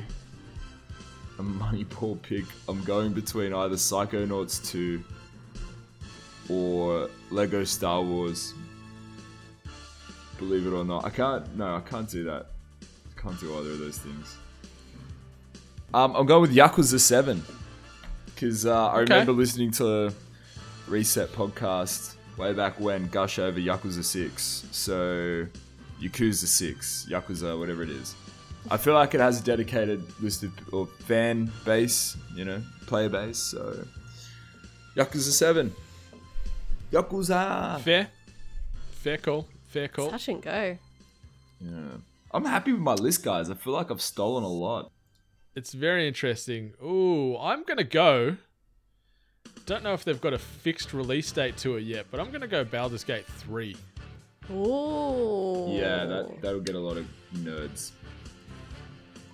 a 1.38 1.42
Moneyball 1.42 2.20
pick, 2.22 2.44
I'm 2.68 2.82
going 2.84 3.12
between 3.12 3.52
either 3.52 3.76
Psychonauts 3.76 4.70
2 4.70 5.02
or 6.48 7.08
Lego 7.30 7.64
Star 7.64 8.02
Wars. 8.02 8.54
Believe 10.38 10.66
it 10.66 10.72
or 10.72 10.84
not, 10.84 11.04
I 11.04 11.10
can't. 11.10 11.56
No, 11.56 11.76
I 11.76 11.80
can't 11.80 12.08
do 12.08 12.24
that. 12.24 12.46
I 12.82 13.20
can't 13.20 13.38
do 13.40 13.56
either 13.58 13.70
of 13.70 13.78
those 13.78 13.98
things. 13.98 14.36
Um, 15.94 16.14
I'm 16.14 16.26
going 16.26 16.42
with 16.42 16.54
Yakuza 16.54 17.00
7 17.00 17.42
because 18.26 18.66
uh, 18.66 18.88
I 18.88 19.00
remember 19.00 19.32
listening 19.32 19.70
to 19.72 20.12
Reset 20.86 21.32
podcast 21.32 22.14
way 22.38 22.52
back 22.52 22.78
when 22.80 23.08
gush 23.08 23.38
over 23.38 23.58
Yakuza 23.58 24.04
6. 24.04 24.66
So, 24.70 25.46
Yakuza 26.00 26.46
6, 26.46 27.06
Yakuza, 27.10 27.58
whatever 27.58 27.82
it 27.82 27.90
is. 27.90 28.14
I 28.70 28.76
feel 28.76 28.94
like 28.94 29.14
it 29.14 29.20
has 29.20 29.40
a 29.40 29.44
dedicated 29.44 30.02
list 30.22 30.42
of 30.42 30.52
or 30.72 30.86
fan 30.86 31.50
base, 31.64 32.16
you 32.34 32.44
know, 32.44 32.62
player 32.86 33.08
base. 33.08 33.38
So, 33.38 33.84
Yakuza 34.94 35.32
7. 35.32 35.74
Yakuza! 36.92 37.80
Fair. 37.80 38.08
Fair 38.92 39.18
call. 39.18 39.46
Fair 39.66 39.88
call. 39.88 40.10
Touch 40.10 40.28
and 40.28 40.42
go. 40.42 40.78
Yeah. 41.60 41.98
I'm 42.30 42.44
happy 42.44 42.72
with 42.72 42.82
my 42.82 42.94
list, 42.94 43.24
guys. 43.24 43.50
I 43.50 43.54
feel 43.54 43.72
like 43.72 43.90
I've 43.90 44.02
stolen 44.02 44.44
a 44.44 44.48
lot. 44.48 44.90
It's 45.54 45.72
very 45.72 46.06
interesting. 46.06 46.74
Ooh, 46.82 47.36
I'm 47.38 47.64
gonna 47.64 47.84
go. 47.84 48.36
Don't 49.68 49.84
know 49.84 49.92
if 49.92 50.02
they've 50.02 50.18
got 50.18 50.32
a 50.32 50.38
fixed 50.38 50.94
release 50.94 51.30
date 51.30 51.58
to 51.58 51.76
it 51.76 51.82
yet, 51.82 52.06
but 52.10 52.20
I'm 52.20 52.30
gonna 52.30 52.46
go 52.46 52.64
Baldur's 52.64 53.04
Gate 53.04 53.26
3. 53.26 53.76
Ooh. 54.50 55.66
Yeah, 55.68 56.06
that 56.06 56.40
that'll 56.40 56.62
get 56.62 56.74
a 56.74 56.78
lot 56.78 56.96
of 56.96 57.06
nerds 57.34 57.90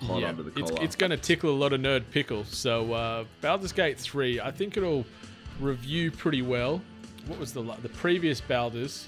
hot 0.02 0.22
yeah, 0.22 0.30
under 0.30 0.42
the 0.42 0.58
it's, 0.58 0.72
collar. 0.72 0.82
it's 0.82 0.96
gonna 0.96 1.16
tickle 1.16 1.50
a 1.50 1.54
lot 1.54 1.72
of 1.72 1.80
nerd 1.80 2.02
pickles. 2.10 2.48
So 2.48 2.92
uh, 2.92 3.24
Baldur's 3.42 3.70
Gate 3.70 3.96
3, 3.96 4.40
I 4.40 4.50
think 4.50 4.76
it'll 4.76 5.06
review 5.60 6.10
pretty 6.10 6.42
well. 6.42 6.82
What 7.28 7.38
was 7.38 7.52
the 7.52 7.62
the 7.62 7.88
previous 7.90 8.40
Baldur's? 8.40 9.06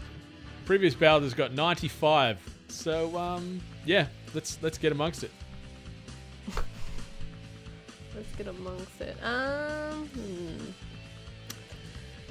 Previous 0.65 0.95
Baldur's 0.95 1.35
got 1.35 1.53
95. 1.53 2.39
So 2.69 3.19
um, 3.19 3.61
yeah, 3.85 4.07
let's 4.33 4.59
let's 4.63 4.79
get 4.79 4.93
amongst 4.93 5.25
it. 5.25 5.33
Let's 8.15 8.35
get 8.39 8.47
amongst 8.47 9.01
it. 9.01 9.17
Um, 9.23 10.07
hmm. 10.07 10.86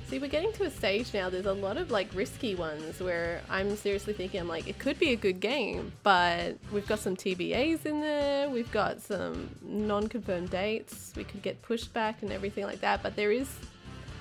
See, 0.07 0.19
we're 0.19 0.27
getting 0.29 0.53
to 0.53 0.65
a 0.65 0.69
stage 0.69 1.11
now. 1.15 1.31
There's 1.31 1.47
a 1.47 1.53
lot 1.53 1.77
of 1.77 1.89
like 1.89 2.13
risky 2.13 2.53
ones 2.53 2.99
where 3.01 3.41
I'm 3.49 3.75
seriously 3.75 4.13
thinking, 4.13 4.39
I'm 4.39 4.47
like, 4.47 4.67
it 4.67 4.77
could 4.77 4.99
be 4.99 5.11
a 5.13 5.15
good 5.15 5.39
game, 5.39 5.91
but 6.03 6.57
we've 6.71 6.87
got 6.87 6.99
some 6.99 7.15
TBAs 7.15 7.87
in 7.87 8.01
there. 8.01 8.47
We've 8.47 8.71
got 8.71 9.01
some 9.01 9.49
non-confirmed 9.63 10.51
dates. 10.51 11.11
We 11.15 11.23
could 11.23 11.41
get 11.41 11.59
pushed 11.63 11.91
back 11.91 12.21
and 12.21 12.31
everything 12.31 12.65
like 12.65 12.81
that. 12.81 13.01
But 13.01 13.15
there 13.15 13.31
is, 13.31 13.49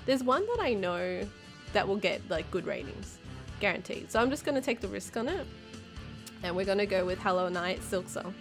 there's 0.06 0.22
one 0.24 0.46
that 0.46 0.58
I 0.62 0.72
know 0.72 1.20
that 1.74 1.86
will 1.86 1.96
get 1.98 2.22
like 2.30 2.50
good 2.50 2.64
ratings, 2.64 3.18
guaranteed. 3.60 4.10
So 4.10 4.20
I'm 4.22 4.30
just 4.30 4.46
gonna 4.46 4.62
take 4.62 4.80
the 4.80 4.88
risk 4.88 5.18
on 5.18 5.28
it, 5.28 5.46
and 6.42 6.56
we're 6.56 6.64
gonna 6.64 6.86
go 6.86 7.04
with 7.04 7.18
Hollow 7.18 7.50
Knight 7.50 7.80
Silksong. 7.82 8.32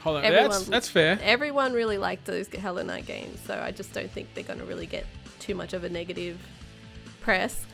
Hold 0.00 0.16
on, 0.18 0.24
Everyone- 0.24 0.50
that's 0.50 0.64
that's 0.64 0.88
fair. 0.88 1.16
Everyone 1.22 1.72
really 1.72 1.96
liked 1.96 2.24
those 2.24 2.48
Hello 2.48 2.82
Night 2.82 3.06
games, 3.06 3.38
so 3.46 3.58
I 3.58 3.70
just 3.70 3.92
don't 3.92 4.10
think 4.10 4.34
they're 4.34 4.44
going 4.44 4.58
to 4.58 4.66
really 4.66 4.84
get 4.84 5.06
too 5.44 5.54
much 5.54 5.72
of 5.72 5.84
a 5.84 5.88
negative 5.88 6.38
press. 7.20 7.64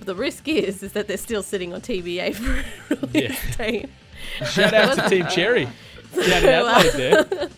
The 0.00 0.14
risk 0.14 0.48
is 0.48 0.82
is 0.82 0.92
that 0.92 1.06
they're 1.08 1.16
still 1.16 1.42
sitting 1.42 1.72
on 1.72 1.80
TBA 1.80 2.34
for 2.34 2.96
release 3.06 3.14
Yeah. 3.14 3.56
date. 3.56 3.88
Shout 4.46 4.74
out 4.74 4.96
to 4.98 5.08
Team 5.08 5.26
Cherry. 5.28 5.64
Down 6.14 6.42
in 6.42 6.48
Adelaide 6.48 7.50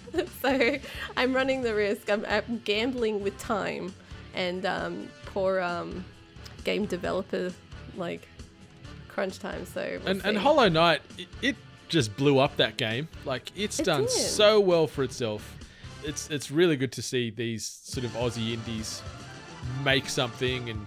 so 0.43 0.77
I'm 1.17 1.33
running 1.35 1.63
the 1.63 1.75
risk. 1.75 2.11
I'm, 2.11 2.25
I'm 2.29 2.61
gambling 2.65 3.23
with 3.23 3.37
time, 3.39 3.95
and 4.35 4.67
um, 4.67 5.09
poor 5.25 5.59
um, 5.61 6.05
game 6.65 6.85
developer 6.85 7.51
like 7.97 8.29
crunch 9.09 9.39
time. 9.39 9.65
So 9.67 9.99
we'll 10.05 10.09
And, 10.09 10.25
and. 10.25 10.37
Hollow 10.39 10.69
Knight, 10.69 11.01
it, 11.19 11.29
it 11.41 11.57
just 11.89 12.15
blew 12.17 12.39
up 12.39 12.57
that 12.59 12.77
game. 12.77 13.09
Like 13.25 13.51
it's 13.57 13.81
It 13.81 13.87
done 13.87 14.03
did. 14.03 14.11
so 14.11 14.61
well 14.61 14.87
for 14.87 15.03
itself. 15.03 15.57
It's 16.05 16.29
it's 16.31 16.51
really 16.51 16.77
good 16.77 16.93
to 16.93 17.03
see 17.03 17.31
these 17.31 17.65
sort 17.65 18.05
of 18.05 18.11
Aussie 18.13 18.53
indies 18.53 19.01
make 19.85 20.09
something 20.09 20.69
and 20.71 20.87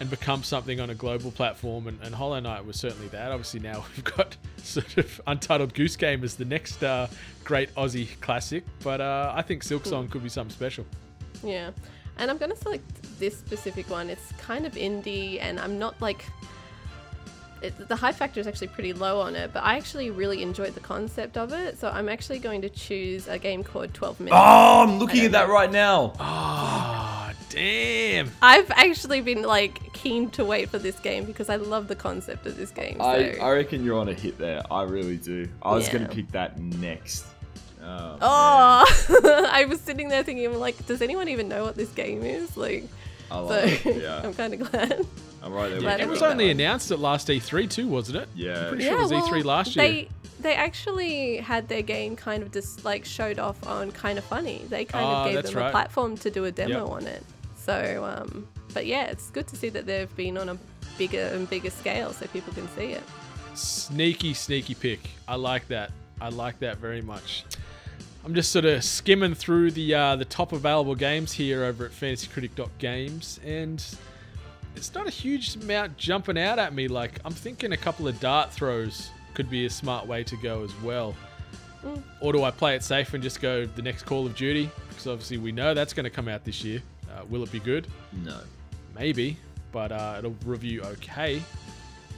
and 0.00 0.10
become 0.10 0.42
something 0.42 0.80
on 0.80 0.90
a 0.90 0.94
global 0.94 1.30
platform. 1.30 1.86
And, 1.86 2.00
and 2.02 2.14
Hollow 2.14 2.40
Knight 2.40 2.66
was 2.66 2.76
certainly 2.76 3.08
that. 3.08 3.30
Obviously 3.30 3.60
now 3.60 3.84
we've 3.96 4.04
got 4.04 4.36
sort 4.56 4.96
of 4.98 5.20
Untitled 5.26 5.74
Goose 5.74 5.96
Game 5.96 6.24
as 6.24 6.34
the 6.34 6.44
next 6.44 6.82
uh, 6.82 7.06
great 7.44 7.72
Aussie 7.76 8.20
classic. 8.20 8.64
But 8.82 9.00
uh, 9.00 9.32
I 9.34 9.42
think 9.42 9.62
Silksong 9.62 10.10
could 10.10 10.22
be 10.22 10.28
something 10.28 10.52
special. 10.54 10.84
Yeah. 11.44 11.70
And 12.18 12.30
I'm 12.30 12.38
going 12.38 12.50
to 12.50 12.56
select 12.56 12.84
this 13.18 13.36
specific 13.36 13.88
one. 13.90 14.08
It's 14.08 14.32
kind 14.32 14.66
of 14.66 14.74
indie, 14.74 15.40
and 15.40 15.58
I'm 15.58 15.78
not 15.78 16.00
like. 16.00 16.24
it, 17.60 17.88
the 17.88 17.96
hype 17.96 18.14
factor 18.14 18.38
is 18.38 18.46
actually 18.46 18.68
pretty 18.68 18.92
low 18.92 19.20
on 19.20 19.34
it, 19.34 19.52
but 19.52 19.64
I 19.64 19.76
actually 19.76 20.10
really 20.10 20.40
enjoyed 20.42 20.74
the 20.74 20.80
concept 20.80 21.36
of 21.36 21.52
it. 21.52 21.76
So 21.78 21.88
I'm 21.88 22.08
actually 22.08 22.38
going 22.38 22.62
to 22.62 22.68
choose 22.68 23.26
a 23.26 23.36
game 23.38 23.64
called 23.64 23.92
12 23.94 24.20
Minutes. 24.20 24.36
Oh, 24.38 24.82
I'm 24.84 24.98
looking 24.98 25.24
at 25.24 25.32
that 25.32 25.48
right 25.48 25.70
now. 25.72 26.12
Ah, 26.20 26.93
damn. 27.54 28.30
I've 28.42 28.70
actually 28.72 29.20
been 29.20 29.42
like 29.42 29.92
keen 29.92 30.30
to 30.30 30.44
wait 30.44 30.68
for 30.68 30.78
this 30.78 30.98
game 31.00 31.24
because 31.24 31.48
I 31.48 31.56
love 31.56 31.88
the 31.88 31.96
concept 31.96 32.46
of 32.46 32.56
this 32.56 32.70
game. 32.70 32.96
So. 32.98 33.04
I, 33.04 33.36
I 33.40 33.50
reckon 33.52 33.84
you're 33.84 33.98
on 33.98 34.08
a 34.08 34.14
hit 34.14 34.38
there. 34.38 34.62
I 34.70 34.82
really 34.82 35.16
do. 35.16 35.48
I 35.62 35.72
was 35.74 35.86
Yeah. 35.86 35.94
gonna 35.94 36.08
pick 36.08 36.30
that 36.32 36.58
next. 36.58 37.24
Oh, 37.82 38.16
Oh, 38.22 39.48
I 39.52 39.66
was 39.66 39.80
sitting 39.80 40.08
there 40.08 40.22
thinking, 40.22 40.46
I'm 40.46 40.54
like, 40.58 40.86
does 40.86 41.02
anyone 41.02 41.28
even 41.28 41.48
know 41.48 41.64
what 41.64 41.76
this 41.76 41.90
game 41.90 42.22
is? 42.22 42.56
Like, 42.56 42.84
I 43.30 43.34
so 43.46 43.52
it. 43.90 43.96
Yeah, 44.02 44.20
I'm 44.24 44.34
kind 44.34 44.54
of 44.54 44.70
glad. 44.70 45.06
I'm 45.42 45.52
right 45.52 45.68
there. 45.70 45.80
Glad 45.80 46.00
with 46.00 46.08
It 46.08 46.10
was 46.10 46.22
only 46.22 46.50
announced 46.50 46.90
at 46.90 46.98
last 46.98 47.28
E3 47.28 47.68
too, 47.70 47.86
wasn't 47.86 48.18
it? 48.18 48.28
Yeah. 48.34 48.68
Pretty 48.70 48.84
sure 48.84 48.96
it 48.98 49.00
was 49.02 49.12
E3 49.12 49.44
last 49.44 49.76
year. 49.76 49.86
They 49.86 50.08
they 50.40 50.54
actually 50.54 51.38
had 51.38 51.68
their 51.68 51.80
game 51.82 52.16
kind 52.16 52.42
of 52.42 52.52
just 52.52 52.84
like 52.84 53.04
showed 53.06 53.38
off 53.38 53.66
on 53.66 53.92
Kinda 53.92 54.20
Funny. 54.22 54.62
They 54.68 54.84
kind 54.84 55.04
Ah, 55.06 55.24
of 55.26 55.32
gave 55.32 55.42
them 55.42 55.54
right. 55.54 55.68
a 55.68 55.70
platform 55.70 56.16
to 56.18 56.30
do 56.30 56.44
a 56.44 56.50
demo 56.52 56.80
Yep. 56.84 56.90
on 56.90 57.06
it. 57.06 57.22
So, 57.64 58.04
um, 58.04 58.46
but 58.74 58.84
yeah, 58.84 59.04
it's 59.04 59.30
good 59.30 59.46
to 59.48 59.56
see 59.56 59.70
that 59.70 59.86
they've 59.86 60.14
been 60.16 60.36
on 60.36 60.50
a 60.50 60.58
bigger 60.98 61.30
and 61.32 61.48
bigger 61.48 61.70
scale 61.70 62.12
so 62.12 62.26
people 62.26 62.52
can 62.52 62.68
see 62.76 62.92
it. 62.92 63.02
Sneaky, 63.54 64.34
sneaky 64.34 64.74
pick. 64.74 65.00
I 65.26 65.36
like 65.36 65.66
that. 65.68 65.90
I 66.20 66.28
like 66.28 66.58
that 66.58 66.76
very 66.78 67.00
much. 67.00 67.44
I'm 68.24 68.34
just 68.34 68.52
sort 68.52 68.64
of 68.64 68.84
skimming 68.84 69.34
through 69.34 69.70
the 69.70 69.94
uh, 69.94 70.16
the 70.16 70.24
top 70.24 70.52
available 70.52 70.94
games 70.94 71.32
here 71.32 71.64
over 71.64 71.86
at 71.86 71.92
FantasyCritic.games, 71.92 73.40
and 73.44 73.84
it's 74.76 74.94
not 74.94 75.06
a 75.06 75.10
huge 75.10 75.56
amount 75.56 75.96
jumping 75.96 76.38
out 76.38 76.58
at 76.58 76.74
me. 76.74 76.88
Like 76.88 77.20
I'm 77.24 77.32
thinking 77.32 77.72
a 77.72 77.76
couple 77.76 78.08
of 78.08 78.18
dart 78.20 78.50
throws 78.52 79.10
could 79.34 79.50
be 79.50 79.66
a 79.66 79.70
smart 79.70 80.06
way 80.06 80.22
to 80.24 80.36
go 80.36 80.62
as 80.64 80.74
well. 80.82 81.14
Or 82.20 82.32
do 82.32 82.44
I 82.44 82.50
play 82.50 82.76
it 82.76 82.82
safe 82.82 83.12
and 83.14 83.22
just 83.22 83.42
go 83.42 83.66
the 83.66 83.82
next 83.82 84.04
Call 84.04 84.26
of 84.26 84.34
Duty? 84.34 84.70
Because 84.88 85.06
obviously 85.06 85.36
we 85.36 85.52
know 85.52 85.74
that's 85.74 85.92
going 85.92 86.04
to 86.04 86.10
come 86.10 86.28
out 86.28 86.44
this 86.44 86.64
year. 86.64 86.82
Uh, 87.14 87.24
will 87.28 87.42
it 87.42 87.52
be 87.52 87.60
good? 87.60 87.86
No. 88.24 88.38
maybe, 88.94 89.36
but 89.72 89.92
uh, 89.92 90.16
it'll 90.18 90.36
review 90.44 90.82
okay. 90.82 91.42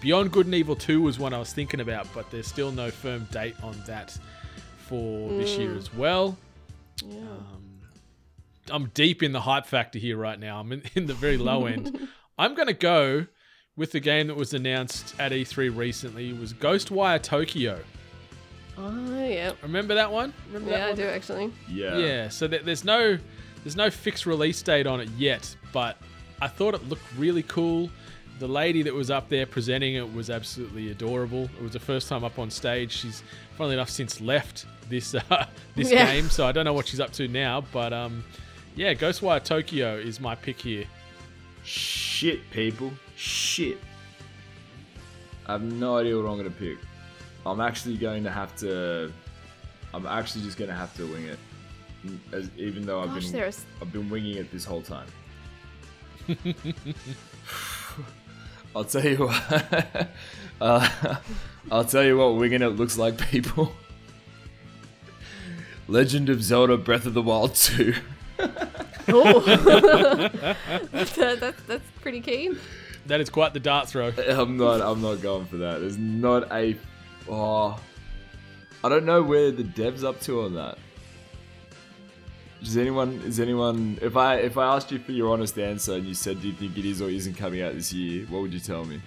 Beyond 0.01 0.31
Good 0.33 0.47
and 0.47 0.55
Evil 0.55 0.77
2 0.77 1.01
was 1.01 1.19
one 1.19 1.33
I 1.33 1.39
was 1.39 1.53
thinking 1.53 1.81
about, 1.81 2.07
but 2.15 2.31
there's 2.31 2.47
still 2.47 2.71
no 2.71 2.91
firm 2.91 3.27
date 3.31 3.57
on 3.63 3.75
that 3.87 4.17
for 4.77 5.31
this 5.31 5.57
year 5.57 5.75
as 5.75 5.93
well. 5.95 6.37
Um, 7.03 7.81
I'm 8.71 8.87
deep 8.95 9.23
in 9.23 9.33
the 9.33 9.41
hype 9.41 9.67
factor 9.67 9.99
here 9.99 10.17
right 10.17 10.39
now. 10.39 10.61
I'm 10.61 10.73
in, 10.73 10.83
in 10.95 11.07
the 11.07 11.15
very 11.15 11.37
low 11.39 11.67
end. 11.67 12.09
I'm 12.39 12.55
going 12.55 12.69
to 12.69 12.75
go 12.75 13.27
with 13.77 13.93
the 13.93 14.01
game 14.01 14.27
that 14.29 14.37
was 14.37 14.55
announced 14.55 15.15
at 15.19 15.33
E3 15.33 15.75
recently. 15.75 16.31
It 16.31 16.39
was 16.39 16.53
Ghostwire 16.53 17.23
Tokyo. 17.23 17.81
Oh 18.79 19.19
yeah, 19.25 19.53
Remember 19.63 19.95
that 19.95 20.13
one? 20.13 20.35
Remember 20.49 20.71
that 20.71 20.79
yeah, 20.79 20.87
I 20.89 20.93
do 20.95 21.05
actually. 21.05 21.51
Yeah. 21.67 21.97
Yeah, 21.97 22.29
so 22.29 22.47
th- 22.47 22.63
there's 22.63 22.85
no 22.85 23.19
there's 23.67 23.75
no 23.75 23.91
fixed 23.91 24.27
release 24.27 24.63
date 24.63 24.87
on 24.87 25.01
it 25.01 25.09
yet, 25.19 25.57
but 25.73 25.97
I 26.41 26.47
thought 26.47 26.75
it 26.75 26.89
looked 26.89 27.03
really 27.19 27.43
cool. 27.43 27.91
The 28.39 28.47
lady 28.47 28.83
that 28.83 28.95
was 28.95 29.11
up 29.11 29.29
there 29.29 29.45
presenting 29.45 29.97
it 29.97 30.15
was 30.15 30.31
absolutely 30.31 30.93
adorable. 30.93 31.47
It 31.59 31.63
was 31.63 31.73
the 31.73 31.81
first 31.81 32.09
time 32.09 32.23
up 32.23 32.39
on 32.39 32.49
stage. 32.49 32.93
She's 32.93 33.25
funnily 33.57 33.75
enough 33.75 33.91
since 33.91 34.21
left 34.21 34.67
this 34.89 35.17
uh, 35.17 35.47
this 35.75 35.91
Yeah. 35.91 36.07
game, 36.13 36.31
so 36.31 36.47
I 36.47 36.53
don't 36.53 36.65
know 36.65 36.75
what 36.75 36.87
she's 36.87 37.01
up 37.01 37.11
to 37.15 37.27
now. 37.27 37.65
But 37.73 37.93
um, 37.93 38.23
yeah, 38.77 38.95
Ghostwire 38.95 39.43
Tokyo 39.43 39.97
is 39.97 40.21
my 40.21 40.37
pick 40.37 40.61
here. 40.61 40.85
Shit, 41.65 42.49
people. 42.53 42.93
Shit. 43.17 43.79
I 45.47 45.53
have 45.55 45.63
no 45.63 45.97
idea 45.97 46.17
what 46.17 46.31
I'm 46.31 46.37
gonna 46.37 46.51
pick. 46.51 46.79
I'm 47.45 47.61
actually 47.61 47.97
going 47.97 48.23
to 48.23 48.31
have 48.31 48.55
to. 48.59 49.11
I'm 49.93 50.07
actually 50.07 50.45
just 50.45 50.57
gonna 50.57 50.73
have 50.73 50.95
to 50.99 51.07
wing 51.07 51.25
it, 51.25 51.39
as 52.33 52.49
even 52.57 52.85
though 52.87 53.01
I've 53.01 53.15
Gosh, 53.15 53.25
been 53.25 53.33
there's- 53.33 53.65
I've 53.81 53.93
been 53.93 54.09
winging 54.11 54.37
it 54.37 54.51
this 54.53 54.65
whole 54.65 54.83
time. 54.83 55.07
I'll 58.75 58.85
tell 58.85 59.05
you 59.05 59.17
what. 59.27 60.09
uh, 60.61 61.17
I'll 61.71 61.85
tell 61.85 62.05
you 62.05 62.19
what 62.19 62.35
winging 62.37 62.63
it 62.63 62.69
looks 62.71 62.99
like, 62.99 63.19
people. 63.31 63.73
Legend 65.89 66.29
of 66.29 66.43
Zelda: 66.43 66.77
Breath 66.77 67.07
of 67.07 67.15
the 67.15 67.23
Wild 67.23 67.55
2. 67.55 67.95
Oh, 69.09 69.39
that's, 70.91 71.13
that's 71.15 71.63
that's 71.63 71.91
pretty 72.01 72.21
keen. 72.21 72.59
That 73.07 73.21
is 73.21 73.31
quite 73.31 73.55
the 73.55 73.61
dart 73.61 73.89
throw. 73.89 74.09
I'm 74.09 74.57
not. 74.57 74.81
I'm 74.81 75.01
not 75.01 75.23
going 75.23 75.47
for 75.47 75.59
that. 75.59 75.79
There's 75.81 75.97
not 75.97 76.51
a. 76.53 76.77
Oh, 77.29 77.79
I 78.83 78.89
don't 78.89 79.07
know 79.07 79.23
where 79.23 79.53
the 79.53 79.63
devs 79.63 80.03
up 80.05 80.21
to 80.23 80.43
on 80.43 80.55
that. 80.57 80.79
Does 82.63 82.77
anyone? 82.77 83.21
Is 83.25 83.39
anyone? 83.39 83.99
If 84.01 84.17
I 84.17 84.37
if 84.37 84.57
I 84.57 84.75
asked 84.75 84.91
you 84.91 84.99
for 84.99 85.13
your 85.13 85.33
honest 85.33 85.59
answer 85.59 85.95
and 85.95 86.05
you 86.07 86.15
said 86.15 86.41
do 86.41 86.49
you 86.49 86.55
think 86.55 86.77
it 86.79 86.85
is 86.85 87.03
or 87.03 87.11
isn't 87.11 87.35
coming 87.35 87.63
out 87.63 87.75
this 87.75 87.93
year, 87.93 88.27
what 88.27 88.43
would 88.43 88.53
you 88.55 88.61
tell 88.61 88.85
me? 88.85 89.01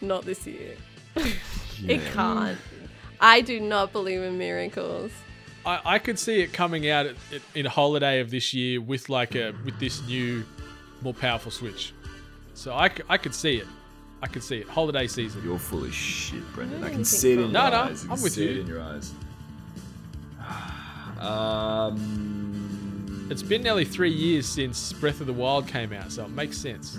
Not 0.00 0.24
this 0.24 0.46
year. 0.46 0.76
It 1.88 2.00
can't. 2.12 2.56
I 3.20 3.40
do 3.40 3.58
not 3.58 3.92
believe 3.92 4.22
in 4.22 4.38
miracles. 4.38 5.10
I, 5.66 5.80
I 5.84 5.98
could 5.98 6.18
see 6.20 6.40
it 6.40 6.52
coming 6.52 6.88
out 6.88 7.06
at, 7.06 7.16
at, 7.32 7.42
in 7.56 7.66
a 7.66 7.68
holiday 7.68 8.20
of 8.20 8.30
this 8.30 8.54
year 8.54 8.80
with 8.80 9.08
like 9.08 9.34
a 9.34 9.52
with 9.64 9.80
this 9.80 10.06
new, 10.06 10.44
more 11.02 11.12
powerful 11.14 11.50
Switch. 11.50 11.92
So 12.54 12.72
I, 12.72 12.90
I 13.08 13.16
could 13.18 13.34
see 13.34 13.56
it. 13.56 13.66
I 14.22 14.28
could 14.28 14.44
see 14.44 14.58
it. 14.58 14.68
Holiday 14.68 15.08
season. 15.08 15.42
You're 15.44 15.58
full 15.58 15.84
of 15.84 15.92
shit, 15.92 16.40
Brendan. 16.54 16.78
I 16.84 16.86
don't 16.86 16.96
can 16.96 17.04
see 17.04 17.32
it 17.32 17.40
in 17.40 17.50
No, 17.52 17.62
your 17.62 17.70
no, 17.72 17.76
eyes. 17.78 18.04
I 18.06 18.10
I'm 18.10 18.14
can 18.14 18.22
with 18.22 18.32
see 18.34 18.44
you. 18.44 18.50
it 18.50 18.56
in 18.58 18.66
your 18.68 18.80
eyes. 18.80 19.12
Um, 21.24 23.26
It's 23.30 23.42
been 23.42 23.62
nearly 23.62 23.84
three 23.84 24.12
years 24.12 24.46
since 24.46 24.92
Breath 24.92 25.20
of 25.20 25.26
the 25.26 25.32
Wild 25.32 25.66
came 25.66 25.92
out, 25.92 26.12
so 26.12 26.24
it 26.24 26.30
makes 26.30 26.58
sense. 26.58 26.98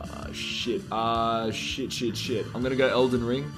uh, 0.00 0.32
shit. 0.32 0.82
Uh, 0.90 1.50
shit, 1.52 1.92
shit, 1.92 2.16
shit. 2.16 2.46
I'm 2.54 2.62
gonna 2.62 2.76
go 2.76 2.88
Elden 2.88 3.24
Ring. 3.24 3.50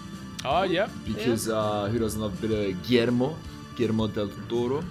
Oh, 0.45 0.63
yep. 0.65 0.91
because 1.07 1.49
uh, 1.49 1.89
who 1.91 1.99
doesn't 2.01 2.21
love 2.21 2.43
a 2.43 2.47
bit 2.49 2.71
of 2.71 2.87
Guillermo, 2.89 3.37
Guillermo 3.77 4.09
del 4.09 4.29
Toro? 4.49 4.85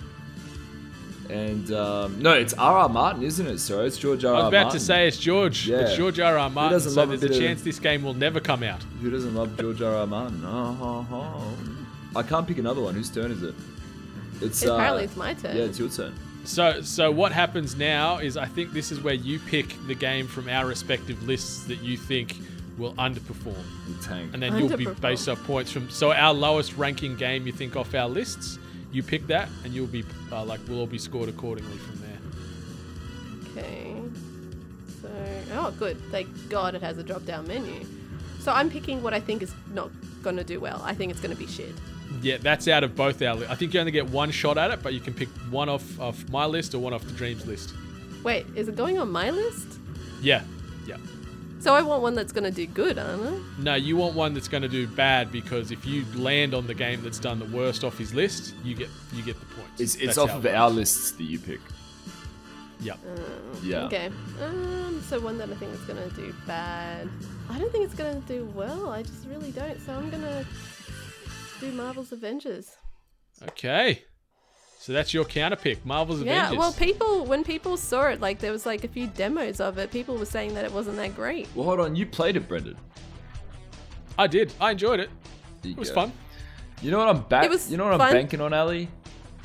And 1.30 1.72
um, 1.72 2.22
no, 2.22 2.34
it's 2.34 2.54
R.R. 2.54 2.90
Martin, 2.90 3.24
isn't 3.24 3.46
it? 3.48 3.60
Sorry, 3.60 3.88
it's 3.88 3.98
George 3.98 4.26
R.R. 4.26 4.36
I 4.36 4.40
was 4.40 4.48
about 4.50 4.64
Martin. 4.64 4.80
to 4.80 4.86
say 4.86 5.08
it's 5.08 5.18
George. 5.18 5.68
Yeah. 5.68 5.80
It's 5.82 5.96
George 5.96 6.20
R. 6.20 6.38
R. 6.38 6.50
Martin, 6.50 6.74
doesn't 6.74 6.92
so 6.94 7.00
love 7.02 7.10
a 7.12 7.18
there's 7.18 7.24
a, 7.24 7.28
bit 7.28 7.38
of- 7.38 7.44
chance 7.44 7.62
this 7.62 7.80
game 7.80 8.04
will 8.04 8.14
never 8.14 8.40
come 8.40 8.64
out. 8.64 8.82
who 9.02 9.10
doesn't 9.12 9.36
love 9.36 9.58
George 9.58 9.82
R.R. 9.82 10.08
Martin? 10.08 10.42
Oh, 10.46 10.74
ho, 10.74 11.02
ho. 11.04 11.54
I 12.16 12.24
can't 12.24 12.48
pick 12.48 12.58
another 12.58 12.82
one. 12.82 12.94
Whose 12.94 13.10
turn 13.10 13.32
is 13.32 13.44
it? 13.44 13.56
It's 14.42 14.62
Apparently 14.64 15.04
uh, 15.04 15.06
it's 15.06 15.16
my 15.16 15.34
turn. 15.34 15.56
Yeah, 15.56 15.64
it's 15.64 15.80
your 15.80 15.90
turn. 15.90 16.16
So, 16.44 16.82
so 16.82 17.12
what 17.12 17.32
happens 17.32 17.76
now 17.76 18.18
is 18.18 18.36
I 18.36 18.46
think 18.46 18.74
this 18.74 18.92
is 18.92 19.00
where 19.00 19.14
you 19.14 19.40
pick 19.40 19.76
the 19.88 19.94
game 19.94 20.28
from 20.28 20.50
our 20.50 20.66
respective 20.66 21.22
lists 21.28 21.66
that 21.66 21.82
you 21.84 21.98
think 21.98 22.36
will 22.78 22.94
underperform, 22.94 23.64
The 23.88 24.04
tank. 24.04 24.34
and 24.34 24.42
then 24.42 24.58
you'll 24.58 24.76
be 24.76 24.88
based 24.88 25.30
off 25.30 25.44
points 25.44 25.72
from. 25.72 25.90
So 25.90 26.12
our 26.12 26.34
lowest 26.34 26.76
ranking 26.78 27.16
game 27.16 27.46
you 27.46 27.54
think 27.54 27.76
off 27.76 27.94
our 27.94 28.10
lists, 28.10 28.58
you 28.92 29.04
pick 29.04 29.28
that, 29.28 29.50
and 29.64 29.74
you'll 29.74 29.88
be 29.88 30.04
uh, 30.32 30.44
like 30.44 30.60
we'll 30.68 30.80
all 30.80 30.88
be 30.88 30.98
scored 30.98 31.30
accordingly 31.30 31.78
from 31.78 32.02
there. 32.02 33.62
Okay. 33.64 33.94
So, 35.02 35.10
oh, 35.54 35.72
good. 35.78 36.02
Thank 36.10 36.28
God 36.50 36.74
it 36.74 36.82
has 36.82 36.98
a 36.98 37.04
drop 37.04 37.26
down 37.26 37.48
menu. 37.48 37.86
So 38.40 38.52
I'm 38.52 38.70
picking 38.72 39.04
what 39.04 39.14
I 39.14 39.20
think 39.20 39.44
is 39.44 39.54
not 39.74 39.92
going 40.24 40.38
to 40.38 40.44
do 40.44 40.60
well. 40.60 40.82
I 40.84 40.96
think 40.96 41.12
it's 41.12 41.22
going 41.22 41.36
to 41.36 41.38
be 41.40 41.48
shit. 41.48 41.76
Yeah, 42.22 42.38
that's 42.38 42.68
out 42.68 42.84
of 42.84 42.96
both 42.96 43.22
our. 43.22 43.36
Li- 43.36 43.48
I 43.50 43.56
think 43.56 43.74
you 43.74 43.80
only 43.80 43.92
get 43.92 44.10
one 44.10 44.32
shot 44.32 44.58
at 44.58 44.72
it, 44.72 44.84
but 44.84 44.94
you 44.94 45.00
can 45.00 45.14
pick 45.14 45.30
one 45.50 45.70
off 45.70 46.00
off 46.00 46.28
my 46.30 46.46
list 46.46 46.76
or 46.76 46.80
one 46.80 46.94
off 46.94 47.04
the 47.04 47.14
Dreams 47.14 47.46
list. 47.46 47.74
Wait, 48.24 48.46
is 48.56 48.68
it 48.68 48.76
going 48.76 49.00
on 49.00 49.12
my 49.12 49.30
list? 49.32 49.80
Yeah, 50.22 50.44
yeah. 50.86 50.98
So 51.60 51.74
I 51.74 51.82
want 51.82 52.02
one 52.02 52.16
that's 52.16 52.32
going 52.32 52.44
to 52.44 52.52
do 52.52 52.66
good, 52.66 52.98
aren't 52.98 53.22
I? 53.24 53.40
No, 53.62 53.76
you 53.76 53.96
want 53.96 54.16
one 54.16 54.34
that's 54.34 54.48
going 54.48 54.64
to 54.64 54.70
do 54.70 54.88
bad 54.88 55.32
because 55.32 55.72
if 55.72 55.86
you 55.86 56.06
land 56.16 56.54
on 56.54 56.68
the 56.68 56.74
game 56.74 57.02
that's 57.04 57.20
done 57.20 57.40
the 57.40 57.46
worst 57.46 57.84
off 57.84 57.98
his 57.98 58.14
list, 58.14 58.56
you 58.64 58.76
get 58.76 58.90
you 59.14 59.24
get 59.24 59.40
the 59.40 59.46
points. 59.46 59.80
It's, 59.80 59.96
it's 59.96 60.18
off 60.18 60.32
of 60.32 60.46
our 60.46 60.70
lists 60.70 61.12
that 61.12 61.24
you 61.24 61.40
pick. 61.40 61.60
Yeah. 62.80 62.96
Yeah. 63.62 63.86
Okay. 63.86 64.10
Um, 64.44 65.04
so 65.08 65.20
one 65.20 65.38
that 65.38 65.50
I 65.52 65.56
think 65.56 65.72
is 65.74 65.82
going 65.82 66.10
to 66.10 66.16
do 66.16 66.34
bad. 66.48 67.08
I 67.50 67.60
don't 67.60 67.72
think 67.72 67.86
it's 67.86 67.94
going 67.94 68.20
to 68.20 68.28
do 68.28 68.46
well. 68.56 68.90
I 68.90 69.04
just 69.04 69.28
really 69.28 69.52
don't. 69.52 69.80
So 69.86 69.94
I'm 69.94 70.10
going 70.10 70.24
to 70.24 70.46
do 71.62 71.72
Marvel's 71.72 72.12
Avengers. 72.12 72.76
Okay. 73.44 74.04
So 74.80 74.94
that's 74.94 75.14
your 75.14 75.26
counter 75.26 75.56
pick, 75.56 75.86
Marvel's 75.86 76.24
Yeah, 76.24 76.48
Avengers. 76.48 76.54
Yeah, 76.54 76.60
well, 76.60 76.74
people 76.74 77.26
when 77.26 77.44
people 77.44 77.78
saw 77.78 78.08
it, 78.08 78.20
like 78.20 78.40
there 78.40 78.52
was 78.52 78.66
like 78.66 78.84
a 78.84 78.88
few 78.88 79.08
demos 79.08 79.62
of 79.62 79.78
it. 79.78 79.92
People 79.92 80.18
were 80.18 80.26
saying 80.26 80.56
that 80.56 80.66
it 80.66 80.72
wasn't 80.72 80.98
that 80.98 81.16
great. 81.16 81.48
Well, 81.54 81.66
hold 81.66 81.80
on. 81.80 81.96
You 81.96 82.08
played 82.08 82.36
it, 82.36 82.48
Brendan. 82.48 82.76
I 84.18 84.26
did. 84.26 84.52
I 84.60 84.72
enjoyed 84.72 85.00
it. 85.00 85.10
It 85.64 85.78
was 85.78 85.90
go. 85.90 85.96
fun. 85.96 86.14
You 86.82 86.90
know 86.90 86.98
what 86.98 87.10
I'm 87.10 87.22
back. 87.22 87.52
You 87.70 87.78
know 87.78 87.86
what 87.86 88.02
I'm 88.02 88.12
banking 88.12 88.42
on, 88.42 88.54
Ally. 88.54 88.88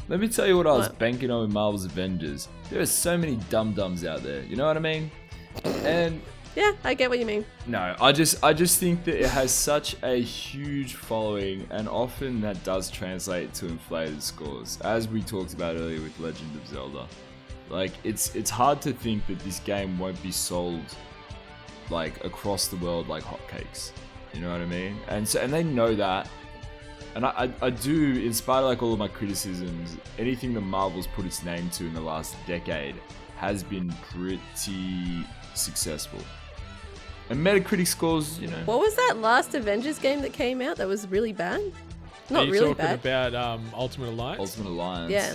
Let 0.08 0.20
me 0.20 0.28
tell 0.28 0.46
you 0.46 0.56
what 0.56 0.66
I 0.66 0.72
was 0.72 0.88
What? 0.88 0.98
banking 0.98 1.30
on 1.30 1.42
with 1.42 1.52
Marvel's 1.52 1.84
Avengers. 1.84 2.48
There 2.70 2.80
are 2.80 2.86
so 2.86 3.18
many 3.18 3.36
dum 3.50 3.74
dums 3.74 4.04
out 4.06 4.22
there. 4.22 4.42
You 4.44 4.56
know 4.56 4.66
what 4.66 4.76
I 4.76 4.80
mean? 4.80 5.10
And 5.64 6.22
Yeah, 6.56 6.72
I 6.84 6.94
get 6.94 7.10
what 7.10 7.18
you 7.18 7.26
mean. 7.26 7.44
No, 7.66 7.94
I 8.00 8.12
just 8.12 8.42
I 8.42 8.54
just 8.54 8.80
think 8.80 9.04
that 9.04 9.22
it 9.22 9.28
has 9.28 9.52
such 9.52 9.94
a 10.02 10.18
huge 10.18 10.94
following, 10.94 11.68
and 11.70 11.86
often 11.86 12.40
that 12.40 12.64
does 12.64 12.90
translate 12.90 13.52
to 13.54 13.66
inflated 13.66 14.22
scores, 14.22 14.80
as 14.80 15.06
we 15.06 15.22
talked 15.22 15.52
about 15.52 15.76
earlier 15.76 16.00
with 16.00 16.18
Legend 16.18 16.56
of 16.56 16.66
Zelda. 16.66 17.06
Like 17.68 17.92
it's 18.04 18.34
it's 18.34 18.48
hard 18.48 18.80
to 18.82 18.92
think 18.94 19.26
that 19.26 19.38
this 19.40 19.58
game 19.60 19.98
won't 19.98 20.20
be 20.22 20.32
sold 20.32 20.80
like 21.90 22.24
across 22.24 22.68
the 22.68 22.76
world 22.76 23.06
like 23.06 23.22
hotcakes. 23.22 23.90
You 24.32 24.40
know 24.40 24.50
what 24.50 24.62
I 24.62 24.66
mean? 24.66 24.96
And 25.08 25.28
so 25.28 25.40
and 25.40 25.52
they 25.52 25.62
know 25.62 25.94
that. 25.94 26.28
And 27.14 27.24
I, 27.24 27.50
I, 27.62 27.70
do, 27.70 28.12
in 28.20 28.34
spite 28.34 28.58
of 28.58 28.66
like 28.66 28.82
all 28.82 28.92
of 28.92 28.98
my 28.98 29.08
criticisms, 29.08 29.96
anything 30.18 30.52
that 30.52 30.60
Marvel's 30.60 31.06
put 31.06 31.24
its 31.24 31.42
name 31.42 31.70
to 31.70 31.86
in 31.86 31.94
the 31.94 32.00
last 32.00 32.36
decade 32.46 32.94
has 33.36 33.62
been 33.62 33.90
pretty 34.12 35.24
successful. 35.54 36.20
And 37.28 37.44
Metacritic 37.44 37.86
scores, 37.88 38.38
you 38.38 38.46
know, 38.48 38.56
What 38.66 38.78
was 38.78 38.94
that 38.96 39.16
last 39.18 39.54
Avengers 39.54 39.98
game 39.98 40.22
that 40.22 40.32
came 40.32 40.60
out 40.60 40.76
that 40.76 40.86
was 40.86 41.08
really 41.08 41.32
bad? 41.32 41.60
Are 41.60 42.32
Not 42.32 42.46
you 42.46 42.52
really 42.52 42.68
talking 42.74 42.96
bad. 42.96 43.32
about 43.32 43.34
um, 43.34 43.64
Ultimate 43.74 44.08
Alliance? 44.10 44.40
Ultimate 44.40 44.68
Alliance. 44.70 45.10
Yeah. 45.12 45.34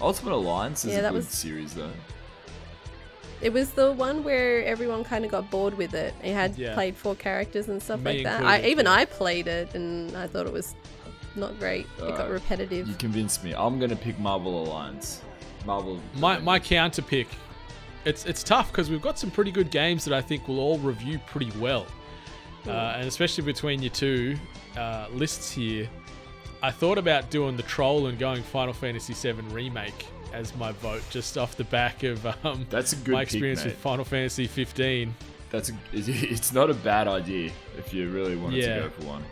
Ultimate 0.00 0.32
Alliance 0.34 0.84
is 0.84 0.92
Yeah, 0.92 0.98
a 0.98 1.02
that 1.02 1.08
good 1.12 1.16
was- 1.16 1.28
series 1.28 1.74
though. 1.74 1.90
It 3.42 3.52
was 3.52 3.70
the 3.72 3.92
one 3.92 4.24
where 4.24 4.64
everyone 4.64 5.04
kind 5.04 5.24
of 5.24 5.30
got 5.30 5.50
bored 5.50 5.74
with 5.76 5.92
it. 5.94 6.14
It 6.24 6.32
had 6.32 6.56
Yeah. 6.56 6.72
played 6.74 6.96
four 6.96 7.14
characters 7.14 7.68
and 7.68 7.82
stuff 7.82 8.00
Me 8.00 8.14
like 8.14 8.24
that. 8.24 8.42
I 8.44 8.62
even 8.66 8.86
yeah. 8.86 8.92
I 8.92 9.04
played 9.04 9.46
it 9.46 9.74
and 9.74 10.16
I 10.16 10.26
thought 10.26 10.46
it 10.46 10.52
was 10.52 10.74
not 11.34 11.58
great. 11.58 11.86
it 11.98 12.16
got 12.16 12.28
Uh, 12.28 12.32
repetitive. 12.32 12.88
You 12.88 12.94
convinced 12.94 13.44
me. 13.44 13.52
I'm 13.54 13.78
gonna 13.78 13.94
pick 13.96 14.18
Marvel 14.18 14.64
Alliance. 14.64 15.20
Marvel. 15.66 16.00
My 16.16 16.38
my 16.38 16.58
counter 16.58 17.02
pick. 17.02 17.28
It's 18.06 18.24
it's 18.24 18.42
tough 18.42 18.70
because 18.72 18.88
we've 18.88 19.02
got 19.02 19.18
some 19.18 19.30
pretty 19.30 19.50
good 19.50 19.70
games 19.70 20.04
that 20.06 20.14
I 20.14 20.22
think 20.22 20.46
will 20.48 20.60
all 20.60 20.78
review 20.78 21.18
pretty 21.26 21.50
well, 21.58 21.86
uh, 22.66 22.70
and 22.96 23.06
especially 23.06 23.44
between 23.44 23.82
your 23.82 23.90
two 23.92 24.36
uh, 24.78 25.08
lists 25.12 25.50
here. 25.50 25.88
I 26.62 26.70
thought 26.70 26.96
about 26.98 27.30
doing 27.30 27.56
the 27.56 27.62
troll 27.64 28.06
and 28.06 28.18
going 28.18 28.42
Final 28.42 28.72
Fantasy 28.72 29.12
VII 29.12 29.42
remake 29.52 30.06
as 30.32 30.54
my 30.56 30.72
vote, 30.72 31.02
just 31.10 31.36
off 31.36 31.56
the 31.56 31.64
back 31.64 32.02
of 32.02 32.24
um, 32.44 32.66
That's 32.70 32.92
a 32.92 32.96
good 32.96 33.12
my 33.12 33.22
experience 33.22 33.60
mate. 33.60 33.72
with 33.72 33.78
Final 33.78 34.04
Fantasy 34.04 34.46
15. 34.46 35.14
That's 35.50 35.68
a, 35.70 35.74
it's 35.92 36.52
not 36.52 36.70
a 36.70 36.74
bad 36.74 37.08
idea 37.08 37.52
if 37.78 37.92
you 37.94 38.10
really 38.10 38.36
wanted 38.36 38.62
Yeah. 38.62 38.76
to 38.76 38.80
go 38.82 38.90
for 38.90 39.04
one. 39.06 39.24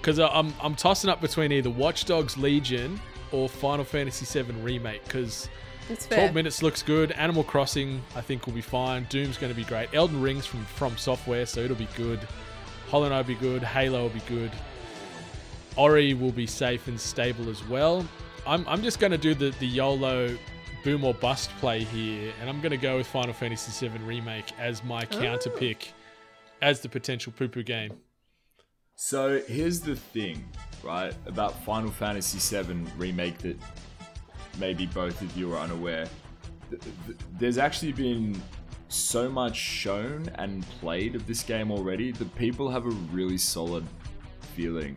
Because 0.00 0.18
I'm 0.18 0.52
I'm 0.60 0.74
tossing 0.74 1.08
up 1.08 1.20
between 1.20 1.52
either 1.52 1.70
Watch 1.70 2.04
Dogs 2.04 2.36
Legion 2.36 3.00
or 3.30 3.48
Final 3.48 3.84
Fantasy 3.84 4.42
VII 4.42 4.52
remake. 4.60 5.04
Because 5.04 5.48
it's 5.88 6.06
12 6.06 6.34
minutes 6.34 6.62
looks 6.62 6.82
good. 6.82 7.12
Animal 7.12 7.44
Crossing, 7.44 8.02
I 8.14 8.20
think, 8.20 8.46
will 8.46 8.54
be 8.54 8.60
fine. 8.60 9.06
Doom's 9.10 9.38
going 9.38 9.52
to 9.52 9.56
be 9.56 9.64
great. 9.64 9.88
Elden 9.92 10.20
Ring's 10.20 10.46
from 10.46 10.64
From 10.64 10.96
Software, 10.96 11.46
so 11.46 11.60
it'll 11.60 11.76
be 11.76 11.88
good. 11.96 12.20
Hollow 12.88 13.08
Knight 13.08 13.18
will 13.18 13.34
be 13.34 13.40
good. 13.40 13.62
Halo 13.62 14.02
will 14.02 14.08
be 14.10 14.20
good. 14.20 14.50
Ori 15.76 16.14
will 16.14 16.32
be 16.32 16.46
safe 16.46 16.88
and 16.88 17.00
stable 17.00 17.48
as 17.48 17.66
well. 17.68 18.06
I'm, 18.46 18.66
I'm 18.68 18.82
just 18.82 19.00
going 19.00 19.12
to 19.12 19.18
do 19.18 19.34
the, 19.34 19.50
the 19.58 19.66
YOLO 19.66 20.36
boom 20.84 21.04
or 21.04 21.14
bust 21.14 21.50
play 21.58 21.84
here, 21.84 22.32
and 22.40 22.50
I'm 22.50 22.60
going 22.60 22.72
to 22.72 22.76
go 22.76 22.96
with 22.96 23.06
Final 23.06 23.32
Fantasy 23.32 23.88
VII 23.88 23.98
Remake 23.98 24.52
as 24.58 24.82
my 24.84 25.06
oh. 25.10 25.20
counter 25.20 25.50
pick 25.50 25.92
as 26.60 26.80
the 26.80 26.88
potential 26.88 27.32
poo 27.36 27.48
poo 27.48 27.62
game. 27.62 27.92
So 28.94 29.40
here's 29.48 29.80
the 29.80 29.96
thing, 29.96 30.44
right, 30.82 31.14
about 31.26 31.64
Final 31.64 31.90
Fantasy 31.90 32.62
VII 32.62 32.84
remake 32.98 33.38
that 33.38 33.56
maybe 34.58 34.86
both 34.86 35.20
of 35.22 35.36
you 35.36 35.52
are 35.52 35.58
unaware. 35.58 36.06
Th- 36.70 36.82
th- 37.06 37.18
There's 37.38 37.58
actually 37.58 37.92
been 37.92 38.40
so 38.88 39.28
much 39.30 39.56
shown 39.56 40.28
and 40.34 40.62
played 40.80 41.14
of 41.14 41.26
this 41.26 41.42
game 41.42 41.70
already 41.70 42.12
that 42.12 42.34
people 42.36 42.70
have 42.70 42.84
a 42.84 42.90
really 43.10 43.38
solid 43.38 43.84
feeling 44.54 44.96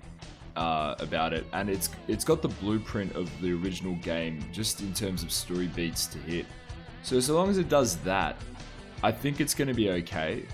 uh, 0.55 0.95
about 0.99 1.33
it, 1.33 1.45
and 1.53 1.69
it's 1.69 1.89
it's 2.07 2.23
got 2.23 2.41
the 2.41 2.47
blueprint 2.47 3.15
of 3.15 3.29
the 3.41 3.53
original 3.53 3.95
game 3.95 4.43
just 4.51 4.81
in 4.81 4.93
terms 4.93 5.23
of 5.23 5.31
story 5.31 5.67
beats 5.67 6.07
to 6.07 6.17
hit. 6.19 6.45
So 7.03 7.17
as 7.17 7.29
long 7.29 7.49
as 7.49 7.57
it 7.57 7.69
does 7.69 7.97
that, 7.97 8.37
I 9.03 9.11
think 9.11 9.39
it's 9.39 9.53
going 9.53 9.67
to 9.67 9.73
be 9.73 9.91
okay. 9.91 10.45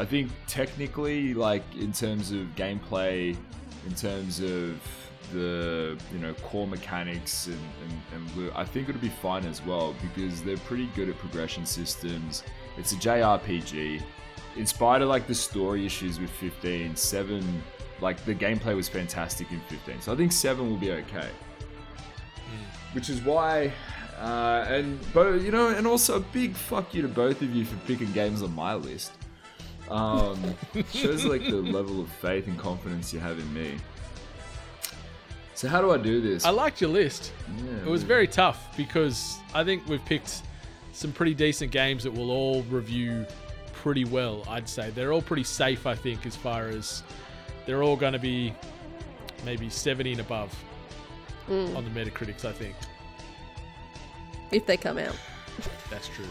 I 0.00 0.04
think 0.04 0.30
technically, 0.46 1.34
like 1.34 1.64
in 1.78 1.92
terms 1.92 2.30
of 2.30 2.46
gameplay, 2.54 3.36
in 3.86 3.94
terms 3.94 4.40
of 4.40 4.80
the 5.32 5.98
you 6.12 6.18
know 6.18 6.34
core 6.34 6.66
mechanics 6.66 7.46
and, 7.46 7.60
and, 8.14 8.28
and 8.36 8.52
I 8.54 8.64
think 8.64 8.88
it'll 8.88 9.00
be 9.00 9.08
fine 9.08 9.44
as 9.44 9.64
well 9.64 9.94
because 10.02 10.42
they're 10.42 10.56
pretty 10.58 10.86
good 10.94 11.08
at 11.08 11.18
progression 11.18 11.66
systems. 11.66 12.42
It's 12.76 12.92
a 12.92 12.96
JRPG. 12.96 14.02
In 14.56 14.66
spite 14.66 15.02
of 15.02 15.08
like 15.08 15.26
the 15.26 15.34
story 15.34 15.86
issues 15.86 16.18
with 16.18 16.30
15, 16.30 16.96
7, 16.96 17.62
like 18.00 18.24
the 18.24 18.34
gameplay 18.34 18.74
was 18.74 18.88
fantastic 18.88 19.50
in 19.52 19.60
15. 19.60 20.00
So 20.00 20.12
I 20.12 20.16
think 20.16 20.32
7 20.32 20.68
will 20.68 20.76
be 20.76 20.92
okay. 20.92 21.28
Which 22.92 23.10
is 23.10 23.20
why, 23.20 23.72
uh, 24.18 24.64
and 24.68 24.98
but 25.12 25.42
you 25.42 25.50
know, 25.50 25.68
and 25.68 25.86
also 25.86 26.16
a 26.16 26.20
big 26.20 26.56
fuck 26.56 26.94
you 26.94 27.02
to 27.02 27.08
both 27.08 27.42
of 27.42 27.54
you 27.54 27.64
for 27.64 27.76
picking 27.86 28.10
games 28.12 28.42
on 28.42 28.54
my 28.54 28.74
list. 28.74 29.12
Um, 29.90 30.54
shows 30.92 31.24
like 31.24 31.42
the 31.42 31.56
level 31.56 32.00
of 32.00 32.08
faith 32.08 32.46
and 32.46 32.58
confidence 32.58 33.12
you 33.12 33.20
have 33.20 33.38
in 33.38 33.54
me. 33.54 33.76
So 35.58 35.66
how 35.66 35.80
do 35.80 35.90
I 35.90 35.98
do 35.98 36.20
this? 36.20 36.44
I 36.44 36.50
liked 36.50 36.80
your 36.80 36.90
list. 36.90 37.32
Yeah, 37.64 37.78
It 37.78 37.88
was 37.88 38.04
very 38.04 38.28
tough 38.28 38.76
because 38.76 39.38
I 39.52 39.64
think 39.64 39.84
we've 39.88 40.04
picked 40.04 40.42
some 40.92 41.10
pretty 41.10 41.34
decent 41.34 41.72
games 41.72 42.04
that 42.04 42.12
we'll 42.12 42.30
all 42.30 42.62
review 42.62 43.26
pretty 43.72 44.04
well, 44.04 44.44
I'd 44.48 44.68
say. 44.68 44.90
They're 44.90 45.12
all 45.12 45.20
pretty 45.20 45.42
safe, 45.42 45.84
I 45.84 45.96
think, 45.96 46.26
as 46.26 46.36
far 46.36 46.68
as 46.68 47.02
they're 47.66 47.82
all 47.82 47.96
going 47.96 48.12
to 48.12 48.20
be 48.20 48.54
maybe 49.44 49.68
70 49.68 50.12
and 50.12 50.20
above 50.20 50.54
mm. 51.48 51.74
on 51.74 51.82
the 51.82 51.90
Metacritics, 51.90 52.44
I 52.44 52.52
think. 52.52 52.76
if 54.52 54.64
they 54.64 54.76
come 54.76 54.98
out. 54.98 55.16
That's 55.90 56.06
true. 56.06 56.24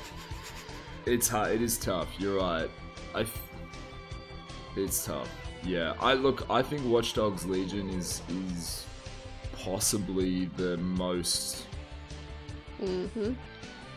It's 1.05 1.27
hard. 1.27 1.51
It 1.51 1.61
is 1.61 1.77
tough. 1.77 2.07
You're 2.17 2.37
right. 2.37 2.69
I. 3.13 3.21
F- 3.23 3.49
it's 4.77 5.05
tough. 5.05 5.29
Yeah. 5.65 5.95
I 5.99 6.13
look. 6.13 6.49
I 6.49 6.61
think 6.61 6.85
Watch 6.85 7.13
Dogs 7.13 7.45
Legion 7.45 7.89
is 7.89 8.21
is 8.29 8.85
possibly 9.67 10.45
the 10.55 10.77
most. 10.77 11.65
hmm 12.79 13.05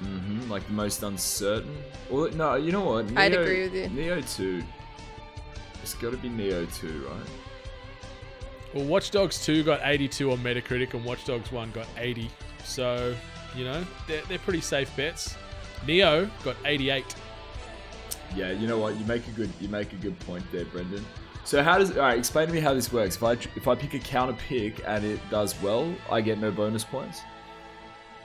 hmm 0.01 0.51
like 0.51 0.66
the 0.66 0.72
most 0.72 1.02
uncertain. 1.02 1.76
Or 2.10 2.30
no, 2.30 2.56
you 2.56 2.72
know 2.72 2.84
what? 2.84 3.06
I'd 3.16 3.34
agree 3.34 3.68
with 3.68 3.74
you. 3.74 3.86
Nioh 3.88 4.36
Two. 4.36 4.62
It's 5.82 5.94
got 5.94 6.10
to 6.10 6.16
be 6.16 6.28
Nioh 6.28 6.66
Two, 6.74 7.06
right? 7.09 7.28
Well, 8.74 8.84
Watch 8.84 9.10
Dogs 9.10 9.44
2 9.44 9.64
got 9.64 9.80
82 9.82 10.30
on 10.30 10.38
Metacritic 10.38 10.94
and 10.94 11.05
Watch 11.05 11.24
Dogs 11.24 11.51
1 11.51 11.72
got 11.72 11.88
80. 11.98 12.30
So, 12.62 13.16
you 13.56 13.64
know, 13.64 13.84
they're, 14.06 14.22
they're 14.28 14.38
pretty 14.38 14.60
safe 14.60 14.94
bets. 14.97 15.34
Nioh 15.86 16.30
got 16.44 16.55
88. 16.64 17.05
Yeah. 18.36 18.52
You 18.52 18.68
know 18.68 18.78
what? 18.78 18.97
You 18.97 19.05
make 19.06 19.26
a 19.26 19.32
good. 19.32 19.51
You 19.60 19.68
make 19.68 19.92
a 19.92 19.97
good 19.97 20.18
point 20.20 20.44
there, 20.52 20.66
Brendan. 20.66 21.05
So 21.51 21.64
how 21.64 21.78
does? 21.78 21.90
All 21.90 22.02
right. 22.05 22.16
Explain 22.16 22.47
to 22.47 22.55
me 22.55 22.60
how 22.60 22.74
this 22.74 22.93
works. 22.93 23.16
If 23.16 23.24
I 23.24 23.32
if 23.32 23.66
I 23.66 23.74
pick 23.74 23.94
a 23.94 23.98
counter 23.98 24.35
pick 24.35 24.85
and 24.86 25.05
it 25.05 25.18
does 25.31 25.60
well, 25.60 25.93
I 26.09 26.20
get 26.20 26.39
no 26.39 26.52
bonus 26.52 26.85
points. 26.85 27.22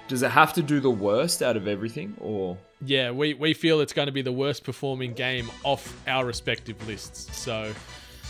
Does 0.07 0.21
it 0.21 0.29
have 0.29 0.53
to 0.53 0.61
do 0.61 0.79
the 0.79 0.91
worst 0.91 1.41
out 1.41 1.57
of 1.57 1.67
everything, 1.67 2.15
or? 2.21 2.55
Yeah, 2.85 3.09
we, 3.09 3.33
we 3.33 3.55
feel 3.55 3.81
it's 3.81 3.93
going 3.93 4.05
to 4.05 4.11
be 4.11 4.21
the 4.21 4.31
worst 4.31 4.63
performing 4.63 5.13
game 5.13 5.49
off 5.63 5.99
our 6.07 6.23
respective 6.23 6.87
lists. 6.87 7.35
So, 7.35 7.73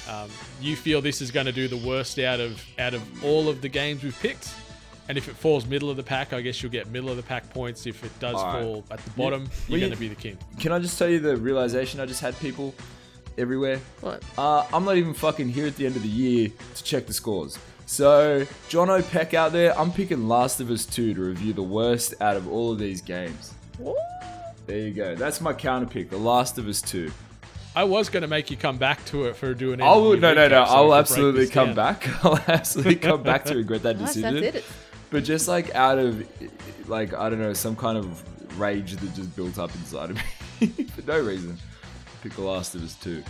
um, 0.09 0.29
you 0.61 0.77
feel 0.77 1.01
this 1.01 1.21
is 1.21 1.29
going 1.29 1.47
to 1.47 1.51
do 1.51 1.67
the 1.67 1.85
worst 1.85 2.17
out 2.17 2.39
of 2.39 2.63
out 2.79 2.93
of 2.93 3.03
all 3.21 3.49
of 3.49 3.59
the 3.59 3.67
games 3.67 4.01
we've 4.01 4.17
picked. 4.21 4.53
And 5.09 5.17
if 5.17 5.27
it 5.27 5.35
falls 5.35 5.65
middle 5.65 5.89
of 5.89 5.97
the 5.97 6.03
pack, 6.03 6.31
I 6.31 6.39
guess 6.39 6.63
you'll 6.63 6.71
get 6.71 6.89
middle 6.89 7.09
of 7.09 7.17
the 7.17 7.23
pack 7.23 7.49
points. 7.49 7.85
If 7.85 8.01
it 8.05 8.17
does 8.19 8.35
right. 8.35 8.63
fall 8.63 8.85
at 8.89 8.99
the 8.99 9.09
bottom, 9.09 9.43
well, 9.43 9.51
you're 9.67 9.79
you- 9.79 9.85
going 9.87 9.91
to 9.91 9.99
be 9.99 10.07
the 10.07 10.15
king. 10.15 10.37
Can 10.57 10.71
I 10.71 10.79
just 10.79 10.97
tell 10.97 11.09
you 11.09 11.19
the 11.19 11.35
realization 11.35 11.99
I 11.99 12.05
just 12.05 12.21
had, 12.21 12.39
people 12.39 12.73
everywhere? 13.37 13.79
What? 14.01 14.23
Uh, 14.37 14.65
I'm 14.73 14.85
not 14.85 14.97
even 14.97 15.13
fucking 15.13 15.49
here 15.49 15.67
at 15.67 15.75
the 15.75 15.85
end 15.85 15.95
of 15.95 16.01
the 16.03 16.07
year 16.09 16.49
to 16.75 16.83
check 16.83 17.05
the 17.07 17.13
scores. 17.13 17.57
So, 17.87 18.45
John 18.67 18.89
O'Peck 18.89 19.33
out 19.35 19.51
there, 19.51 19.77
I'm 19.77 19.91
picking 19.91 20.27
Last 20.27 20.59
of 20.59 20.71
Us 20.71 20.85
2 20.85 21.13
to 21.13 21.21
review 21.21 21.53
the 21.53 21.61
worst 21.63 22.15
out 22.19 22.35
of 22.35 22.47
all 22.51 22.71
of 22.71 22.79
these 22.79 23.01
games. 23.01 23.53
What? 23.77 23.97
There 24.65 24.79
you 24.79 24.91
go. 24.91 25.15
That's 25.15 25.39
my 25.39 25.53
counter 25.53 25.85
pick, 25.85 26.09
The 26.09 26.17
Last 26.17 26.57
of 26.57 26.67
Us 26.67 26.81
2. 26.81 27.11
I 27.75 27.83
was 27.83 28.09
going 28.09 28.21
to 28.21 28.27
make 28.27 28.49
you 28.49 28.57
come 28.57 28.77
back 28.77 29.03
to 29.05 29.25
it 29.25 29.35
for 29.35 29.53
doing. 29.53 29.81
I 29.81 29.91
will, 29.95 30.17
no, 30.17 30.33
no, 30.33 30.47
no. 30.47 30.63
recap 30.63 30.67
so 30.67 30.73
I 30.73 30.81
will 30.81 30.93
I 30.93 31.03
could 31.03 31.07
break 31.07 31.09
absolutely 31.11 31.47
come 31.47 31.67
down. 31.67 31.75
back. 31.75 32.25
I'll 32.25 32.43
absolutely 32.47 32.95
come 32.95 33.21
back 33.21 33.45
to 33.45 33.55
regret 33.55 33.83
that 33.83 33.99
Gosh, 33.99 34.07
decision. 34.13 34.41
that's 34.41 34.55
it. 34.57 34.65
But 35.11 35.23
just 35.23 35.47
like 35.47 35.75
out 35.75 35.99
of, 35.99 36.25
like, 36.87 37.13
I 37.13 37.29
don't 37.29 37.39
know, 37.39 37.53
some 37.53 37.75
kind 37.75 37.97
of 37.97 38.23
rage 38.59 38.93
that 38.95 39.13
just 39.13 39.35
built 39.35 39.59
up 39.59 39.75
inside 39.75 40.11
of 40.11 40.15
me 40.61 40.67
for 40.95 41.01
no 41.03 41.19
reason. 41.19 41.57
Pick 42.25 42.33
The 42.33 42.41
Last 42.41 42.73
of 42.73 42.83
Us 42.83 42.95
2. 43.03 43.23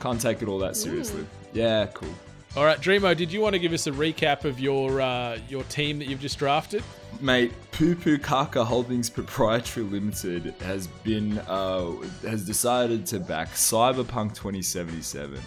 Can't 0.00 0.18
take 0.18 0.40
it 0.40 0.48
all 0.48 0.58
that 0.60 0.74
seriously. 0.74 1.26
Yeah, 1.52 1.84
cool. 1.92 2.08
All 2.56 2.64
right, 2.64 2.80
Dreamo, 2.80 3.14
did 3.14 3.30
you 3.30 3.42
want 3.42 3.52
to 3.52 3.58
give 3.58 3.74
us 3.74 3.86
a 3.86 3.90
recap 3.92 4.46
of 4.46 4.58
your 4.58 5.02
uh, 5.02 5.38
your 5.50 5.64
team 5.64 5.98
that 5.98 6.08
you've 6.08 6.22
just 6.22 6.38
drafted? 6.38 6.82
Mate, 7.20 7.52
Poo 7.72 7.94
Poo 7.94 8.16
Kaka 8.16 8.64
Holdings 8.64 9.10
Proprietary 9.10 9.84
Limited 9.84 10.54
has 10.60 10.86
been 10.86 11.36
uh, 11.40 11.92
has 12.22 12.46
decided 12.46 13.04
to 13.04 13.20
back 13.20 13.50
Cyberpunk 13.50 14.34
2077, 14.34 15.38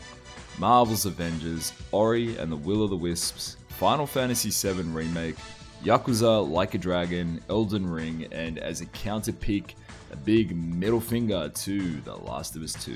Marvel's 0.59 1.07
Avengers, 1.07 1.73
Ori 1.91 2.37
and 2.37 2.51
the 2.51 2.57
Will 2.57 2.83
of 2.83 2.91
the 2.91 2.97
Wisps, 2.97 3.57
Final 3.69 4.05
Fantasy 4.05 4.51
VII 4.51 4.83
Remake, 4.83 5.37
Yakuza 5.83 6.47
Like 6.47 6.75
a 6.75 6.77
Dragon, 6.77 7.41
Elden 7.49 7.89
Ring, 7.89 8.27
and 8.31 8.59
as 8.59 8.81
a 8.81 8.85
counter 8.85 9.33
pick, 9.33 9.75
a 10.11 10.15
big 10.15 10.55
middle 10.55 11.01
finger 11.01 11.49
to 11.49 12.01
The 12.01 12.15
Last 12.15 12.55
of 12.55 12.63
Us 12.63 12.73
2. 12.83 12.95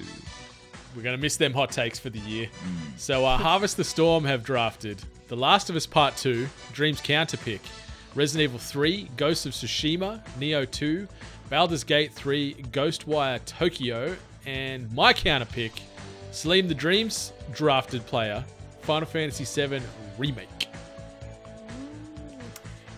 We're 0.96 1.02
going 1.02 1.16
to 1.16 1.22
miss 1.22 1.38
them 1.38 1.54
hot 1.54 1.72
takes 1.72 1.98
for 2.00 2.10
the 2.10 2.20
year. 2.20 2.50
So, 2.98 3.26
uh, 3.26 3.38
Harvest 3.38 3.78
the 3.78 3.84
Storm 3.84 4.26
have 4.26 4.44
drafted 4.44 5.02
The 5.28 5.36
Last 5.36 5.70
of 5.70 5.76
Us 5.76 5.86
Part 5.86 6.16
2, 6.18 6.48
Dreams 6.72 7.02
Counter 7.02 7.38
Pick, 7.38 7.62
Resident 8.16 8.50
Evil 8.50 8.60
3, 8.60 9.10
Ghost 9.18 9.46
of 9.46 9.54
Tsushima, 9.54 10.24
Nioh 10.40 10.70
2, 10.70 11.08
Baldur's 11.50 11.84
Gate 11.84 12.14
3, 12.14 12.56
Ghostwire 12.72 13.44
Tokyo, 13.46 14.16
and 14.46 14.92
my 14.94 15.14
counter 15.14 15.46
pick, 15.46 15.72
Saleem 16.32 16.68
the 16.68 16.76
Dreams 16.76 17.34
drafted 17.52 18.06
player, 18.06 18.44
Final 18.82 19.08
Fantasy 19.08 19.46
VII 19.46 19.82
Remake. 20.18 20.68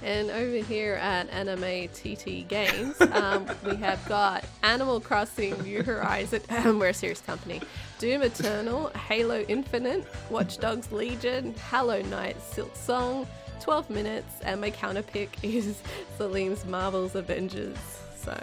And 0.05 0.29
over 0.29 0.57
here 0.57 0.93
at 1.01 1.27
Anime 1.31 1.87
TT 1.87 2.47
Games, 2.47 3.01
um, 3.11 3.47
we 3.65 3.75
have 3.77 4.07
got 4.07 4.45
Animal 4.61 4.99
Crossing 4.99 5.59
New 5.63 5.81
Horizon, 5.81 6.41
we're 6.77 6.89
a 6.89 6.93
serious 6.93 7.21
company, 7.21 7.59
Doom 7.97 8.21
Eternal, 8.21 8.89
Halo 8.89 9.43
Infinite, 9.47 10.05
Watch 10.29 10.59
Dogs 10.59 10.91
Legion, 10.91 11.55
Hollow 11.71 12.03
Knight, 12.03 12.37
Silksong, 12.37 13.25
12 13.61 13.89
minutes, 13.89 14.31
and 14.43 14.61
my 14.61 14.69
counter 14.69 15.01
pick 15.01 15.39
is 15.43 15.81
Saleem's 16.19 16.65
Marvel's 16.65 17.15
Avengers. 17.15 17.75
So, 18.15 18.39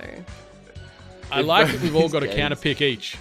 I 1.31 1.43
like 1.43 1.71
that 1.71 1.81
we've 1.81 1.95
all 1.95 2.09
got 2.09 2.25
a 2.25 2.27
Games. 2.27 2.39
counter 2.39 2.57
pick 2.57 2.83
each. 2.83 3.17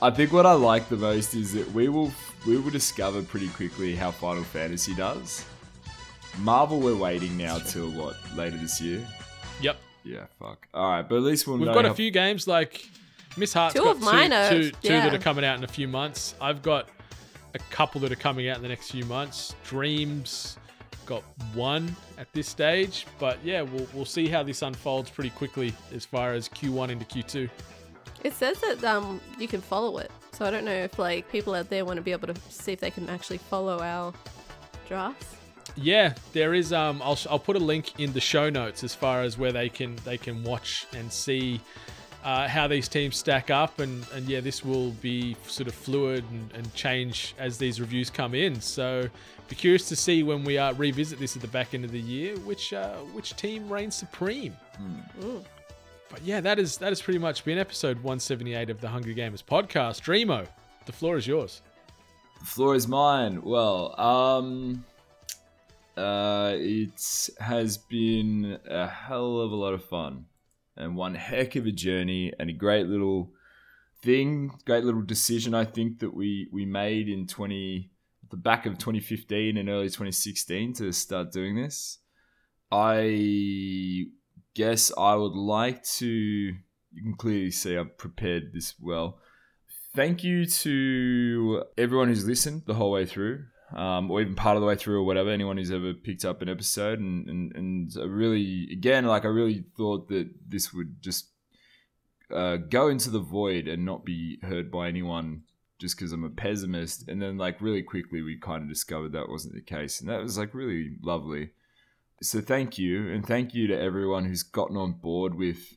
I 0.00 0.10
think 0.10 0.32
what 0.32 0.46
I 0.46 0.54
like 0.54 0.88
the 0.88 0.96
most 0.96 1.34
is 1.34 1.52
that 1.52 1.70
we 1.72 1.90
will 1.90 2.12
we 2.46 2.56
will 2.56 2.70
discover 2.70 3.20
pretty 3.20 3.48
quickly 3.48 3.94
how 3.94 4.10
Final 4.10 4.44
Fantasy 4.44 4.94
does. 4.94 5.44
Marvel, 6.40 6.80
we're 6.80 6.96
waiting 6.96 7.36
now 7.36 7.58
till 7.58 7.90
what 7.90 8.16
later 8.36 8.56
this 8.56 8.80
year. 8.80 9.04
Yep. 9.60 9.76
Yeah, 10.04 10.26
fuck. 10.38 10.66
All 10.72 10.88
right, 10.90 11.02
but 11.08 11.16
at 11.16 11.22
least 11.22 11.46
we'll 11.46 11.58
We've 11.58 11.66
know. 11.66 11.74
got 11.74 11.84
a 11.84 11.88
how- 11.88 11.94
few 11.94 12.10
games 12.10 12.46
like 12.46 12.88
Miss 13.36 13.52
Hart's 13.52 13.74
Two 13.74 13.82
got 13.84 13.96
of 13.96 14.02
mine 14.02 14.32
are- 14.32 14.48
two, 14.50 14.70
two 14.82 14.88
that 14.88 15.14
are 15.14 15.18
coming 15.18 15.44
out 15.44 15.58
in 15.58 15.64
a 15.64 15.68
few 15.68 15.88
months. 15.88 16.34
I've 16.40 16.62
got 16.62 16.88
a 17.54 17.58
couple 17.70 18.00
that 18.02 18.12
are 18.12 18.16
coming 18.16 18.48
out 18.48 18.56
in 18.56 18.62
the 18.62 18.68
next 18.68 18.90
few 18.90 19.04
months. 19.06 19.54
Dreams 19.66 20.56
got 21.06 21.22
one 21.54 21.94
at 22.18 22.32
this 22.32 22.46
stage, 22.48 23.06
but 23.18 23.38
yeah, 23.44 23.62
we'll 23.62 23.86
we'll 23.92 24.04
see 24.04 24.28
how 24.28 24.42
this 24.42 24.62
unfolds 24.62 25.10
pretty 25.10 25.30
quickly 25.30 25.74
as 25.92 26.04
far 26.04 26.32
as 26.34 26.48
Q1 26.48 26.90
into 26.90 27.04
Q2. 27.04 27.48
it 28.24 28.32
says 28.32 28.58
that 28.60 28.82
um, 28.84 29.20
you 29.38 29.48
can 29.48 29.60
follow 29.60 29.98
it. 29.98 30.10
So, 30.32 30.44
I 30.44 30.50
don't 30.50 30.64
know 30.64 30.70
if 30.72 30.98
like 30.98 31.28
people 31.32 31.54
out 31.54 31.68
there 31.70 31.84
want 31.84 31.96
to 31.96 32.02
be 32.02 32.12
able 32.12 32.28
to 32.32 32.40
see 32.48 32.72
if 32.72 32.80
they 32.80 32.90
can 32.90 33.08
actually 33.10 33.38
follow 33.38 33.80
our 33.80 34.12
drafts. 34.88 35.34
Yeah, 35.80 36.14
there 36.32 36.54
is. 36.54 36.72
Um, 36.72 37.00
I'll 37.02 37.18
I'll 37.30 37.38
put 37.38 37.56
a 37.56 37.60
link 37.60 37.98
in 38.00 38.12
the 38.12 38.20
show 38.20 38.50
notes 38.50 38.82
as 38.84 38.94
far 38.94 39.22
as 39.22 39.38
where 39.38 39.52
they 39.52 39.68
can 39.68 39.96
they 40.04 40.18
can 40.18 40.42
watch 40.42 40.86
and 40.92 41.12
see 41.12 41.60
uh, 42.24 42.48
how 42.48 42.66
these 42.66 42.88
teams 42.88 43.16
stack 43.16 43.50
up, 43.50 43.78
and 43.78 44.04
and 44.12 44.28
yeah, 44.28 44.40
this 44.40 44.64
will 44.64 44.90
be 44.92 45.36
sort 45.46 45.68
of 45.68 45.74
fluid 45.74 46.24
and, 46.30 46.52
and 46.52 46.74
change 46.74 47.34
as 47.38 47.58
these 47.58 47.80
reviews 47.80 48.10
come 48.10 48.34
in. 48.34 48.60
So, 48.60 49.08
be 49.48 49.56
curious 49.56 49.88
to 49.88 49.96
see 49.96 50.22
when 50.22 50.44
we 50.44 50.58
uh, 50.58 50.72
revisit 50.74 51.18
this 51.18 51.36
at 51.36 51.42
the 51.42 51.48
back 51.48 51.74
end 51.74 51.84
of 51.84 51.92
the 51.92 52.00
year, 52.00 52.36
which 52.38 52.72
uh, 52.72 52.96
which 53.14 53.36
team 53.36 53.68
reigns 53.68 53.94
supreme. 53.94 54.56
But 56.10 56.22
yeah, 56.22 56.40
that 56.40 56.58
is 56.58 56.76
that 56.78 56.88
has 56.88 57.00
pretty 57.00 57.18
much 57.18 57.44
been 57.44 57.58
episode 57.58 57.96
178 57.98 58.70
of 58.70 58.80
the 58.80 58.88
Hungry 58.88 59.14
Gamers 59.14 59.44
podcast. 59.44 60.02
Dreamo, 60.02 60.46
the 60.86 60.92
floor 60.92 61.16
is 61.16 61.26
yours. 61.26 61.62
The 62.40 62.46
floor 62.46 62.74
is 62.74 62.88
mine. 62.88 63.42
Well, 63.42 63.98
um, 64.00 64.84
uh, 65.98 66.52
it 66.54 67.30
has 67.40 67.76
been 67.76 68.58
a 68.68 68.86
hell 68.86 69.40
of 69.40 69.52
a 69.52 69.56
lot 69.56 69.74
of 69.74 69.84
fun 69.84 70.26
and 70.76 70.96
one 70.96 71.14
heck 71.14 71.56
of 71.56 71.66
a 71.66 71.72
journey 71.72 72.32
and 72.38 72.48
a 72.48 72.52
great 72.52 72.86
little 72.86 73.30
thing, 74.02 74.52
great 74.64 74.84
little 74.84 75.02
decision. 75.02 75.54
I 75.54 75.64
think 75.64 75.98
that 76.00 76.14
we 76.14 76.48
we 76.52 76.64
made 76.64 77.08
in 77.08 77.26
twenty 77.26 77.90
the 78.30 78.36
back 78.36 78.66
of 78.66 78.76
2015 78.76 79.56
and 79.56 79.70
early 79.70 79.86
2016 79.86 80.74
to 80.74 80.92
start 80.92 81.32
doing 81.32 81.56
this. 81.56 81.98
I 82.70 84.04
guess 84.54 84.92
I 84.96 85.14
would 85.14 85.34
like 85.34 85.82
to. 85.84 86.06
You 86.06 87.02
can 87.02 87.14
clearly 87.14 87.50
see 87.50 87.76
I've 87.76 87.98
prepared 87.98 88.52
this 88.52 88.74
well 88.80 89.18
thank 89.98 90.22
you 90.22 90.46
to 90.46 91.64
everyone 91.76 92.06
who's 92.06 92.24
listened 92.24 92.62
the 92.66 92.74
whole 92.74 92.92
way 92.92 93.04
through, 93.04 93.44
um, 93.74 94.10
or 94.10 94.20
even 94.20 94.34
part 94.34 94.56
of 94.56 94.60
the 94.60 94.66
way 94.66 94.76
through, 94.76 95.00
or 95.00 95.04
whatever. 95.04 95.30
Anyone 95.30 95.56
who's 95.56 95.70
ever 95.70 95.94
picked 95.94 96.24
up 96.24 96.42
an 96.42 96.48
episode, 96.48 96.98
and 96.98 97.28
and 97.28 97.54
and 97.54 97.92
I 97.98 98.04
really, 98.04 98.68
again, 98.72 99.04
like 99.06 99.24
I 99.24 99.28
really 99.28 99.64
thought 99.76 100.08
that 100.08 100.28
this 100.46 100.72
would 100.72 101.02
just 101.02 101.28
uh, 102.34 102.56
go 102.56 102.88
into 102.88 103.10
the 103.10 103.20
void 103.20 103.68
and 103.68 103.84
not 103.84 104.04
be 104.04 104.38
heard 104.42 104.70
by 104.70 104.88
anyone. 104.88 105.42
Just 105.78 105.96
because 105.96 106.12
I'm 106.12 106.24
a 106.24 106.30
pessimist, 106.30 107.08
and 107.08 107.22
then 107.22 107.38
like 107.38 107.60
really 107.60 107.82
quickly 107.82 108.20
we 108.20 108.36
kind 108.36 108.64
of 108.64 108.68
discovered 108.68 109.12
that 109.12 109.28
wasn't 109.28 109.54
the 109.54 109.60
case, 109.60 110.00
and 110.00 110.10
that 110.10 110.20
was 110.20 110.36
like 110.36 110.52
really 110.52 110.96
lovely. 111.02 111.50
So 112.20 112.40
thank 112.40 112.78
you, 112.78 113.12
and 113.12 113.24
thank 113.24 113.54
you 113.54 113.68
to 113.68 113.80
everyone 113.80 114.24
who's 114.24 114.42
gotten 114.42 114.76
on 114.76 114.94
board 114.94 115.36
with 115.36 115.76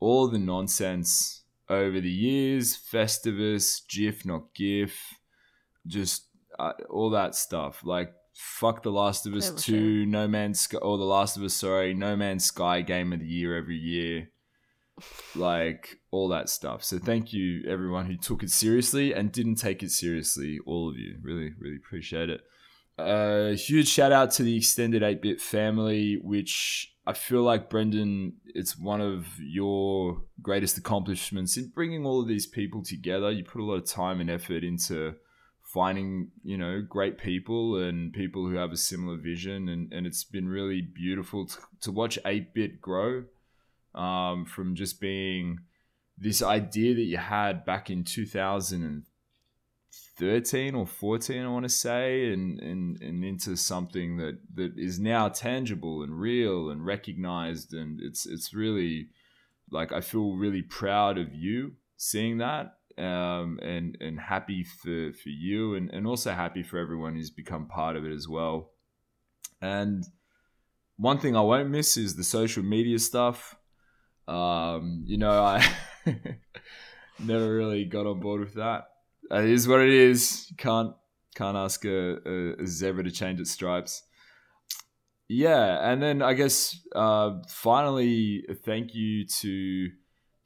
all 0.00 0.28
the 0.28 0.38
nonsense 0.38 1.42
over 1.68 2.00
the 2.00 2.10
years 2.10 2.76
festivus 2.76 3.86
gif 3.86 4.26
not 4.26 4.52
gif 4.54 5.14
just 5.86 6.24
uh, 6.60 6.72
all 6.90 7.10
that 7.10 7.34
stuff. 7.34 7.80
Like 7.84 8.12
fuck 8.34 8.82
the 8.82 8.92
last 8.92 9.26
of 9.26 9.34
us 9.34 9.50
2 9.50 10.06
no 10.06 10.28
man's 10.28 10.60
sky 10.60 10.78
or 10.78 10.96
the 10.96 11.04
last 11.04 11.36
of 11.36 11.42
us 11.42 11.52
sorry 11.52 11.92
no 11.92 12.16
man's 12.16 12.44
sky 12.44 12.80
game 12.80 13.12
of 13.12 13.20
the 13.20 13.26
year 13.26 13.56
every 13.56 13.76
year. 13.76 14.30
Like 15.34 15.98
all 16.10 16.28
that 16.28 16.48
stuff. 16.48 16.84
So 16.84 16.98
thank 16.98 17.32
you 17.32 17.64
everyone 17.66 18.06
who 18.06 18.16
took 18.16 18.42
it 18.42 18.50
seriously 18.50 19.14
and 19.14 19.32
didn't 19.32 19.56
take 19.56 19.82
it 19.82 19.90
seriously 19.90 20.58
all 20.66 20.90
of 20.90 20.96
you. 20.96 21.16
Really 21.22 21.52
really 21.58 21.76
appreciate 21.76 22.28
it. 22.28 22.42
A 22.98 23.54
huge 23.54 23.88
shout 23.88 24.12
out 24.12 24.30
to 24.32 24.42
the 24.42 24.56
extended 24.56 25.02
8-bit 25.02 25.40
family 25.40 26.20
which 26.22 26.94
i 27.06 27.14
feel 27.14 27.42
like 27.42 27.70
brendan 27.70 28.34
it's 28.54 28.76
one 28.76 29.00
of 29.00 29.26
your 29.38 30.20
greatest 30.42 30.76
accomplishments 30.76 31.56
in 31.56 31.72
bringing 31.74 32.04
all 32.04 32.20
of 32.20 32.28
these 32.28 32.46
people 32.46 32.82
together. 32.82 33.30
You 33.30 33.42
put 33.42 33.62
a 33.62 33.64
lot 33.64 33.76
of 33.76 33.86
time 33.86 34.20
and 34.20 34.28
effort 34.28 34.64
into 34.64 35.14
finding 35.72 36.30
you 36.42 36.58
know 36.58 36.82
great 36.82 37.16
people 37.16 37.76
and 37.76 38.12
people 38.12 38.44
who 38.46 38.56
have 38.56 38.72
a 38.72 38.76
similar 38.76 39.16
vision. 39.16 39.68
And, 39.68 39.92
and 39.92 40.04
it's 40.06 40.24
been 40.24 40.48
really 40.48 40.80
beautiful 40.80 41.46
to, 41.46 41.58
to 41.82 41.92
watch 41.92 42.18
8-bit 42.24 42.80
grow 42.80 43.22
um, 43.94 44.46
from 44.46 44.74
just 44.74 45.00
being 45.00 45.60
this 46.18 46.42
idea 46.42 46.92
that 46.94 47.02
you 47.02 47.18
had 47.18 47.64
back 47.64 47.88
in 47.88 48.02
2013 48.04 50.74
or 50.74 50.86
14 50.86 51.42
i 51.42 51.48
want 51.48 51.64
to 51.64 51.70
say 51.70 52.30
and, 52.30 52.60
and 52.60 53.00
and 53.00 53.24
into 53.24 53.56
something 53.56 54.18
that 54.18 54.38
that 54.54 54.76
is 54.76 55.00
now 55.00 55.28
tangible 55.28 56.02
and 56.02 56.20
real 56.20 56.68
and 56.70 56.84
recognized. 56.84 57.72
And 57.72 58.02
it's 58.02 58.26
it's 58.26 58.52
really 58.52 59.08
like 59.70 59.92
i 59.92 60.00
feel 60.00 60.34
really 60.34 60.62
proud 60.62 61.16
of 61.16 61.32
you 61.32 61.76
seeing 61.96 62.38
that 62.38 62.79
um, 63.00 63.58
and 63.62 63.96
and 64.00 64.20
happy 64.20 64.64
for 64.64 65.12
for 65.12 65.28
you 65.28 65.74
and 65.74 65.90
and 65.90 66.06
also 66.06 66.32
happy 66.32 66.62
for 66.62 66.78
everyone 66.78 67.14
who's 67.14 67.30
become 67.30 67.66
part 67.66 67.96
of 67.96 68.04
it 68.04 68.12
as 68.12 68.28
well 68.28 68.72
and 69.60 70.04
one 70.96 71.18
thing 71.18 71.36
i 71.36 71.40
won't 71.40 71.70
miss 71.70 71.96
is 71.96 72.16
the 72.16 72.24
social 72.24 72.62
media 72.62 72.98
stuff 72.98 73.56
um, 74.28 75.04
you 75.06 75.18
know 75.18 75.42
i 75.42 75.66
never 77.18 77.54
really 77.54 77.84
got 77.84 78.06
on 78.06 78.20
board 78.20 78.40
with 78.40 78.54
that 78.54 78.84
it 79.30 79.50
is 79.50 79.68
what 79.68 79.80
it 79.80 79.90
is. 79.90 80.52
Can't 80.58 80.94
can't 81.34 81.56
ask 81.56 81.84
a, 81.84 82.18
a, 82.26 82.62
a 82.62 82.66
zebra 82.66 83.04
to 83.04 83.10
change 83.10 83.40
its 83.40 83.50
stripes. 83.50 84.02
Yeah, 85.28 85.88
and 85.88 86.02
then 86.02 86.22
I 86.22 86.34
guess 86.34 86.76
uh, 86.94 87.38
finally, 87.48 88.44
thank 88.64 88.94
you 88.94 89.26
to 89.26 89.90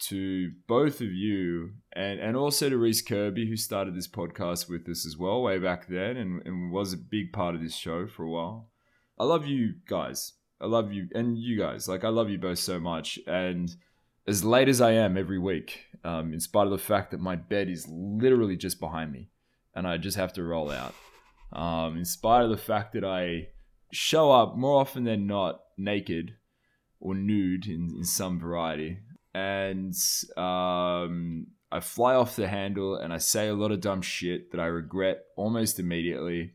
to 0.09 0.53
both 0.67 1.01
of 1.01 1.13
you, 1.13 1.73
and 1.93 2.21
and 2.21 2.37
also 2.37 2.69
to 2.69 2.77
Reese 2.79 3.03
Kirby 3.03 3.49
who 3.49 3.57
started 3.57 3.95
this 3.95 4.09
podcast 4.09 4.69
with 4.69 4.89
us 4.89 5.07
as 5.07 5.17
well 5.17 5.43
way 5.43 5.59
back 5.59 5.87
then, 5.89 6.17
and, 6.17 6.47
and 6.47 6.73
was 6.73 6.93
a 6.93 6.97
big 6.99 7.33
part 7.33 7.55
of 7.55 7.63
this 7.63 7.75
show 7.77 8.07
for 8.07 8.25
a 8.25 8.31
while. 8.31 8.71
I 9.19 9.25
love 9.25 9.47
you 9.47 9.75
guys. 9.89 10.33
I 10.61 10.67
love 10.67 10.93
you, 10.93 11.09
and 11.15 11.39
you 11.39 11.59
guys. 11.59 11.89
Like 11.89 12.05
I 12.05 12.09
love 12.09 12.31
you 12.31 12.39
both 12.39 12.59
so 12.59 12.81
much, 12.81 13.19
and 13.27 13.75
as 14.27 14.43
late 14.45 14.69
as 14.69 14.81
I 14.81 14.93
am 14.93 15.19
every 15.19 15.39
week, 15.39 15.87
um, 16.03 16.33
in 16.33 16.41
spite 16.41 16.67
of 16.67 16.71
the 16.73 16.79
fact 16.79 17.11
that 17.11 17.21
my 17.21 17.37
bed 17.37 17.69
is 17.69 17.87
literally 17.89 18.57
just 18.57 18.81
behind 18.81 19.13
me 19.13 19.29
and 19.75 19.87
I 19.87 19.99
just 19.99 20.17
have 20.17 20.33
to 20.35 20.43
roll 20.43 20.71
out. 20.71 20.95
um, 21.53 21.97
in 21.97 22.05
spite 22.05 22.43
of 22.43 22.51
the 22.51 22.57
fact 22.57 22.93
that 22.95 23.05
I 23.05 23.49
show 23.93 24.31
up 24.33 24.57
more 24.57 24.81
often 24.81 25.05
than 25.05 25.27
not 25.27 25.61
naked 25.77 26.35
or 27.01 27.15
nude 27.15 27.67
in, 27.67 27.95
in 27.99 28.05
some 28.05 28.41
variety. 28.41 28.99
And 29.35 29.95
um, 30.37 31.49
I 31.73 31.81
fly 31.81 32.15
off 32.15 32.37
the 32.37 32.47
handle 32.47 32.95
and 32.95 33.13
I 33.13 33.19
say 33.19 33.49
a 33.49 33.55
lot 33.55 33.73
of 33.73 33.81
dumb 33.81 34.01
shit 34.01 34.53
that 34.53 34.61
I 34.61 34.67
regret 34.67 35.25
almost 35.37 35.81
immediately. 35.81 36.53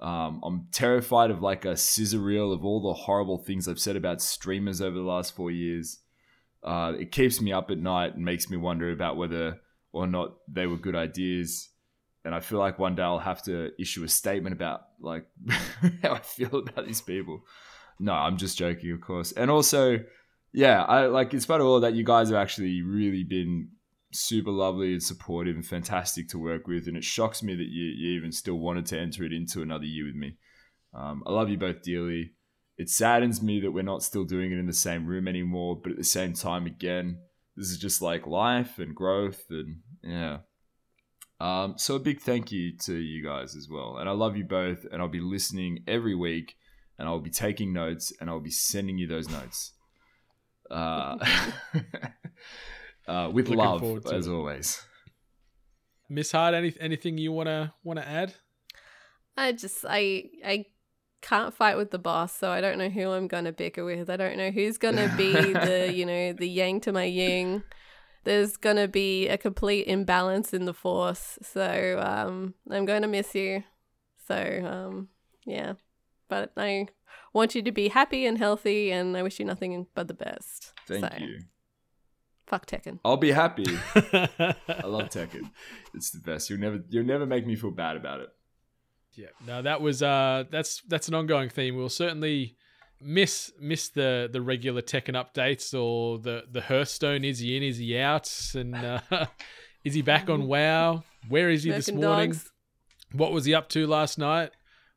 Um, 0.00 0.40
I'm 0.44 0.68
terrified 0.70 1.30
of 1.30 1.42
like 1.42 1.64
a 1.64 1.76
scissor 1.76 2.18
reel 2.18 2.52
of 2.52 2.64
all 2.64 2.80
the 2.80 2.92
horrible 2.92 3.38
things 3.38 3.66
I've 3.66 3.80
said 3.80 3.96
about 3.96 4.20
streamers 4.20 4.80
over 4.80 4.96
the 4.96 5.02
last 5.02 5.34
four 5.34 5.50
years. 5.50 6.00
Uh, 6.62 6.92
it 6.98 7.10
keeps 7.10 7.40
me 7.40 7.52
up 7.52 7.70
at 7.70 7.78
night 7.78 8.14
and 8.14 8.24
makes 8.24 8.50
me 8.50 8.58
wonder 8.58 8.90
about 8.90 9.16
whether 9.16 9.58
or 9.92 10.06
not 10.06 10.34
they 10.46 10.66
were 10.66 10.76
good 10.76 10.94
ideas. 10.96 11.70
And 12.24 12.34
I 12.34 12.40
feel 12.40 12.58
like 12.58 12.78
one 12.78 12.94
day 12.94 13.02
I'll 13.02 13.18
have 13.18 13.42
to 13.44 13.70
issue 13.78 14.04
a 14.04 14.08
statement 14.08 14.54
about 14.54 14.82
like 15.00 15.26
how 16.02 16.12
I 16.12 16.18
feel 16.18 16.54
about 16.56 16.86
these 16.86 17.00
people. 17.00 17.44
No, 17.98 18.12
I'm 18.12 18.36
just 18.36 18.58
joking, 18.58 18.92
of 18.92 19.00
course. 19.00 19.32
And 19.32 19.50
also, 19.50 20.00
yeah, 20.52 20.82
I 20.82 21.06
like 21.06 21.32
in 21.32 21.40
spite 21.40 21.60
of 21.60 21.66
all 21.66 21.80
that, 21.80 21.94
you 21.94 22.04
guys 22.04 22.28
have 22.28 22.38
actually 22.38 22.82
really 22.82 23.24
been 23.24 23.68
super 24.12 24.50
lovely 24.50 24.92
and 24.92 25.02
supportive 25.02 25.54
and 25.54 25.64
fantastic 25.64 26.28
to 26.28 26.38
work 26.38 26.66
with. 26.66 26.88
And 26.88 26.96
it 26.96 27.04
shocks 27.04 27.42
me 27.42 27.54
that 27.54 27.68
you, 27.68 27.84
you 27.84 28.18
even 28.18 28.32
still 28.32 28.56
wanted 28.58 28.86
to 28.86 28.98
enter 28.98 29.24
it 29.24 29.32
into 29.32 29.62
another 29.62 29.84
year 29.84 30.06
with 30.06 30.16
me. 30.16 30.36
Um, 30.92 31.22
I 31.26 31.32
love 31.32 31.48
you 31.48 31.56
both 31.56 31.82
dearly. 31.82 32.32
It 32.76 32.88
saddens 32.88 33.42
me 33.42 33.60
that 33.60 33.70
we're 33.70 33.82
not 33.82 34.02
still 34.02 34.24
doing 34.24 34.52
it 34.52 34.58
in 34.58 34.66
the 34.66 34.72
same 34.72 35.06
room 35.06 35.28
anymore. 35.28 35.78
But 35.80 35.92
at 35.92 35.98
the 35.98 36.04
same 36.04 36.32
time, 36.32 36.66
again, 36.66 37.18
this 37.56 37.70
is 37.70 37.78
just 37.78 38.02
like 38.02 38.26
life 38.26 38.78
and 38.78 38.94
growth 38.94 39.44
and 39.50 39.80
yeah. 40.02 40.38
Um, 41.40 41.74
so 41.78 41.94
a 41.94 42.00
big 42.00 42.20
thank 42.20 42.52
you 42.52 42.76
to 42.78 42.94
you 42.94 43.24
guys 43.24 43.54
as 43.54 43.68
well. 43.70 43.96
And 43.98 44.08
I 44.08 44.12
love 44.12 44.36
you 44.36 44.44
both. 44.44 44.84
And 44.90 45.00
I'll 45.00 45.08
be 45.08 45.20
listening 45.20 45.84
every 45.86 46.14
week 46.14 46.56
and 46.98 47.08
I'll 47.08 47.20
be 47.20 47.30
taking 47.30 47.72
notes 47.72 48.12
and 48.20 48.28
I'll 48.28 48.40
be 48.40 48.50
sending 48.50 48.98
you 48.98 49.06
those 49.06 49.28
notes. 49.28 49.72
Uh, 50.70 51.16
uh, 53.08 53.30
with 53.32 53.48
Looking 53.48 53.58
love, 53.58 54.06
as 54.12 54.26
it. 54.26 54.30
always. 54.30 54.82
Miss 56.08 56.32
Hart, 56.32 56.54
any 56.54 56.74
anything 56.80 57.18
you 57.18 57.32
wanna 57.32 57.72
wanna 57.84 58.02
add? 58.02 58.34
I 59.36 59.52
just 59.52 59.84
I 59.88 60.24
I 60.44 60.66
can't 61.22 61.54
fight 61.54 61.76
with 61.76 61.90
the 61.90 61.98
boss, 61.98 62.34
so 62.36 62.50
I 62.50 62.60
don't 62.60 62.78
know 62.78 62.88
who 62.88 63.10
I'm 63.10 63.28
gonna 63.28 63.52
bicker 63.52 63.84
with. 63.84 64.10
I 64.10 64.16
don't 64.16 64.36
know 64.36 64.50
who's 64.50 64.78
gonna 64.78 65.12
be 65.16 65.32
the 65.52 65.92
you 65.92 66.04
know 66.06 66.32
the 66.32 66.48
yang 66.48 66.80
to 66.82 66.92
my 66.92 67.04
yin. 67.04 67.62
There's 68.24 68.56
gonna 68.56 68.88
be 68.88 69.28
a 69.28 69.38
complete 69.38 69.86
imbalance 69.86 70.52
in 70.52 70.66
the 70.66 70.74
force, 70.74 71.38
so 71.42 72.00
um, 72.04 72.54
I'm 72.70 72.84
going 72.84 73.02
to 73.02 73.08
miss 73.08 73.34
you. 73.34 73.64
So 74.26 74.36
um, 74.36 75.08
yeah, 75.46 75.74
but 76.28 76.52
I 76.56 76.88
want 77.32 77.54
you 77.54 77.62
to 77.62 77.72
be 77.72 77.88
happy 77.88 78.26
and 78.26 78.38
healthy, 78.38 78.90
and 78.90 79.16
I 79.16 79.22
wish 79.22 79.38
you 79.38 79.44
nothing 79.44 79.86
but 79.94 80.08
the 80.08 80.14
best. 80.14 80.72
Thank 80.86 81.04
So, 81.04 81.10
you. 81.18 81.38
Fuck 82.46 82.66
Tekken. 82.66 82.98
I'll 83.04 83.16
be 83.16 83.30
happy. 83.30 83.64
I 83.94 84.82
love 84.84 85.08
Tekken. 85.10 85.50
It's 85.94 86.10
the 86.10 86.18
best. 86.18 86.50
You'll 86.50 86.58
never 86.60 86.80
you'll 86.88 87.04
never 87.04 87.24
make 87.26 87.46
me 87.46 87.54
feel 87.54 87.70
bad 87.70 87.96
about 87.96 88.20
it. 88.20 88.28
Yeah, 89.12 89.28
no, 89.46 89.62
that 89.62 89.80
was 89.80 90.02
uh, 90.02 90.44
that's 90.50 90.82
that's 90.88 91.06
an 91.08 91.14
ongoing 91.14 91.48
theme. 91.48 91.76
We'll 91.76 91.88
certainly 91.88 92.56
miss 93.00 93.52
miss 93.60 93.88
the 93.90 94.28
the 94.32 94.40
regular 94.42 94.82
Tekken 94.82 95.14
updates 95.14 95.78
or 95.80 96.18
the 96.18 96.44
the 96.50 96.60
Hearthstone. 96.60 97.24
Is 97.24 97.38
he 97.38 97.56
in? 97.56 97.62
Is 97.62 97.78
he 97.78 97.96
out? 97.98 98.28
And 98.54 98.74
uh, 98.74 99.00
is 99.84 99.94
he 99.94 100.02
back 100.02 100.28
on 100.28 100.46
WoW? 100.48 101.04
Where 101.28 101.50
is 101.50 101.62
he 101.62 101.70
this 101.70 101.90
morning? 101.92 102.30
dogs. 102.30 102.50
What 103.12 103.32
was 103.32 103.44
he 103.44 103.54
up 103.54 103.68
to 103.70 103.86
last 103.86 104.18
night? 104.18 104.50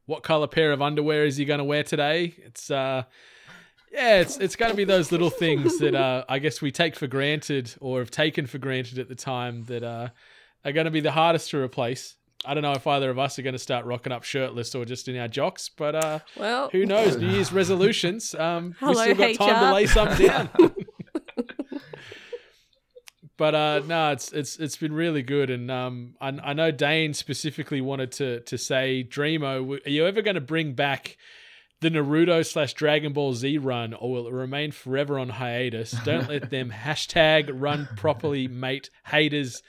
What 0.06 0.24
color 0.24 0.48
pair 0.48 0.72
of 0.72 0.82
underwear 0.82 1.26
is 1.26 1.38
he 1.38 1.46
going 1.46 1.60
to 1.60 1.64
wear 1.64 1.84
today? 1.84 2.34
It's 2.38 2.70
uh, 2.70 3.04
yeah, 3.92 4.20
it's 4.22 4.38
it's 4.38 4.56
going 4.56 4.72
to 4.72 4.76
be 4.78 4.84
those 4.86 5.12
little 5.12 5.30
things 5.30 5.78
that 5.80 5.96
uh, 5.96 6.26
I 6.28 6.40
guess 6.40 6.62
we 6.62 6.72
take 6.72 6.96
for 6.96 7.08
granted 7.08 7.74
or 7.80 8.00
have 8.00 8.12
taken 8.12 8.46
for 8.48 8.58
granted 8.58 9.00
at 9.00 9.08
the 9.08 9.16
time 9.16 9.64
that 9.66 9.84
uh, 9.84 10.10
are 10.66 10.72
going 10.72 10.86
to 10.86 10.92
be 10.92 11.00
the 11.00 11.12
hardest 11.12 11.52
to 11.52 11.58
replace. 11.58 12.16
I 12.46 12.54
don't 12.54 12.64
know 12.64 12.74
if 12.74 12.86
either 12.86 13.10
of 13.10 13.18
us 13.18 13.40
are 13.40 13.42
going 13.42 13.54
to 13.54 13.60
start 13.60 13.86
rocking 13.86 14.12
up 14.12 14.24
shirtless 14.24 14.76
or 14.76 14.84
just 14.84 15.08
in 15.08 15.18
our 15.18 15.30
jocks, 15.30 15.70
but 15.70 15.96
uh, 15.96 16.20
Well, 16.36 16.68
who 16.72 16.86
knows? 16.86 17.16
New 17.16 17.28
Year's 17.36 17.54
resolutions. 17.54 18.36
Um, 18.36 18.76
we 18.82 18.94
still 18.96 19.16
got 19.16 19.36
time 19.36 19.60
to 19.64 19.70
HR. 19.70 19.74
lay 19.74 19.86
some 19.86 20.18
down. 20.18 20.50
but 23.38 23.56
uh, 23.56 23.82
no, 23.86 24.12
it's 24.12 24.32
it's 24.32 24.58
it's 24.58 24.78
been 24.78 24.94
really 24.94 25.24
good, 25.24 25.50
and 25.50 25.72
um, 25.72 26.16
I, 26.22 26.30
I 26.44 26.54
know 26.54 26.72
Dane 26.72 27.14
specifically 27.14 27.82
wanted 27.82 28.12
to 28.14 28.42
to 28.42 28.58
say, 28.58 29.08
Dreamo, 29.08 29.86
are 29.86 29.90
you 29.90 30.06
ever 30.06 30.22
going 30.22 30.36
to 30.36 30.42
bring 30.42 30.74
back? 30.74 31.18
The 31.82 31.90
Naruto 31.90 32.46
slash 32.46 32.74
Dragon 32.76 33.12
Ball 33.12 33.34
Z 33.34 33.58
run, 33.58 33.94
or 33.94 34.10
will 34.10 34.28
it 34.28 34.34
remain 34.34 34.72
forever 34.72 35.20
on 35.20 35.28
hiatus? 35.28 35.92
Don't 36.06 36.30
let 36.30 36.50
them 36.50 36.72
hashtag 36.86 37.50
run 37.52 37.90
properly, 37.98 38.48
mate. 38.48 38.90
Haters 39.08 39.62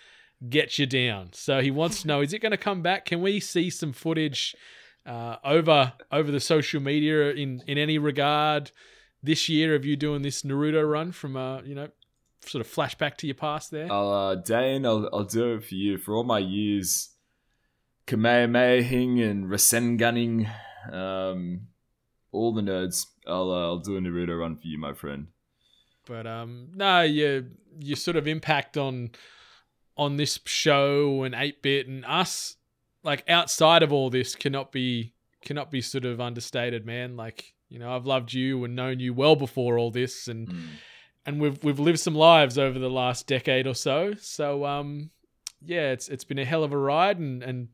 get 0.48 0.78
you 0.78 0.86
down. 0.86 1.30
So 1.32 1.60
he 1.60 1.72
wants 1.72 2.02
to 2.02 2.06
know: 2.06 2.20
Is 2.20 2.32
it 2.32 2.38
going 2.38 2.52
to 2.52 2.56
come 2.56 2.82
back? 2.82 3.04
Can 3.04 3.20
we 3.20 3.40
see 3.40 3.68
some 3.68 3.92
footage 3.92 4.54
uh, 5.06 5.36
over 5.42 5.92
over 6.12 6.30
the 6.30 6.40
social 6.40 6.80
media 6.80 7.32
in 7.32 7.62
in 7.66 7.78
any 7.78 7.98
regard 7.98 8.70
this 9.22 9.48
year 9.48 9.74
of 9.74 9.84
you 9.84 9.96
doing 9.96 10.22
this 10.22 10.42
Naruto 10.42 10.88
run 10.88 11.10
from 11.12 11.36
uh 11.36 11.62
you 11.62 11.74
know 11.74 11.88
sort 12.48 12.64
of 12.64 12.72
flashback 12.72 13.16
to 13.18 13.26
your 13.26 13.34
past 13.34 13.70
there? 13.70 13.90
I'll 13.90 14.12
uh, 14.12 14.34
Dane, 14.36 14.86
I'll 14.86 15.08
I'll 15.12 15.24
do 15.24 15.54
it 15.54 15.64
for 15.64 15.74
you 15.74 15.98
for 15.98 16.14
all 16.14 16.24
my 16.24 16.38
years. 16.38 17.10
Kamehamehing 18.06 19.22
and 19.28 19.46
Rasenganing, 19.46 20.50
um, 20.92 21.68
all 22.32 22.52
the 22.52 22.60
nerds. 22.60 23.06
I'll 23.26 23.50
uh, 23.50 23.62
I'll 23.62 23.78
do 23.78 23.96
a 23.96 24.00
Naruto 24.00 24.38
run 24.38 24.56
for 24.56 24.66
you, 24.66 24.78
my 24.78 24.92
friend. 24.92 25.28
But 26.06 26.26
um, 26.26 26.68
no, 26.74 27.02
your 27.02 27.44
your 27.78 27.96
sort 27.96 28.16
of 28.16 28.28
impact 28.28 28.76
on 28.76 29.10
on 29.96 30.16
this 30.16 30.38
show 30.44 31.22
and 31.22 31.34
eight 31.34 31.62
bit 31.62 31.86
and 31.86 32.04
us, 32.04 32.56
like 33.02 33.24
outside 33.28 33.82
of 33.82 33.92
all 33.92 34.10
this, 34.10 34.34
cannot 34.34 34.72
be 34.72 35.14
cannot 35.42 35.70
be 35.70 35.80
sort 35.80 36.04
of 36.04 36.20
understated, 36.20 36.84
man. 36.84 37.16
Like 37.16 37.54
you 37.68 37.78
know, 37.78 37.94
I've 37.94 38.06
loved 38.06 38.32
you 38.32 38.64
and 38.64 38.76
known 38.76 39.00
you 39.00 39.14
well 39.14 39.36
before 39.36 39.78
all 39.78 39.90
this, 39.90 40.28
and 40.28 40.52
and 41.26 41.40
we've 41.40 41.62
we've 41.62 41.78
lived 41.78 42.00
some 42.00 42.14
lives 42.14 42.58
over 42.58 42.78
the 42.78 42.90
last 42.90 43.26
decade 43.26 43.66
or 43.66 43.74
so. 43.74 44.14
So 44.14 44.64
um, 44.64 45.10
yeah, 45.64 45.90
it's 45.90 46.08
it's 46.08 46.24
been 46.24 46.38
a 46.38 46.44
hell 46.44 46.64
of 46.64 46.72
a 46.72 46.78
ride, 46.78 47.18
and 47.18 47.42
and 47.42 47.68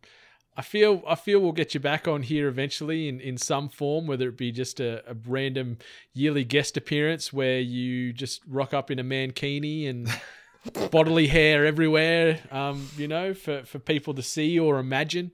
I 0.57 0.63
feel 0.63 1.03
I 1.07 1.15
feel 1.15 1.41
we'll 1.41 1.53
get 1.53 1.75
you 1.75 1.81
back 1.81 2.07
on 2.09 2.23
here 2.23 2.49
eventually 2.49 3.09
in, 3.09 3.21
in 3.21 3.37
some 3.37 3.69
form, 3.69 4.07
whether 4.07 4.29
it 4.29 4.37
be 4.37 4.53
just 4.53 4.81
a, 4.81 5.03
a 5.11 5.17
random 5.27 5.79
yearly 6.13 6.45
guest 6.45 6.77
appearance 6.77 7.33
where 7.33 7.61
you 7.61 8.13
just 8.13 8.43
rock 8.47 8.75
up 8.75 8.91
in 8.91 8.99
a 8.99 9.05
mankini 9.05 9.89
and 9.89 10.09
bodily 10.91 11.29
hair 11.29 11.65
everywhere, 11.65 12.41
um, 12.51 12.89
you 12.97 13.09
know, 13.09 13.33
for, 13.33 13.63
for 13.65 13.79
people 13.79 14.13
to 14.15 14.23
see 14.23 14.59
or 14.59 14.79
imagine 14.79 15.33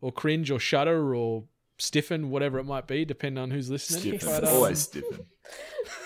or 0.00 0.12
cringe 0.12 0.50
or 0.50 0.58
shudder 0.58 1.14
or 1.14 1.44
stiffen, 1.78 2.30
whatever 2.30 2.58
it 2.58 2.64
might 2.64 2.86
be, 2.86 3.04
depending 3.04 3.42
on 3.42 3.50
who's 3.50 3.70
listening. 3.70 4.18
Stiffen, 4.18 4.40
But, 4.40 4.44
um, 4.48 4.54
always 4.54 4.80
stiffen. 4.80 5.26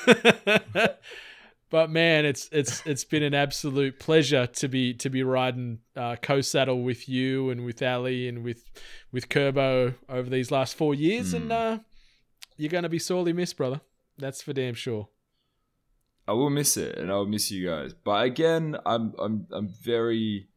but 1.70 1.88
man, 1.88 2.24
it's 2.24 2.48
it's 2.51 2.84
it's 2.84 3.05
been 3.05 3.22
an 3.22 3.34
absolute 3.34 3.98
pleasure 4.01 4.47
to 4.47 4.68
be 4.68 4.92
to 4.94 5.09
be 5.09 5.22
riding 5.22 5.78
uh, 5.97 6.16
co-saddle 6.20 6.82
with 6.82 7.09
you 7.09 7.51
and 7.51 7.64
with 7.64 7.80
Ally 7.80 8.26
and 8.26 8.42
with 8.42 8.64
with 9.12 9.28
Kerbo 9.28 9.94
over 10.09 10.28
these 10.28 10.51
last 10.51 10.74
four 10.74 10.94
years, 10.94 11.32
and 11.32 11.52
uh, 11.52 11.78
you're 12.56 12.70
gonna 12.70 12.88
be 12.88 12.98
sorely 12.98 13.32
missed, 13.32 13.56
brother. 13.56 13.80
That's 14.18 14.42
for 14.42 14.52
damn 14.52 14.74
sure. 14.74 15.09
I 16.26 16.32
will 16.32 16.51
miss 16.51 16.76
it, 16.76 16.98
and 16.98 17.10
I'll 17.10 17.26
miss 17.26 17.51
you 17.51 17.68
guys. 17.68 17.94
But 17.94 18.24
again, 18.24 18.76
I'm 18.84 19.14
I'm 19.18 19.47
I'm 19.52 19.68
very, 19.68 20.48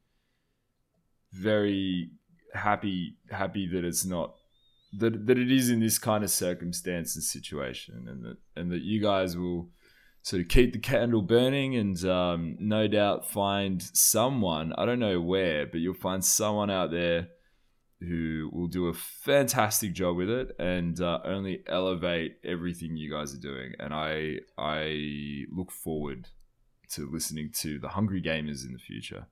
very 1.32 2.12
happy 2.54 3.18
happy 3.32 3.68
that 3.68 3.84
it's 3.84 4.06
not 4.06 4.36
that 4.98 5.26
that 5.28 5.38
it 5.38 5.52
is 5.52 5.70
in 5.70 5.80
this 5.80 5.98
kind 5.98 6.24
of 6.24 6.32
circumstance 6.32 7.16
and 7.16 7.24
situation, 7.24 8.08
and 8.08 8.24
that 8.24 8.38
and 8.56 8.72
that 8.72 8.82
you 8.82 9.02
guys 9.02 9.38
will 9.38 9.70
sort 10.24 10.42
of 10.42 10.48
keep 10.48 10.74
the 10.74 10.80
candle 10.80 11.22
burning, 11.22 11.76
and 11.76 12.04
um, 12.06 12.56
no 12.60 12.88
doubt 12.88 13.30
find 13.30 13.82
someone. 13.82 14.74
I 14.78 14.86
don't 14.86 15.00
know 15.00 15.22
where, 15.22 15.68
but 15.68 15.80
you'll 15.80 15.94
find 15.94 16.24
someone 16.24 16.72
out 16.72 16.92
there 16.92 17.28
who 18.00 18.50
will 18.52 18.68
do 18.68 18.88
a 18.88 18.94
fantastic 18.94 19.94
job 19.94 20.18
with 20.18 20.30
it 20.30 20.56
and 20.60 21.00
uh, 21.00 21.20
only 21.24 21.64
elevate 21.68 22.38
everything 22.44 22.98
you 22.98 23.12
guys 23.12 23.34
are 23.34 23.40
doing. 23.40 23.74
And 23.80 23.94
I 23.94 24.40
I 24.58 25.46
look 25.52 25.72
forward 25.72 26.30
to 26.92 27.10
listening 27.10 27.52
to 27.60 27.80
the 27.80 27.90
Hungry 27.90 28.22
Gamers 28.22 28.66
in 28.66 28.74
the 28.74 28.80
future. 28.80 29.28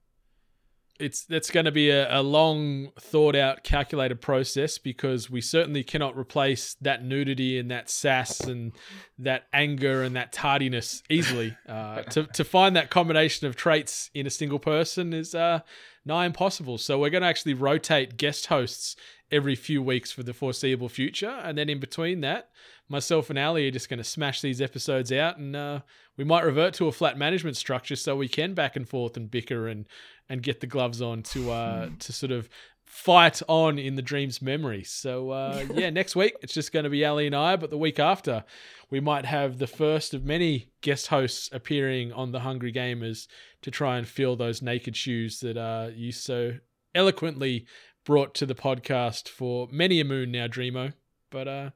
It's 1.02 1.26
that's 1.26 1.50
going 1.50 1.66
to 1.66 1.72
be 1.72 1.90
a, 1.90 2.20
a 2.20 2.22
long 2.22 2.90
thought 3.00 3.36
out 3.36 3.64
calculated 3.64 4.22
process 4.22 4.78
because 4.78 5.30
we 5.30 5.42
certainly 5.42 5.84
cannot 5.84 6.18
replace 6.18 6.76
that 6.82 7.04
nudity 7.04 7.58
and 7.58 7.72
that 7.72 7.90
sass 7.90 8.42
and 8.42 8.72
that 9.18 9.48
anger 9.52 10.04
and 10.04 10.16
that 10.16 10.32
tardiness 10.32 11.04
easily. 11.10 11.58
Uh, 11.68 12.04
to, 12.04 12.26
to 12.28 12.44
find 12.44 12.76
that 12.76 12.90
combination 12.90 13.48
of 13.48 13.56
traits 13.56 14.10
in 14.14 14.28
a 14.28 14.30
single 14.30 14.60
person 14.60 15.14
is 15.14 15.34
uh, 15.34 15.60
nigh 16.06 16.26
impossible. 16.26 16.78
So 16.78 17.00
we're 17.00 17.10
going 17.10 17.22
to 17.24 17.28
actually 17.28 17.54
rotate 17.54 18.18
guest 18.18 18.48
hosts 18.48 18.96
every 19.32 19.56
few 19.56 19.82
weeks 19.82 20.12
for 20.12 20.24
the 20.24 20.34
foreseeable 20.34 20.90
future, 20.90 21.40
and 21.44 21.58
then 21.58 21.70
in 21.70 21.80
between 21.80 22.22
that, 22.22 22.50
myself 22.90 23.30
and 23.30 23.40
Ally 23.40 23.68
are 23.68 23.72
just 23.72 23.90
going 23.90 23.98
to 23.98 24.04
smash 24.04 24.42
these 24.42 24.62
episodes 24.62 25.12
out, 25.12 25.38
and 25.38 25.56
uh, 25.56 25.80
we 26.18 26.24
might 26.24 26.44
revert 26.44 26.74
to 26.76 26.88
a 26.88 26.92
flat 26.92 27.18
management 27.18 27.56
structure 27.56 27.96
so 27.96 28.16
we 28.16 28.28
can 28.28 28.54
back 28.54 28.76
and 28.76 28.88
forth 28.88 29.16
and 29.16 29.32
bicker 29.32 29.68
and 29.68 29.88
and 30.30 30.44
get 30.44 30.62
the 30.62 30.68
gloves 30.68 31.02
on 31.02 31.24
to 31.24 31.52
uh, 31.52 31.90
to 32.00 32.14
sort 32.14 32.32
of 32.32 32.50
fight 32.92 33.42
on 33.48 33.80
in 33.80 33.96
the 33.96 34.02
dream's 34.02 34.42
memory. 34.42 34.84
So 34.84 35.32
uh, 35.32 35.66
yeah, 35.74 35.90
next 35.90 36.16
week 36.16 36.36
it's 36.42 36.54
just 36.54 36.74
going 36.74 36.84
to 36.84 36.90
be 36.90 37.06
Ally 37.06 37.24
and 37.24 37.36
I, 37.36 37.56
but 37.56 37.70
the 37.70 37.78
week 37.78 38.00
after 38.00 38.44
we 38.90 39.00
might 39.00 39.26
have 39.26 39.58
the 39.58 39.68
first 39.68 40.14
of 40.14 40.26
many 40.26 40.72
guest 40.82 41.08
hosts 41.08 41.50
appearing 41.54 42.12
on 42.12 42.34
the 42.34 42.42
Hungry 42.42 42.74
Gamers 42.74 43.28
to 43.62 43.72
try 43.72 43.98
and 43.98 44.06
fill 44.06 44.36
those 44.36 44.62
naked 44.62 44.98
shoes 44.98 45.40
that 45.40 45.58
uh, 45.58 45.90
you 45.96 46.12
so 46.12 46.56
eloquently 46.94 47.66
brought 48.04 48.34
to 48.36 48.46
the 48.46 48.56
podcast 48.56 49.30
for 49.30 49.70
many 49.72 50.02
a 50.02 50.06
moon 50.06 50.30
now, 50.30 50.48
Dreamo. 50.48 50.94
But 51.30 51.48
uh, 51.48 51.70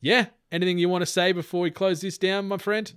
yeah, 0.00 0.26
anything 0.52 0.78
you 0.78 0.88
want 0.88 1.02
to 1.02 1.06
say 1.06 1.32
before 1.32 1.62
we 1.62 1.72
close 1.72 2.00
this 2.00 2.18
down, 2.18 2.46
my 2.46 2.58
friend? 2.58 2.92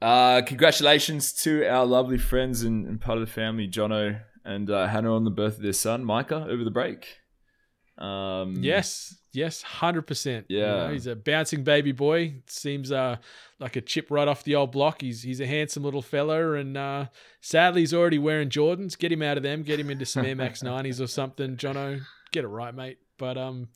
Uh, 0.00 0.40
congratulations 0.40 1.34
to 1.34 1.66
our 1.66 1.84
lovely 1.84 2.18
friends 2.18 2.62
and, 2.62 2.86
and 2.86 2.98
part 2.98 3.18
of 3.18 3.26
the 3.26 3.32
family, 3.32 3.68
Jono 3.68 4.20
and 4.44 4.70
uh, 4.70 4.86
Hannah, 4.88 5.14
on 5.14 5.24
the 5.24 5.30
birth 5.30 5.56
of 5.56 5.62
their 5.62 5.72
son, 5.72 6.04
Micah, 6.04 6.46
over 6.48 6.64
the 6.64 6.70
break. 6.70 7.06
Um, 7.98 8.56
Yes, 8.62 9.14
yes, 9.32 9.62
hundred 9.62 10.02
percent. 10.06 10.46
Yeah. 10.48 10.90
he's 10.90 11.06
a 11.06 11.14
bouncing 11.14 11.62
baby 11.62 11.92
boy. 11.92 12.36
Seems 12.46 12.90
uh 12.90 13.16
like 13.60 13.76
a 13.76 13.80
chip 13.80 14.10
right 14.10 14.26
off 14.26 14.44
the 14.44 14.54
old 14.54 14.72
block. 14.72 15.02
He's 15.02 15.22
he's 15.22 15.40
a 15.40 15.46
handsome 15.46 15.82
little 15.84 16.02
fella, 16.02 16.52
and 16.52 16.76
uh, 16.76 17.06
sadly 17.42 17.82
he's 17.82 17.92
already 17.94 18.18
wearing 18.18 18.48
Jordans. 18.48 18.98
Get 18.98 19.12
him 19.12 19.22
out 19.22 19.36
of 19.36 19.42
them. 19.42 19.62
Get 19.62 19.78
him 19.78 19.90
into 19.90 20.06
some 20.06 20.24
Air 20.24 20.34
Max 20.36 20.62
nineties 20.64 21.00
or 21.00 21.06
something. 21.06 21.56
Jono, 21.56 22.00
get 22.32 22.44
it 22.44 22.48
right, 22.48 22.74
mate. 22.74 22.98
But 23.18 23.36
um, 23.36 23.68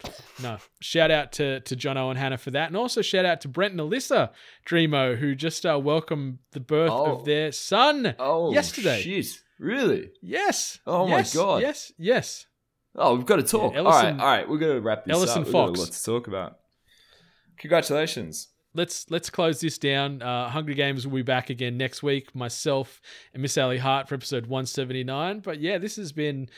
no. 0.42 0.56
Shout 0.80 1.10
out 1.10 1.32
to 1.32 1.60
to 1.60 1.76
Jono 1.76 2.08
and 2.10 2.18
Hannah 2.18 2.38
for 2.38 2.50
that, 2.52 2.68
and 2.68 2.76
also 2.76 3.02
shout 3.02 3.26
out 3.26 3.42
to 3.42 3.48
Brent 3.48 3.72
and 3.72 3.80
Alyssa 3.80 4.30
Dreamo 4.66 5.16
who 5.16 5.34
just 5.34 5.64
uh, 5.66 5.78
welcomed 5.78 6.38
the 6.52 6.58
birth 6.60 6.90
Oh. 6.90 7.16
of 7.18 7.24
their 7.26 7.52
son 7.52 8.14
Oh, 8.18 8.52
yesterday. 8.52 9.02
Shit, 9.02 9.38
really? 9.58 10.10
Yes. 10.22 10.78
Oh 10.86 11.06
my 11.06 11.24
God. 11.34 11.62
Yes. 11.62 11.92
Yes. 11.98 12.46
Oh, 12.94 13.14
we've 13.16 13.26
got 13.26 13.36
to 13.36 13.42
talk. 13.42 13.74
Yeah, 13.74 13.80
all 13.80 13.84
right, 13.86 14.04
Ellison- 14.04 14.20
all 14.20 14.26
right, 14.26 14.48
we're 14.48 14.58
gonna 14.58 14.80
wrap 14.80 15.04
this 15.04 15.14
Ellison 15.14 15.40
up. 15.42 15.46
We've 15.46 15.52
got 15.52 15.76
a 15.76 15.80
lot 15.80 15.92
to 15.92 16.02
talk 16.04 16.26
about. 16.28 16.58
Congratulations. 17.58 18.48
let's 18.74 19.10
let's 19.10 19.30
close 19.30 19.60
this 19.60 19.78
down. 19.78 20.22
Uh, 20.22 20.48
Hungry 20.48 20.74
Games 20.74 21.06
will 21.06 21.16
be 21.16 21.22
back 21.22 21.50
again 21.50 21.76
next 21.76 22.02
week. 22.02 22.34
Myself 22.34 23.00
and 23.32 23.42
Miss 23.42 23.56
Ally 23.58 23.78
Hart 23.78 24.08
for 24.08 24.14
episode 24.14 24.46
179. 24.46 25.40
But 25.40 25.60
yeah, 25.60 25.78
this 25.78 25.96
has 25.96 26.12
been 26.12 26.48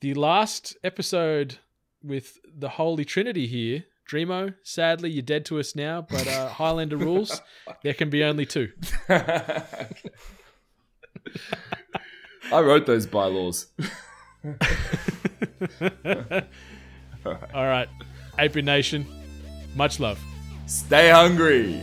the 0.00 0.14
last 0.14 0.76
episode 0.84 1.58
with 2.02 2.38
the 2.56 2.68
Holy 2.70 3.04
Trinity 3.04 3.46
here. 3.46 3.84
Dreamo, 4.10 4.54
sadly, 4.62 5.10
you're 5.10 5.20
dead 5.22 5.44
to 5.46 5.58
us 5.58 5.76
now, 5.76 6.00
but 6.08 6.26
uh, 6.26 6.48
Highlander 6.60 6.96
rules, 6.96 7.42
there 7.82 7.92
can 7.92 8.08
be 8.08 8.24
only 8.24 8.46
two. 8.46 8.70
I 12.52 12.60
wrote 12.60 12.86
those 12.86 13.06
bylaws. 13.06 13.66
All 17.24 17.66
right, 17.66 17.88
Ape 18.38 18.56
Nation, 18.56 19.06
much 19.74 20.00
love. 20.00 20.18
Stay 20.66 21.10
hungry. 21.10 21.82